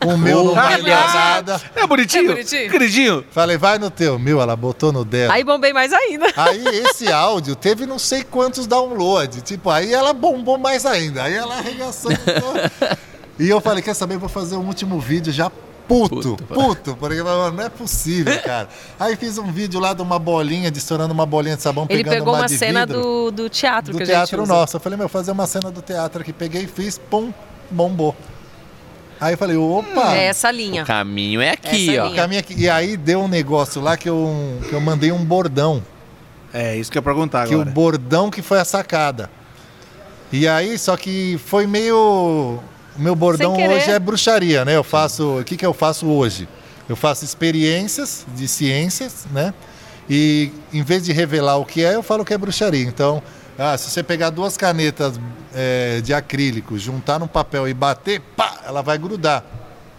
o 0.04 0.18
meu 0.18 0.44
não 0.44 0.54
vai 0.54 0.82
nada. 0.82 1.62
É 1.76 1.88
bonitinho? 1.88 2.32
É 2.32 2.36
bonitinho? 2.36 2.72
Queridinho? 2.72 3.26
Falei, 3.32 3.58
vai 3.58 3.78
no 3.80 3.90
teu. 3.90 4.20
Meu, 4.20 4.42
ela 4.42 4.56
botou 4.56 4.92
no 4.92 5.06
dela. 5.06 5.34
Aí 5.34 5.44
bombei 5.44 5.74
mais 5.74 5.94
ainda. 5.94 6.26
Aí 6.36 6.64
esse 6.68 7.12
áudio 7.12 7.56
teve 7.56 7.86
não 7.86 7.98
sei 8.00 8.24
quantos 8.24 8.68
downloads. 8.68 9.42
Tipo, 9.44 9.70
aí 9.70 9.94
ela 9.94 10.14
bombou 10.14 10.58
mais 10.58 10.86
ainda. 10.86 11.24
Aí 11.24 11.34
ela 11.34 11.58
arregaçou. 11.58 12.12
e 13.40 13.50
eu 13.50 13.62
falei, 13.62 13.82
quer 13.82 13.94
saber? 13.94 14.18
Vou 14.18 14.30
fazer 14.30 14.56
um 14.58 14.66
último 14.66 15.00
vídeo 15.00 15.32
já 15.32 15.52
puto, 15.88 16.36
Puto. 16.36 16.44
puto, 16.46 16.98
porque 17.00 17.22
mano, 17.22 17.56
não 17.58 17.64
é 17.64 17.70
possível, 17.70 18.40
cara. 18.42 18.68
Aí 19.00 19.16
fiz 19.16 19.38
um 19.38 19.52
vídeo 19.52 19.80
lá 19.80 19.94
de 19.94 20.02
uma 20.02 20.18
bolinha, 20.18 20.72
de 20.72 20.80
estourando 20.80 21.14
uma 21.14 21.28
bolinha 21.28 21.56
de 21.56 21.62
sabão, 21.62 21.86
Ele 21.88 22.04
pegando 22.04 22.14
pegou 22.16 22.34
uma, 22.34 22.42
uma 22.42 22.48
cena 22.48 22.86
vidro, 22.88 23.02
do, 23.02 23.32
do 23.32 23.50
teatro 23.50 23.92
do 23.92 23.98
que 23.98 24.04
a 24.04 24.08
teatro 24.08 24.38
gente 24.38 24.44
usa. 24.44 24.54
nosso. 24.54 24.76
Eu 24.78 24.80
falei, 24.80 24.98
meu, 24.98 25.08
fazer 25.08 25.32
uma 25.32 25.46
cena 25.46 25.70
do 25.72 25.82
teatro 25.82 26.22
aqui. 26.22 26.34
Peguei 26.34 26.64
e 26.64 26.68
fiz, 26.68 26.98
pum, 26.98 27.32
bombou. 27.70 28.16
Aí 29.20 29.34
eu 29.34 29.38
falei, 29.38 29.56
opa! 29.56 30.16
É 30.16 30.26
essa 30.26 30.52
linha. 30.52 30.84
O 30.84 30.86
caminho 30.86 31.42
é 31.42 31.52
aqui, 31.52 31.90
Essa 31.90 32.04
ó. 32.04 32.08
linha. 32.08 32.16
caminho 32.22 32.40
aqui. 32.40 32.56
E 32.58 32.70
aí 32.70 32.98
deu 32.98 33.22
um 33.22 33.28
negócio 33.28 33.82
lá 33.82 33.96
que 33.96 34.10
eu, 34.10 34.60
que 34.68 34.74
eu 34.74 34.82
mandei 34.82 35.12
um 35.12 35.24
bordão. 35.24 35.82
É, 36.54 36.76
isso 36.78 36.92
que 36.92 36.98
eu 36.98 37.02
ia 37.02 37.04
perguntar 37.04 37.48
que 37.48 37.54
agora. 37.54 37.70
o 37.70 37.72
bordão 37.74 38.30
que 38.30 38.42
foi 38.42 38.60
a 38.60 38.66
sacada. 38.66 39.30
E 40.32 40.48
aí, 40.48 40.78
só 40.78 40.98
que 40.98 41.40
foi 41.46 41.66
meio. 41.68 42.60
O 42.98 43.02
meu 43.02 43.16
bordão 43.16 43.56
querer. 43.56 43.74
hoje 43.76 43.92
é 43.92 44.00
bruxaria, 44.00 44.64
né? 44.66 44.76
Eu 44.76 44.84
faço. 44.84 45.40
O 45.40 45.44
que, 45.44 45.56
que 45.58 45.66
eu 45.66 45.74
faço 45.74 46.08
hoje? 46.08 46.48
Eu 46.88 46.96
faço 46.96 47.26
experiências 47.26 48.26
de 48.36 48.48
ciências, 48.48 49.26
né? 49.32 49.54
E 50.10 50.52
em 50.72 50.84
vez 50.84 51.04
de 51.04 51.12
revelar 51.12 51.58
o 51.58 51.66
que 51.66 51.84
é, 51.84 51.96
eu 51.96 52.04
falo 52.04 52.24
que 52.24 52.34
é 52.34 52.38
bruxaria. 52.38 52.84
Então, 52.84 53.22
ah, 53.58 53.78
se 53.78 53.90
você 53.90 54.04
pegar 54.04 54.30
duas 54.30 54.58
canetas 54.58 55.20
é, 55.54 56.02
de 56.02 56.14
acrílico, 56.14 56.78
juntar 56.78 57.20
num 57.20 57.28
papel 57.28 57.68
e 57.68 57.74
bater, 57.74 58.20
pá, 58.36 58.60
ela 58.66 58.82
vai 58.82 58.98
grudar. 58.98 59.44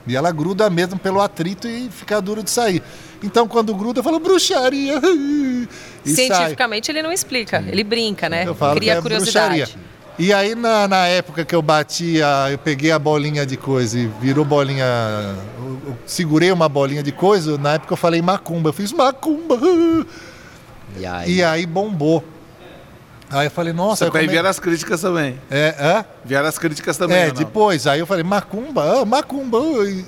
E 0.06 0.14
ela 0.14 0.30
gruda 0.30 0.70
mesmo 0.70 0.98
pelo 0.98 1.20
atrito 1.20 1.66
e 1.66 1.88
fica 1.90 2.20
duro 2.20 2.42
de 2.42 2.50
sair. 2.50 2.82
Então, 3.22 3.48
quando 3.48 3.74
gruda, 3.74 4.00
eu 4.00 4.04
falo 4.04 4.20
bruxaria. 4.20 5.00
E 6.06 6.14
sai. 6.14 6.26
Cientificamente 6.26 6.88
ele 6.88 7.02
não 7.02 7.10
explica, 7.10 7.64
ele 7.66 7.82
brinca, 7.82 8.28
né? 8.28 8.46
Eu 8.46 8.54
falo 8.54 8.76
Cria 8.76 8.92
que 8.92 8.98
é 8.98 9.02
curiosidade. 9.02 9.56
bruxaria. 9.56 9.84
E 10.16 10.32
aí, 10.32 10.54
na, 10.54 10.86
na 10.86 11.08
época 11.08 11.44
que 11.44 11.52
eu 11.52 11.60
batia, 11.60 12.26
eu 12.52 12.58
peguei 12.58 12.92
a 12.92 12.98
bolinha 12.98 13.44
de 13.44 13.56
coisa 13.56 13.98
e 13.98 14.06
virou 14.06 14.44
bolinha. 14.44 14.84
Eu, 15.58 15.80
eu 15.84 15.98
segurei 16.06 16.52
uma 16.52 16.68
bolinha 16.68 17.02
de 17.02 17.10
coisa, 17.10 17.58
na 17.58 17.74
época 17.74 17.92
eu 17.92 17.96
falei 17.96 18.22
macumba. 18.22 18.68
Eu 18.68 18.72
fiz 18.72 18.92
macumba. 18.92 19.58
E 20.98 21.04
aí? 21.04 21.34
E 21.34 21.42
aí 21.44 21.66
bombou. 21.66 22.24
Aí 23.30 23.46
eu 23.46 23.50
falei, 23.50 23.72
nossa. 23.72 23.96
Só 23.96 24.04
eu 24.06 24.12
que 24.12 24.18
aí 24.18 24.24
come- 24.24 24.32
vieram 24.32 24.48
as 24.48 24.58
críticas 24.60 25.00
também. 25.00 25.38
É, 25.50 25.74
hã? 25.80 26.04
Vieram 26.24 26.48
as 26.48 26.58
críticas 26.58 26.96
também. 26.96 27.16
é, 27.16 27.30
depois. 27.30 27.86
Aí 27.86 27.98
eu 28.00 28.06
falei, 28.06 28.22
macumba, 28.22 29.00
ah, 29.00 29.04
macumba. 29.04 29.58
E, 29.84 30.04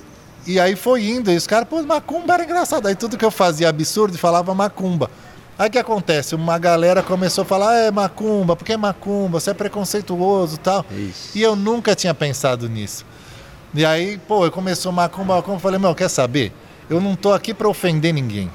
e 0.47 0.59
aí 0.59 0.75
foi 0.75 1.03
indo. 1.05 1.29
E 1.31 1.35
os 1.35 1.45
caras, 1.45 1.67
pô, 1.67 1.81
macumba 1.83 2.33
era 2.35 2.43
engraçado. 2.43 2.87
Aí 2.87 2.95
tudo 2.95 3.17
que 3.17 3.25
eu 3.25 3.31
fazia 3.31 3.67
absurdo 3.69 4.17
falava 4.17 4.53
macumba. 4.55 5.09
Aí 5.57 5.67
o 5.67 5.71
que 5.71 5.77
acontece? 5.77 6.33
Uma 6.35 6.57
galera 6.57 7.03
começou 7.03 7.41
a 7.41 7.45
falar, 7.45 7.71
ah, 7.71 7.77
é 7.87 7.91
macumba, 7.91 8.55
porque 8.55 8.71
é 8.71 8.77
macumba, 8.77 9.41
você 9.41 9.49
é 9.49 9.53
preconceituoso 9.53 10.55
e 10.55 10.59
tal. 10.59 10.85
Ixi. 10.89 11.37
E 11.37 11.41
eu 11.41 11.53
nunca 11.57 11.93
tinha 11.93 12.13
pensado 12.13 12.69
nisso. 12.69 13.05
E 13.73 13.85
aí, 13.85 14.17
pô, 14.25 14.45
eu 14.45 14.51
começou 14.51 14.91
macumba, 14.93 15.35
macumba, 15.35 15.57
eu 15.57 15.59
falei, 15.59 15.77
meu, 15.77 15.93
quer 15.93 16.07
saber? 16.09 16.53
Eu 16.89 17.01
não 17.01 17.13
tô 17.15 17.33
aqui 17.33 17.53
para 17.53 17.67
ofender 17.67 18.13
ninguém. 18.13 18.49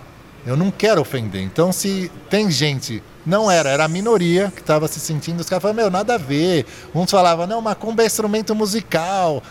Eu 0.47 0.57
não 0.57 0.71
quero 0.71 1.01
ofender. 1.01 1.43
Então, 1.43 1.73
se 1.73 2.11
tem 2.29 2.51
gente, 2.51 3.03
não 3.25 3.51
era, 3.51 3.71
era 3.71 3.85
a 3.85 3.89
minoria 3.89 4.53
que 4.55 4.61
estava 4.61 4.87
se 4.87 5.01
sentindo, 5.01 5.41
os 5.41 5.49
caras 5.49 5.63
falavam, 5.63 5.83
meu, 5.83 5.91
nada 5.91 6.15
a 6.15 6.19
ver. 6.19 6.67
Uns 6.95 7.11
falavam, 7.11 7.47
não, 7.47 7.61
macumba 7.61 8.03
é 8.03 8.07
instrumento 8.07 8.55
musical. 8.55 9.43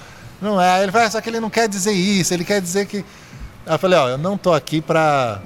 Não 0.41 0.61
é. 0.61 0.69
Aí 0.69 0.83
ele 0.83 0.91
fala, 0.91 1.09
só 1.09 1.19
que 1.19 1.29
ele 1.29 1.39
não 1.39 1.49
quer 1.49 1.67
dizer 1.67 1.93
isso, 1.93 2.33
ele 2.33 2.45
quer 2.45 2.61
dizer 2.61 2.85
que. 2.85 2.97
Aí 3.65 3.73
eu 3.73 3.79
falei, 3.79 3.97
ó, 3.97 4.09
eu 4.09 4.17
não 4.17 4.37
tô 4.37 4.53
aqui 4.53 4.81
pra, 4.81 5.41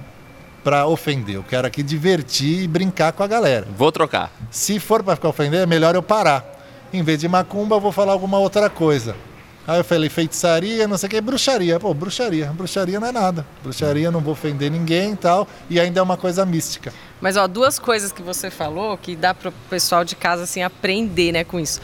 pra 0.64 0.86
ofender, 0.88 1.36
eu 1.36 1.43
quero 1.43 1.66
aqui 1.68 1.82
divertir 1.82 2.64
e 2.64 2.68
brincar 2.68 3.14
com 3.14 3.24
a 3.24 3.28
galera. 3.28 3.66
Vou 3.78 3.91
trocar. 3.91 4.32
Se 4.52 4.80
for 4.80 5.02
para 5.02 5.16
ficar 5.16 5.30
ofendendo, 5.30 5.64
é 5.64 5.66
melhor 5.66 5.95
eu 5.95 6.04
parar. 6.04 6.43
Em 6.91 7.04
vez 7.04 7.20
de 7.20 7.28
macumba, 7.28 7.76
eu 7.76 7.80
vou 7.80 7.91
falar 7.91 8.12
alguma 8.12 8.39
outra 8.39 8.70
coisa. 8.70 9.16
Aí 9.68 9.80
eu 9.80 9.84
falei 9.84 10.09
feitiçaria, 10.09 10.88
não 10.88 10.97
sei 10.97 11.07
o 11.07 11.09
que, 11.09 11.20
bruxaria. 11.20 11.78
Pô, 11.78 11.93
bruxaria. 11.93 12.45
Bruxaria 12.53 13.01
não 13.01 13.07
é 13.09 13.11
nada. 13.11 13.45
Bruxaria, 13.61 14.09
não 14.09 14.22
vou 14.22 14.32
ofender 14.32 14.72
ninguém 14.72 15.11
e 15.11 15.15
tal. 15.18 15.45
E 15.70 15.78
ainda 15.78 15.99
é 15.99 16.03
uma 16.03 16.15
coisa 16.15 16.45
mística. 16.45 16.93
Mas 17.20 17.36
ó, 17.36 17.45
duas 17.47 17.78
coisas 17.78 18.13
que 18.13 18.22
você 18.22 18.49
falou 18.49 18.97
que 18.97 19.13
dá 19.13 19.34
pro 19.34 19.51
pessoal 19.70 20.05
de 20.05 20.15
casa 20.15 20.43
assim 20.43 20.63
aprender, 20.63 21.34
né, 21.34 21.43
com 21.43 21.59
isso. 21.59 21.82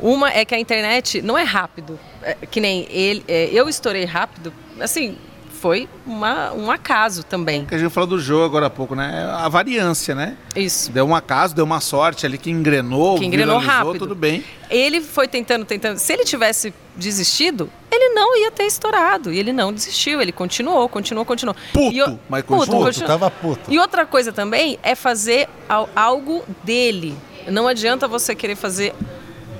Uma 0.00 0.30
é 0.32 0.42
que 0.44 0.54
a 0.54 0.58
internet 0.58 1.20
não 1.20 1.36
é 1.36 1.42
rápido. 1.42 2.00
É, 2.22 2.34
que 2.50 2.60
nem 2.60 2.86
ele, 2.90 3.22
é, 3.28 3.50
eu 3.52 3.68
estourei 3.68 4.06
rápido, 4.06 4.52
assim, 4.80 5.18
foi 5.60 5.88
uma, 6.06 6.52
um 6.52 6.70
acaso 6.70 7.22
também. 7.24 7.64
Que 7.64 7.74
a 7.74 7.78
gente 7.78 7.90
falou 7.92 8.08
do 8.08 8.18
jogo 8.20 8.44
agora 8.44 8.66
há 8.66 8.70
pouco, 8.70 8.94
né? 8.94 9.28
A 9.38 9.48
variância, 9.48 10.14
né? 10.14 10.36
Isso. 10.54 10.90
Deu 10.92 11.04
um 11.06 11.14
acaso, 11.14 11.54
deu 11.54 11.64
uma 11.64 11.80
sorte 11.80 12.24
ali 12.24 12.38
que 12.38 12.50
engrenou, 12.50 13.18
Que 13.18 13.24
engrenou 13.26 13.58
rápido. 13.58 13.98
tudo 13.98 14.14
bem. 14.14 14.44
Ele 14.70 15.00
foi 15.00 15.26
tentando, 15.26 15.64
tentando. 15.64 15.98
Se 15.98 16.12
ele 16.12 16.24
tivesse 16.24 16.72
desistido, 16.94 17.70
ele 17.90 18.10
não 18.14 18.36
ia 18.36 18.50
ter 18.50 18.64
estourado. 18.64 19.32
E 19.32 19.38
ele 19.38 19.52
não 19.52 19.72
desistiu, 19.72 20.20
ele 20.20 20.32
continuou, 20.32 20.88
continuou, 20.88 21.24
continuou. 21.24 21.56
Puto, 21.72 21.94
E 21.94 22.02
o- 22.02 22.18
mas 22.28 22.42
puto, 22.44 22.58
continuou. 22.60 22.84
Puto, 22.84 23.00
continuou. 23.00 23.08
tava 23.08 23.30
puto. 23.30 23.72
E 23.72 23.78
outra 23.78 24.04
coisa 24.06 24.32
também 24.32 24.78
é 24.82 24.94
fazer 24.94 25.48
al- 25.68 25.88
algo 25.96 26.44
dele. 26.62 27.16
Não 27.48 27.66
adianta 27.66 28.06
você 28.06 28.34
querer 28.34 28.56
fazer 28.56 28.94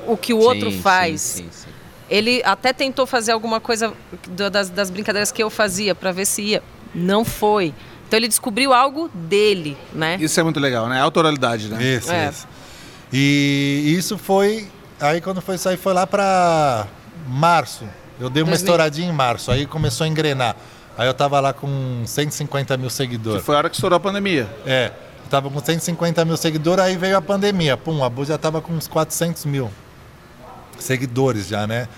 o 0.07 0.16
que 0.16 0.32
o 0.34 0.38
outro 0.38 0.70
Sim, 0.70 0.80
faz. 0.80 1.20
sim, 1.20 1.42
sim, 1.44 1.49
sim. 1.51 1.67
Ele 2.11 2.42
até 2.44 2.72
tentou 2.72 3.06
fazer 3.06 3.32
alguma 3.32 3.61
coisa 3.61 3.92
do- 4.28 4.50
das, 4.50 4.70
das 4.70 4.90
brincadeiras 4.90 5.30
que 5.30 5.42
eu 5.42 5.50
fazia 5.50 5.94
para 5.94 6.11
ver 6.12 6.24
se 6.26 6.42
ia. 6.42 6.62
Não 6.94 7.24
foi. 7.24 7.74
Então 8.06 8.16
ele 8.18 8.28
descobriu 8.28 8.72
algo 8.72 9.11
dele, 9.12 9.76
né? 9.92 10.16
Isso 10.18 10.40
é 10.40 10.42
muito 10.42 10.59
legal, 10.59 10.88
né? 10.88 10.98
Autoralidade, 11.00 11.68
né? 11.68 11.82
Isso, 11.82 12.11
É. 12.11 12.28
isso. 12.30 12.48
E 13.12 13.94
isso 13.98 14.16
foi. 14.18 14.66
Aí 15.00 15.20
quando 15.20 15.40
foi 15.40 15.59
sair, 15.59 15.76
foi 15.76 15.92
lá 15.92 16.06
pra 16.06 16.86
março. 17.26 17.84
Eu 18.20 18.28
dei 18.28 18.42
uma 18.42 18.50
2000. 18.50 18.54
estouradinha 18.54 19.09
em 19.09 19.12
março. 19.12 19.50
Aí 19.50 19.66
começou 19.66 20.04
a 20.04 20.09
engrenar. 20.09 20.56
Aí 20.96 21.06
eu 21.06 21.14
tava 21.14 21.38
lá 21.40 21.52
com 21.52 22.02
150 22.04 22.76
mil 22.76 22.88
Que 22.88 22.94
seguidores. 22.94 23.44
foi 23.44 23.54
a 23.54 23.59
hora 23.59 23.68
que 23.70 23.76
estourou 23.76 23.96
a 23.96 24.00
pandemia. 24.00 24.48
É, 24.66 24.90
eu 25.24 25.30
tava 25.30 25.48
com 25.48 25.61
150 25.61 26.24
mil 26.24 26.36
seguidores, 26.36 26.84
aí 26.84 26.96
veio 26.96 27.16
a 27.16 27.22
pandemia. 27.22 27.76
Pum, 27.76 28.02
a 28.02 28.11
Bu 28.11 28.24
já 28.24 28.36
tava 28.36 28.61
com 28.61 28.72
uns 28.72 28.88
400 28.88 29.44
mil 29.44 29.70
seguidores 30.79 31.49
já, 31.49 31.66
né? 31.66 31.89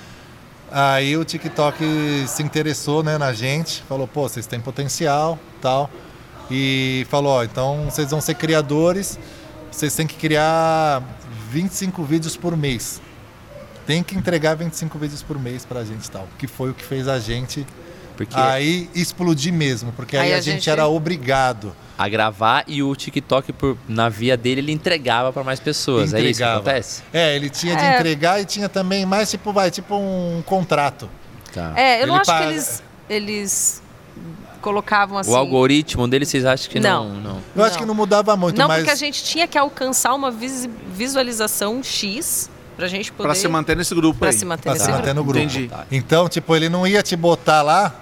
Aí 0.70 1.16
o 1.16 1.24
TikTok 1.24 2.24
se 2.28 2.43
interessou 2.43 3.03
né, 3.03 3.18
na 3.18 3.33
gente, 3.33 3.83
falou, 3.89 4.07
pô, 4.07 4.28
vocês 4.28 4.47
têm 4.47 4.61
potencial, 4.61 5.39
tal. 5.61 5.91
E 6.51 7.07
falou, 7.11 7.33
ó, 7.33 7.45
então 7.45 7.87
vocês 7.87 8.11
vão 8.11 8.20
ser 8.20 8.35
criadores, 8.35 9.18
vocês 9.70 9.95
têm 9.95 10.07
que 10.07 10.16
criar 10.16 11.03
25 11.51 12.03
vídeos 12.05 12.37
por 12.37 12.57
mês. 12.57 13.01
Tem 13.87 14.03
que 14.03 14.16
entregar 14.16 14.55
25 14.55 14.97
vídeos 14.99 15.22
por 15.22 15.39
mês 15.39 15.64
pra 15.64 15.85
gente 15.85 16.09
tal. 16.09 16.28
Que 16.39 16.47
foi 16.47 16.70
o 16.70 16.74
que 16.74 16.85
fez 16.85 17.09
a 17.09 17.18
gente 17.18 17.66
Porque 18.26 18.40
aí 18.40 18.88
explodir 18.94 19.52
mesmo, 19.52 19.92
porque 19.92 20.16
aí, 20.16 20.28
Aí 20.28 20.34
a, 20.34 20.40
gente, 20.40 20.54
gente- 20.56 20.70
era 20.70 20.86
obrigado. 20.86 21.74
a 21.98 22.08
gravar 22.08 22.64
e 22.66 22.82
o 22.82 22.94
TikTok, 22.96 23.52
por, 23.52 23.76
na 23.88 24.08
via 24.08 24.36
dele, 24.36 24.60
ele 24.62 24.72
entregava 24.72 25.32
pra 25.32 25.44
mais 25.44 25.60
pessoas. 25.60 26.14
É 26.14 26.16
isso 26.18 26.24
que 26.24 26.30
Entregava. 26.30 26.54
acontece? 26.60 27.02
É, 27.12 27.36
ele 27.36 27.50
tinha 27.50 27.76
de 27.76 27.82
É. 27.84 27.96
entregar 27.98 28.40
e 28.40 28.44
tinha 28.46 28.68
também 28.68 29.04
mais 29.04 29.30
tipo, 29.30 29.52
vai, 29.52 29.70
tipo 29.70 29.94
um 29.96 30.42
contrato. 30.46 31.08
Tá. 31.52 31.72
É, 31.76 32.02
eu 32.02 32.06
não 32.06 32.14
Ele 32.14 32.20
acho 32.22 32.30
paga- 32.30 32.46
que 32.46 32.52
eles, 32.52 32.82
eles 33.08 33.82
colocavam 34.62 35.18
assim. 35.18 35.30
O 35.30 35.36
algoritmo 35.36 36.06
dele, 36.08 36.24
vocês 36.24 36.44
acham 36.44 36.70
que 36.70 36.80
não? 36.80 37.08
Não. 37.08 37.20
não. 37.20 37.42
Eu 37.56 37.64
acho 37.64 37.74
Não. 37.74 37.80
que 37.80 37.86
não 37.86 37.94
mudava 37.94 38.36
muito, 38.36 38.56
Não, 38.58 38.68
mas 38.68 38.78
porque 38.78 38.90
a 38.92 38.94
gente 38.94 39.22
tinha 39.24 39.46
que 39.46 39.58
alcançar 39.58 40.14
uma 40.14 40.30
visualização 40.94 41.82
X 41.82 42.50
pra 42.76 42.86
gente 42.88 43.12
poder. 43.12 43.28
Pra 43.28 43.34
se 43.34 43.48
manter 43.48 43.76
nesse 43.76 43.94
grupo 43.94 44.18
pra 44.20 44.28
aí. 44.28 44.34
se 44.34 44.44
manter 44.44 44.62
pra 44.62 44.72
nesse 44.72 44.84
se 44.84 44.90
manter 44.90 45.14
grupo. 45.14 45.18
no 45.20 45.24
grupo. 45.24 45.38
Entendi. 45.38 45.70
Então, 45.90 46.28
tipo, 46.28 46.54
ele 46.56 46.68
não 46.68 46.86
ia 46.86 47.02
te 47.02 47.14
botar 47.16 47.62
lá, 47.62 47.94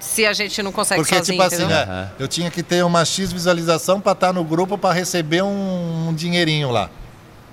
Se 0.00 0.24
a 0.26 0.32
gente 0.32 0.62
não 0.62 0.70
consegue 0.70 1.00
porque 1.00 1.16
sozinho, 1.16 1.40
tipo 1.42 1.54
assim, 1.54 1.70
é, 1.72 1.82
Aham. 1.82 2.10
eu 2.18 2.28
tinha 2.28 2.50
que 2.50 2.62
ter 2.62 2.84
uma 2.84 3.04
X 3.04 3.32
visualização 3.32 4.00
pra 4.00 4.12
estar 4.12 4.32
no 4.32 4.44
grupo 4.44 4.78
pra 4.78 4.92
receber 4.92 5.42
um, 5.42 6.08
um 6.08 6.14
dinheirinho 6.14 6.70
lá. 6.70 6.88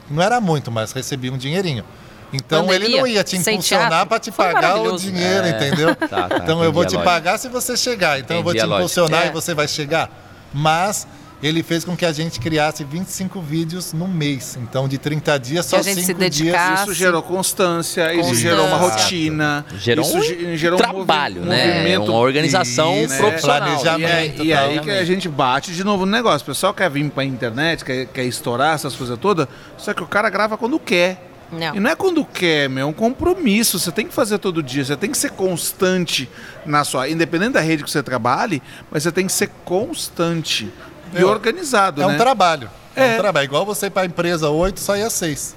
Não 0.10 0.22
era 0.22 0.40
muito, 0.40 0.72
mas 0.72 0.92
recebia 0.92 1.32
um 1.34 1.38
dinheirinho. 1.38 1.84
Então 2.32 2.72
ele 2.74 2.90
não 2.98 3.08
ia 3.08 3.24
te 3.24 3.38
impulsionar 3.38 4.06
pra 4.06 4.20
te 4.20 4.32
foi 4.32 4.52
pagar 4.52 4.80
o 4.82 4.98
dinheiro, 4.98 5.48
É. 5.48 5.50
entendeu? 5.52 5.96
Tá, 6.08 6.28
tá, 6.28 6.38
então 6.38 6.64
eu 6.64 6.72
vou 6.72 6.84
entendi 6.84 7.00
te 7.02 7.04
pagar 7.04 7.38
se 7.40 7.48
você 7.48 7.76
chegar. 7.78 8.20
Então 8.20 8.38
eu 8.38 8.44
vou 8.44 8.54
te 8.54 8.60
Entendi 8.60 8.74
impulsionar 8.74 9.26
É. 9.26 9.28
e 9.28 9.32
você 9.32 9.54
vai 9.54 9.68
chegar. 9.68 10.10
Mas 10.54 11.08
ele 11.48 11.62
fez 11.64 11.84
com 11.86 11.96
que 11.96 12.06
a 12.06 12.12
gente 12.12 12.40
criasse 12.40 12.84
25 12.84 13.40
vídeos 13.42 13.94
no 13.94 14.08
mês. 14.08 14.58
Então 14.62 14.88
de 14.88 14.98
30 14.98 15.38
dias, 15.40 15.66
só 15.66 15.78
a 15.78 15.82
gente 15.82 16.00
se 16.02 16.08
5 16.08 16.30
dias. 16.30 16.80
Isso 16.82 16.94
gerou 16.94 17.22
constância, 17.22 18.12
isso 18.14 18.22
Constância. 18.30 18.50
gerou 18.50 18.66
uma 18.68 18.78
rotina. 18.78 19.66
Gerou 19.78 20.06
isso 20.06 20.18
um 20.18 20.22
ge- 20.22 20.58
gerou 20.58 20.78
trabalho, 20.78 21.36
movi- 21.42 21.50
né? 21.50 21.68
movimento 21.68 22.12
Uma 22.12 22.20
organização 22.20 22.96
Isso, 23.04 23.18
profissional. 23.18 23.58
E, 23.58 23.62
planejamento. 23.82 24.42
aí, 24.42 24.48
e 24.48 24.54
aí 24.54 24.80
que 24.80 24.90
a 24.92 25.06
gente 25.06 25.30
bate 25.30 25.72
de 25.74 25.84
novo 25.84 26.06
no 26.06 26.12
negócio. 26.12 26.44
O 26.44 26.46
pessoal 26.48 26.74
quer 26.74 26.90
vir 26.90 27.10
pra 27.12 27.24
internet, 27.24 27.86
quer, 27.86 28.06
quer 28.08 28.24
estourar 28.26 28.74
essas 28.76 28.96
coisas 28.96 29.18
todas, 29.20 29.48
só 29.78 29.94
que 29.94 30.02
o 30.04 30.08
cara 30.08 30.30
grava 30.30 30.58
quando 30.58 30.80
quer. 30.80 31.32
Não. 31.52 31.76
E 31.76 31.80
não 31.80 31.92
é 31.92 31.96
quando 31.96 32.26
quer, 32.26 32.68
meu, 32.68 32.88
é 32.88 32.90
um 32.90 32.92
compromisso. 32.92 33.78
Você 33.80 33.92
tem 33.92 34.08
que 34.08 34.14
fazer 34.14 34.40
todo 34.40 34.64
dia, 34.64 34.84
você 34.84 34.98
tem 34.98 35.12
que 35.12 35.18
ser 35.18 35.30
constante 35.30 36.28
na 36.66 36.84
sua. 36.84 37.08
Independente 37.08 37.52
da 37.54 37.62
rede 37.62 37.84
que 37.84 37.90
você 37.92 38.02
trabalhe, 38.02 38.64
mas 38.90 39.04
você 39.04 39.12
tem 39.12 39.28
que 39.28 39.32
ser 39.32 39.50
constante 39.64 40.72
e 41.14 41.22
É, 41.22 41.26
organizado. 41.26 42.02
É 42.02 42.08
né? 42.08 42.14
um 42.14 42.18
trabalho. 42.18 42.70
É. 42.96 43.14
É. 43.14 43.16
um 43.16 43.20
trabalho. 43.20 43.46
Igual 43.46 43.66
você 43.66 43.88
ir 43.88 43.90
pra 43.90 44.06
empresa 44.06 44.50
8, 44.50 44.80
sair 44.80 45.04
às 45.04 45.14
6. 45.14 45.56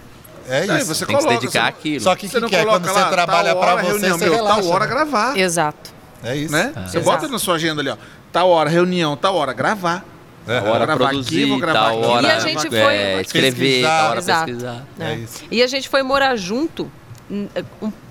É 0.49 0.61
Aí 0.61 0.78
isso. 0.80 0.86
você 0.94 1.05
Tem 1.07 1.14
que 1.14 1.20
se 1.22 1.26
coloca, 1.28 1.40
dedicar 1.40 1.62
você- 1.64 1.68
àquilo. 1.68 2.01
Só 2.01 2.16
que 2.16 2.26
o 2.26 2.28
Você 2.28 2.34
que, 2.36 2.40
não 2.40 2.49
que 2.49 2.57
é? 2.57 2.61
coloca 2.61 2.80
Quando 2.80 2.92
você 2.94 3.01
lá, 3.01 3.09
trabalha 3.11 3.51
tal 3.51 3.61
pra 3.61 3.72
hora, 3.74 3.82
você, 3.82 3.88
reunião, 3.90 4.18
você 4.18 4.24
meu, 4.24 4.34
relaxa. 4.34 4.62
tal 4.62 4.70
hora 4.70 4.84
né? 4.86 4.90
gravar. 4.90 5.36
Exato. 5.38 5.90
É 6.24 6.36
isso. 6.36 6.53
Né? 6.53 6.72
Ah. 6.74 6.80
Você 6.86 6.99
Exato. 6.99 7.05
bota 7.05 7.28
na 7.28 7.38
sua 7.38 7.55
agenda 7.57 7.80
ali, 7.82 7.90
ó. 7.90 7.96
Tal 8.32 8.49
hora, 8.49 8.68
reunião, 8.70 9.16
tal 9.16 9.34
hora, 9.36 9.53
gravar. 9.53 10.05
É, 10.46 10.61
Tal 10.61 10.70
hora 10.72 10.86
gravar 10.86 11.09
produzir, 11.11 11.42
aqui, 11.42 11.51
vou 11.51 11.59
gravar 11.59 11.78
tal 11.90 11.99
aqui. 11.99 12.07
hora 12.09 12.26
E 12.26 12.30
a 12.30 12.38
gente 12.40 12.66
é, 12.66 12.82
foi- 12.82 13.20
escrever, 13.20 13.53
Pesquisar. 13.61 13.88
tal 14.01 14.11
hora 14.11 14.18
Exato. 14.20 14.46
pesquisar. 14.46 14.86
É 14.99 15.05
É. 15.12 15.14
isso. 15.16 15.44
E 15.51 15.62
a 15.62 15.66
gente 15.66 15.88
foi 15.90 16.03
morar 16.03 16.34
junto 16.36 16.90
um, 17.30 17.46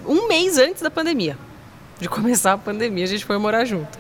um 0.06 0.28
mês 0.28 0.60
antes 0.60 0.84
da 0.84 0.92
pandemia. 0.92 1.36
De 2.00 2.08
começar 2.08 2.54
a 2.54 2.58
pandemia, 2.58 3.04
a 3.06 3.08
gente 3.08 3.26
foi 3.26 3.38
morar 3.40 3.66
junto. 3.66 3.98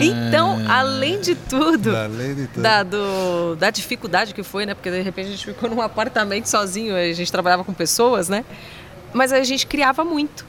Então, 0.00 0.60
além 0.68 1.20
de 1.20 1.34
tudo, 1.34 1.96
Além 1.96 2.34
de 2.34 2.46
tudo. 2.46 2.62
da, 2.62 2.82
do- 2.82 3.56
da 3.58 3.70
dificuldade 3.70 4.34
que 4.34 4.42
foi, 4.42 4.66
né? 4.66 4.74
Porque 4.74 4.90
de 4.90 5.00
repente 5.00 5.28
a 5.28 5.30
gente 5.30 5.46
ficou 5.46 5.68
num 5.70 5.80
apartamento 5.80 6.46
sozinho, 6.46 6.94
a 6.94 7.12
gente 7.12 7.30
trabalhava 7.32 7.64
com 7.64 7.72
pessoas, 7.72 8.28
né? 8.28 8.44
Mas 9.12 9.32
a 9.32 9.42
gente 9.42 9.66
criava 9.66 10.04
muito. 10.04 10.44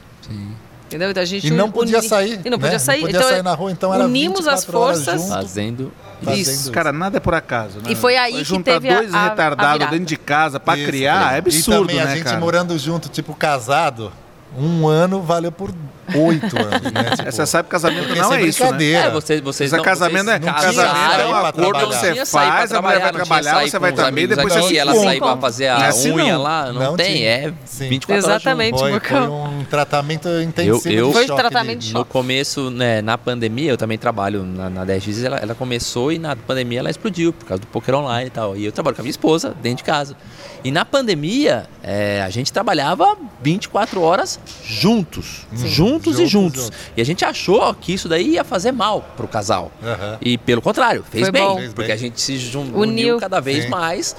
Entendeu? 0.86 1.10
Então 1.10 1.22
a 1.22 1.26
gente 1.26 1.46
E 1.46 1.50
não 1.50 1.64
uni- 1.64 1.72
podia 1.72 2.02
sair. 2.02 2.38
E 2.44 2.50
não 2.50 2.58
né? 2.58 2.64
podia 2.64 2.78
sair. 2.78 3.00
Não 3.00 3.06
podia 3.06 3.18
então, 3.20 3.30
sair 3.30 3.42
na 3.42 3.54
rua, 3.54 3.72
então 3.72 3.94
era 3.94 4.04
unimos 4.04 4.46
as 4.46 4.60
24 4.66 4.78
horas 4.78 4.96
forças. 5.04 5.20
junto. 5.22 5.32
Fazendo. 5.32 5.92
fazendo 6.22 6.38
Isso. 6.40 6.70
Cara, 6.70 6.92
nada 6.92 7.16
é 7.16 7.20
por 7.20 7.34
acaso, 7.34 7.78
né? 7.78 7.84
E 7.90 7.96
foi 7.96 8.16
aí 8.18 8.34
que 8.34 8.44
juntar 8.44 8.72
teve 8.74 8.90
a- 8.90 8.96
dois 8.98 9.14
a- 9.14 9.18
a 9.18 9.28
retardados 9.30 9.72
virada. 9.78 9.90
dentro 9.92 10.06
de 10.06 10.16
casa 10.18 10.60
pra 10.60 10.76
Isso. 10.76 10.86
criar 10.86 11.34
é 11.34 11.38
absurdo, 11.38 11.84
E 11.84 11.86
também 11.86 12.00
a 12.00 12.04
né, 12.04 12.14
gente 12.16 12.24
cara? 12.24 12.38
morando 12.38 12.78
junto, 12.78 13.08
tipo, 13.08 13.34
casado, 13.34 14.12
um 14.56 14.86
ano 14.86 15.22
valeu 15.22 15.50
por 15.50 15.72
oito 16.16 16.56
anos, 16.58 16.92
né? 16.92 17.02
Tipo, 17.16 17.30
Você 17.32 17.46
sabe 17.46 17.64
que 17.64 17.70
casamento 17.70 18.06
porque 18.06 18.20
não 18.20 18.34
é 18.34 18.42
isso, 18.42 18.72
né? 18.72 18.92
É, 18.92 19.10
vocês, 19.10 19.40
vocês 19.40 19.72
não, 19.72 19.82
casamento 19.82 20.24
vocês 20.24 20.36
é 20.42 20.46
não 20.46 20.52
casamento 20.52 20.80
é 20.80 20.92
sair 20.92 21.26
um 21.26 21.34
acordo 21.34 21.78
que 21.80 21.86
você 21.86 22.26
sair 22.26 22.26
faz, 22.26 22.72
a 22.72 22.82
mulher 22.82 23.00
vai 23.00 23.12
trabalhar, 23.12 23.54
sair 23.54 23.70
você 23.70 23.78
vai 23.78 23.92
também, 23.92 24.26
depois 24.26 24.52
você 24.54 24.76
ela 24.76 24.94
se 24.94 25.00
sair 25.02 25.16
encontra. 25.16 25.36
pra 25.36 25.40
fazer 25.40 25.68
a 25.68 25.78
é 25.84 25.88
assim, 25.88 26.12
unha 26.12 26.38
lá, 26.38 26.72
não, 26.72 26.96
tem, 26.96 27.24
é 27.24 27.52
Sim. 27.64 27.88
24 27.88 28.24
horas 28.24 28.42
Exatamente. 28.42 28.78
Foi, 28.78 28.92
um 28.92 29.64
tratamento 29.64 30.28
intensivo 30.40 30.92
Eu- 30.94 31.12
Foi 31.12 31.26
tratamento 31.26 31.78
de- 31.78 31.92
No 31.94 32.04
começo, 32.04 32.70
né, 32.70 33.02
na 33.02 33.16
pandemia, 33.18 33.70
eu 33.70 33.76
também 33.76 33.98
trabalho 33.98 34.44
na, 34.44 34.70
na 34.70 34.84
10X, 34.86 35.24
ela, 35.24 35.36
ela 35.38 35.54
começou 35.54 36.12
e 36.12 36.18
na 36.18 36.34
pandemia 36.36 36.80
ela 36.80 36.90
explodiu 36.90 37.32
por 37.32 37.46
causa 37.46 37.60
do 37.60 37.66
poker 37.66 37.94
online 37.94 38.26
e 38.26 38.30
tal. 38.30 38.56
E 38.56 38.64
eu 38.64 38.72
trabalho 38.72 38.96
com 38.96 39.02
a 39.02 39.04
minha 39.04 39.10
esposa 39.10 39.54
dentro 39.62 39.78
de 39.78 39.84
casa. 39.84 40.16
E 40.64 40.70
na 40.70 40.84
pandemia, 40.84 41.66
é, 41.82 42.22
a 42.22 42.30
gente 42.30 42.52
trabalhava 42.52 43.16
24 43.42 44.00
horas 44.00 44.38
juntos. 44.64 45.46
Juntos, 45.52 46.01
Juntos, 46.10 46.20
e 46.20 46.26
juntos. 46.26 46.62
juntos. 46.64 46.78
E 46.96 47.00
a 47.00 47.04
gente 47.04 47.24
achou 47.24 47.72
que 47.74 47.92
isso 47.92 48.08
daí 48.08 48.30
ia 48.32 48.44
fazer 48.44 48.72
mal 48.72 49.02
pro 49.16 49.26
casal. 49.28 49.70
Aham. 49.82 50.18
E 50.20 50.36
pelo 50.38 50.60
contrário, 50.62 51.04
fez 51.10 51.24
Foi 51.24 51.32
bem. 51.32 51.42
bom. 51.42 51.60
Porque 51.74 51.92
a 51.92 51.96
gente 51.96 52.20
se 52.20 52.36
jun- 52.38 52.62
uniu, 52.74 52.78
Uniu. 52.78 53.18
cada 53.18 53.40
vez 53.40 53.64
Sim. 53.64 53.70
mais 53.70 54.16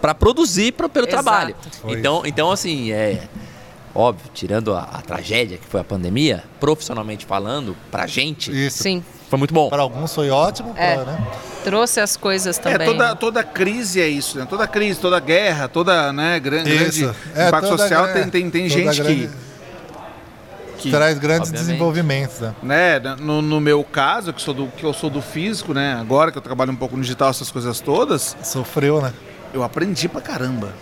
para 0.00 0.14
produzir 0.14 0.72
pro, 0.72 0.88
pelo 0.88 1.06
Exato. 1.06 1.22
trabalho. 1.22 1.54
Foi 1.82 1.92
Então, 1.98 2.22
então, 2.24 2.50
assim, 2.50 2.92
é 2.92 3.22
óbvio, 3.94 4.30
tirando 4.34 4.74
a, 4.74 4.80
a 4.82 5.00
tragédia 5.00 5.56
que 5.56 5.66
foi 5.66 5.80
a 5.80 5.84
pandemia, 5.84 6.44
profissionalmente 6.60 7.24
falando, 7.24 7.74
pra 7.90 8.06
gente, 8.06 8.50
Isso. 8.66 8.82
Sim, 8.82 9.02
foi 9.30 9.38
muito 9.38 9.54
bom. 9.54 9.70
Para 9.70 9.82
alguns 9.82 10.14
foi 10.14 10.28
ótimo, 10.30 10.74
É. 10.76 10.96
pra, 10.96 11.04
né? 11.04 11.26
trouxe 11.64 11.98
as 11.98 12.16
coisas 12.16 12.58
É, 12.58 12.60
também. 12.62 12.86
toda, 12.86 13.16
toda 13.16 13.42
crise 13.42 14.00
é 14.00 14.06
isso, 14.06 14.38
né? 14.38 14.46
Toda 14.48 14.68
crise, 14.68 15.00
toda 15.00 15.18
guerra, 15.18 15.66
toda 15.66 16.12
né, 16.12 16.38
gran- 16.38 16.62
grande 16.62 16.90
Isso. 17.04 17.14
É, 17.34 17.48
impacto 17.48 17.68
toda 17.70 17.78
social, 17.82 18.12
tem, 18.12 18.28
tem, 18.30 18.50
tem 18.50 18.68
gente 18.68 18.84
grande- 19.00 19.26
que, 19.28 19.30
que 20.78 20.90
Traz 20.90 21.18
grandes 21.18 21.48
Obviamente. 21.48 21.66
desenvolvimentos, 21.66 22.40
né? 22.40 22.54
né, 22.62 23.16
no, 23.18 23.40
no 23.42 23.60
meu 23.60 23.82
caso, 23.84 24.32
que, 24.32 24.40
sou 24.40 24.54
do, 24.54 24.66
que 24.68 24.84
eu 24.84 24.92
sou 24.92 25.10
do 25.10 25.20
físico, 25.22 25.72
né? 25.72 25.94
Agora 26.00 26.30
que 26.30 26.38
eu 26.38 26.42
trabalho 26.42 26.72
um 26.72 26.76
pouco 26.76 26.96
no 26.96 27.02
digital, 27.02 27.30
essas 27.30 27.50
coisas 27.50 27.80
todas, 27.80 28.36
Sofreu, 28.42 29.00
né? 29.00 29.12
eu 29.52 29.62
aprendi 29.62 30.08
pra 30.08 30.20
caramba. 30.20 30.72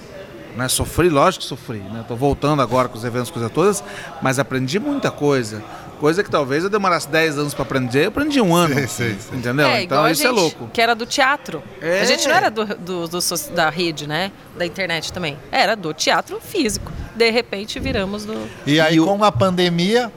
Né? 0.56 0.68
Sofri, 0.68 1.08
lógico 1.08 1.42
que 1.42 1.48
sofri, 1.48 1.80
né? 1.80 2.04
Tô 2.06 2.14
voltando 2.14 2.62
agora 2.62 2.88
com 2.88 2.96
os 2.96 3.04
eventos, 3.04 3.30
coisas 3.30 3.50
todas, 3.50 3.82
mas 4.22 4.38
aprendi 4.38 4.78
muita 4.78 5.10
coisa. 5.10 5.62
Coisa 6.00 6.22
que 6.24 6.30
talvez 6.30 6.64
eu 6.64 6.70
demorasse 6.70 7.08
10 7.08 7.38
anos 7.38 7.54
pra 7.54 7.62
aprender, 7.62 8.04
eu 8.04 8.08
aprendi 8.08 8.40
um 8.40 8.54
ano. 8.54 8.74
Sei, 8.74 8.86
sei, 8.88 9.16
sei. 9.18 9.38
Entendeu? 9.38 9.66
É, 9.66 9.82
então 9.82 10.08
isso 10.08 10.22
é 10.22 10.26
gente, 10.26 10.34
louco. 10.34 10.68
Que 10.72 10.80
era 10.80 10.94
do 10.94 11.06
teatro. 11.06 11.62
É. 11.80 12.00
A 12.00 12.04
gente 12.04 12.26
não 12.28 12.34
era 12.34 12.50
do, 12.50 12.64
do- 12.64 13.08
do 13.08 13.18
da 13.54 13.70
rede, 13.70 14.06
né? 14.06 14.30
Da 14.58 14.66
internet 14.66 15.12
também. 15.12 15.38
Era 15.52 15.74
do 15.74 15.94
teatro 15.94 16.40
físico. 16.40 16.92
De 17.14 17.30
repente 17.30 17.78
viramos 17.80 18.24
do. 18.24 18.34
E 18.66 18.80
aí, 18.80 18.96
E 18.96 19.00
com 19.00 19.22
a 19.24 19.32
pandemia 19.32 20.10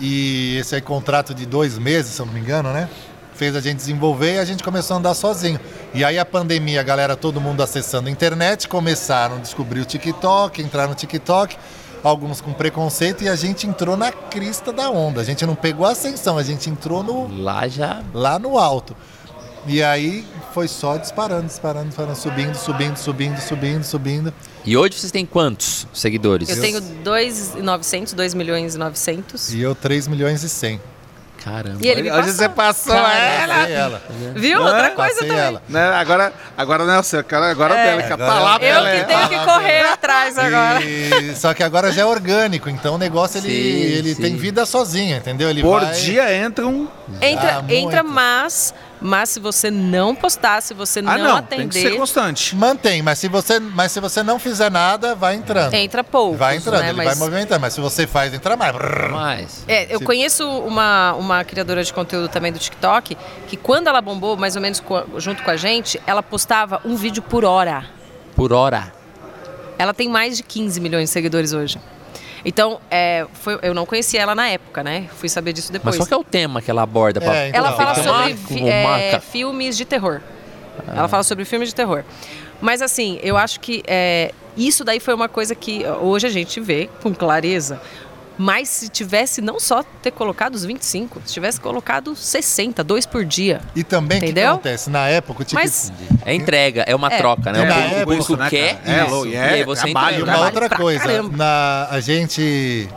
e 0.00 0.56
esse 0.58 0.74
aí 0.74 0.80
contrato 0.80 1.34
de 1.34 1.46
dois 1.46 1.78
meses, 1.78 2.12
se 2.14 2.20
eu 2.20 2.26
não 2.26 2.32
me 2.32 2.40
engano, 2.40 2.72
né? 2.72 2.88
Fez 3.34 3.56
a 3.56 3.60
gente 3.60 3.76
desenvolver 3.78 4.34
e 4.36 4.38
a 4.38 4.44
gente 4.44 4.62
começou 4.62 4.94
a 4.94 4.98
andar 4.98 5.14
sozinho. 5.14 5.58
E 5.92 6.04
aí 6.04 6.18
a 6.18 6.24
pandemia, 6.24 6.80
a 6.80 6.82
galera, 6.84 7.16
todo 7.16 7.40
mundo 7.40 7.62
acessando 7.62 8.08
a 8.08 8.10
internet, 8.10 8.68
começaram 8.68 9.36
a 9.36 9.38
descobrir 9.38 9.80
o 9.80 9.84
TikTok, 9.84 10.62
entrar 10.62 10.86
no 10.86 10.94
TikTok, 10.94 11.56
alguns 12.04 12.40
com 12.40 12.52
preconceito, 12.52 13.24
e 13.24 13.28
a 13.28 13.34
gente 13.34 13.66
entrou 13.66 13.96
na 13.96 14.12
crista 14.12 14.72
da 14.72 14.90
onda. 14.90 15.20
A 15.20 15.24
gente 15.24 15.44
não 15.46 15.54
pegou 15.54 15.86
a 15.86 15.90
ascensão, 15.92 16.38
a 16.38 16.42
gente 16.42 16.68
entrou 16.68 17.02
no, 17.02 17.42
Lá 17.42 17.66
já. 17.66 18.02
lá 18.12 18.38
no 18.38 18.58
alto. 18.58 18.94
E 19.66 19.82
aí 19.82 20.24
foi 20.52 20.68
só 20.68 20.98
disparando, 20.98 21.46
disparando, 21.46 21.86
disparando, 21.86 22.16
subindo, 22.16 22.54
subindo, 22.54 22.96
subindo, 22.96 23.40
subindo, 23.40 23.82
subindo. 23.82 24.34
E 24.62 24.76
hoje 24.76 24.98
vocês 24.98 25.10
têm 25.10 25.24
quantos 25.24 25.86
seguidores? 25.92 26.50
Eu 26.50 26.60
tenho 26.60 26.80
2,900, 26.80 28.12
2 28.12 28.34
milhões 28.34 28.74
e 28.74 28.78
900. 28.78 29.54
E 29.54 29.60
eu 29.60 29.74
3 29.74 30.06
milhões 30.06 30.42
e 30.42 30.48
100. 30.50 30.80
Caramba. 31.44 31.76
E 31.82 31.88
ele 31.88 32.02
me 32.02 32.10
Hoje 32.10 32.20
passou. 32.20 32.34
você 32.34 32.48
passou 32.48 32.94
ela. 32.96 33.54
Passei 33.54 33.74
ela. 33.74 34.02
Viu? 34.34 34.62
Outra 34.62 34.90
coisa 34.92 35.14
Passei 35.14 35.28
também. 35.28 35.44
ela. 35.44 35.62
Né? 35.68 35.88
Agora, 35.94 36.32
agora 36.56 36.84
não 36.86 36.94
é 36.94 36.98
o 36.98 37.02
seu, 37.02 37.22
cara, 37.22 37.50
agora 37.50 37.74
é, 37.74 37.82
o 37.82 37.86
dela, 37.98 38.02
que 38.02 38.12
agora 38.14 38.32
tá 38.32 38.38
lá 38.40 38.52
é- 38.52 38.54
Eu 38.54 38.58
que 38.60 38.66
ela. 38.66 39.04
tenho 39.04 39.28
que 39.28 39.44
correr 39.52 39.80
atrás 39.82 40.38
agora. 40.38 40.82
E- 40.82 41.34
só 41.36 41.52
que 41.52 41.62
agora 41.62 41.92
já 41.92 42.00
é 42.00 42.04
orgânico, 42.06 42.70
então 42.70 42.94
o 42.94 42.98
negócio 42.98 43.38
ele, 43.38 43.48
Sim, 43.48 43.98
ele 43.98 44.14
sim. 44.14 44.22
tem 44.22 44.36
vida 44.36 44.64
sozinho, 44.64 45.16
entendeu? 45.18 45.50
Ele 45.50 45.60
Por 45.60 45.82
vai- 45.82 45.92
dia 45.92 46.34
entram. 46.46 46.88
Entra, 47.20 47.56
Ah, 47.56 47.62
muito. 47.62 47.74
entra 47.74 48.02
mas, 48.02 48.72
mas 49.06 49.28
se 49.28 49.38
você 49.38 49.70
não 49.70 50.14
postar, 50.14 50.62
se 50.62 50.72
você 50.72 51.00
Ah, 51.00 51.18
não, 51.18 51.18
não, 51.36 51.42
tem 51.42 51.68
que 51.68 51.74
ser 51.74 51.80
atender, 51.88 51.98
constante. 51.98 52.56
Mantém, 52.56 53.02
mas 53.02 53.18
se 53.18 53.28
você, 53.28 53.60
mas 53.60 53.92
se 53.92 54.00
você 54.00 54.22
não 54.22 54.38
fizer 54.38 54.70
nada, 54.70 55.14
vai 55.14 55.34
entrando. 55.34 55.74
entra 55.74 56.02
pouco. 56.02 56.38
vai 56.38 56.56
entrando, 56.56 56.80
né? 56.80 56.88
ele 56.88 56.96
Mas- 56.96 57.06
vai 57.06 57.14
movimentando, 57.16 57.60
mas 57.60 57.74
se 57.74 57.80
você 57.82 58.06
faz, 58.06 58.32
entra 58.32 58.56
mais. 58.56 58.74
Mais. 59.10 59.64
É, 59.68 59.94
eu 59.94 59.98
Se- 59.98 60.04
conheço 60.06 60.48
uma, 60.48 61.12
uma 61.14 61.44
criadora 61.44 61.84
de 61.84 61.92
conteúdo 61.92 62.28
também 62.28 62.50
do 62.50 62.58
TikTok, 62.58 63.14
que 63.46 63.58
quando 63.58 63.88
ela 63.88 64.00
bombou, 64.00 64.38
mais 64.38 64.56
ou 64.56 64.62
menos 64.62 64.82
junto 65.18 65.42
com 65.42 65.50
a 65.50 65.56
gente, 65.58 66.00
ela 66.06 66.22
postava 66.22 66.80
um 66.82 66.96
vídeo 66.96 67.22
por 67.22 67.44
hora. 67.44 67.84
Por 68.34 68.54
hora. 68.54 68.90
Ela 69.76 69.92
tem 69.92 70.08
mais 70.08 70.38
de 70.38 70.42
15 70.42 70.80
milhões 70.80 71.10
de 71.10 71.12
seguidores 71.12 71.52
hoje. 71.52 71.78
Então, 72.44 72.78
é, 72.90 73.26
foi- 73.32 73.58
eu 73.62 73.72
não 73.72 73.86
conhecia 73.86 74.20
ela 74.20 74.34
na 74.34 74.48
época, 74.48 74.82
né? 74.82 75.08
Fui 75.16 75.28
saber 75.28 75.52
disso 75.52 75.68
Mas 75.72 75.80
depois. 75.80 75.96
qual 75.96 76.06
que 76.06 76.14
é 76.14 76.16
o 76.16 76.24
tema 76.24 76.60
que 76.60 76.70
ela 76.70 76.82
aborda? 76.82 77.20
pra- 77.20 77.34
É, 77.36 77.48
então, 77.48 77.58
Ela 77.66 77.72
fala 77.72 77.94
sobre 77.94 78.34
fi- 78.36 78.68
é, 78.68 79.20
filmes 79.20 79.76
de 79.76 79.84
terror. 79.84 80.20
Ela 80.88 81.08
fala 81.08 81.22
sobre 81.22 81.44
filmes 81.44 81.68
de 81.70 81.74
terror. 81.74 82.04
Mas 82.60 82.82
assim, 82.82 83.18
eu 83.22 83.36
acho 83.36 83.60
que 83.60 83.82
é, 83.86 84.32
isso 84.56 84.84
daí 84.84 85.00
foi 85.00 85.14
uma 85.14 85.28
coisa 85.28 85.54
que 85.54 85.84
hoje 86.02 86.26
a 86.26 86.30
gente 86.30 86.60
vê 86.60 86.88
com 87.02 87.14
clareza. 87.14 87.80
Mas 88.36 88.68
se 88.68 88.88
tivesse 88.88 89.40
não 89.40 89.60
só 89.60 89.84
ter 90.02 90.10
colocado 90.10 90.54
os 90.56 90.64
25, 90.64 91.22
se 91.24 91.32
tivesse 91.34 91.60
colocado 91.60 92.16
60, 92.16 92.82
dois 92.82 93.06
por 93.06 93.24
dia. 93.24 93.60
E 93.76 93.84
também 93.84 94.18
o 94.18 94.32
que 94.32 94.40
acontece? 94.40 94.90
Na 94.90 95.06
época, 95.08 95.42
o 95.42 95.44
TikTok. 95.44 95.64
Mas 95.64 95.92
É 96.24 96.34
entrega, 96.34 96.82
é 96.86 96.94
uma 96.96 97.12
É. 97.12 97.16
troca, 97.18 97.52
né? 97.52 97.60
É, 97.60 97.62
o 97.62 97.66
na 97.66 97.74
público, 97.74 97.94
o 97.94 98.00
época, 98.00 98.16
público 98.16 98.36
né, 98.42 98.50
quer? 98.50 98.80
É, 98.84 99.04
isso. 99.06 99.24
é, 99.26 99.28
e 99.28 99.36
aí 99.36 99.64
você 99.64 99.82
trabalho, 99.82 100.16
E 100.16 100.20
entrega. 100.22 100.38
uma 100.38 100.46
outra 100.46 100.68
coisa, 100.70 101.22
na, 101.22 101.86
a 101.90 102.00
gente 102.00 102.88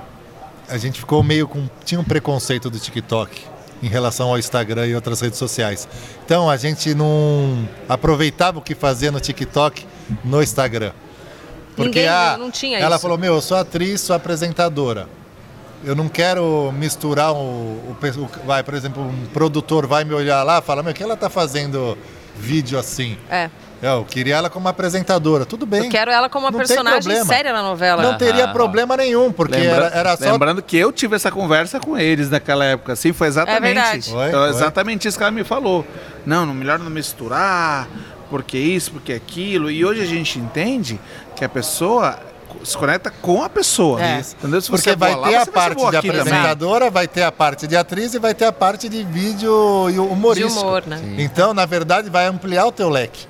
a 0.70 0.78
gente 0.78 0.99
ficou 0.99 1.24
meio 1.24 1.48
com 1.48 1.70
tinha 1.86 1.99
um 2.02 2.03
preconceito 2.03 2.70
do 2.70 2.78
TikTok 2.80 3.41
em 3.82 3.88
relação 3.88 4.30
ao 4.30 4.40
Instagram 4.40 4.88
e 4.88 4.95
outras 4.95 5.22
redes 5.22 5.38
sociais. 5.40 5.88
Então 6.26 6.49
a 6.49 6.57
gente 6.57 6.94
não 6.95 7.66
aproveitava 7.88 8.57
o 8.60 8.61
que 8.61 8.74
fazia 8.76 9.11
no 9.11 9.20
TikTok 9.20 9.86
no 10.26 10.41
Instagram. 10.41 10.91
Porque 11.76 11.99
Ninguém- 11.99 12.07
ah, 12.10 12.36
não 12.40 12.49
tinha 12.49 12.80
ela 12.80 12.95
isso. 12.95 13.02
falou: 13.03 13.18
"Meu, 13.20 13.36
eu 13.36 13.41
sou 13.41 13.56
atriz, 13.56 14.02
sou 14.02 14.16
apresentadora. 14.16 15.07
Eu 15.84 15.95
não 15.95 16.10
quero 16.10 16.72
misturar 16.78 17.32
o, 17.34 17.38
o, 17.38 17.95
o- 18.02 18.45
vai, 18.45 18.64
por 18.64 18.74
exemplo, 18.74 19.04
um 19.04 19.26
produtor 19.28 19.86
vai 19.86 20.04
me 20.04 20.14
olhar 20.14 20.41
lá, 20.44 20.58
e 20.60 20.62
fala: 20.62 20.82
"Meu, 20.84 20.94
que 20.94 21.04
ela 21.04 21.16
tá 21.16 21.30
fazendo 21.30 21.98
vídeo 22.36 22.78
assim?" 22.80 23.16
é, 23.30 23.49
Eu 23.82 24.04
queria 24.04 24.36
ela 24.38 24.49
como 24.49 24.68
apresentadora. 24.68 25.45
Tudo 25.45 25.66
bem. 25.68 25.86
eu 25.86 25.90
quero 25.91 26.10
ela 26.10 26.28
como 26.30 26.45
uma 26.48 26.52
Não 26.52 26.58
personagem 26.58 27.24
séria 27.26 27.54
na 27.54 27.62
novela. 27.62 28.02
Não 28.02 28.18
teria 28.18 28.45
Ah, 28.45 28.52
problema 28.54 28.98
nenhum, 28.98 29.32
porque 29.32 29.56
Lembra- 29.56 29.86
era, 29.86 29.95
era 29.95 30.18
só. 30.18 30.32
Lembrando 30.32 30.64
que 30.64 30.76
eu 30.76 30.91
tive 30.91 31.16
essa 31.16 31.30
conversa 31.30 31.80
com 31.80 31.95
eles 31.95 32.28
naquela 32.32 32.66
época, 32.66 32.94
assim, 32.94 33.14
foi 33.14 33.28
exatamente. 33.28 33.62
verdade. 33.76 34.10
Foi, 34.10 34.28
Então, 34.30 34.40
foi. 34.41 34.49
exatamente 34.49 35.08
isso 35.08 35.16
que 35.16 35.24
ela 35.24 35.32
me 35.32 35.44
falou. 35.44 35.86
Não, 36.26 36.44
não 36.44 36.56
melhor 36.56 36.80
não 36.80 36.90
misturar, 36.90 37.88
porque 38.32 38.58
isso, 38.58 38.91
porque 38.91 39.14
aquilo. 39.14 39.70
E 39.70 39.86
hoje 39.86 40.02
a 40.02 40.06
gente 40.08 40.40
entende 40.40 40.99
que 41.36 41.45
a 41.45 41.49
pessoa 41.49 42.18
se 42.64 42.78
conecta 42.78 43.12
com 43.22 43.44
a 43.44 43.50
pessoa. 43.50 44.02
É. 44.04 44.20
Entendeu? 44.20 44.62
Se 44.62 44.70
Porque 44.70 44.90
você 44.90 44.96
vai 44.96 45.16
lá, 45.16 45.28
ter 45.30 45.36
a 45.36 45.46
parte 45.46 45.78
de 45.90 45.98
aqui 45.98 46.08
também. 46.08 46.22
apresentadora, 46.22 46.90
vai 46.90 47.08
ter 47.08 47.24
a 47.24 47.32
parte 47.32 47.68
de 47.68 47.76
atriz 47.76 48.14
e 48.14 48.20
vai 48.20 48.34
ter 48.34 48.46
a 48.46 48.52
parte 48.52 48.88
de 48.90 49.04
vídeo 49.04 49.90
e 49.90 49.94
de 49.94 50.00
humorístico. 50.00 50.60
humor, 50.62 50.84
né? 50.86 51.02
Então, 51.18 51.54
na 51.54 51.66
verdade, 51.66 52.10
vai 52.10 52.26
ampliar 52.26 52.66
o 52.66 52.72
teu 52.72 52.90
leque. 52.90 53.26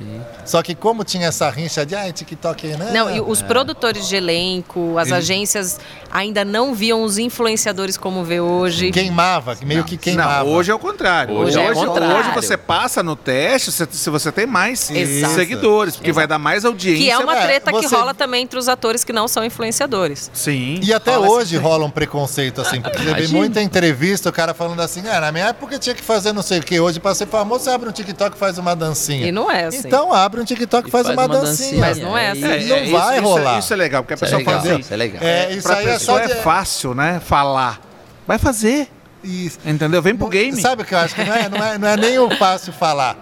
Só 0.46 0.62
que 0.64 0.74
como 0.76 1.04
tinha 1.04 1.28
essa 1.28 1.50
rincha 1.50 1.86
de, 1.86 1.96
ah, 1.96 2.12
TikTok, 2.12 2.68
né? 2.78 2.92
Não, 2.94 3.14
e 3.14 3.20
os 3.20 3.42
produtores 3.42 4.08
de 4.08 4.16
elenco, 4.16 4.98
as 4.98 5.12
agências, 5.12 5.80
ainda 6.12 6.46
não 6.46 6.74
viam 6.74 7.04
os 7.04 7.18
influenciadores 7.18 7.98
como 7.98 8.24
vê 8.24 8.40
hoje. 8.40 8.92
Queimava, 8.92 9.58
meio 9.64 9.84
que 9.84 9.98
queimava. 9.98 10.44
Não, 10.46 10.54
hoje 10.54 10.72
é 10.72 10.76
o 10.76 10.80
contrário. 10.80 11.36
Hoje 11.36 11.60
é 11.60 11.72
o 11.72 11.74
contrário. 11.74 12.16
hoje 12.18 12.32
você 12.32 12.56
passa 12.58 13.04
no 13.04 13.16
teste 13.16 13.72
se, 13.72 13.88
se 13.92 14.10
você 14.10 14.32
tem 14.32 14.46
mais 14.46 14.90
Exato. 14.90 15.34
seguidores, 15.36 15.96
porque 15.96 16.12
vai 16.12 16.26
dar 16.28 16.38
mais 16.40 16.64
audiência. 16.66 17.04
Que 17.04 17.12
é 17.12 17.18
uma 17.18 17.36
é, 17.38 17.42
treta 17.46 17.72
que 17.72 17.82
você- 17.88 17.96
rola 17.96 18.14
também 18.14 18.44
entre 18.44 18.58
os 18.58 18.68
atores 18.70 19.04
que 19.04 19.12
não 19.18 19.28
são 19.28 19.44
influenciadores. 19.44 20.30
Sim. 20.34 20.80
E 20.84 20.94
até 20.94 21.16
Rola 21.16 21.28
hoje 21.30 21.56
esse- 21.56 21.64
rola 21.64 21.86
um 21.86 21.90
preconceito, 21.90 22.62
assim, 22.62 22.80
porque 22.82 23.02
Imagina. 23.02 23.38
muita 23.38 23.62
entrevista, 23.62 24.30
o 24.30 24.32
cara 24.32 24.54
falando 24.54 24.80
assim, 24.82 25.02
ah, 25.08 25.20
na 25.20 25.32
minha 25.32 25.46
época 25.48 25.80
tinha 25.80 25.96
que 25.96 26.04
fazer 26.04 26.32
não 26.34 26.44
sei 26.44 26.60
o 26.60 26.64
que, 26.64 26.80
hoje 26.80 27.00
pra 27.00 27.16
ser 27.16 27.26
famoso 27.28 27.64
você 27.64 27.72
abre 27.72 27.90
um 27.90 27.92
TikTok 27.92 28.36
e 28.36 28.40
faz 28.40 28.58
uma 28.60 28.76
dancinha. 28.76 29.28
E 29.28 29.32
não 29.32 29.50
é 29.52 29.66
assim. 29.66 29.80
Então 29.80 30.14
abre 30.14 30.40
um 30.40 30.46
TikTok 30.46 30.88
e 30.88 30.92
faz, 30.92 31.08
faz 31.08 31.18
uma, 31.18 31.26
uma 31.26 31.36
dancinha. 31.40 31.70
dancinha. 31.72 31.80
Mas 31.82 31.98
não 31.98 32.16
é 32.18 32.30
assim. 32.32 32.44
É, 32.46 32.60
não 32.68 32.78
isso- 32.84 32.92
vai 32.92 33.18
isso 33.18 33.24
rolar. 33.28 33.56
É, 33.56 33.60
isso 33.60 33.74
é 33.74 33.76
legal, 33.76 34.04
porque 34.04 34.14
a 34.14 34.18
é 34.18 34.20
pessoa 34.20 34.44
fala 34.44 34.58
assim. 34.58 34.80
isso 34.80 34.94
é 34.94 34.98
legal. 34.98 35.24
É, 35.24 35.52
isso 35.52 35.64
pra 35.68 35.78
aí 35.78 35.88
é 35.88 35.94
pessoa 35.94 36.18
só 36.20 36.24
é, 36.24 36.28
de... 36.28 36.42
fácil, 36.42 36.94
né? 36.94 37.20
Falar. 37.26 37.82
Vai 38.28 38.38
fazer. 38.38 38.88
Isso. 39.24 39.58
Entendeu? 39.66 40.02
Vem 40.02 40.16
pro 40.16 40.28
game. 40.28 40.62
Sabe 40.62 40.84
o 40.84 40.86
que 40.86 40.94
eu 40.94 41.00
acho 41.00 41.16
que 41.16 41.24
não 41.24 41.34
é, 41.34 41.50
não 41.50 41.66
é, 41.66 41.78
não 41.78 41.88
é 41.88 41.98
nem 41.98 42.20
o 42.20 42.30
fácil 42.38 42.72
falar. 42.72 43.18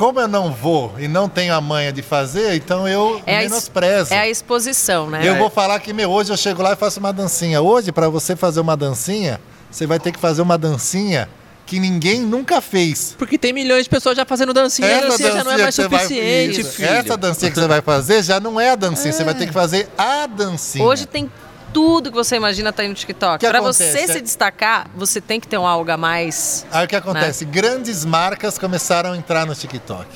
Como 0.00 0.18
eu 0.18 0.26
não 0.26 0.50
vou 0.50 0.94
e 0.98 1.06
não 1.06 1.28
tenho 1.28 1.52
a 1.52 1.60
manha 1.60 1.92
de 1.92 2.00
fazer, 2.00 2.54
então 2.54 2.88
eu 2.88 3.20
É 3.26 3.36
a, 3.36 3.40
menosprezo. 3.42 4.14
é 4.14 4.20
a 4.20 4.28
exposição, 4.30 5.10
né? 5.10 5.20
Eu 5.22 5.36
vou 5.36 5.50
falar 5.50 5.78
que, 5.78 5.92
meu, 5.92 6.08
hoje 6.10 6.32
eu 6.32 6.38
chego 6.38 6.62
lá 6.62 6.72
e 6.72 6.76
faço 6.76 6.98
uma 6.98 7.12
dancinha. 7.12 7.60
Hoje, 7.60 7.92
pra 7.92 8.08
você 8.08 8.34
fazer 8.34 8.60
uma 8.60 8.74
dancinha, 8.78 9.38
você 9.70 9.86
vai 9.86 9.98
ter 10.00 10.10
que 10.10 10.18
fazer 10.18 10.40
uma 10.40 10.56
dancinha 10.56 11.28
que 11.66 11.78
ninguém 11.78 12.22
nunca 12.22 12.62
fez. 12.62 13.14
Porque 13.18 13.36
tem 13.36 13.52
milhões 13.52 13.84
de 13.84 13.90
pessoas 13.90 14.16
já 14.16 14.24
fazendo 14.24 14.54
dancinha, 14.54 14.88
a 14.88 15.00
dancinha 15.02 15.32
já 15.32 15.44
não 15.44 15.52
é 15.52 15.58
mais 15.58 15.76
vai- 15.76 15.88
suficiente, 15.90 16.60
Isso. 16.62 16.70
filho. 16.72 16.88
Essa 16.88 17.16
dancinha 17.18 17.50
que 17.50 17.60
você 17.60 17.68
vai 17.68 17.82
fazer 17.82 18.22
já 18.22 18.40
não 18.40 18.58
é 18.58 18.70
a 18.70 18.76
dancinha, 18.76 19.12
você 19.12 19.22
vai 19.22 19.34
ter 19.34 19.48
que 19.48 19.52
fazer 19.52 19.86
a 19.98 20.26
dancinha. 20.26 20.82
Hoje 20.82 21.04
tem 21.04 21.30
tudo 21.72 22.10
que 22.10 22.16
você 22.16 22.36
imagina 22.36 22.72
tá 22.72 22.82
aí 22.82 22.88
no 22.88 22.94
TikTok. 22.94 23.44
Acontece? 23.44 23.92
você 23.92 24.12
se 24.12 24.20
destacar, 24.20 24.90
você 24.94 25.20
tem 25.20 25.40
que 25.40 25.48
ter 25.48 25.58
um 25.58 25.66
algo 25.66 25.90
a 25.90 25.96
mais. 25.96 26.66
Aí 26.70 26.84
o 26.84 26.88
que 26.88 26.96
acontece? 26.96 27.44
Né? 27.44 27.50
Grandes 27.52 28.04
marcas 28.04 28.58
começaram 28.58 29.12
a 29.12 29.16
entrar 29.16 29.46
no 29.46 29.54
TikTok. 29.54 30.08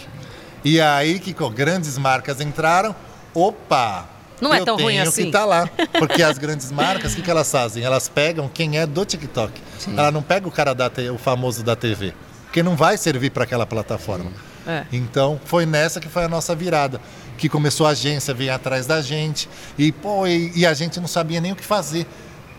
E 0.65 0.81
aí 0.81 1.19
que 1.19 1.35
grandes 1.51 1.99
marcas 1.99 2.41
entraram, 2.41 2.95
opa! 3.35 4.09
Não 4.41 4.53
é 4.53 4.65
tão 4.65 4.77
ruim 4.77 4.99
assim. 4.99 5.27
que 5.27 5.31
tá 5.31 5.45
lá. 5.45 5.69
Porque 5.99 6.23
as 6.23 6.39
grandes 6.39 6.71
marcas, 6.73 7.13
o 7.13 7.17
que, 7.17 7.23
que 7.23 7.31
elas 7.31 7.51
fazem? 7.51 7.85
Elas 7.85 8.09
pegam 8.09 8.49
quem 8.53 8.79
é 8.79 8.87
do 8.87 9.05
TikTok. 9.05 9.53
Ela 9.97 10.11
não 10.11 10.23
pega 10.23 10.49
o 10.49 10.51
cara 10.51 10.75
da 10.75 10.91
o 11.13 11.19
famoso 11.19 11.63
da 11.63 11.77
TV. 11.77 12.13
Porque 12.45 12.63
não 12.63 12.77
vai 12.77 12.97
servir 12.97 13.31
para 13.31 13.45
aquela 13.45 13.67
plataforma. 13.67 14.31
É. 14.67 14.85
Então, 14.93 15.41
foi 15.45 15.67
nessa 15.67 16.01
que 16.01 16.09
foi 16.09 16.25
a 16.25 16.29
nossa 16.29 16.55
virada. 16.55 17.01
Que 17.37 17.49
começou 17.49 17.87
a 17.87 17.91
agência 17.91 18.33
a 18.33 18.35
vir 18.35 18.51
atrás 18.51 18.87
da 18.87 19.01
gente. 19.03 19.49
E, 19.79 19.91
pô, 19.93 20.27
e, 20.27 20.53
e 20.55 20.65
a 20.67 20.73
gente 20.75 21.01
não 21.01 21.09
sabia 21.09 21.41
nem 21.41 21.53
o 21.53 21.57
que 21.57 21.65
fazer. 21.65 22.07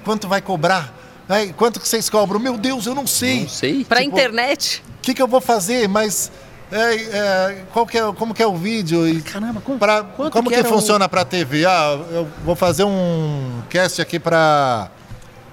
Quanto 0.04 0.28
vai 0.28 0.42
cobrar? 0.42 0.94
Ai, 1.28 1.54
quanto 1.58 1.80
que 1.80 1.88
vocês 1.88 2.10
cobram? 2.10 2.40
Meu 2.40 2.58
Deus, 2.58 2.86
eu 2.86 2.94
não 2.94 3.08
sei. 3.08 3.42
Não 3.42 3.50
sei. 3.50 3.84
Pra 3.86 4.00
Tipo, 4.02 4.12
internet, 4.12 4.84
O 5.00 5.02
que, 5.02 5.14
que 5.14 5.22
eu 5.22 5.28
vou 5.28 5.42
fazer? 5.42 5.88
Mas 5.88 6.32
é, 6.72 6.94
é, 6.96 7.64
qual 7.74 7.86
que 7.88 7.98
é, 7.98 8.12
como 8.14 8.34
que 8.34 8.44
é 8.44 8.48
o 8.48 8.56
vídeo? 8.56 9.08
E 9.08 9.22
Caramba, 9.22 9.62
quanto- 9.62 9.80
pra- 9.80 10.04
como 10.04 10.50
que 10.50 10.56
que, 10.58 10.64
funciona 10.64 11.08
para 11.10 11.24
TV? 11.26 11.66
Ah, 11.66 11.98
eu 12.12 12.28
vou 12.44 12.56
fazer 12.56 12.84
um 12.84 13.62
cast 13.70 14.02
aqui 14.02 14.20
para 14.20 14.90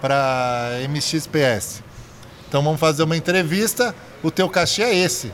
para 0.00 0.70
MXPS. 0.88 1.80
Então 2.48 2.62
vamos 2.62 2.80
fazer 2.80 3.02
uma 3.04 3.16
entrevista. 3.16 3.94
O 4.22 4.30
teu 4.30 4.48
cachê 4.48 4.82
é 4.82 4.94
esse. 4.94 5.32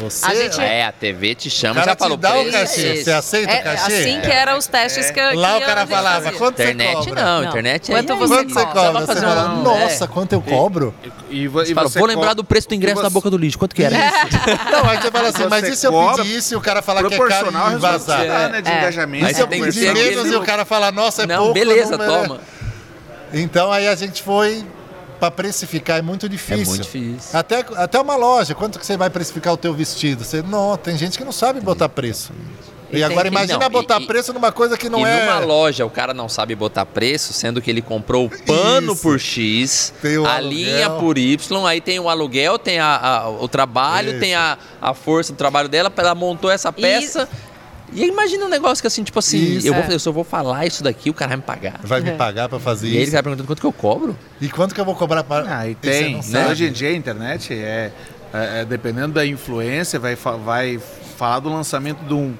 Você 0.00 0.24
A 0.26 0.34
gente- 0.34 0.60
É, 0.60 0.84
a 0.86 0.92
TV 0.92 1.34
te 1.34 1.50
chama, 1.50 1.82
já 1.84 1.94
falou 1.94 2.16
dá 2.16 2.34
o 2.36 2.48
é 2.48 2.50
cachê. 2.50 2.96
Você 3.04 3.10
aceita 3.12 3.52
é 3.52 3.60
o 3.60 3.64
cachê? 3.64 3.92
assim 3.92 4.20
que 4.20 4.30
eram 4.30 4.56
os 4.58 4.66
testes 4.66 5.10
que, 5.10 5.20
Lá 5.20 5.58
que 5.58 5.62
o 5.62 5.66
cara 5.66 5.82
eu 5.82 5.86
falava, 5.86 6.22
fazia. 6.24 6.38
quanto 6.38 6.54
Internet 6.60 6.96
você 6.96 7.08
cobra? 7.10 7.22
não, 7.24 7.40
Não. 7.42 7.48
internet 7.48 7.90
Quanto 7.92 8.12
é 8.12 8.16
você 8.16 8.34
Quanto 8.34 8.52
você 8.54 8.66
cobra? 8.66 9.06
Você 9.06 9.20
fala, 9.20 9.48
nossa, 9.62 10.04
é. 10.04 10.06
quanto 10.08 10.32
eu 10.32 10.40
cobro? 10.42 10.94
E, 11.28 11.46
vo- 11.48 11.62
e 11.62 11.74
Fala, 11.74 11.88
você 11.88 11.98
vou 11.98 12.08
lembrar 12.08 12.34
do 12.34 12.42
preço 12.44 12.68
do 12.68 12.74
ingresso 12.74 12.96
da 13.02 13.08
você- 13.08 13.14
boca 13.14 13.30
do 13.30 13.36
lixo. 13.36 13.58
Quanto 13.58 13.74
que 13.74 13.82
era? 13.82 13.94
Não, 14.70 14.88
aí 14.88 15.00
você 15.00 15.10
fala 15.10 15.28
assim, 15.28 15.42
Você 15.42 15.48
mas 15.48 15.68
e 15.68 15.76
se 15.76 15.86
eu 15.86 15.92
isso 16.22 16.54
e 16.54 16.56
o 16.56 16.60
cara 16.60 16.82
falar 16.82 17.02
que 17.04 17.14
é 17.14 17.18
caro 17.18 17.50
e 17.50 17.76
vazar? 17.78 18.20
né, 18.50 18.60
de 18.62 18.70
É. 18.70 18.78
engajamento. 18.78 19.26
Aí 19.26 19.32
E 19.32 19.34
se 19.34 19.40
eu 19.42 19.46
tem 19.46 19.62
que 19.62 19.70
menos 19.92 20.26
e 20.32 20.36
o 20.36 20.42
cara 20.42 20.64
falar, 20.64 20.92
nossa, 20.92 21.22
é 21.22 21.26
pouco. 21.36 21.52
beleza, 21.54 21.96
não 21.96 22.04
é. 22.04 22.08
toma. 22.22 22.40
Então 23.32 23.70
aí 23.70 23.86
a 23.86 23.94
gente 23.94 24.22
foi 24.22 24.64
para 25.20 25.30
precificar, 25.30 25.98
é 25.98 26.02
muito 26.02 26.28
difícil. 26.28 26.62
É 26.62 26.66
muito 26.66 26.82
difícil. 26.82 27.38
Até, 27.38 27.64
até 27.76 28.00
uma 28.00 28.16
loja, 28.16 28.54
quanto 28.54 28.78
que 28.78 28.86
você 28.86 28.96
vai 28.96 29.10
precificar 29.10 29.52
o 29.52 29.56
teu 29.56 29.74
vestido? 29.74 30.24
Você, 30.24 30.42
não, 30.42 30.76
tem 30.76 30.96
gente 30.96 31.18
que 31.18 31.24
não 31.24 31.32
sabe 31.32 31.60
botar 31.60 31.88
preço. 31.88 32.32
E, 32.88 32.94
tem 32.94 33.04
agora 33.04 33.22
que- 33.22 33.28
imagina 33.28 33.58
não, 33.60 33.70
botar 33.70 34.00
e- 34.00 34.06
preço 34.06 34.32
numa 34.32 34.50
coisa 34.50 34.76
que 34.76 34.88
não 34.88 35.00
e 35.00 35.04
é. 35.08 35.20
numa 35.24 35.38
loja 35.38 35.86
o 35.86 35.90
cara 35.90 36.12
não 36.12 36.28
sabe 36.28 36.56
botar 36.56 36.84
preço, 36.84 37.32
sendo 37.32 37.62
que 37.62 37.70
ele 37.70 37.80
comprou 37.80 38.26
o 38.26 38.30
pano 38.44 38.94
Isso. 38.94 39.02
por 39.02 39.20
X, 39.20 39.92
a 40.26 40.36
aluguel. 40.36 40.48
linha 40.50 40.90
por 40.90 41.16
Y, 41.16 41.66
aí 41.68 41.80
tem 41.80 42.00
o 42.00 42.08
aluguel, 42.08 42.58
tem 42.58 42.80
a- 42.80 42.96
a- 42.96 43.28
o 43.30 43.46
trabalho, 43.46 44.10
Isso. 44.10 44.18
tem 44.20 44.34
a, 44.34 44.58
a 44.82 44.92
força 44.92 45.32
do 45.32 45.36
trabalho 45.36 45.68
dela, 45.68 45.92
ela 45.96 46.14
montou 46.16 46.50
essa 46.50 46.72
peça. 46.72 47.28
E 47.32 47.49
imagina 47.94 48.44
um 48.44 48.48
negócio 48.48 48.80
que 48.82 48.86
assim, 48.86 49.02
tipo 49.02 49.18
assim, 49.18 49.38
Isso. 49.56 49.66
eu, 49.66 49.74
vou, 49.74 49.82
É. 49.84 49.92
eu 49.94 49.98
só 49.98 50.12
vou 50.12 50.24
falar 50.24 50.66
isso 50.66 50.82
daqui, 50.82 51.10
o 51.10 51.14
cara 51.14 51.28
vai 51.30 51.36
me 51.38 51.42
pagar. 51.42 51.80
Vai 51.82 52.00
me 52.00 52.12
pagar 52.12 52.48
para 52.48 52.58
fazer 52.60 52.86
E 52.86 52.90
aí 52.90 52.96
ele 52.96 53.02
isso. 53.04 53.12
vai 53.12 53.22
perguntando 53.22 53.46
quanto 53.46 53.60
que 53.60 53.66
eu 53.66 53.72
cobro. 53.72 54.16
E 54.40 54.48
quanto 54.48 54.74
que 54.74 54.80
eu 54.80 54.84
vou 54.84 54.94
cobrar 54.94 55.24
para. 55.24 55.58
Ah, 55.58 55.66
e 55.68 55.72
E 55.72 55.74
você 55.80 55.90
tem. 56.04 56.16
não 56.16 56.22
né? 56.28 56.48
Hoje 56.48 56.66
em 56.66 56.72
dia 56.72 56.88
a 56.90 56.94
internet 56.94 57.52
é, 57.52 57.92
é, 58.32 58.60
é, 58.60 58.64
dependendo 58.64 59.14
da 59.14 59.26
influência, 59.26 59.98
vai, 59.98 60.14
vai 60.16 60.80
falar 61.16 61.40
do 61.40 61.48
lançamento 61.48 62.04
de 62.04 62.14
um, 62.14 62.34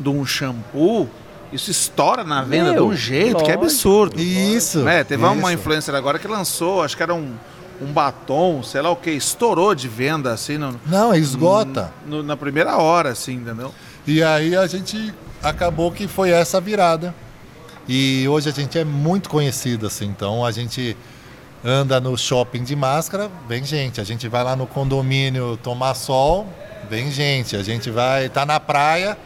de 0.00 0.08
um 0.08 0.24
shampoo. 0.26 1.08
Isso 1.52 1.70
estoura 1.70 2.24
na 2.24 2.42
venda 2.42 2.72
Meu, 2.72 2.88
de 2.88 2.92
um 2.92 2.96
jeito 2.96 3.36
que 3.36 3.50
é 3.50 3.54
lógico. 3.54 3.64
absurdo. 3.64 4.20
Isso. 4.20 4.80
Né? 4.80 5.04
Teve 5.04 5.24
uma 5.24 5.34
isso. 5.36 5.60
influencer 5.60 5.94
agora 5.94 6.18
que 6.18 6.26
lançou, 6.26 6.82
acho 6.82 6.96
que 6.96 7.02
era 7.04 7.14
um, 7.14 7.34
um 7.80 7.86
batom, 7.86 8.62
sei 8.64 8.82
lá 8.82 8.90
o 8.90 8.96
que, 8.96 9.10
estourou 9.12 9.72
de 9.72 9.86
venda 9.86 10.32
assim 10.32 10.58
no, 10.58 10.78
Não, 10.84 11.14
esgota. 11.14 11.92
no- 12.04 12.22
na 12.22 12.36
primeira 12.36 12.76
hora, 12.78 13.10
assim, 13.10 13.34
entendeu? 13.34 13.72
E 14.06 14.22
aí 14.22 14.54
a 14.54 14.66
gente 14.66 15.12
acabou 15.42 15.90
que 15.90 16.06
foi 16.06 16.30
essa 16.30 16.60
virada. 16.60 17.14
E 17.88 18.26
hoje 18.28 18.48
a 18.48 18.52
gente 18.52 18.78
é 18.78 18.84
muito 18.84 19.28
conhecido, 19.28 19.86
assim. 19.86 20.06
Então 20.06 20.44
a 20.44 20.52
gente 20.52 20.96
anda 21.64 22.00
no 22.00 22.16
shopping 22.16 22.62
de 22.62 22.76
máscara, 22.76 23.28
vem 23.48 23.64
gente. 23.64 24.00
A 24.00 24.04
gente 24.04 24.28
vai 24.28 24.44
lá 24.44 24.54
no 24.54 24.66
condomínio 24.66 25.56
tomar 25.56 25.94
sol, 25.94 26.46
vem 26.88 27.10
gente. 27.10 27.56
A 27.56 27.62
gente 27.62 27.90
vai, 27.90 28.28
tá 28.28 28.46
na 28.46 28.60
praia, 28.60 29.18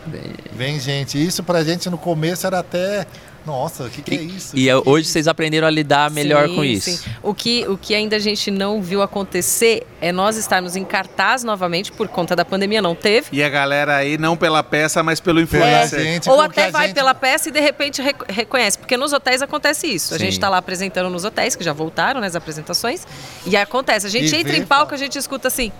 vem 0.52 0.80
gente. 0.80 1.22
Isso 1.22 1.42
pra 1.42 1.62
gente 1.62 1.90
no 1.90 1.98
começo 1.98 2.46
era 2.46 2.60
até. 2.60 3.06
Nossa, 3.46 3.84
o 3.84 3.90
que, 3.90 4.02
que 4.02 4.14
é 4.14 4.20
isso? 4.20 4.56
E 4.56 4.68
eu- 4.68 4.82
hoje 4.84 5.08
vocês 5.08 5.26
aprenderam 5.26 5.66
a 5.66 5.70
lidar 5.70 6.10
melhor 6.10 6.46
Sim, 6.48 6.54
com 6.56 6.64
isso. 6.64 6.90
sim. 6.90 7.10
O 7.22 7.32
que, 7.34 7.66
o 7.66 7.76
que 7.78 7.94
ainda 7.94 8.16
a 8.16 8.18
gente 8.18 8.50
não 8.50 8.82
viu 8.82 9.00
acontecer 9.02 9.86
é 10.00 10.12
nós 10.12 10.36
estarmos 10.36 10.76
em 10.76 10.84
cartaz 10.84 11.42
novamente 11.42 11.90
por 11.90 12.06
conta 12.08 12.36
da 12.36 12.44
pandemia, 12.44 12.82
não 12.82 12.94
teve. 12.94 13.28
E 13.32 13.42
a 13.42 13.48
galera 13.48 13.96
aí, 13.96 14.18
não 14.18 14.36
pela 14.36 14.62
peça, 14.62 15.02
mas 15.02 15.20
pelo 15.20 15.40
influencer. 15.40 16.00
gente, 16.00 16.28
Ou 16.28 16.40
até 16.40 16.66
a 16.66 16.70
vai 16.70 16.86
gente- 16.88 16.94
pela 16.94 17.14
peça 17.14 17.48
e 17.48 17.52
de 17.52 17.60
repente 17.60 18.02
rec- 18.02 18.24
reconhece. 18.28 18.78
Porque 18.78 18.96
nos 18.96 19.12
hotéis 19.12 19.40
acontece 19.42 19.86
isso. 19.86 20.14
A 20.14 20.18
Sim. 20.18 20.24
gente 20.24 20.34
está 20.34 20.48
lá 20.48 20.58
apresentando 20.58 21.08
nos 21.08 21.24
hotéis, 21.24 21.56
que 21.56 21.64
já 21.64 21.72
voltaram 21.72 22.20
nas 22.20 22.36
apresentações. 22.36 23.06
E 23.46 23.56
acontece. 23.56 24.06
A 24.06 24.10
gente 24.10 24.34
E 24.34 24.38
entra 24.38 24.52
vê, 24.52 24.58
em 24.58 24.66
palco, 24.66 24.94
a 24.94 24.98
gente 24.98 25.16
escuta 25.18 25.48
assim. 25.48 25.72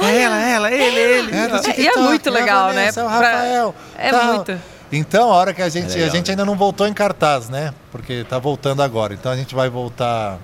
É 0.00 0.22
ela, 0.22 0.40
ela, 0.42 0.72
ele, 0.72 0.98
ele. 1.00 1.34
É, 1.36 1.48
do 1.48 1.56
E 1.56 1.58
é 1.58 1.60
TikTok, 1.72 1.98
muito 2.00 2.28
é 2.28 2.30
a 2.30 2.34
legal, 2.34 2.66
Vanessa, 2.68 3.02
né? 3.02 3.06
É 3.06 3.14
o 3.14 3.18
Pra- 3.18 3.30
Rafael. 3.30 3.74
É 3.96 4.10
tal. 4.10 4.34
muito. 4.34 4.75
Então, 4.92 5.30
a 5.30 5.34
hora 5.34 5.52
que 5.54 5.62
a 5.62 5.68
gente. 5.68 5.90
É 5.90 5.94
legal, 5.94 6.08
a 6.08 6.10
gente 6.10 6.26
né? 6.28 6.32
ainda 6.32 6.44
não 6.44 6.56
voltou 6.56 6.86
em 6.86 6.92
cartaz, 6.94 7.48
né? 7.48 7.72
Porque 7.90 8.24
tá 8.28 8.38
voltando 8.38 8.82
agora. 8.82 9.14
Então 9.14 9.30
a 9.32 9.36
gente 9.36 9.54
vai 9.54 9.68
voltar 9.68 10.38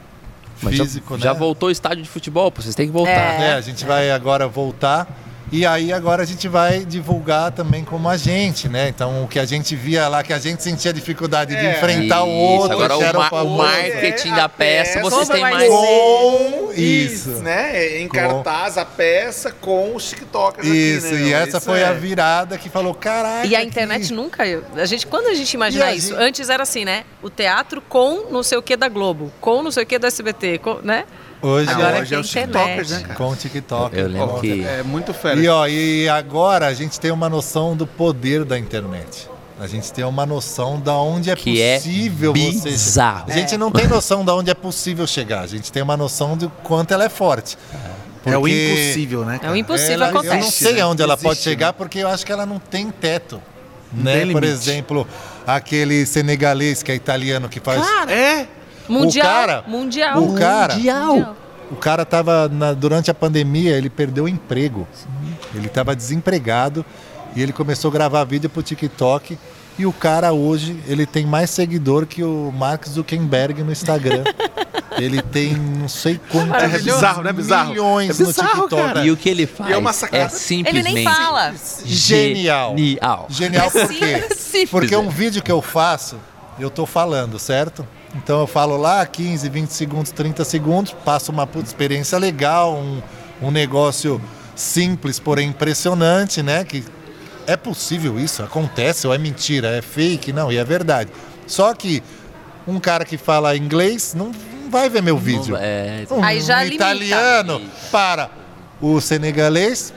Mas 0.62 0.77
já- 0.77 0.85
físico, 0.85 1.19
já, 1.19 1.32
né? 1.32 1.39
voltou 1.39 1.69
o 1.69 1.73
estádio 1.73 2.02
de 2.02 2.09
futebol, 2.09 2.51
pô, 2.51 2.60
vocês 2.62 2.74
têm 2.74 2.86
que 2.86 2.93
voltar. 2.93 3.10
É. 3.40 3.51
É, 3.51 3.52
a 3.55 3.60
gente 3.60 3.85
vai 3.85 4.10
agora 4.10 4.48
voltar. 4.48 5.06
E 5.52 5.66
aí 5.66 5.92
agora 5.92 6.22
a 6.22 6.24
gente 6.24 6.48
vai 6.48 6.82
divulgar 6.82 7.52
também 7.52 7.84
como 7.84 8.08
agente, 8.08 8.70
né? 8.70 8.88
Então 8.88 9.22
o 9.22 9.28
que 9.28 9.38
a 9.38 9.44
gente 9.44 9.76
via 9.76 10.08
lá, 10.08 10.22
que 10.22 10.32
a 10.32 10.38
gente 10.38 10.62
sentia 10.62 10.94
dificuldade 10.94 11.54
de 11.54 11.66
É. 11.66 11.72
enfrentar 11.72 12.24
o 12.24 12.26
Isso, 12.28 12.34
outro, 12.62 12.72
agora 12.72 12.94
que 12.96 13.00
o, 13.00 13.06
era 13.06 13.18
ma- 13.18 13.42
o 13.42 13.58
marketing 13.58 14.28
É, 14.32 14.36
da 14.36 14.44
a 14.44 14.48
peça, 14.48 14.94
peça. 14.94 15.10
vocês 15.10 15.28
têm 15.28 15.42
mais. 15.42 15.68
Com 15.68 16.72
isso. 16.74 17.28
né? 17.42 17.98
Em 18.00 18.08
cartaz, 18.08 18.78
a 18.78 18.84
peça 18.86 19.52
com 19.52 19.94
os 19.94 20.08
TikTokers 20.08 20.66
Isso, 20.66 21.06
aqui, 21.08 21.16
né? 21.16 21.20
e 21.28 21.32
essa 21.34 21.58
Isso 21.58 21.60
foi 21.66 21.80
é. 21.80 21.84
a 21.84 21.92
virada 21.92 22.56
que 22.56 22.70
falou, 22.70 22.94
caraca. 22.94 23.46
E 23.46 23.54
a 23.54 23.60
que- 23.60 23.66
internet 23.66 24.10
nunca. 24.10 24.42
A 24.74 24.86
gente, 24.86 25.06
quando 25.06 25.26
a 25.26 25.34
gente 25.34 25.52
imagina 25.52 25.84
E 25.84 25.88
a 25.88 25.94
isso, 25.94 26.08
gente- 26.14 26.18
antes 26.22 26.48
era 26.48 26.62
assim, 26.62 26.86
né? 26.86 27.04
O 27.22 27.28
teatro 27.28 27.82
com 27.82 28.24
não 28.30 28.42
sei 28.42 28.56
o 28.56 28.62
que 28.62 28.74
da 28.74 28.88
Globo, 28.88 29.30
com 29.38 29.62
não 29.62 29.70
sei 29.70 29.82
o 29.82 29.86
que 29.86 29.98
do 29.98 30.06
SBT, 30.06 30.56
com- 30.58 30.78
né? 30.82 31.04
Hoje 31.43 31.69
Agora 31.70 31.98
é 31.98 32.01
hoje 32.02 32.14
é 32.14 32.19
os 32.19 32.31
internet. 32.31 32.52
TikTokers, 32.59 32.90
né, 32.90 33.01
cara? 33.02 33.14
com 33.14 33.28
o 33.31 33.36
TikTok. 33.36 33.97
Eu 33.98 34.06
lembro 34.09 34.35
Ó, 34.36 34.39
que- 34.40 34.64
É 34.64 34.82
muito 34.85 35.12
fera. 35.12 35.40
E, 35.40 35.48
ó, 35.48 35.66
e 35.66 36.09
agora 36.09 36.66
a 36.69 36.74
gente 36.74 37.01
tem 37.01 37.10
uma 37.10 37.28
noção 37.28 37.77
do 37.77 37.86
poder 37.86 38.44
da 38.44 38.59
internet. 38.59 39.28
A 39.60 39.66
gente 39.66 39.93
tem 39.93 40.05
uma 40.05 40.24
noção 40.27 40.81
da 40.81 40.94
onde 40.97 41.31
é 41.31 41.36
Que 41.36 41.60
é 41.60 41.77
possível 41.77 42.32
você. 42.32 42.69
bizarro. 42.70 43.27
A 43.31 43.32
gente 43.32 43.56
não 43.56 43.70
tem 43.70 43.86
noção 43.86 44.24
da 44.24 44.35
onde 44.35 44.51
é 44.51 44.55
possível 44.55 45.06
chegar. 45.06 45.40
A 45.40 45.47
gente 45.47 45.70
tem 45.70 45.82
uma 45.82 45.97
noção 45.97 46.36
do 46.36 46.48
quanto 46.64 46.93
ela 46.93 47.05
é 47.05 47.09
forte. 47.09 47.56
É 48.24 48.36
o 48.36 48.40
Porque 48.40 48.73
impossível, 48.73 49.24
né? 49.24 49.36
É 49.36 49.39
cara? 49.40 49.52
o 49.52 49.56
impossível 49.56 49.94
ela- 49.94 50.09
acontece. 50.09 50.35
Eu 50.36 50.40
não 50.40 50.51
sei 50.51 50.73
né? 50.74 50.81
aonde 50.81 51.02
ela 51.02 51.16
pode 51.16 51.28
Existe, 51.35 51.44
chegar 51.44 51.73
porque 51.73 51.98
eu 51.98 52.09
acho 52.09 52.24
que 52.24 52.31
ela 52.32 52.47
não 52.47 52.59
tem 52.60 52.89
teto. 52.90 53.43
né? 53.93 54.20
tem 54.20 54.32
Por 54.32 54.43
exemplo, 54.44 55.06
aquele 55.47 56.06
senegalês 56.06 56.82
que 56.82 56.90
é 56.90 56.94
italiano 56.94 57.48
que 57.48 57.60
faz. 57.60 57.85
Cara, 57.85 58.12
É? 58.12 58.47
Mundial. 58.88 59.26
cara- 59.26 59.64
mundial. 59.66 60.22
o 60.22 60.34
cara- 60.34 60.74
Mundial. 60.74 61.36
O 61.70 61.76
cara 61.76 62.04
tava 62.04 62.48
na- 62.48 62.72
durante 62.74 63.10
a 63.10 63.14
pandemia, 63.14 63.76
ele 63.76 63.88
perdeu 63.88 64.24
o 64.24 64.28
emprego. 64.28 64.86
Ele 65.54 65.66
estava 65.66 65.96
desempregado 65.96 66.84
e 67.34 67.42
ele 67.42 67.52
começou 67.52 67.88
a 67.90 67.92
gravar 67.94 68.24
vídeo 68.24 68.50
pro 68.50 68.62
TikTok. 68.62 69.38
E 69.78 69.86
o 69.86 69.92
cara 69.92 70.32
hoje, 70.34 70.78
ele 70.86 71.06
tem 71.06 71.24
mais 71.24 71.48
seguidor 71.48 72.04
que 72.04 72.22
o 72.22 72.52
Mark 72.54 72.86
Zuckerberg 72.86 73.62
no 73.62 73.72
Instagram. 73.72 74.22
ele 74.98 75.22
tem 75.22 75.54
não 75.56 75.88
sei 75.88 76.20
quantos 76.30 76.62
É 76.62 76.68
bizarro, 76.78 77.22
não 77.22 77.30
é 77.30 77.32
bizarro? 77.32 77.70
milhões 77.70 78.20
É 78.20 78.24
bizarro, 78.24 78.48
no 78.48 78.62
TikTok. 78.64 78.82
cara. 78.82 79.06
E 79.06 79.10
o 79.10 79.16
que 79.16 79.30
ele 79.30 79.46
faz 79.46 79.70
E 79.70 79.72
é 79.72 79.78
uma 79.78 79.94
sacada. 79.94 80.24
é 80.24 80.28
simplesmente 80.28 80.86
Ele 80.86 80.94
nem 80.94 81.04
fala. 81.04 81.54
Genial. 81.86 82.76
Genial. 82.76 83.26
Genial 83.30 83.70
por 83.70 83.88
quê? 83.96 84.26
Simples, 84.36 84.70
Porque 84.70 84.94
é. 84.94 84.98
um 84.98 85.09
vídeo 85.09 85.42
que 85.42 85.50
eu 85.50 85.62
faço, 85.62 86.16
eu 86.60 86.68
tô 86.68 86.84
falando, 86.84 87.38
certo? 87.38 87.86
Então 88.14 88.40
eu 88.40 88.47
falo 88.47 88.76
lá 88.76 89.05
15, 89.06 89.48
20 89.48 89.68
segundos, 89.70 90.12
30 90.12 90.44
segundos, 90.44 90.94
passo 91.05 91.32
uma 91.32 91.47
puta 91.47 91.66
experiência 91.66 92.18
legal, 92.18 92.74
um, 92.74 93.01
um 93.40 93.51
negócio 93.51 94.20
simples, 94.55 95.18
porém 95.18 95.48
impressionante, 95.48 96.43
né? 96.43 96.64
Que 96.64 96.84
é 97.47 97.56
possível 97.56 98.20
isso, 98.20 98.43
acontece, 98.43 99.06
ou 99.06 99.14
é 99.14 99.18
mentira, 99.18 99.68
é 99.68 99.82
fake, 99.82 100.32
não, 100.32 100.52
e 100.52 100.56
é 100.59 100.64
verdade. 100.64 101.10
Só 101.47 101.72
que 101.74 102.02
um 102.66 102.78
cara 102.78 103.05
que 103.05 103.16
fala 103.16 103.56
inglês 103.56 104.14
não, 104.14 104.26
não 104.62 104.70
vai 104.70 104.89
ver 104.89 105.02
meu 105.02 105.16
vídeo. 105.16 105.56
É, 105.59 106.06
Um 106.10 106.22
Aí 106.22 106.40
já 106.40 106.62
limita. 106.62 106.84
italiano 106.84 107.62
para 107.90 108.30
o 108.80 109.01
senegalês, 109.01 109.93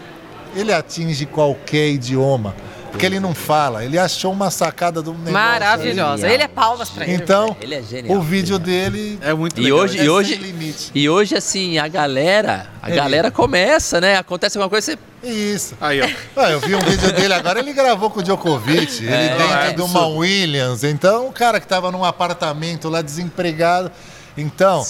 ele 0.56 0.72
atinge 0.74 1.26
qualquer 1.26 1.90
idioma. 1.90 2.56
Porque 2.96 3.06
ele 3.06 3.20
não 3.20 3.36
fala, 3.36 3.84
ele 3.84 4.00
achou 4.00 4.32
uma 4.32 4.50
sacada 4.50 5.02
do 5.02 5.12
negócio. 5.12 5.34
Maravilhosa. 5.34 6.18
Genial. 6.22 6.34
Ele 6.34 6.44
é 6.44 6.48
palmas 6.48 6.90
pra 6.90 7.04
ele. 7.06 7.14
Então, 7.14 7.56
Ele 7.60 7.76
é 7.76 7.82
genial. 7.84 8.18
o 8.18 8.22
vídeo 8.22 8.58
dele 8.58 9.20
É 9.22 9.34
muito 9.34 9.60
E 9.60 9.64
legal. 9.66 9.80
hoje, 9.80 10.00
é 10.00 10.04
e 10.06 10.10
hoje, 10.10 10.36
limite. 10.36 10.92
e 10.96 11.10
hoje 11.10 11.36
assim, 11.36 11.78
a 11.78 11.90
galera, 11.90 12.68
a 12.82 12.88
Ele- 12.88 12.96
galera 12.96 13.30
começa, 13.30 14.00
né? 14.00 14.16
Acontece 14.16 14.58
alguma 14.58 14.70
coisa, 14.70 14.94
você 15.22 15.30
Isso. 15.30 15.76
Aí, 15.82 16.02
ó. 16.02 16.08
Ah, 16.42 16.52
eu 16.52 16.62
vi 16.62 16.74
um 16.74 16.80
vídeo 16.80 17.12
dele 17.12 17.34
agora, 17.34 17.60
ele 17.60 17.74
gravou 17.74 18.10
com 18.10 18.22
o 18.22 18.24
Djokovic, 18.24 19.04
ele 19.04 19.14
É, 19.14 19.36
dentro 19.38 19.54
é 19.54 19.74
de 19.74 19.82
uma 19.82 20.08
Williams. 20.08 20.86
Então, 20.86 21.28
um 21.28 21.32
cara 21.34 21.60
que 21.60 21.68
tava 21.68 21.92
num 21.92 22.04
apartamento 22.06 22.88
lá 22.88 23.02
desempregado. 23.02 23.92
Então, 24.38 24.86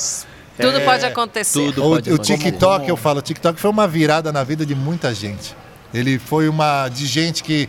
Tudo 0.59 0.77
é, 0.77 0.85
pode 0.85 1.05
acontecer. 1.05 1.59
tudo. 1.59 1.83
O, 1.83 1.89
pode 1.95 2.11
o. 2.13 2.17
TikTok, 2.19 2.79
Como- 2.81 2.89
eu 2.91 2.95
falo, 2.97 3.17
o 3.17 3.21
TikTok 3.23 3.59
foi 3.59 3.71
uma 3.71 3.87
virada 3.87 4.31
na 4.31 4.43
vida 4.43 4.63
de 4.63 4.75
muita 4.75 5.11
gente. 5.11 5.55
Ele 5.93 6.19
foi 6.19 6.47
uma 6.49 6.87
de 6.89 7.05
gente 7.07 7.41
que 7.41 7.67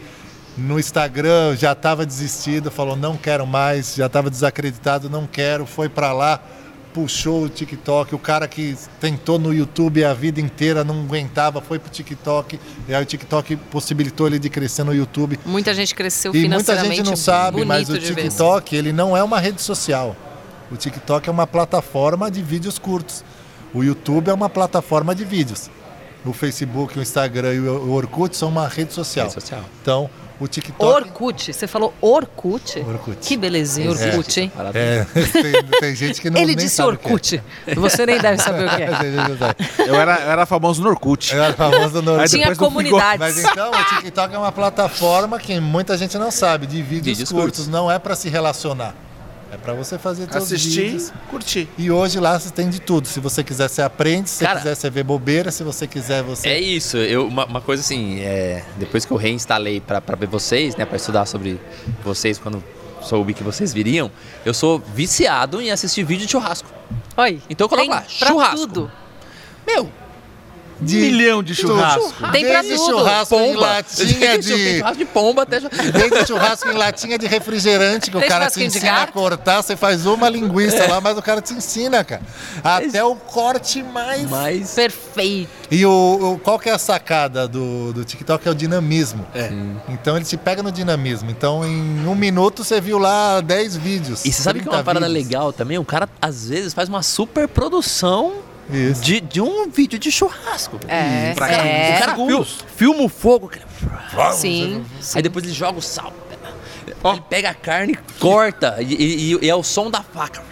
no 0.56 0.78
Instagram 0.78 1.56
já 1.56 1.72
estava 1.72 2.06
desistido, 2.06 2.70
falou 2.70 2.96
não 2.96 3.16
quero 3.16 3.46
mais, 3.46 3.94
já 3.94 4.06
estava 4.06 4.30
desacreditado, 4.30 5.10
não 5.10 5.26
quero, 5.26 5.66
foi 5.66 5.88
para 5.88 6.12
lá, 6.12 6.40
puxou 6.94 7.44
o 7.44 7.48
TikTok. 7.48 8.14
O 8.14 8.18
cara 8.18 8.48
que 8.48 8.74
tentou 8.98 9.38
no 9.38 9.52
YouTube 9.52 10.02
a 10.02 10.14
vida 10.14 10.40
inteira 10.40 10.82
não 10.82 11.00
aguentava, 11.00 11.60
foi 11.60 11.78
pro 11.78 11.90
TikTok. 11.90 12.58
E 12.88 12.94
aí 12.94 13.02
o 13.02 13.06
TikTok 13.06 13.56
possibilitou 13.56 14.26
ele 14.26 14.38
de 14.38 14.48
crescer 14.48 14.82
no 14.82 14.94
YouTube. 14.94 15.38
Muita 15.44 15.74
gente 15.74 15.94
cresceu 15.94 16.32
E 16.34 16.38
muita 16.38 16.48
financeiramente. 16.48 16.96
gente 16.96 17.06
não 17.06 17.16
sabe, 17.16 17.64
mas 17.64 17.90
o. 17.90 17.98
TikTok 17.98 18.74
ele 18.74 18.92
não 18.92 19.14
é 19.14 19.22
uma 19.22 19.38
rede 19.38 19.60
social. 19.60 20.16
O 20.70 20.76
TikTok 20.76 21.28
é 21.28 21.32
uma 21.32 21.46
plataforma 21.46 22.30
de 22.30 22.42
vídeos 22.42 22.78
curtos. 22.78 23.22
O 23.74 23.84
YouTube 23.84 24.30
é 24.30 24.32
uma 24.32 24.48
plataforma 24.48 25.14
de 25.14 25.24
vídeos. 25.24 25.70
O 26.24 26.32
Facebook, 26.32 26.98
o 26.98 27.02
Instagram 27.02 27.54
e 27.54 27.60
o 27.60 27.92
Orkut 27.92 28.34
são 28.36 28.48
uma 28.48 28.66
rede 28.66 28.92
social. 28.92 29.26
Rede 29.26 29.34
social. 29.34 29.64
Então, 29.82 30.10
o 30.40 30.46
TikTok. 30.48 30.84
Orkut. 30.84 31.52
Você 31.52 31.66
falou 31.66 31.94
Orkut? 32.00 32.78
Orkut. 32.80 33.16
Que 33.20 33.36
belezinha, 33.36 33.88
É. 33.90 34.08
Orkut, 34.10 34.40
hein? 34.40 34.52
Parada- 34.54 34.78
É, 34.78 35.04
tem, 35.14 35.80
tem 35.80 35.94
gente 35.96 36.20
que 36.20 36.28
não 36.30 36.36
Ele 36.38 36.54
nem 36.54 36.56
disse 36.56 36.80
é. 36.80 36.84
Orkut. 36.84 37.42
Você 37.76 38.06
nem 38.06 38.18
deve 38.20 38.42
saber 38.42 38.66
o 38.66 38.76
que 38.76 38.82
é. 38.82 38.88
Eu 39.88 39.94
era, 39.94 40.18
eu 40.20 40.30
era 40.30 40.46
famoso 40.46 40.82
no 40.82 40.88
Orkut. 40.90 41.32
Eu 41.34 41.42
era 41.42 41.54
famoso 41.54 42.02
no 42.02 42.12
Orkut. 42.12 42.30
Tinha 42.30 42.54
comunidades. 42.56 43.18
Mas 43.18 43.38
então, 43.38 43.70
o 43.70 43.84
TikTok 43.96 44.34
é 44.34 44.38
uma 44.38 44.52
plataforma 44.52 45.38
que 45.38 45.58
muita 45.60 45.96
gente 45.96 46.18
não 46.18 46.30
sabe, 46.30 46.66
de 46.66 46.82
vídeos, 46.82 47.18
Vídeos 47.18 47.30
curtos. 47.30 47.44
curtos. 47.58 47.68
Não 47.68 47.90
é 47.90 47.98
para 47.98 48.14
se 48.16 48.28
relacionar. 48.28 48.94
É 49.56 49.58
para 49.58 49.72
você 49.72 49.98
fazer 49.98 50.30
seus 50.30 50.44
Assistir, 50.44 50.82
vídeos. 50.82 51.12
curtir. 51.30 51.66
E 51.78 51.90
hoje 51.90 52.20
lá 52.20 52.38
você 52.38 52.50
tem 52.50 52.68
de 52.68 52.78
tudo. 52.78 53.08
Se 53.08 53.18
você 53.20 53.42
quiser, 53.42 53.68
você 53.70 53.80
aprende. 53.80 54.28
Se 54.28 54.36
você 54.36 54.44
Cara, 54.44 54.58
quiser, 54.60 54.74
você 54.74 54.90
vê 54.90 55.02
bobeira. 55.02 55.50
Se 55.50 55.64
você 55.64 55.86
quiser, 55.86 56.22
você. 56.22 56.46
É 56.48 56.60
isso, 56.60 56.98
eu, 56.98 57.26
uma, 57.26 57.46
uma 57.46 57.60
coisa 57.62 57.80
assim, 57.82 58.20
é, 58.20 58.62
depois 58.76 59.06
que 59.06 59.12
eu 59.12 59.16
reinstalei 59.16 59.80
pra, 59.80 60.00
pra 60.02 60.14
ver 60.14 60.26
vocês, 60.28 60.76
né, 60.76 60.84
pra 60.84 60.96
estudar 60.96 61.24
sobre 61.24 61.58
vocês 62.04 62.36
quando 62.38 62.62
soube 63.00 63.32
que 63.32 63.42
vocês 63.42 63.72
viriam, 63.72 64.10
eu 64.44 64.52
sou 64.52 64.78
viciado 64.94 65.60
em 65.60 65.70
assistir 65.70 66.04
vídeo 66.04 66.26
de 66.26 66.32
churrasco. 66.32 66.68
Oi. 67.16 67.40
Então 67.48 67.66
coloca 67.66 67.86
tem 67.88 67.94
lá, 67.94 68.04
pra 68.18 68.28
churrasco. 68.28 68.56
tudo. 68.66 68.92
Meu, 69.66 69.88
De 70.80 70.96
milhão 70.96 71.42
de 71.42 71.54
churrasco. 71.54 72.12
Tem 72.32 72.44
pra 72.44 72.60
Desde 72.62 72.76
tudo. 72.76 72.90
churrasco 72.98 73.34
em 73.34 73.54
pomba. 73.54 73.60
latinha 73.60 74.18
Tem 74.18 74.40
de. 74.40 74.76
churrasco 74.76 74.96
de 74.98 75.04
pomba 75.06 75.42
até... 75.42 75.60
Desde 75.60 76.26
churrasco 76.26 76.68
em 76.70 76.74
latinha 76.74 77.18
de 77.18 77.26
refrigerante 77.26 78.10
que 78.10 78.16
o 78.16 78.20
Tem 78.20 78.28
cara 78.28 78.50
te 78.50 78.62
ensina 78.62 79.02
a 79.02 79.06
cortar. 79.06 79.62
Você 79.62 79.74
faz 79.76 80.04
uma 80.06 80.28
linguiça 80.28 80.86
lá, 80.86 81.00
mas 81.00 81.16
o 81.16 81.22
cara 81.22 81.40
te 81.40 81.54
ensina, 81.54 82.04
cara. 82.04 82.22
Até 82.62 83.02
o 83.02 83.16
corte 83.16 83.82
mais. 83.82 84.28
Mas... 84.30 84.70
Perfeito. 84.74 85.48
E 85.70 85.84
o, 85.84 85.90
o- 86.34 86.38
qual 86.38 86.58
que 86.58 86.68
é 86.68 86.72
a 86.72 86.78
sacada 86.78 87.48
do, 87.48 87.92
do 87.92 88.04
TikTok? 88.04 88.46
É 88.46 88.50
o 88.50 88.54
dinamismo. 88.54 89.26
É. 89.34 89.50
Então 89.88 90.14
ele 90.16 90.24
te 90.24 90.36
pega 90.36 90.62
no 90.62 90.70
dinamismo. 90.70 91.30
Então 91.30 91.64
em 91.64 92.06
um 92.06 92.14
minuto 92.14 92.62
você 92.62 92.80
viu 92.80 92.98
lá 92.98 93.40
10 93.40 93.76
vídeos. 93.76 94.24
E 94.24 94.32
você 94.32 94.42
sabe 94.42 94.60
que 94.60 94.68
é 94.68 94.70
30 94.70 94.76
uma 94.76 94.84
parada 94.84 95.06
vídeos. 95.08 95.24
legal 95.26 95.52
também? 95.52 95.78
O 95.78 95.84
cara, 95.84 96.08
às 96.20 96.48
vezes, 96.48 96.72
faz 96.74 96.88
uma 96.88 97.02
super 97.02 97.48
produção 97.48 98.34
Isso. 98.70 99.00
de, 99.02 99.20
de 99.20 99.40
um 99.40 99.68
vídeo 99.70 99.98
de 99.98 100.10
churrasco. 100.10 100.78
É, 100.88 101.32
Pra 101.34 101.50
é. 101.52 101.96
O 101.96 101.98
cara 102.00 102.14
fil- 102.14 102.26
segundos. 102.26 102.64
filma 102.76 103.02
o 103.02 103.08
fogo, 103.08 103.46
aquele- 103.46 104.32
Sim. 104.34 104.84
aí 105.14 105.22
depois 105.22 105.44
ele 105.44 105.54
joga 105.54 105.78
o 105.78 105.82
sal. 105.82 106.12
Ele 106.86 107.22
pega 107.28 107.50
a 107.50 107.54
carne, 107.54 107.98
corta, 108.20 108.76
e, 108.80 108.94
e- 108.94 109.38
e 109.42 109.48
é 109.50 109.54
o 109.54 109.62
som 109.62 109.90
da 109.90 110.02
faca. 110.02 110.42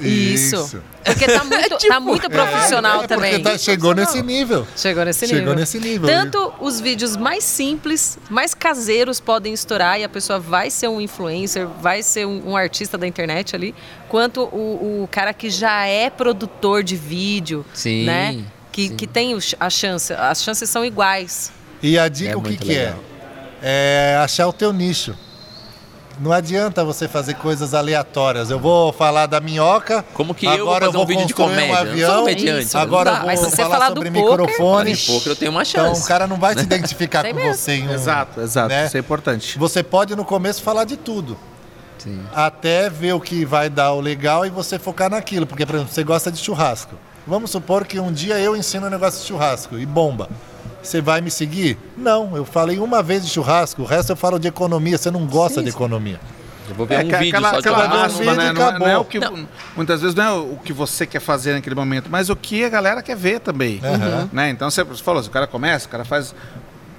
Isso. 0.00 0.82
Porque 1.04 1.26
tá 1.26 1.42
muito, 1.44 1.78
tá 1.88 2.00
muito 2.00 2.30
profissional 2.30 3.02
É, 3.04 3.06
também. 3.06 3.32
Porque 3.34 3.50
tá- 3.50 3.58
chegou 3.58 3.94
nesse 3.94 4.22
nível. 4.22 4.66
Chegou 4.76 5.04
nesse 5.04 5.26
Chegou 5.26 5.40
nível. 5.40 5.54
nesse 5.54 5.78
nível. 5.80 6.08
Tanto 6.08 6.52
os 6.60 6.80
vídeos 6.80 7.16
mais 7.16 7.44
simples, 7.44 8.18
mais 8.28 8.54
caseiros 8.54 9.18
podem 9.20 9.52
estourar 9.54 9.98
e 9.98 10.04
a 10.04 10.08
pessoa 10.08 10.38
vai 10.38 10.70
ser 10.70 10.88
um 10.88 11.00
influencer, 11.00 11.66
vai 11.66 12.02
ser 12.02 12.26
um, 12.26 12.50
um 12.50 12.56
artista 12.56 12.98
da 12.98 13.06
internet 13.06 13.56
ali, 13.56 13.74
quanto 14.08 14.42
o, 14.42 15.02
o 15.04 15.08
cara 15.10 15.32
que 15.32 15.48
já 15.50 15.86
é 15.86 16.10
produtor 16.10 16.82
de 16.82 16.96
vídeo, 16.96 17.64
Sim, 17.72 18.04
né? 18.04 18.44
Que, 18.70 18.88
sim. 18.88 18.96
que 18.96 19.06
tem 19.06 19.34
o 19.34 19.40
ch- 19.40 19.56
a 19.58 19.70
chance, 19.70 20.12
as 20.12 20.42
chances 20.42 20.68
são 20.70 20.84
iguais. 20.84 21.50
E 21.82 21.98
a 21.98 22.08
dica 22.08 22.32
É 22.32 22.36
o 22.36 22.40
que, 22.42 22.48
muito 22.50 22.64
que 22.64 22.72
é? 22.76 22.80
legal. 22.86 22.98
É 23.60 24.18
achar 24.22 24.46
o 24.46 24.52
teu 24.52 24.72
nicho. 24.72 25.16
Não 26.18 26.32
adianta 26.32 26.84
você 26.84 27.06
fazer 27.06 27.34
coisas 27.34 27.74
aleatórias. 27.74 28.50
Eu 28.50 28.58
vou 28.58 28.92
falar 28.92 29.26
da 29.26 29.40
minhoca. 29.40 30.04
Como 30.14 30.34
que 30.34 30.46
eu 30.46 30.50
vou 30.50 30.60
agora 30.74 30.86
fazer 30.86 30.98
um 30.98 31.06
vídeo 31.06 31.26
de 31.26 31.34
comédia? 31.34 31.72
Um 31.72 31.76
avião, 31.76 32.28
Isso, 32.28 32.76
agora 32.76 33.10
eu 33.10 33.16
vou 33.18 33.26
Mas 33.26 33.38
se 33.40 33.50
você 33.50 33.56
falar 33.62 33.70
falar 33.70 33.88
do 33.90 34.02
sobre 34.02 34.10
poker, 34.10 34.38
microfone. 34.40 34.96
Poker 34.96 35.32
eu 35.32 35.36
tenho 35.36 35.50
uma 35.52 35.62
Então 35.62 35.84
chance. 35.86 36.02
o 36.02 36.06
cara 36.08 36.26
não 36.26 36.36
vai 36.36 36.54
se 36.58 36.62
identificar 36.64 37.24
com 37.24 37.34
mesmo. 37.34 37.54
você 37.54 37.72
em 37.72 37.88
um, 37.88 37.92
Exato, 37.92 38.40
exato. 38.40 38.68
né? 38.68 38.86
Isso 38.86 38.96
é 38.96 39.00
importante. 39.00 39.58
Você 39.58 39.82
pode 39.82 40.16
no 40.16 40.24
começo 40.24 40.62
falar 40.62 40.84
de 40.84 40.96
tudo. 40.96 41.36
Sim. 41.98 42.20
Até 42.34 42.88
ver 42.90 43.12
o 43.12 43.20
que 43.20 43.44
vai 43.44 43.68
dar 43.70 43.92
o 43.92 44.00
legal 44.00 44.44
e 44.46 44.50
você 44.50 44.78
focar 44.78 45.10
naquilo. 45.10 45.46
Porque, 45.46 45.64
por 45.66 45.76
exemplo, 45.76 45.92
você 45.92 46.02
gosta 46.04 46.30
de 46.32 46.38
churrasco. 46.38 46.94
Vamos 47.26 47.50
supor 47.50 47.84
que 47.84 48.00
um 48.00 48.12
dia 48.12 48.38
eu 48.38 48.56
ensino 48.56 48.86
um 48.86 48.90
negócio 48.90 49.20
de 49.20 49.26
churrasco 49.26 49.78
e 49.78 49.84
bomba. 49.84 50.28
Você 50.82 51.00
vai 51.00 51.20
me 51.20 51.30
seguir? 51.30 51.76
Não, 51.96 52.36
eu 52.36 52.44
falei 52.44 52.78
uma 52.78 53.02
vez 53.02 53.24
de 53.24 53.30
churrasco, 53.30 53.82
o 53.82 53.84
resto 53.84 54.12
eu 54.12 54.16
falo 54.16 54.38
de 54.38 54.48
economia. 54.48 54.96
Você 54.96 55.10
não 55.10 55.26
gosta 55.26 55.62
de 55.62 55.68
economia. 55.68 56.20
Eu 56.68 56.74
vou 56.74 56.86
ver 56.86 56.98
um 57.04 57.08
que- 57.08 57.16
vídeo 57.16 57.28
aquela, 57.38 57.50
só 57.54 57.60
de 57.60 57.68
aquela 57.68 57.88
né? 58.36 58.52
Não, 58.52 58.68
é- 58.68 58.78
não 58.78 58.86
é 58.86 58.98
o 58.98 59.04
que, 59.04 59.18
Muitas 59.74 60.00
vezes 60.02 60.14
não 60.14 60.22
é 60.24 60.32
o 60.32 60.56
que 60.62 60.72
você 60.72 61.06
quer 61.06 61.20
fazer 61.20 61.54
naquele 61.54 61.74
momento, 61.74 62.08
mas 62.10 62.28
o 62.28 62.36
que 62.36 62.62
a 62.64 62.68
galera 62.68 63.02
quer 63.02 63.16
ver 63.16 63.40
também. 63.40 63.80
Aham. 63.82 64.28
Né? 64.32 64.50
Então 64.50 64.70
você 64.70 64.84
falou, 64.84 65.22
se 65.22 65.28
o 65.28 65.32
cara 65.32 65.46
começa, 65.46 65.86
o 65.86 65.88
cara 65.88 66.04
faz. 66.04 66.34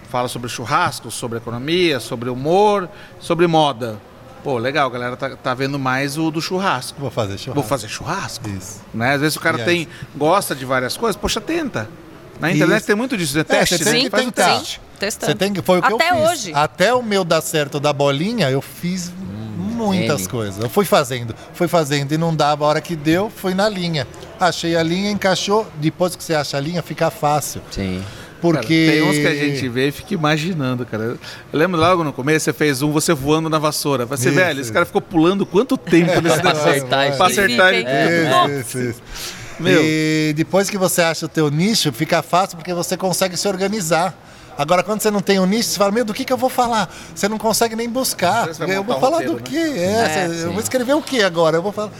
Fala 0.10 0.28
sobre 0.28 0.50
churrasco, 0.50 1.12
sobre 1.12 1.38
economia, 1.38 2.00
sobre 2.00 2.30
humor, 2.32 2.90
sobre 3.20 3.46
moda. 3.46 3.98
Pô, 4.44 4.58
legal, 4.58 4.88
a 4.88 4.92
galera 4.92 5.16
tá, 5.16 5.30
tá 5.36 5.54
vendo 5.54 5.78
mais 5.78 6.18
o 6.18 6.32
do 6.32 6.42
churrasco. 6.42 7.00
Vou 7.00 7.12
fazer 7.12 7.38
churrasco. 7.38 7.54
Vou 7.54 7.64
fazer 7.64 7.88
churrasco. 7.90 8.50
Isso. 8.50 8.82
Né? 8.92 9.14
Às 9.14 9.22
vezes 9.22 9.36
o 9.36 9.40
cara 9.40 9.58
Yes. 9.58 9.66
tem, 9.66 9.88
gosta 10.16 10.56
de 10.56 10.66
várias 10.66 10.98
coisas, 10.98 11.16
poxa, 11.16 11.40
tenta. 11.40 11.88
Na 12.40 12.52
internet 12.52 12.78
Isso. 12.80 12.88
tem 12.88 12.96
muito 12.96 13.18
disso, 13.18 13.36
né? 13.36 13.42
É, 13.42 13.44
Teste, 13.44 13.78
você 13.78 13.84
né? 13.86 13.92
tem 13.92 14.04
que 14.06 14.10
Faz 14.10 14.24
um 14.24 14.32
tentar. 14.32 14.58
teste. 14.60 14.82
Testando. 15.00 15.32
Você 15.32 15.38
tem 15.38 15.54
que. 15.54 15.62
Foi 15.62 15.80
o 15.80 15.82
que 15.82 15.94
Até 15.94 16.10
eu 16.12 16.16
fiz. 16.16 16.30
hoje. 16.30 16.52
Até 16.54 16.94
o 16.94 17.02
meu 17.04 17.24
dar 17.24 17.42
certo 17.42 17.80
da 17.80 17.92
bolinha, 17.94 18.50
eu 18.50 18.62
fiz 18.62 19.12
muitas 19.58 20.22
N. 20.22 20.30
coisas. 20.30 20.64
Eu 20.64 20.70
fui 20.70 20.86
fazendo, 20.86 21.34
fui 21.54 21.68
fazendo 21.68 22.12
e 22.12 22.18
não 22.18 22.36
dava. 22.36 22.66
A 22.66 22.68
hora 22.68 22.82
que 22.82 22.96
deu, 22.96 23.30
fui 23.30 23.54
na 23.54 23.68
linha. 23.70 24.08
Achei 24.40 24.76
a 24.76 24.84
linha, 24.84 25.10
encaixou. 25.12 25.68
Depois 25.76 26.16
que 26.16 26.24
você 26.24 26.34
acha 26.34 26.58
a 26.58 26.60
linha, 26.60 26.82
fica 26.82 27.10
fácil. 27.10 27.62
Sim. 27.72 28.04
Porque. 28.42 28.86
Cara, 28.88 28.98
tem 28.98 29.04
uns 29.04 29.18
que 29.18 29.28
a 29.28 29.36
gente 29.36 29.68
vê 29.70 29.88
e 29.90 29.92
fica 29.92 30.14
imaginando, 30.14 30.86
cara. 30.86 31.04
Eu 31.04 31.20
lembro 31.52 31.80
logo 31.80 32.04
no 32.04 32.12
começo, 32.14 32.46
você 32.46 32.54
fez 32.54 32.82
um, 32.82 32.92
você 32.92 33.14
voando 33.14 33.50
na 33.50 33.60
vassoura. 33.60 34.06
Você, 34.06 34.28
Isso, 34.30 34.36
velho, 34.38 34.62
esse 34.62 34.72
cara 34.72 34.86
ficou 34.86 35.02
pulando 35.02 35.46
quanto 35.46 35.78
tempo 35.78 36.22
nesse 36.22 36.40
Pra 36.42 36.54
negócio? 36.54 36.70
acertar 36.72 37.08
isso 37.10 37.18
Pra 37.18 37.28
acertar 37.28 37.74
ele. 37.74 37.86
Isso, 37.90 38.78
isso, 38.78 38.90
isso. 38.92 39.02
Meu. 39.60 39.82
E 39.84 40.34
depois 40.36 40.70
que 40.70 40.78
você 40.78 41.02
acha 41.02 41.26
o 41.26 41.30
teu 41.30 41.50
nicho, 41.50 41.92
fica 41.92 42.22
fácil 42.22 42.58
porque 42.58 42.74
você 42.74 42.96
consegue 42.96 43.36
se 43.38 43.48
organizar. 43.48 44.14
Agora, 44.58 44.84
quando 44.84 45.02
você 45.02 45.10
não 45.10 45.22
tem 45.22 45.40
um 45.40 45.46
nicho, 45.46 45.70
você 45.70 45.78
fala, 45.78 45.92
meu, 45.92 46.04
do 46.04 46.14
que, 46.14 46.26
que 46.26 46.34
eu 46.34 46.38
vou 46.38 46.50
falar? 46.50 46.94
Você 47.16 47.30
não 47.30 47.38
consegue 47.38 47.76
nem 47.78 47.90
buscar. 47.90 48.48
Eu 48.68 48.84
vou 48.84 48.98
um 48.98 49.00
falar 49.00 49.18
roteiro, 49.20 49.36
do 49.36 49.40
né? 49.40 49.46
quê? 49.50 49.56
É, 49.58 49.84
É, 49.84 50.28
você- 50.28 50.46
eu 50.46 50.52
vou 50.52 50.62
escrever 50.62 50.94
o 50.96 51.02
quê 51.02 51.22
agora? 51.24 51.58
Eu 51.58 51.62
vou 51.62 51.72
falar. 51.72 51.92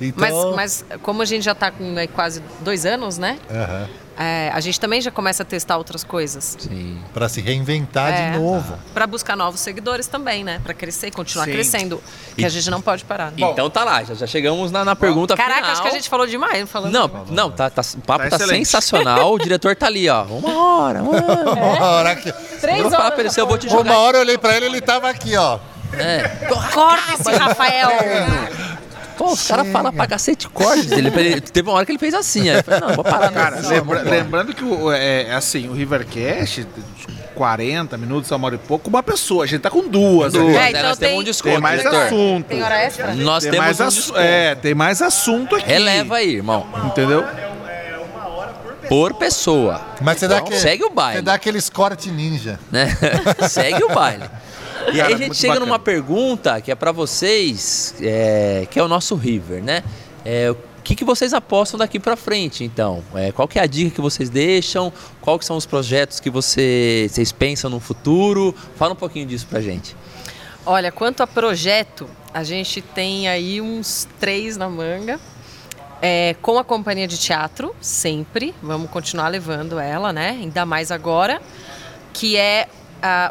Então, 0.00 0.52
Mas, 0.54 0.84
mas 0.84 0.98
como 1.02 1.22
a 1.22 1.24
gente 1.24 1.42
já 1.44 1.52
está 1.52 1.70
com 1.70 1.96
aí, 1.96 2.06
quase 2.08 2.42
dois 2.60 2.84
anos, 2.84 3.16
né? 3.18 3.38
Aham. 3.50 3.88
É, 4.18 4.50
a 4.54 4.60
gente 4.60 4.80
também 4.80 4.98
já 5.02 5.10
começa 5.10 5.42
a 5.42 5.46
testar 5.46 5.76
outras 5.76 6.02
coisas. 6.02 6.56
Sim. 6.58 6.98
Pra 7.12 7.28
se 7.28 7.42
reinventar 7.42 8.10
É. 8.14 8.30
de 8.30 8.38
novo. 8.38 8.78
Para 8.94 9.06
buscar 9.06 9.36
novos 9.36 9.60
seguidores 9.60 10.06
também, 10.06 10.42
né? 10.42 10.58
Para 10.64 10.72
crescer, 10.72 11.10
continuar 11.10 11.44
Sim. 11.44 11.52
crescendo. 11.52 12.02
Que 12.34 12.46
a 12.46 12.48
gente 12.48 12.70
não 12.70 12.80
pode 12.80 13.04
parar. 13.04 13.26
Né? 13.32 13.32
Então 13.36 13.68
tá 13.68 13.84
lá, 13.84 14.02
já, 14.04 14.14
já 14.14 14.26
chegamos 14.26 14.70
na, 14.70 14.86
na 14.86 14.96
pergunta 14.96 15.36
Caraca, 15.36 15.56
final. 15.56 15.72
acho 15.72 15.82
que 15.82 15.88
a 15.88 15.92
gente 15.92 16.08
falou 16.08 16.26
demais. 16.26 16.60
não 16.60 16.66
Falando 16.66 16.92
Não, 16.94 17.08
não, 17.30 17.50
tá, 17.50 17.68
tá- 17.68 17.82
o 17.94 18.00
papo 18.00 18.30
Tá 18.30 18.38
tá, 18.38 18.46
sensacional. 18.46 19.34
O 19.34 19.38
diretor 19.38 19.76
tá 19.76 19.84
ali, 19.86 20.08
ó. 20.08 20.22
Uma 20.24 20.64
hora, 20.66 21.02
uma 21.02 21.10
hora. 21.20 21.50
Uma 21.52 21.86
hora 21.86 22.16
que- 22.16 22.32
Três 22.32 22.78
Eu 22.80 22.86
horas 22.98 23.18
ele, 23.18 23.28
eu 23.42 23.46
vou 23.46 23.58
te 23.58 23.68
jogar. 23.68 23.82
Uma 23.92 23.98
hora 23.98 24.16
eu 24.16 24.20
olhei 24.22 24.38
pra 24.38 24.56
ele 24.56 24.64
ele 24.64 24.80
tava 24.80 25.10
aqui, 25.10 25.36
ó. 25.36 25.58
É. 25.92 26.26
Corta 26.72 27.12
esse 27.20 27.30
Rafael! 27.36 27.90
Pô, 29.16 29.32
os 29.32 29.46
caras 29.48 29.68
falam 29.68 29.92
pra 29.92 30.06
cacete 30.06 30.48
cortes 30.48 30.86
dele. 30.86 31.10
Ele- 31.14 31.40
Teve 31.40 31.68
uma 31.68 31.76
hora 31.76 31.86
que 31.86 31.92
ele 31.92 31.98
fez 31.98 32.12
assim. 32.14 32.48
Aí 32.50 32.56
eu 32.58 32.64
falei, 32.64 32.80
não, 32.80 32.94
vou 32.94 33.04
parar. 33.04 33.30
Cara, 33.32 33.60
não, 33.62 33.68
lembra- 33.70 33.98
vambora. 33.98 34.16
lembrando 34.16 34.54
que 34.54 34.64
o, 34.64 34.92
é, 34.92 35.32
assim, 35.34 35.68
o 35.68 35.72
Rivercast, 35.72 36.66
40 37.34 37.96
minutos, 37.98 38.30
uma 38.30 38.46
hora 38.46 38.54
e 38.54 38.58
pouco, 38.58 38.88
uma 38.88 39.02
pessoa. 39.02 39.44
A 39.44 39.46
gente 39.46 39.60
tá 39.62 39.70
com 39.70 39.86
duas. 39.88 40.32
Duas. 40.32 40.54
É, 40.56 40.70
então 40.70 40.82
Nós 40.82 40.98
temos 40.98 41.12
tem- 41.12 41.20
um 41.20 41.24
desconto, 41.24 41.52
Tem 41.54 41.60
mais 41.62 41.78
diretor. 41.80 42.02
assunto. 42.06 42.46
Tem 42.46 42.62
hora 42.62 42.78
extra? 42.82 43.14
Nós 43.14 43.42
Tem 43.42 43.52
temos 43.52 43.66
mais 43.66 43.80
um 43.80 43.84
assu- 43.84 44.00
desconto. 44.00 44.20
É, 44.20 44.54
tem 44.54 44.74
mais 44.74 45.02
assunto 45.02 45.54
aqui. 45.56 45.66
Releva 45.68 46.16
aí, 46.16 46.34
irmão. 46.36 46.66
Entendeu? 46.84 47.24
Por 48.88 49.14
pessoa. 49.14 49.80
Mas 50.00 50.18
você 50.20 50.28
dá 50.28 50.36
Então, 50.36 50.46
aquele, 50.46 50.60
segue 50.60 50.84
o 50.84 50.90
baile. 50.90 51.18
Você 51.18 51.22
dá 51.22 51.34
aqueles 51.34 51.68
corte 51.68 52.08
ninja. 52.08 52.60
né? 52.70 52.86
Segue 53.50 53.82
o 53.82 53.88
baile. 53.88 54.22
E 54.92 55.00
aí 55.00 55.14
a 55.14 55.16
gente 55.16 55.36
chega 55.36 55.54
bacana. 55.54 55.66
numa 55.66 55.78
pergunta 55.78 56.60
que 56.60 56.70
é 56.70 56.74
pra 56.74 56.92
vocês, 56.92 57.94
é, 58.00 58.66
que 58.70 58.78
é 58.78 58.82
o 58.82 58.88
nosso 58.88 59.14
River, 59.14 59.62
né? 59.62 59.82
É, 60.24 60.50
o 60.50 60.56
que, 60.82 60.94
que 60.94 61.04
vocês 61.04 61.32
apostam 61.34 61.78
daqui 61.78 61.98
pra 61.98 62.14
frente, 62.16 62.62
então? 62.62 63.02
É, 63.14 63.32
qual 63.32 63.48
que 63.48 63.58
é 63.58 63.62
a 63.62 63.66
dica 63.66 63.90
que 63.90 64.00
vocês 64.00 64.30
deixam? 64.30 64.92
Qual 65.20 65.38
que 65.38 65.44
são 65.44 65.56
os 65.56 65.66
projetos 65.66 66.20
que 66.20 66.30
você- 66.30 67.08
vocês 67.10 67.32
pensam 67.32 67.68
no 67.68 67.80
futuro? 67.80 68.54
Fala 68.76 68.92
um 68.92 68.96
pouquinho 68.96 69.26
disso 69.26 69.46
pra 69.48 69.60
gente. 69.60 69.96
Olha, 70.64 70.90
quanto 70.92 71.22
a 71.22 71.26
projeto, 71.26 72.08
a 72.32 72.42
gente 72.44 72.80
tem 72.80 73.28
aí 73.28 73.60
uns 73.60 74.06
três 74.20 74.56
na 74.56 74.68
manga. 74.68 75.18
É, 76.02 76.36
com 76.42 76.58
a 76.58 76.64
companhia 76.64 77.08
de 77.08 77.16
teatro, 77.18 77.74
sempre. 77.80 78.54
Vamos 78.62 78.90
continuar 78.90 79.28
levando 79.28 79.78
ela, 79.78 80.12
né? 80.12 80.30
Ainda 80.30 80.66
mais 80.66 80.90
agora. 80.90 81.40
Que 82.12 82.36
é 82.36 82.68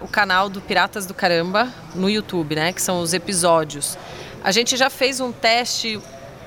o 0.01 0.07
canal 0.07 0.49
do 0.49 0.61
Piratas 0.61 1.05
do 1.05 1.13
Caramba 1.13 1.71
no 1.93 2.09
YouTube, 2.09 2.55
né? 2.55 2.71
Que 2.73 2.81
são 2.81 3.01
os 3.01 3.13
episódios. 3.13 3.97
A 4.43 4.51
gente 4.51 4.77
já 4.77 4.89
fez 4.89 5.19
um 5.19 5.31
teste, 5.31 5.99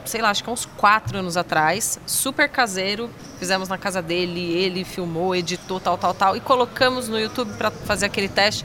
sei 0.05 0.23
lá, 0.23 0.31
acho 0.31 0.45
que 0.45 0.51
uns 0.51 0.65
quatro 0.65 1.19
anos 1.19 1.37
atrás, 1.37 1.99
super 2.07 2.49
caseiro. 2.49 3.11
Fizemos 3.39 3.69
na 3.69 3.79
casa 3.79 4.01
dele, 4.01 4.41
ele 4.41 4.85
filmou, 4.85 5.35
editou, 5.35 5.81
tal, 5.81 5.99
tal, 5.99 6.15
tal. 6.15 6.37
E 6.37 6.41
colocamos 6.41 7.09
no 7.09 7.19
YouTube 7.19 7.53
para 7.55 7.71
fazer 7.71 8.07
aquele 8.07 8.29
teste 8.29 8.65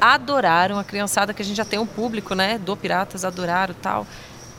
adoraram 0.00 0.78
a 0.78 0.84
criançada 0.84 1.32
que 1.32 1.42
a 1.42 1.44
gente 1.44 1.56
já 1.56 1.64
tem 1.64 1.78
um 1.78 1.86
público, 1.86 2.34
né? 2.34 2.58
Do 2.58 2.76
Piratas 2.76 3.24
adoraram 3.24 3.74
tal. 3.80 4.06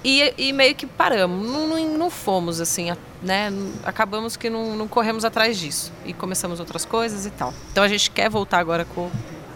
E, 0.10 0.34
e 0.38 0.54
meio 0.54 0.74
que 0.74 0.86
paramos, 0.86 1.46
não, 1.46 1.68
não, 1.68 1.98
não 1.98 2.10
fomos 2.10 2.62
assim, 2.62 2.96
né? 3.22 3.52
Acabamos 3.84 4.38
que 4.38 4.50
não, 4.50 4.74
não 4.74 4.88
corremos 4.88 5.26
atrás 5.26 5.60
disso 5.60 5.92
e 6.06 6.14
começamos 6.14 6.62
outras 6.62 6.86
coisas 6.86 7.26
e 7.26 7.30
tal. 7.30 7.54
Então 7.74 7.84
a 7.84 7.90
gente 7.90 8.10
quer 8.12 8.30
voltar 8.30 8.60
agora 8.60 8.86
com, 8.86 9.12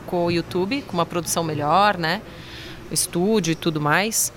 com 0.06 0.26
o 0.26 0.30
YouTube, 0.30 0.82
com 0.82 0.92
uma 0.92 1.06
produção 1.06 1.42
melhor, 1.42 1.98
né? 1.98 2.22
Estúdio 2.92 3.54
e 3.54 3.56
tudo 3.56 3.80
mais. 3.80 4.34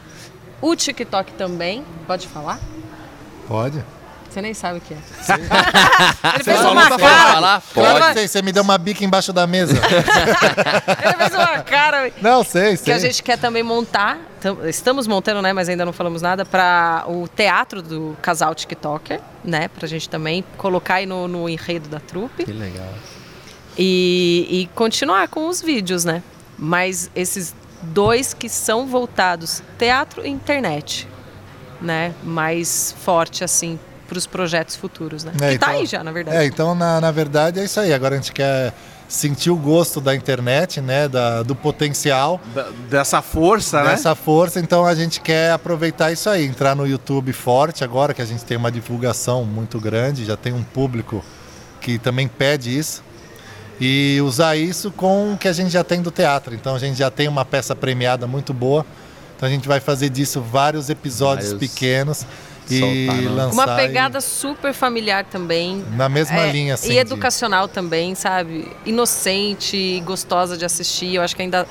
O 0.62 0.76
TikTok 0.76 1.32
também, 1.32 1.84
pode 2.06 2.28
falar? 2.28 2.60
Pode? 3.48 3.84
Você 4.34 4.42
nem 4.42 4.52
sabe 4.52 4.78
o 4.78 4.80
que 4.80 4.92
é. 4.94 4.96
Ele 6.34 6.42
fez 6.42 6.60
uma 6.60 6.88
cara. 6.98 6.98
falar? 6.98 7.62
Pode. 7.72 8.06
que 8.08 8.12
sei, 8.14 8.26
você 8.26 8.42
me 8.42 8.50
deu 8.50 8.64
uma 8.64 8.76
bica 8.76 9.04
embaixo 9.04 9.32
da 9.32 9.46
mesa. 9.46 9.74
Ele 11.04 11.14
fez 11.14 11.34
uma 11.34 11.58
cara. 11.62 12.10
não, 12.20 12.42
sei, 12.42 12.72
que 12.72 12.78
sei. 12.78 12.94
a 12.94 12.98
gente 12.98 13.22
quer 13.22 13.38
também 13.38 13.62
montar, 13.62 14.18
tam- 14.40 14.68
estamos 14.68 15.06
montando, 15.06 15.40
né, 15.40 15.52
mas 15.52 15.68
ainda 15.68 15.84
não 15.84 15.92
falamos 15.92 16.20
nada, 16.20 16.44
para 16.44 17.04
o 17.06 17.28
teatro 17.28 17.80
do 17.80 18.16
casal 18.20 18.52
TikToker, 18.56 19.20
né, 19.44 19.68
pra 19.68 19.86
gente 19.86 20.08
também 20.08 20.44
colocar 20.58 20.94
aí 20.94 21.06
no, 21.06 21.28
no 21.28 21.48
enredo 21.48 21.88
da 21.88 22.00
trupe 22.00 22.44
Que 22.44 22.52
legal. 22.52 22.92
e, 23.78 24.48
e 24.50 24.66
continuar 24.74 25.28
com 25.28 25.46
os 25.48 25.62
vídeos, 25.62 26.04
né. 26.04 26.24
Mas 26.58 27.08
esses 27.14 27.54
dois 27.82 28.34
que 28.34 28.48
são 28.48 28.84
voltados, 28.88 29.62
teatro 29.78 30.26
e 30.26 30.28
internet, 30.28 31.06
né, 31.80 32.12
mais 32.24 32.96
forte, 33.04 33.44
assim, 33.44 33.78
para 34.14 34.18
os 34.18 34.26
projetos 34.26 34.76
futuros, 34.76 35.24
né. 35.24 35.32
É, 35.40 35.52
que 35.52 35.58
tá 35.58 35.66
então- 35.66 35.68
aí 35.70 35.86
já, 35.86 36.04
na 36.04 36.12
verdade. 36.12 36.36
É, 36.36 36.44
então 36.46 36.74
na, 36.74 37.00
na 37.00 37.10
verdade 37.10 37.58
é 37.60 37.64
isso 37.64 37.80
aí. 37.80 37.92
Agora 37.92 38.14
a 38.14 38.18
gente 38.18 38.32
quer 38.32 38.72
sentir 39.08 39.50
o 39.50 39.56
gosto 39.56 40.00
da 40.00 40.14
internet, 40.14 40.80
né? 40.80 41.08
Da, 41.08 41.42
do 41.42 41.54
potencial, 41.54 42.40
Da- 42.54 42.68
dessa 42.88 43.20
força, 43.20 43.82
né? 43.82 43.90
dessa 43.90 44.14
força. 44.14 44.60
Então 44.60 44.84
a 44.86 44.94
gente 44.94 45.20
quer 45.20 45.50
aproveitar 45.52 46.12
isso 46.12 46.30
aí, 46.30 46.46
entrar 46.46 46.74
no 46.76 46.86
YouTube 46.86 47.32
forte 47.32 47.82
agora 47.84 48.14
que 48.14 48.22
a 48.22 48.24
gente 48.24 48.44
tem 48.44 48.56
uma 48.56 48.70
divulgação 48.70 49.44
muito 49.44 49.78
grande, 49.80 50.24
já 50.24 50.36
tem 50.36 50.52
um 50.52 50.62
público 50.62 51.24
que 51.80 51.98
também 51.98 52.28
pede 52.28 52.76
isso. 52.76 53.02
E 53.80 54.20
usar 54.22 54.56
isso 54.56 54.90
com 54.92 55.32
o 55.32 55.36
que 55.36 55.48
a 55.48 55.52
gente 55.52 55.70
já 55.70 55.82
tem 55.82 56.00
do 56.00 56.10
teatro. 56.12 56.54
Então 56.54 56.76
a 56.76 56.78
gente 56.78 56.96
já 56.96 57.10
tem 57.10 57.26
uma 57.28 57.44
peça 57.44 57.74
premiada 57.74 58.26
muito 58.26 58.54
boa. 58.54 58.86
Então 59.36 59.48
a 59.48 59.50
gente 59.52 59.66
vai 59.66 59.80
fazer 59.80 60.08
disso 60.10 60.40
vários 60.40 60.88
episódios 60.88 61.50
Vários- 61.52 61.68
pequenos 61.70 62.24
e 62.70 62.78
Soltar, 62.80 63.22
né? 63.22 63.28
lançar. 63.30 63.52
Uma 63.66 63.72
e- 63.72 63.86
pegada 63.86 64.20
super 64.20 64.72
familiar 64.72 65.24
também. 65.24 65.84
na 65.96 66.08
mesma 66.08 66.40
É, 66.40 66.50
linha, 66.52 66.74
assim. 66.74 66.88
E 66.88 66.92
de- 66.92 66.98
educacional 66.98 67.68
também, 67.68 68.14
sabe? 68.14 68.70
Inocente 68.86 69.76
e 69.76 70.00
gostosa 70.00 70.56
de 70.56 70.64
assistir. 70.64 71.14
Eu 71.14 71.22
acho 71.22 71.34
que 71.36 71.42
ainda. 71.42 71.66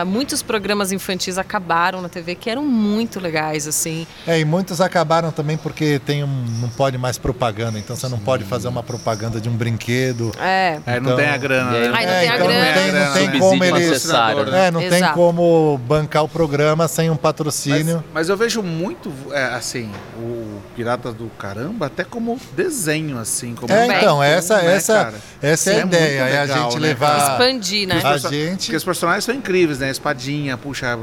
Ah, 0.00 0.04
muitos 0.04 0.42
programas 0.42 0.92
infantis 0.92 1.36
acabaram 1.36 2.00
na 2.00 2.08
TV 2.08 2.34
que 2.34 2.48
eram 2.48 2.64
muito 2.64 3.20
legais, 3.20 3.66
assim. 3.68 4.06
É, 4.26 4.38
e 4.40 4.44
muitos 4.44 4.80
acabaram 4.80 5.30
também 5.30 5.56
porque 5.56 5.98
tem 5.98 6.24
um, 6.24 6.44
não 6.60 6.68
pode 6.70 6.96
mais 6.96 7.18
propaganda, 7.18 7.78
então 7.78 7.94
você 7.94 8.08
não 8.08 8.18
pode 8.18 8.44
fazer 8.44 8.68
uma 8.68 8.82
propaganda 8.82 9.40
de 9.40 9.48
um 9.48 9.52
brinquedo. 9.56 10.32
É. 10.40 10.78
É, 10.86 10.98
não 11.00 11.12
Então- 11.12 11.16
tem 11.16 11.28
a 11.28 11.36
grana, 11.36 11.72
E 11.76 11.76
aí 11.76 11.82
né? 11.82 11.88
não- 11.88 11.92
não 11.92 11.98
É, 11.98 12.20
tem 12.20 12.30
a 12.30 12.34
então 12.34 12.46
grana. 12.46 12.64
não 12.64 12.72
tem, 12.74 12.92
não 12.92 12.98
tem 13.12 13.12
Subsídio 13.24 13.40
como 13.40 13.64
eles. 13.64 14.04
né? 14.06 14.66
É, 14.66 14.70
não 14.70 14.80
tem 14.80 14.94
Exato. 14.94 15.14
como 15.14 15.78
bancar 15.86 16.24
o 16.24 16.28
programa 16.28 16.88
sem 16.88 17.10
um 17.10 17.12
Mas, 17.14 17.20
patrocínio. 17.20 18.04
mas 18.12 18.28
eu 18.28 18.36
vejo 18.36 18.62
muito, 18.62 19.12
é, 19.32 19.44
assim, 19.46 19.90
o 20.18 20.60
Piratas 20.74 21.14
do 21.14 21.26
Caramba 21.38 21.86
até 21.86 22.04
como 22.04 22.38
desenho, 22.56 23.18
assim. 23.18 23.54
Como 23.54 23.72
É, 23.72 23.84
então, 23.86 23.94
cartoon, 24.18 24.22
essa, 24.22 24.62
né, 24.62 24.74
essa, 24.76 24.94
cara? 25.04 25.14
essa 25.42 25.70
é 25.70 25.74
a 25.74 25.78
é 25.78 25.82
ideia, 25.82 26.20
é 26.20 26.38
a 26.38 26.42
legal, 26.42 26.70
gente 26.70 26.80
né, 26.80 26.88
levar 26.88 27.30
Expandir, 27.32 27.88
né? 27.88 28.00
a 28.04 28.16
gente. 28.18 28.64
Porque 28.66 28.76
os 28.76 28.84
personagens 28.84 29.24
são 29.24 29.34
incríveis, 29.34 29.73
né? 29.78 29.90
Espadinha, 29.90 30.56
puxa, 30.56 30.98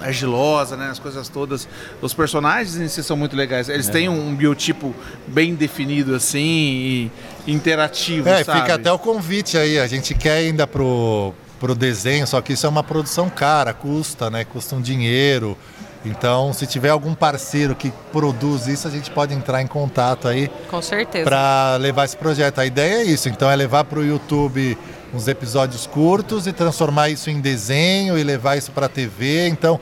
argilosa, 0.00 0.76
né? 0.76 0.88
As 0.90 0.98
coisas 0.98 1.28
todas. 1.28 1.68
Os 2.00 2.12
personagens 2.14 2.76
em 2.76 2.88
si 2.88 3.02
são 3.02 3.16
muito 3.16 3.36
legais. 3.36 3.68
Eles 3.68 3.88
têm 3.88 4.08
um 4.08 4.34
biotipo 4.34 4.94
bem 5.26 5.54
definido, 5.54 6.14
assim, 6.14 6.40
e 6.40 7.10
interativo, 7.46 8.28
É, 8.28 8.44
sabe? 8.44 8.60
fica 8.60 8.74
até 8.74 8.92
o 8.92 8.98
convite 8.98 9.56
aí. 9.56 9.78
A 9.78 9.86
gente 9.86 10.14
quer 10.14 10.38
ainda 10.38 10.66
pro, 10.66 11.32
pro 11.60 11.74
desenho, 11.74 12.26
só 12.26 12.40
que 12.40 12.52
isso 12.52 12.66
é 12.66 12.68
uma 12.68 12.82
produção 12.82 13.28
cara, 13.30 13.72
custa, 13.72 14.30
né? 14.30 14.44
Custa 14.44 14.74
um 14.76 14.80
dinheiro. 14.80 15.56
Então, 16.04 16.52
se 16.52 16.66
tiver 16.66 16.90
algum 16.90 17.14
parceiro 17.14 17.74
que 17.74 17.90
produz 18.12 18.66
isso, 18.66 18.86
a 18.86 18.90
gente 18.90 19.10
pode 19.10 19.32
entrar 19.32 19.62
em 19.62 19.66
contato 19.66 20.28
aí 20.28 20.50
Com 20.68 20.82
certeza. 20.82 21.24
para 21.24 21.76
levar 21.80 22.04
esse 22.04 22.16
projeto. 22.16 22.58
A 22.58 22.66
ideia 22.66 22.96
é 22.96 23.04
isso, 23.04 23.26
então 23.30 23.50
é 23.50 23.56
levar 23.56 23.84
para 23.84 24.00
o 24.00 24.04
YouTube 24.04 24.76
uns 25.14 25.28
episódios 25.28 25.86
curtos 25.86 26.46
e 26.46 26.52
transformar 26.52 27.08
isso 27.10 27.30
em 27.30 27.40
desenho 27.40 28.18
e 28.18 28.22
levar 28.24 28.56
isso 28.56 28.72
para 28.72 28.86
a 28.86 28.88
TV. 28.88 29.48
Então 29.48 29.78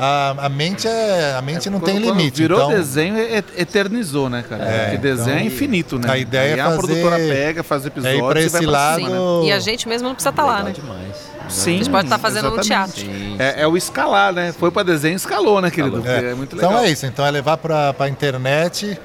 a, 0.00 0.46
a 0.46 0.48
mente 0.48 0.86
é 0.86 1.34
a 1.36 1.42
mente 1.42 1.68
não 1.68 1.80
Quando- 1.80 1.92
tem 1.92 2.02
quando 2.02 2.16
limite. 2.16 2.40
Virou 2.40 2.58
então, 2.58 2.70
desenho, 2.70 3.18
e- 3.18 3.44
eternizou, 3.56 4.30
né, 4.30 4.44
cara? 4.48 4.64
É, 4.64 4.82
Porque 4.84 4.98
desenho 4.98 5.28
então, 5.30 5.38
é 5.38 5.44
infinito, 5.44 5.98
né? 5.98 6.08
a 6.08 6.16
ideia 6.16 6.54
Aí 6.54 6.60
é 6.60 6.62
a 6.62 6.66
fazer- 6.66 6.78
produtora 6.78 7.16
pega, 7.16 7.62
faz 7.64 7.84
é 7.84 7.88
episódios 7.88 8.18
ir 8.18 8.22
pra 8.22 8.40
e 8.40 8.48
vai 8.48 8.60
esse 8.60 8.68
pra 8.68 8.70
lado. 8.70 8.96
cima, 9.00 9.10
né? 9.10 9.46
E 9.46 9.52
a 9.52 9.58
gente 9.58 9.88
mesmo 9.88 10.06
não 10.06 10.14
precisa 10.14 10.30
estar 10.30 10.44
lá, 10.44 10.62
né? 10.62 10.70
Demais. 10.72 11.16
Sim. 11.48 11.74
A 11.74 11.78
gente 11.78 11.90
pode 11.90 12.06
estar 12.06 12.18
fazendo 12.18 12.50
no 12.50 12.60
teatro. 12.60 13.00
Sim. 13.00 13.34
É, 13.40 13.62
é 13.62 13.66
o 13.66 13.76
escalar, 13.76 14.32
né? 14.32 14.52
Foi 14.52 14.70
pra 14.70 14.82
desenho, 14.84 15.16
escalou, 15.16 15.60
né, 15.60 15.70
querido? 15.70 15.96
Escalou. 15.98 16.14
Porque 16.20 16.30
É, 16.30 16.34
muito 16.34 16.54
legal. 16.54 16.70
Então 16.72 16.84
é 16.84 16.90
isso, 16.90 17.04
então 17.06 17.26
é 17.26 17.30
levar 17.32 17.56
para 17.56 17.92
a 17.98 18.08
internet 18.08 18.96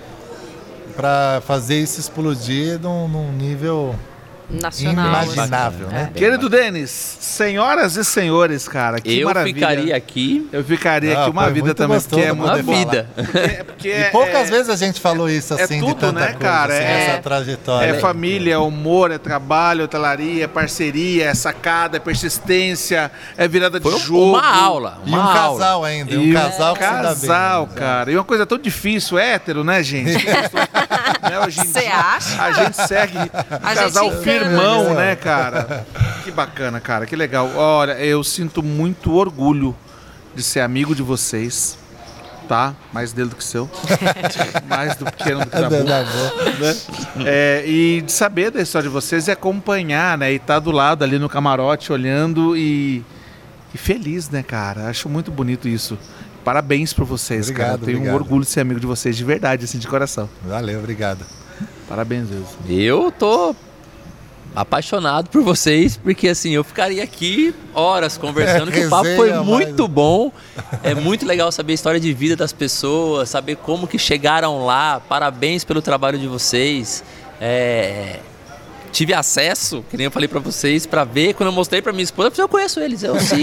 para 0.96 1.42
fazer 1.48 1.80
isso 1.82 2.00
explodir 2.00 2.80
num, 2.80 3.08
num 3.08 3.32
nível 3.32 3.96
Nacional. 4.54 5.08
Imaginável, 5.24 5.88
Bacana, 5.88 6.04
né? 6.04 6.12
é. 6.16 6.20
Querido 6.20 6.48
Denis, 6.50 6.90
senhoras 7.20 7.96
e 7.98 8.04
senhores, 8.06 8.68
cara, 8.68 9.02
que 9.02 9.20
eu 9.20 9.28
maravilha. 9.28 9.54
ficaria 9.56 9.96
aqui 9.96 10.48
Eu 10.52 10.64
ficaria 10.64 11.18
Ah, 11.18 11.22
aqui 11.24 11.32
uma 11.32 11.44
foi 11.46 11.54
vida 11.54 11.74
também, 11.74 12.00
porque 12.00 12.22
é 12.22 12.32
uma 12.32 12.56
vida. 12.62 13.08
Porque, 13.16 13.64
porque 13.66 13.88
E 13.88 13.92
é- 13.92 14.10
poucas 14.12 14.48
é- 14.48 14.52
vezes 14.52 14.70
a 14.70 14.76
gente 14.76 15.00
falou 15.02 15.30
isso 15.30 15.54
é 15.56 15.64
assim, 15.64 15.80
de 15.80 15.86
tudo, 15.88 15.96
tanta 15.96 16.20
né, 16.20 16.26
coisa, 16.28 16.40
cara? 16.40 16.74
assim, 16.74 16.84
É- 16.84 17.08
essa 17.10 17.22
trajetória. 17.22 17.88
É 17.88 17.94
família, 18.00 18.54
é 18.54 18.58
humor, 18.58 19.10
é 19.12 19.18
trabalho, 19.18 19.82
é 19.82 19.86
hotelaria, 19.86 20.44
é 20.44 20.48
parceria, 20.48 21.26
é 21.30 21.34
sacada, 21.34 21.98
é 21.98 22.00
persistência, 22.00 23.12
é 23.38 23.48
virada 23.48 23.80
de 23.80 23.90
Foi 23.90 24.00
jogo. 24.00 24.32
uma 24.38 24.46
aula. 24.64 25.02
E 25.06 25.10
Uma 25.10 25.18
um 25.18 25.22
aula. 25.22 25.60
casal 25.60 25.84
ainda, 25.86 26.16
um 26.16 26.24
E 26.24 26.34
casal 26.34 26.76
que 26.76 26.84
se 26.84 26.90
dá 26.90 26.96
bem. 26.96 27.04
casal, 27.04 27.68
né? 27.68 27.74
cara. 27.76 28.12
E 28.12 28.16
uma 28.16 28.24
coisa 28.24 28.46
tão 28.46 28.58
difícil, 28.58 29.18
hétero, 29.18 29.64
né, 29.64 29.82
gente? 29.82 30.14
Né, 31.24 31.40
hoje 31.40 31.62
em 31.62 31.66
Você 31.66 31.80
dia, 31.80 31.96
acha? 31.96 32.44
A 32.44 32.52
gente 32.52 32.76
segue 32.86 33.18
A 33.50 33.74
casal 33.76 34.10
gente 34.12 34.24
engana. 34.46 34.94
né, 34.96 35.16
cara? 35.16 35.86
Que 36.24 36.32
bacana, 36.32 36.80
cara. 36.80 37.06
Que 37.06 37.16
legal. 37.16 37.50
Olha, 37.56 37.94
eu 37.94 38.24
sinto 38.24 38.62
muito 38.64 39.14
orgulho 39.14 39.76
de 40.36 40.42
ser 40.44 40.60
amigo 40.62 40.96
de 40.96 41.02
vocês. 41.02 41.78
Tá? 42.48 42.76
Mais 42.92 43.14
dele 43.14 43.30
do 43.30 43.36
que 43.38 43.44
seu. 43.44 43.70
Mais 44.68 44.98
do 44.98 45.06
pequeno 45.06 45.40
do 45.40 45.46
que 45.50 45.60
da 45.62 45.70
boa. 45.70 45.84
né? 45.94 46.78
É, 47.26 47.64
e 47.66 48.02
de 48.02 48.12
saber 48.12 48.52
da 48.52 48.62
história 48.62 48.88
de 48.90 48.94
vocês 48.94 49.28
e 49.28 49.32
acompanhar, 49.32 50.18
né? 50.18 50.32
E 50.34 50.36
estar 50.36 50.60
do 50.60 50.70
lado 50.70 51.04
ali 51.04 51.18
no 51.18 51.30
camarote 51.30 51.94
olhando 51.94 52.56
e, 52.58 53.02
e 53.74 53.78
feliz, 53.78 54.30
né, 54.30 54.44
cara? 54.44 54.90
Acho 54.90 55.08
muito 55.08 55.32
bonito 55.32 55.70
isso. 55.70 55.98
Parabéns 56.44 56.92
pra 56.92 57.06
vocês, 57.06 57.50
cara. 57.50 57.76
Obrigado, 57.76 57.82
Eu 57.82 57.86
tenho 57.86 57.98
um 57.98 58.02
obrigado. 58.02 58.22
orgulho 58.22 58.44
de 58.44 58.50
ser 58.52 58.60
amigo 58.60 58.80
de 58.80 58.86
vocês, 58.88 59.16
de 59.16 59.24
verdade, 59.24 59.64
assim, 59.64 59.78
de 59.80 59.88
coração. 59.88 60.30
Valeu, 60.46 60.80
obrigado. 60.80 61.26
Parabéns, 61.88 62.28
Deus. 62.28 62.48
Eu 62.68 63.10
tô 63.10 63.56
apaixonado 64.56 65.30
por 65.30 65.42
vocês, 65.42 65.98
porque 65.98 66.28
assim, 66.28 66.52
eu 66.52 66.64
ficaria 66.64 67.04
aqui 67.04 67.54
horas 67.74 68.18
conversando, 68.18 68.72
que 68.72 68.86
o 68.86 68.90
papo 68.90 69.08
foi 69.16 69.34
muito 69.40 69.88
bom. 69.88 70.32
É 70.84 70.94
muito 70.94 71.26
legal 71.26 71.52
saber 71.52 71.74
a 71.74 71.76
história 71.76 72.00
de 72.00 72.14
vida 72.14 72.36
das 72.36 72.54
pessoas, 72.54 73.30
saber 73.30 73.56
como 73.58 73.88
que 73.88 73.98
chegaram 73.98 74.66
lá. 74.66 75.00
Parabéns 75.00 75.64
pelo 75.64 75.82
trabalho 75.82 76.18
de 76.18 76.28
vocês. 76.28 77.04
É, 77.42 78.20
Tive 78.94 79.12
acesso, 79.14 79.84
que 79.90 79.98
nem 79.98 80.06
eu 80.06 80.12
falei 80.12 80.28
pra 80.30 80.40
vocês, 80.40 80.86
pra 80.86 81.04
ver. 81.04 81.34
Quando 81.34 81.48
eu 81.50 81.54
mostrei 81.54 81.82
pra 81.82 81.92
minha 81.92 82.04
esposa, 82.04 82.28
eu 82.28 82.32
falei, 82.32 82.44
eu 82.46 82.48
conheço 82.50 82.80
eles, 82.80 83.02
eu 83.04 83.20
sigo. 83.20 83.42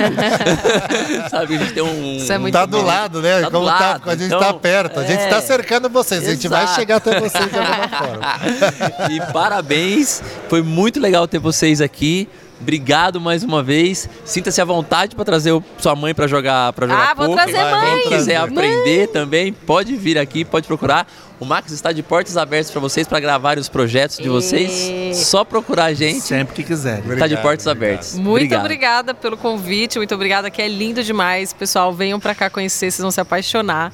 Sabe, 1.29 1.57
a 1.57 1.59
gente 1.59 1.73
tem 1.75 1.83
um... 1.83 2.17
Isso 2.19 2.33
é 2.33 2.39
muito 2.39 2.53
Tá 2.55 2.65
bom. 2.67 2.79
do 2.79 2.87
lado, 2.87 3.21
né? 3.21 3.41
Tá 3.41 3.49
do 3.49 3.53
Como 3.59 3.67
tá- 3.67 3.73
lado, 3.81 4.11
a 4.11 4.15
gente 4.15 4.27
então, 4.27 4.39
tá 4.39 4.55
perto, 4.55 5.01
a 5.01 5.05
gente 5.05 5.23
é. 5.23 5.27
tá 5.29 5.43
cercando 5.43 5.91
vocês, 5.91 6.27
a 6.27 6.31
gente 6.31 6.47
vai 6.47 6.67
chegar 6.69 6.97
até 6.97 7.19
vocês 7.19 7.51
de 7.51 7.59
alguma 7.59 7.89
forma. 7.89 8.23
e 9.11 9.33
parabéns, 9.33 10.23
foi 10.49 10.63
muito 10.63 11.01
legal 11.01 11.27
ter 11.27 11.41
vocês 11.41 11.81
aqui. 11.81 12.29
Obrigado 12.61 13.21
mais 13.21 13.43
uma 13.43 13.63
vez. 13.63 14.09
Sinta-se 14.25 14.61
à 14.61 14.65
vontade 14.65 15.17
para 15.17 15.25
trazer 15.25 15.53
o- 15.53 15.63
sua 15.79 15.97
mãe 15.97 16.15
para 16.15 16.27
jogar 16.27 16.73
para 16.75 16.87
jogar 16.87 17.11
Ah, 17.11 17.15
vou 17.15 17.29
poker. 17.29 17.45
trazer 17.45 17.71
mãe. 17.71 17.91
Quem 17.91 18.03
quiser 18.03 18.09
trazer. 18.11 18.37
aprender 18.37 19.07
também, 19.09 19.53
pode 19.53 19.97
vir 19.97 20.19
aqui, 20.19 20.45
pode 20.45 20.67
procurar. 20.67 21.07
O 21.41 21.47
Max 21.47 21.73
está 21.73 21.91
de 21.91 22.03
portas 22.03 22.37
abertas 22.37 22.71
para 22.71 22.81
vocês 22.83 23.09
para 23.09 23.19
gravar 23.19 23.57
os 23.59 23.67
projetos 23.67 24.19
de 24.19 24.29
vocês. 24.29 24.71
E- 24.91 25.15
Só 25.15 25.43
procurar 25.43 25.87
a 25.87 25.95
gente. 25.95 26.21
Sempre 26.21 26.55
que 26.55 26.63
quiserem. 26.63 26.99
Está 26.99 27.09
de 27.27 27.35
Obrigado, 27.35 27.43
portas 27.43 27.67
obrigado. 27.67 27.89
abertas. 27.93 28.15
Muito 28.19 28.29
Obrigado. 28.29 28.61
obrigada 28.61 29.15
pelo 29.15 29.37
convite, 29.39 29.97
muito 29.97 30.15
obrigada, 30.15 30.51
que 30.51 30.61
é 30.61 30.69
lindo 30.69 31.03
demais. 31.03 31.55
Pessoal, 31.55 31.95
venham 31.95 32.21
pra 32.21 32.35
cá 32.35 32.51
conhecer, 32.51 32.91
vocês 32.91 32.99
vão 33.01 33.11
se 33.11 33.21
apaixonar. 33.23 33.91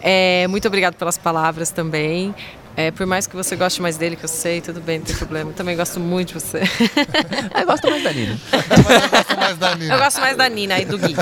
É, 0.00 0.46
muito 0.48 0.66
obrigada 0.66 0.96
pelas 0.96 1.18
palavras 1.18 1.70
também. 1.70 2.34
É, 2.76 2.90
por 2.90 3.06
mais 3.06 3.26
que 3.26 3.36
você 3.36 3.54
goste 3.54 3.82
mais 3.82 3.96
dele, 3.98 4.16
que 4.16 4.24
eu 4.24 4.28
sei, 4.28 4.60
tudo 4.62 4.80
bem, 4.80 4.98
não 4.98 5.04
tem 5.04 5.14
problema. 5.16 5.50
Eu 5.50 5.54
também 5.54 5.76
gosto 5.76 6.00
muito 6.00 6.28
de 6.28 6.34
você. 6.34 6.60
Eu 7.60 7.66
gosto 7.66 7.88
mais 7.90 8.02
da 8.02 8.12
Nina. 8.12 8.40
Eu 9.94 9.98
gosto 9.98 10.20
mais 10.20 10.36
da 10.36 10.48
Nina. 10.48 10.78
E 10.80 10.84
do 10.84 10.98
Gui. 10.98 11.14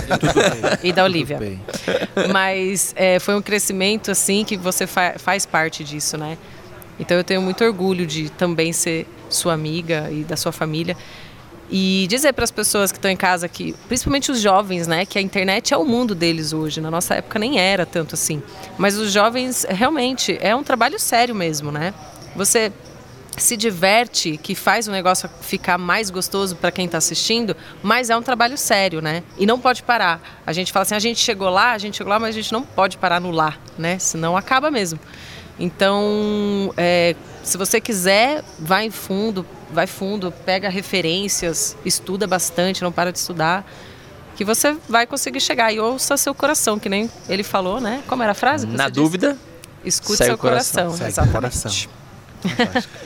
e 0.83 0.93
da 0.93 1.05
Olivia. 1.05 1.39
Mas 2.33 2.93
é, 2.97 3.19
foi 3.19 3.35
um 3.35 3.43
crescimento 3.43 4.11
assim 4.11 4.45
que 4.45 4.57
você 4.57 4.87
fa- 4.87 5.15
faz 5.19 5.45
parte 5.45 5.83
disso, 5.83 6.17
né? 6.17 6.39
Então 6.99 7.17
eu 7.17 7.25
tenho 7.25 7.41
muito 7.43 7.65
orgulho 7.65 8.07
de 8.07 8.29
também 8.31 8.73
ser 8.73 9.07
sua 9.29 9.53
amiga 9.55 10.09
e 10.11 10.23
da 10.23 10.37
sua 10.37 10.53
família. 10.53 10.97
E 11.71 12.07
dizer 12.09 12.33
para 12.33 12.43
as 12.43 12.51
pessoas 12.51 12.91
que 12.91 12.99
estão 12.99 13.11
em 13.11 13.17
casa 13.17 13.49
que, 13.49 13.75
principalmente 13.87 14.33
os 14.33 14.41
jovens, 14.41 14.89
né, 14.89 15.07
que 15.07 15.19
a 15.19 15.23
internet 15.23 15.73
é 15.73 15.77
o 15.77 15.85
mundo 15.85 16.15
deles 16.15 16.53
hoje. 16.53 16.81
Na 16.81 16.91
nossa 16.91 17.15
época 17.15 17.39
nem 17.39 17.59
era 17.61 17.87
tanto 17.87 18.15
assim. 18.15 18.43
Mas 18.77 18.99
os 18.99 19.13
jovens 19.13 19.65
realmente 19.69 20.37
é 20.41 20.55
um 20.55 20.65
trabalho 20.65 20.99
sério 20.99 21.35
mesmo, 21.35 21.71
né? 21.71 21.95
Você 22.35 22.73
se 23.37 23.57
diverte, 23.57 24.37
que 24.37 24.55
faz 24.55 24.87
o 24.89 24.91
negócio 24.91 25.29
ficar 25.41 25.79
mais 25.79 26.11
gostoso 26.11 26.57
para 26.57 26.71
quem 26.71 26.87
está 26.87 26.99
assistindo, 26.99 27.57
mas 27.83 28.11
é 28.11 28.17
um 28.17 28.23
trabalho 28.23 28.59
sério, 28.59 29.01
né? 29.01 29.23
E 29.39 29.47
não 29.47 29.59
pode 29.59 29.83
parar. 29.83 30.21
A 30.47 30.53
gente 30.53 30.73
fala 30.73 30.83
assim, 30.83 30.95
a 30.95 31.01
gente 31.01 31.21
chegou 31.21 31.49
lá, 31.49 31.73
a 31.73 31.79
gente 31.79 31.97
chegou 31.97 32.11
lá, 32.11 32.19
mas 32.19 32.31
a 32.31 32.39
gente 32.39 32.53
não 32.53 32.63
pode 32.63 32.99
parar 32.99 33.21
no 33.21 33.31
lá, 33.31 33.57
né? 33.79 33.99
Senão 33.99 34.37
acaba 34.37 34.71
mesmo. 34.71 34.99
Então, 35.59 36.73
é, 36.77 37.15
se 37.43 37.57
você 37.57 37.81
quiser, 37.81 38.43
vai 38.59 38.87
em 38.87 38.91
fundo, 38.91 39.47
vai 39.73 39.87
fundo, 39.87 40.33
pega 40.45 40.69
referências, 40.69 41.77
estuda 41.85 42.27
bastante, 42.27 42.83
não 42.83 42.93
para 42.93 43.13
de 43.13 43.19
estudar, 43.19 43.65
que 44.37 44.45
você 44.45 44.77
vai 44.89 45.07
conseguir 45.07 45.41
chegar. 45.41 45.73
E 45.73 45.81
ouça 45.81 46.17
seu 46.17 46.35
coração, 46.35 46.79
que 46.79 46.89
nem 46.89 47.11
ele 47.29 47.43
falou, 47.43 47.81
né? 47.81 48.03
Como 48.07 48.23
era 48.23 48.33
a 48.33 48.35
frase? 48.35 48.67
que 48.67 48.73
Na 48.77 48.85
você 48.85 48.91
disse? 48.91 49.01
dúvida, 49.03 49.37
Escute 49.85 50.19
segue 50.19 50.27
seu 50.29 50.35
o 50.35 50.39
coração, 50.39 50.85
coração. 50.87 51.07
exatamente. 51.07 51.33
coração. 51.33 51.91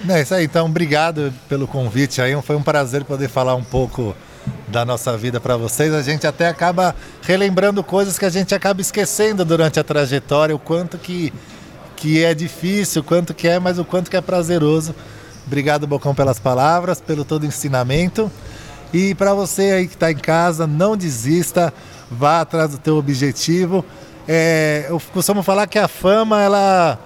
É 0.09 0.21
isso 0.23 0.35
aí, 0.35 0.45
então 0.45 0.67
obrigado 0.67 1.33
pelo 1.49 1.67
convite 1.67 2.21
aí. 2.23 2.41
Foi 2.43 2.55
um 2.57 2.63
prazer 2.63 3.05
poder 3.05 3.29
falar 3.29 3.55
um 3.57 3.65
pouco 3.65 4.15
da 4.69 4.85
nossa 4.85 5.17
vida 5.17 5.41
para 5.41 5.57
vocês. 5.57 5.93
A 5.93 6.03
gente 6.03 6.27
até 6.27 6.47
acaba 6.49 6.95
relembrando 7.23 7.83
coisas 7.83 8.19
que 8.19 8.25
a 8.25 8.31
gente 8.31 8.55
acaba 8.55 8.81
esquecendo 8.81 9.45
durante 9.45 9.81
a 9.81 9.85
trajetória, 9.85 10.55
o 10.55 10.59
quanto 10.59 10.99
que, 10.99 11.33
que 11.97 12.23
é 12.25 12.33
difícil, 12.35 13.03
o 13.03 13.05
quanto 13.05 13.35
que 13.35 13.49
é, 13.49 13.59
mas 13.59 13.79
o 13.79 13.85
quanto 13.85 14.11
que 14.11 14.17
é 14.17 14.21
prazeroso. 14.21 14.95
Obrigado, 15.47 15.87
Bocão, 15.87 16.15
pelas 16.15 16.39
palavras, 16.39 17.01
pelo 17.01 17.25
todo 17.25 17.43
o 17.43 17.47
ensinamento. 17.47 18.31
E 18.93 19.15
para 19.15 19.35
você 19.35 19.63
aí 19.73 19.87
que 19.87 19.95
está 19.95 20.11
em 20.11 20.17
casa, 20.17 20.67
não 20.67 20.97
desista, 20.97 21.73
vá 22.11 22.41
atrás 22.41 22.71
do 22.71 22.79
teu 22.79 22.97
objetivo. 22.97 23.85
É, 24.27 24.87
eu 24.89 25.01
costumo 25.13 25.43
falar 25.43 25.67
que 25.67 25.79
a 25.79 25.87
fama, 25.87 26.41
ela, 26.41 26.99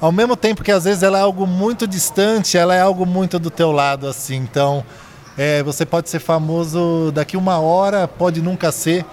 ao 0.00 0.10
mesmo 0.10 0.36
tempo 0.36 0.64
que 0.64 0.72
às 0.72 0.84
vezes 0.84 1.02
ela 1.04 1.18
é 1.18 1.22
algo 1.22 1.46
muito 1.46 1.86
distante, 1.86 2.58
ela 2.58 2.74
é 2.74 2.80
algo 2.80 3.06
muito 3.06 3.38
do 3.38 3.50
teu 3.50 3.70
lado, 3.70 4.08
assim. 4.08 4.36
Então, 4.36 4.84
é, 5.38 5.62
você 5.62 5.86
pode 5.86 6.10
ser 6.10 6.18
famoso 6.18 7.12
daqui 7.12 7.36
uma 7.36 7.58
hora, 7.58 8.08
pode 8.08 8.42
nunca 8.42 8.72
ser, 8.72 9.04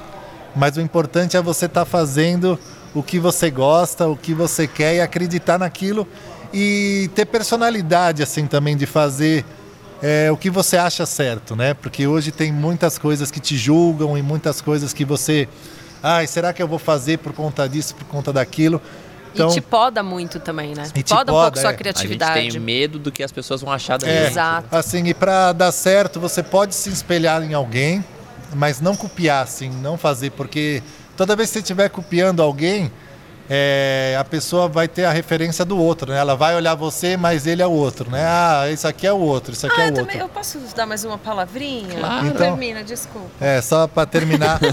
mas 0.55 0.75
o 0.77 0.81
importante 0.81 1.37
é 1.37 1.41
você 1.41 1.67
estar 1.67 1.85
fazendo 1.85 2.57
o 2.95 3.03
que 3.03 3.19
você 3.19 3.51
gosta, 3.51 4.07
o 4.07 4.17
que 4.17 4.33
você 4.33 4.67
quer 4.67 4.95
e 4.95 5.01
acreditar 5.01 5.59
naquilo 5.59 6.07
e 6.53 7.09
ter 7.15 7.25
personalidade, 7.25 8.21
assim, 8.23 8.45
também 8.47 8.75
de 8.75 8.85
fazer 8.85 9.45
é, 10.01 10.31
o 10.31 10.37
que 10.37 10.49
você 10.49 10.77
acha 10.77 11.05
certo, 11.05 11.55
né? 11.55 11.73
Porque 11.73 12.07
hoje 12.07 12.31
tem 12.31 12.51
muitas 12.51 12.97
coisas 12.97 13.29
que 13.29 13.39
te 13.39 13.55
julgam 13.55 14.17
e 14.17 14.21
muitas 14.21 14.59
coisas 14.61 14.93
que 14.93 15.05
você. 15.05 15.47
Ai, 16.01 16.25
será 16.25 16.51
que 16.51 16.61
eu 16.61 16.67
vou 16.67 16.79
fazer 16.79 17.19
por 17.19 17.33
conta 17.33 17.69
disso, 17.69 17.95
por 17.95 18.05
conta 18.05 18.33
daquilo? 18.33 18.81
Então, 19.33 19.49
e 19.49 19.53
te 19.53 19.61
poda 19.61 20.03
muito 20.03 20.39
também, 20.39 20.73
né? 20.73 20.83
E 20.95 21.03
te 21.03 21.13
poda 21.13 21.31
um 21.31 21.35
poda, 21.35 21.51
pouco 21.51 21.59
sua 21.59 21.67
é. 21.67 21.67
a 21.67 21.71
gente 21.71 21.77
criatividade. 21.77 22.51
tem 22.51 22.59
medo 22.59 22.99
do 22.99 23.11
que 23.11 23.23
as 23.23 23.31
pessoas 23.31 23.61
vão 23.61 23.71
achar 23.71 23.97
da 23.97 24.07
É, 24.07 24.23
gente. 24.23 24.31
Exato. 24.31 24.75
Assim, 24.75 25.07
e 25.07 25.13
para 25.13 25.53
dar 25.53 25.71
certo, 25.71 26.19
você 26.19 26.43
pode 26.43 26.75
se 26.75 26.89
espelhar 26.89 27.41
em 27.43 27.53
alguém, 27.53 28.03
mas 28.53 28.81
não 28.81 28.95
copiar, 28.95 29.43
assim, 29.43 29.69
não 29.69 29.97
fazer, 29.97 30.31
porque 30.31 30.83
toda 31.15 31.35
vez 31.35 31.49
que 31.49 31.53
você 31.53 31.59
estiver 31.59 31.89
copiando 31.89 32.41
alguém, 32.41 32.91
é, 33.53 34.15
a 34.17 34.23
pessoa 34.23 34.69
vai 34.69 34.87
ter 34.87 35.03
a 35.03 35.11
referência 35.11 35.65
do 35.65 35.77
outro, 35.77 36.09
né? 36.09 36.17
Ela 36.17 36.37
vai 36.37 36.55
olhar 36.55 36.73
você, 36.73 37.17
mas 37.17 37.45
ele 37.45 37.61
é 37.61 37.67
o 37.67 37.71
outro, 37.71 38.09
né? 38.09 38.23
Ah, 38.25 38.69
isso 38.71 38.87
aqui 38.87 39.05
é 39.05 39.11
o 39.11 39.17
outro, 39.17 39.51
isso 39.51 39.67
aqui 39.67 39.81
Ah, 39.81 39.83
é 39.83 39.87
eu, 39.89 39.91
o 39.91 39.95
também, 39.95 40.15
outro. 40.15 40.19
eu 40.21 40.29
posso 40.29 40.57
dar 40.73 40.85
mais 40.85 41.03
uma 41.03 41.17
palavrinha? 41.17 41.99
Claro. 41.99 42.27
Então- 42.27 42.37
Termina, 42.37 42.81
desculpa. 42.81 43.27
É, 43.41 43.59
só 43.61 43.87
para 43.87 44.05
terminar. 44.05 44.57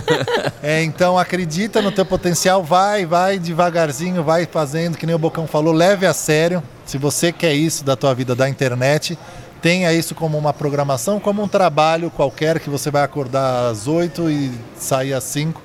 É, 0.63 0.83
então 0.83 1.19
acredita 1.19 1.81
no 1.81 1.91
teu 1.91 2.05
potencial, 2.05 2.63
vai, 2.63 3.07
vai 3.07 3.39
devagarzinho, 3.39 4.23
vai 4.23 4.45
fazendo, 4.47 4.97
que 4.99 5.07
nem 5.07 5.15
o 5.15 5.19
Bocão 5.19 5.47
falou, 5.47 5.73
leve 5.73 6.05
a 6.07 6.13
sério. 6.13 6.63
Se 6.85 6.99
você 6.99 7.33
quer 7.33 7.55
isso 7.55 7.85
da 7.85 7.97
tua 7.97 8.15
vida 8.15 8.35
da 8.35 8.49
internet, 8.49 9.17
tenha 9.63 9.93
isso 9.93 10.15
como 10.15 10.37
uma 10.39 10.53
programação, 10.53 11.19
como 11.21 11.43
um 11.43 11.49
trabalho 11.49 12.11
qualquer 12.11 12.59
que 12.61 12.69
você 12.71 12.91
vai 12.91 13.03
acordar 13.03 13.71
às 13.71 13.87
8 13.89 14.29
e 14.31 14.53
sair 14.77 15.13
às 15.15 15.25
5, 15.25 15.63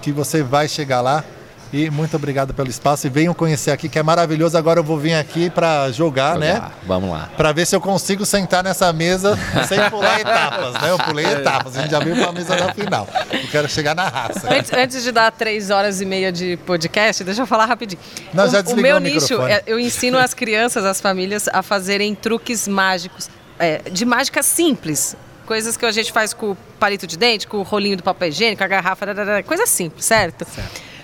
que 0.00 0.10
você 0.12 0.42
vai 0.42 0.66
chegar 0.68 1.00
lá. 1.00 1.24
E 1.72 1.88
muito 1.88 2.14
obrigado 2.14 2.52
pelo 2.52 2.68
espaço 2.68 3.06
e 3.06 3.10
venham 3.10 3.32
conhecer 3.32 3.70
aqui 3.70 3.88
que 3.88 3.98
é 3.98 4.02
maravilhoso. 4.02 4.58
Agora 4.58 4.80
eu 4.80 4.84
vou 4.84 4.98
vir 4.98 5.14
aqui 5.14 5.48
para 5.48 5.90
jogar, 5.90 6.38
né? 6.38 6.54
Jogar. 6.54 6.78
Vamos 6.86 7.10
lá. 7.10 7.30
Para 7.34 7.50
ver 7.52 7.66
se 7.66 7.74
eu 7.74 7.80
consigo 7.80 8.26
sentar 8.26 8.62
nessa 8.62 8.92
mesa 8.92 9.38
sem 9.66 9.78
pular 9.88 10.20
etapas, 10.20 10.74
né? 10.74 10.90
Eu 10.90 10.98
pulei 10.98 11.24
etapas, 11.24 11.74
a 11.76 11.82
gente 11.82 11.90
já 11.90 11.98
veio 11.98 12.16
para 12.16 12.28
a 12.28 12.32
mesa 12.32 12.56
da 12.56 12.74
final. 12.74 13.08
Eu 13.32 13.48
quero 13.50 13.68
chegar 13.70 13.94
na 13.94 14.06
raça. 14.06 14.52
Antes, 14.52 14.70
antes 14.70 15.02
de 15.02 15.10
dar 15.10 15.32
três 15.32 15.70
horas 15.70 16.02
e 16.02 16.04
meia 16.04 16.30
de 16.30 16.58
podcast, 16.58 17.24
deixa 17.24 17.40
eu 17.40 17.46
falar 17.46 17.64
rapidinho. 17.64 18.00
Não, 18.34 18.46
já 18.50 18.58
o, 18.58 18.60
o 18.60 18.62
desligou 18.64 18.82
meu 18.82 18.96
o 18.96 19.00
nicho, 19.00 19.42
é, 19.46 19.62
eu 19.66 19.80
ensino 19.80 20.18
as 20.18 20.34
crianças, 20.34 20.84
as 20.84 21.00
famílias, 21.00 21.48
a 21.48 21.62
fazerem 21.62 22.14
truques 22.14 22.68
mágicos 22.68 23.30
é, 23.58 23.80
de 23.90 24.04
mágica 24.04 24.42
simples. 24.42 25.16
Coisas 25.46 25.76
que 25.76 25.86
a 25.86 25.90
gente 25.90 26.12
faz 26.12 26.34
com 26.34 26.50
o 26.52 26.56
palito 26.78 27.06
de 27.06 27.16
dente, 27.16 27.46
com 27.46 27.56
o 27.56 27.62
rolinho 27.62 27.96
do 27.96 28.02
papel 28.02 28.28
higiênico, 28.28 28.62
a 28.62 28.66
garrafa, 28.66 29.06
coisa 29.44 29.66
simples, 29.66 30.04
certo? 30.04 30.46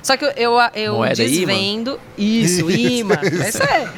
Só 0.08 0.16
que 0.16 0.24
eu, 0.24 0.30
eu, 0.30 0.58
eu 0.74 0.94
Moeda 0.94 1.22
imã? 1.22 1.30
desvendo. 1.30 2.00
Isso, 2.16 2.70
imã. 2.70 3.18
Isso 3.46 3.62
é. 3.62 3.92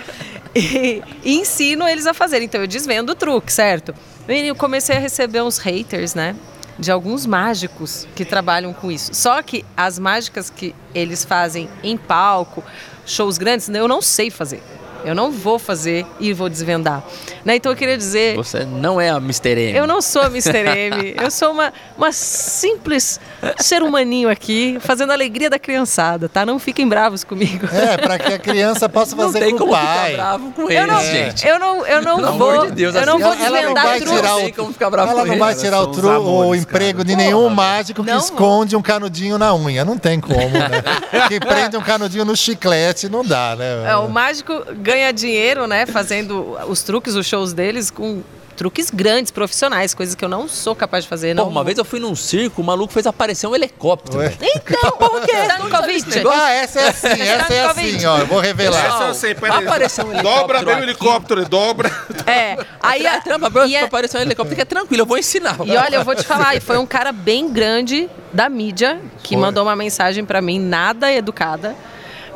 E, 0.53 1.03
e 1.23 1.37
ensino 1.37 1.87
eles 1.87 2.05
a 2.05 2.13
fazer. 2.13 2.43
Então 2.43 2.61
eu 2.61 2.67
desvendo 2.67 3.13
o 3.13 3.15
truque, 3.15 3.53
certo? 3.53 3.95
E 4.29 4.49
eu 4.49 4.57
comecei 4.57 4.97
a 4.97 4.99
receber 4.99 5.41
uns 5.41 5.59
haters, 5.59 6.17
né? 6.17 6.35
De 6.77 6.91
alguns 6.91 7.27
mágicos 7.27 8.09
que 8.17 8.25
trabalham 8.25 8.73
com 8.73 8.91
isso. 8.91 9.15
Só 9.15 9.41
que 9.41 9.65
as 9.77 10.01
mágicas 10.01 10.51
que 10.51 10.75
eles 10.93 11.25
fazem 11.25 11.71
em 11.81 11.97
palco, 11.97 12.65
shows 13.07 13.39
grandes, 13.39 13.69
eu 13.69 13.87
não 13.87 14.03
sei 14.03 14.31
fazer. 14.31 14.61
Eu 15.05 15.15
não 15.15 15.31
vou 15.31 15.59
fazer 15.59 16.07
e 16.19 16.33
vou 16.33 16.49
desvendar. 16.49 17.03
Né? 17.45 17.57
Então 17.57 17.73
eu 17.73 17.77
queria 17.77 17.97
dizer. 17.97 18.37
Você 18.37 18.65
não 18.65 19.01
é 19.01 19.11
a 19.11 19.17
Mr. 19.17 19.51
M. 19.59 19.77
Eu 19.79 19.87
não 19.87 20.01
sou 20.03 20.23
a 20.23 20.27
Mr. 20.27 20.59
M. 20.59 21.15
Eu 21.21 21.31
sou 21.31 21.53
uma, 21.53 21.73
uma 21.97 22.13
simples 22.13 23.19
ser 23.59 23.83
humaninho 23.83 24.29
aqui, 24.29 24.79
fazendo 24.81 25.11
a 25.11 25.15
alegria 25.15 25.49
da 25.49 25.59
criançada, 25.59 26.29
tá? 26.29 26.45
Não 26.45 26.59
fiquem 26.59 26.87
bravos 26.89 27.25
comigo. 27.25 27.67
É, 27.73 27.97
para 27.97 28.19
que 28.19 28.33
a 28.33 28.39
criança 28.39 28.89
possa 28.89 29.17
Não 29.17 29.25
fazer 29.25 29.41
tem 29.41 29.51
com 29.51 29.57
o 29.57 29.59
como 29.69 29.73
pai. 29.73 30.11
ficar 30.11 30.23
bravo 30.23 30.53
com 30.53 30.63
Eu 30.63 30.71
eles, 30.71 30.87
não, 30.93 31.01
gente. 31.01 31.47
eu 31.47 31.59
não, 31.59 31.87
eu 31.87 32.03
não 32.03 32.17
Pelo 32.17 32.33
vou, 32.39 32.51
amor 32.51 32.67
de 32.67 32.73
Deus, 32.73 32.95
eu 32.95 33.07
não 33.07 33.19
vou 33.19 33.33
ela 33.33 33.45
não 33.47 33.53
desvendar 33.53 33.85
vai 33.87 34.01
tirar 34.01 34.23
Não 34.23 34.37
o- 34.37 34.41
sei 34.41 34.53
como 34.53 34.73
ficar 34.73 34.91
bravo 34.91 35.11
Ela 35.13 35.25
não 35.25 35.39
vai 35.39 35.55
tirar 35.55 35.81
o, 35.81 35.87
tru, 35.89 36.09
o 36.09 36.55
emprego 36.55 36.99
cara. 36.99 37.05
de 37.05 37.17
nenhum 37.17 37.49
mágico 37.49 38.05
que 38.05 38.11
Não, 38.11 38.19
esconde 38.19 38.77
um 38.77 38.83
canudinho 38.83 39.39
na 39.39 39.55
unha. 39.55 39.85
Não 39.85 39.97
tem 39.99 40.21
como, 40.21 40.37
né? 40.39 40.71
que 41.29 41.41
prende 41.41 41.77
um 41.77 41.83
canudinho 41.83 42.25
no 42.25 42.37
chiclete, 42.37 43.09
não 43.09 43.25
dá, 43.25 43.57
né? 43.57 43.91
É, 43.91 43.97
o 43.97 44.09
mágico 44.09 44.53
ganha 44.93 45.13
dinheiro, 45.13 45.67
né, 45.67 45.87
fazendo 45.87 46.57
os 46.69 46.83
truques, 46.83 47.15
os 47.15 47.27
shows 47.27 47.53
deles 47.53 47.91
com 47.91 48.23
truques 48.61 48.91
grandes, 48.91 49.31
profissionais, 49.31 49.95
coisas 49.95 50.15
que 50.15 50.23
eu 50.23 50.29
não 50.29 50.47
sou 50.47 50.77
capaz 50.77 51.05
de 51.05 51.09
fazer. 51.09 51.35
Pô, 51.35 51.45
não 51.45 51.49
uma 51.49 51.65
vez 51.65 51.79
eu 51.79 51.85
fui 51.85 51.99
num 51.99 52.15
circo, 52.15 52.61
o 52.61 52.65
maluco 52.65 52.93
fez 52.93 53.07
aparecer 53.07 53.47
um 53.47 53.55
helicóptero. 53.55 54.19
Ué? 54.19 54.35
Então, 54.39 54.93
por 55.01 55.23
quê? 55.23 55.33
Stankovic. 55.33 56.29
Ah, 56.31 56.53
essa 56.53 56.81
é 56.81 56.89
assim, 56.89 57.23
essa 57.23 57.55
é 57.55 57.65
assim, 57.65 58.05
ó. 58.05 58.19
Eu 58.19 58.27
vou 58.27 58.39
revelar. 58.39 58.85
Essa 58.85 59.05
eu 59.05 59.15
sei, 59.15 59.35
peraí. 59.35 59.65
Apareceu 59.65 60.05
um 60.05 60.13
helicóptero 60.13 60.41
Dobra 60.41 60.63
bem 60.63 60.75
o 60.75 60.83
helicóptero, 60.83 61.49
dobra. 61.49 61.91
É, 62.27 62.59
aí 62.83 63.07
É, 63.07 63.09
a, 63.09 63.21
trampa, 63.25 63.67
e, 63.67 63.77
apareceu 63.79 64.21
um 64.21 64.25
helicóptero 64.25 64.57
que 64.57 64.61
é 64.63 64.67
tranquilo, 64.67 65.03
eu 65.05 65.07
vou 65.07 65.17
ensinar. 65.17 65.57
e 65.65 65.75
olha, 65.75 65.97
eu 65.97 66.05
vou 66.05 66.15
te 66.15 66.25
falar, 66.25 66.55
e 66.55 66.61
foi 66.61 66.77
um 66.77 66.87
cara 66.87 67.13
bem 67.13 67.51
grande 67.51 68.11
da 68.31 68.51
mídia 68.51 69.01
que 69.23 69.37
Foi. 69.37 69.39
mandou 69.39 69.63
uma 69.63 69.75
mensagem 69.75 70.23
pra 70.23 70.43
mim, 70.43 70.59
nada 70.61 71.11
educada, 71.11 71.75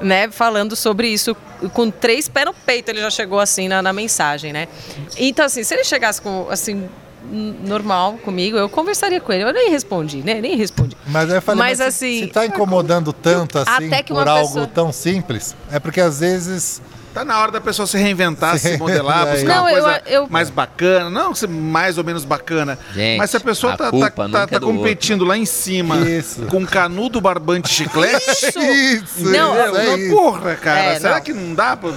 né, 0.04 0.30
falando 0.30 0.76
sobre 0.76 1.08
isso 1.08 1.34
com 1.72 1.90
três 1.90 2.28
pés 2.28 2.46
no 2.46 2.52
peito, 2.54 2.90
ele 2.90 3.00
já 3.00 3.10
chegou 3.10 3.40
assim 3.40 3.66
na, 3.68 3.80
na 3.82 3.92
mensagem, 3.92 4.52
né? 4.52 4.68
Então 5.16 5.44
assim, 5.46 5.64
se 5.64 5.72
ele 5.74 5.84
chegasse 5.84 6.20
com 6.20 6.46
assim 6.50 6.88
normal 7.64 8.18
comigo, 8.18 8.56
eu 8.56 8.68
conversaria 8.68 9.18
com 9.20 9.32
ele. 9.32 9.44
Eu 9.44 9.52
nem 9.52 9.70
respondi, 9.70 10.18
né? 10.18 10.40
Nem 10.42 10.56
respondi. 10.56 10.94
Mas 11.06 11.30
eu 11.30 11.40
falei, 11.40 11.58
Mas, 11.58 11.78
mas, 11.78 11.94
se- 11.94 12.04
assim, 12.04 12.26
se 12.26 12.32
tá 12.32 12.44
incomodando 12.44 13.12
tanto 13.12 13.58
assim 13.58 13.86
até 13.86 14.02
que 14.02 14.12
por 14.12 14.22
uma 14.22 14.30
algo 14.32 14.46
pessoa- 14.48 14.66
tão 14.66 14.92
simples, 14.92 15.56
é 15.72 15.78
porque 15.80 16.00
às 16.02 16.20
vezes 16.20 16.82
Tá 17.14 17.24
na 17.24 17.40
hora 17.40 17.52
da 17.52 17.60
pessoa 17.60 17.86
se 17.86 17.96
reinventar, 17.96 18.58
Se 18.58 18.76
modelar, 18.76 19.26
buscar 19.28 19.46
Não, 19.54 19.62
uma 19.62 19.72
eu- 19.72 19.82
coisa 19.82 20.02
eu- 20.06 20.26
mais 20.28 20.50
bacana. 20.50 21.08
Não 21.08 21.32
ser 21.34 21.48
mais 21.48 21.96
ou 21.96 22.02
menos 22.04 22.24
bacana. 22.24 22.76
Gente, 22.92 23.18
mas 23.18 23.30
se 23.30 23.36
a 23.36 23.40
pessoa 23.40 23.74
a 23.74 23.76
tá, 23.76 23.90
tá, 23.92 24.10
tá, 24.10 24.42
é 24.42 24.46
tá 24.48 24.58
do 24.58 24.66
competindo 24.66 25.24
lá 25.24 25.36
em 25.38 25.46
cima 25.46 25.96
Isso. 25.98 26.42
com 26.46 26.66
canudo, 26.66 27.20
barbante 27.20 27.68
chiclete. 27.72 28.28
Isso. 28.30 28.58
Isso, 28.58 29.30
Não, 29.30 29.54
isso, 29.66 29.76
é 29.76 29.86
Não, 29.86 29.96
isso. 29.98 30.10
porra, 30.16 30.54
cara, 30.56 30.80
É, 30.80 30.98
será 31.00 31.14
não. 31.14 31.20
que 31.22 31.32
não 31.32 31.54
dá? 31.54 31.76
Pra, 31.76 31.90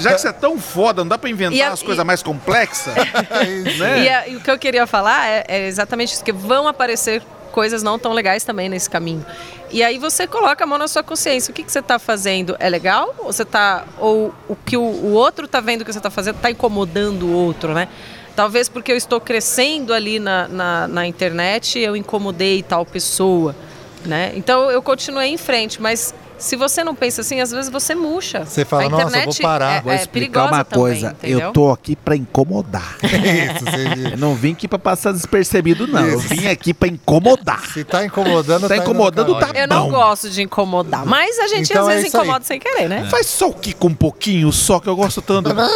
já 0.00 0.12
que 0.14 0.20
você 0.20 0.28
é 0.28 0.32
tão 0.32 0.58
foda, 0.58 1.02
não 1.02 1.08
dá 1.08 1.16
pra 1.16 1.30
inventar 1.30 1.70
a- 1.70 1.72
as 1.72 1.82
coisas 1.82 2.04
mais 2.04 2.22
complexas? 2.22 2.92
É 3.30 3.44
né? 3.78 4.02
E, 4.02 4.08
a- 4.08 4.28
e 4.28 4.36
o 4.36 4.40
que 4.40 4.50
eu 4.50 4.58
queria 4.58 4.86
falar 4.86 5.26
é, 5.28 5.44
é 5.46 5.66
exatamente 5.68 6.12
isso, 6.14 6.24
que 6.24 6.32
vão 6.32 6.66
aparecer 6.66 7.22
coisas 7.56 7.82
não 7.82 7.98
tão 7.98 8.12
legais 8.12 8.44
também 8.44 8.68
nesse 8.68 8.90
caminho. 8.90 9.24
E 9.70 9.82
aí 9.82 9.98
você 9.98 10.26
coloca 10.26 10.62
a 10.62 10.66
mão 10.66 10.76
na 10.76 10.86
sua 10.86 11.02
consciência. 11.02 11.50
O 11.50 11.54
que, 11.54 11.62
que 11.62 11.72
você 11.72 11.78
está 11.78 11.98
fazendo 11.98 12.54
é 12.60 12.68
legal? 12.68 13.14
Ou 13.16 13.32
você 13.32 13.46
tá. 13.46 13.86
Ou 13.98 14.34
o 14.46 14.54
que 14.54 14.76
o, 14.76 14.82
o 14.82 15.12
outro 15.14 15.46
está 15.46 15.58
vendo 15.58 15.82
que 15.82 15.90
você 15.90 15.98
está 15.98 16.10
fazendo 16.10 16.36
está 16.36 16.50
incomodando 16.50 17.22
o 17.22 17.32
outro, 17.32 17.72
né? 17.72 17.88
Talvez 18.36 18.68
porque 18.68 18.92
eu 18.92 18.96
estou 18.96 19.18
crescendo 19.22 19.94
ali 19.94 20.18
na, 20.18 20.46
na, 20.48 20.86
na 20.86 21.06
internet, 21.06 21.78
eu 21.78 21.96
incomodei 21.96 22.62
tal 22.62 22.84
pessoa. 22.84 23.56
Né? 24.04 24.32
Então 24.36 24.70
eu 24.70 24.82
continuei 24.82 25.30
em 25.30 25.38
frente, 25.38 25.80
mas 25.80 26.14
se 26.38 26.56
você 26.56 26.84
não 26.84 26.94
pensa 26.94 27.20
assim, 27.22 27.40
às 27.40 27.50
vezes 27.50 27.70
você 27.70 27.94
murcha. 27.94 28.44
Você 28.44 28.64
fala, 28.64 28.84
a 28.84 28.88
"Nossa, 28.88 29.18
eu 29.18 29.24
vou 29.24 29.34
parar." 29.40 29.72
É, 29.76 29.80
Vou 29.80 29.92
é 29.92 29.96
explicar 29.96 30.32
perigosa 30.42 30.54
uma 30.54 30.64
também, 30.64 30.80
coisa. 30.84 31.10
entendeu? 31.18 31.40
eu 31.40 31.52
tô 31.52 31.70
aqui 31.70 31.96
pra 31.96 32.16
incomodar. 32.16 32.96
Isso, 33.02 33.64
você- 33.64 34.14
Eu 34.14 34.18
não 34.18 34.34
vim 34.34 34.52
aqui 34.52 34.68
pra 34.68 34.78
passar 34.78 35.12
despercebido, 35.12 35.86
não. 35.86 36.04
Eu 36.06 36.18
Isso. 36.18 36.28
vim 36.28 36.46
aqui 36.48 36.74
pra 36.74 36.88
incomodar. 36.88 37.64
Se 37.72 37.84
tá 37.84 38.04
incomodando, 38.04 38.68
Tá 38.68 38.76
no 38.76 38.82
incomodando, 38.82 39.38
tá 39.38 39.50
Eu 39.54 39.66
não 39.68 39.84
bom. 39.86 39.90
gosto 39.92 40.28
de 40.30 40.42
incomodar, 40.42 41.06
mas 41.06 41.38
a 41.38 41.46
gente 41.48 41.70
Então 41.70 41.82
às 41.84 41.88
é 41.88 41.92
vezes 41.94 42.08
isso 42.08 42.16
aí. 42.16 42.22
incomoda 42.24 42.44
sem 42.44 42.58
querer, 42.60 42.88
né? 42.88 43.06
Faz 43.10 43.26
só 43.26 43.48
o 43.48 43.54
que 43.54 43.72
com 43.72 43.88
um 43.88 43.94
pouquinho 43.94 44.52
só, 44.52 44.78
que 44.80 44.88
eu 44.88 44.96
gosto 44.96 45.22
tanto. 45.22 45.50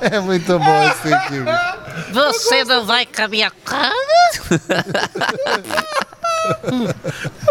É 0.00 0.18
muito 0.18 0.58
bom 0.58 0.82
esse 0.88 1.14
aqui. 1.14 1.34
Você 2.12 2.64
não 2.64 2.84
vai 2.84 3.06
com 3.06 3.22
a 3.22 3.28
minha 3.28 3.50
cara? 3.64 3.92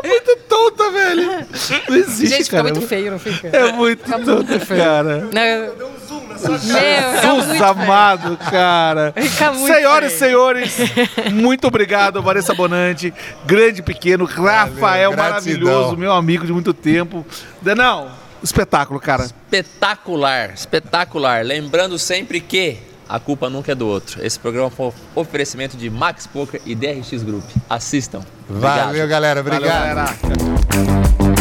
muito 0.04 0.36
tonta, 0.48 0.92
velho. 0.92 1.48
Não 1.90 1.96
existe, 1.96 2.28
Gente, 2.28 2.44
fica 2.46 2.58
cara. 2.58 2.74
muito 2.74 2.88
feio, 2.88 3.12
não 3.12 3.20
fica? 3.20 3.48
É 3.48 3.72
muito 3.72 4.04
tonto, 4.26 4.66
cara. 4.68 5.28
Não, 5.34 5.42
eu- 5.42 5.76
Meu, 5.78 6.60
fica 6.60 7.22
Jesus 7.22 7.48
muito 7.48 7.64
amado, 7.64 8.38
cara. 8.50 9.14
Fica 9.22 9.52
muito 9.54 9.72
Senhoras 9.74 10.14
e 10.14 10.18
senhores, 10.18 10.76
muito 11.32 11.68
obrigado, 11.68 12.22
Vanessa 12.22 12.54
Bonante, 12.54 13.14
grande 13.46 13.80
e 13.80 13.84
pequeno, 13.84 14.26
Rafael 14.26 15.12
gratidão. 15.12 15.16
maravilhoso, 15.16 15.98
meu 15.98 16.12
amigo 16.12 16.46
de 16.46 16.52
muito 16.52 16.74
tempo. 16.74 17.26
Denão, 17.62 18.12
espetáculo, 18.44 19.00
cara. 19.00 19.24
Espetacular, 19.26 20.52
espetacular. 20.54 21.46
Lembrando 21.46 21.98
sempre 22.00 22.40
que 22.42 22.78
a 23.12 23.20
culpa 23.20 23.50
nunca 23.50 23.74
é 23.74 23.76
do 23.76 23.86
outro. 23.86 24.26
Esse 24.26 24.40
programa 24.40 24.70
foi 24.70 24.88
um 24.88 24.92
oferecimento 25.16 25.76
de 25.76 25.90
Max 25.90 26.26
Poker 26.26 26.62
e 26.66 26.74
DRX 26.74 27.22
Group. 27.24 27.44
Assistam. 27.70 28.22
Obrigado. 28.50 28.86
Valeu, 28.86 29.08
galera. 29.08 29.42
Obrigado. 29.42 29.70
Valeu, 29.70 29.96
galera. 29.96 31.41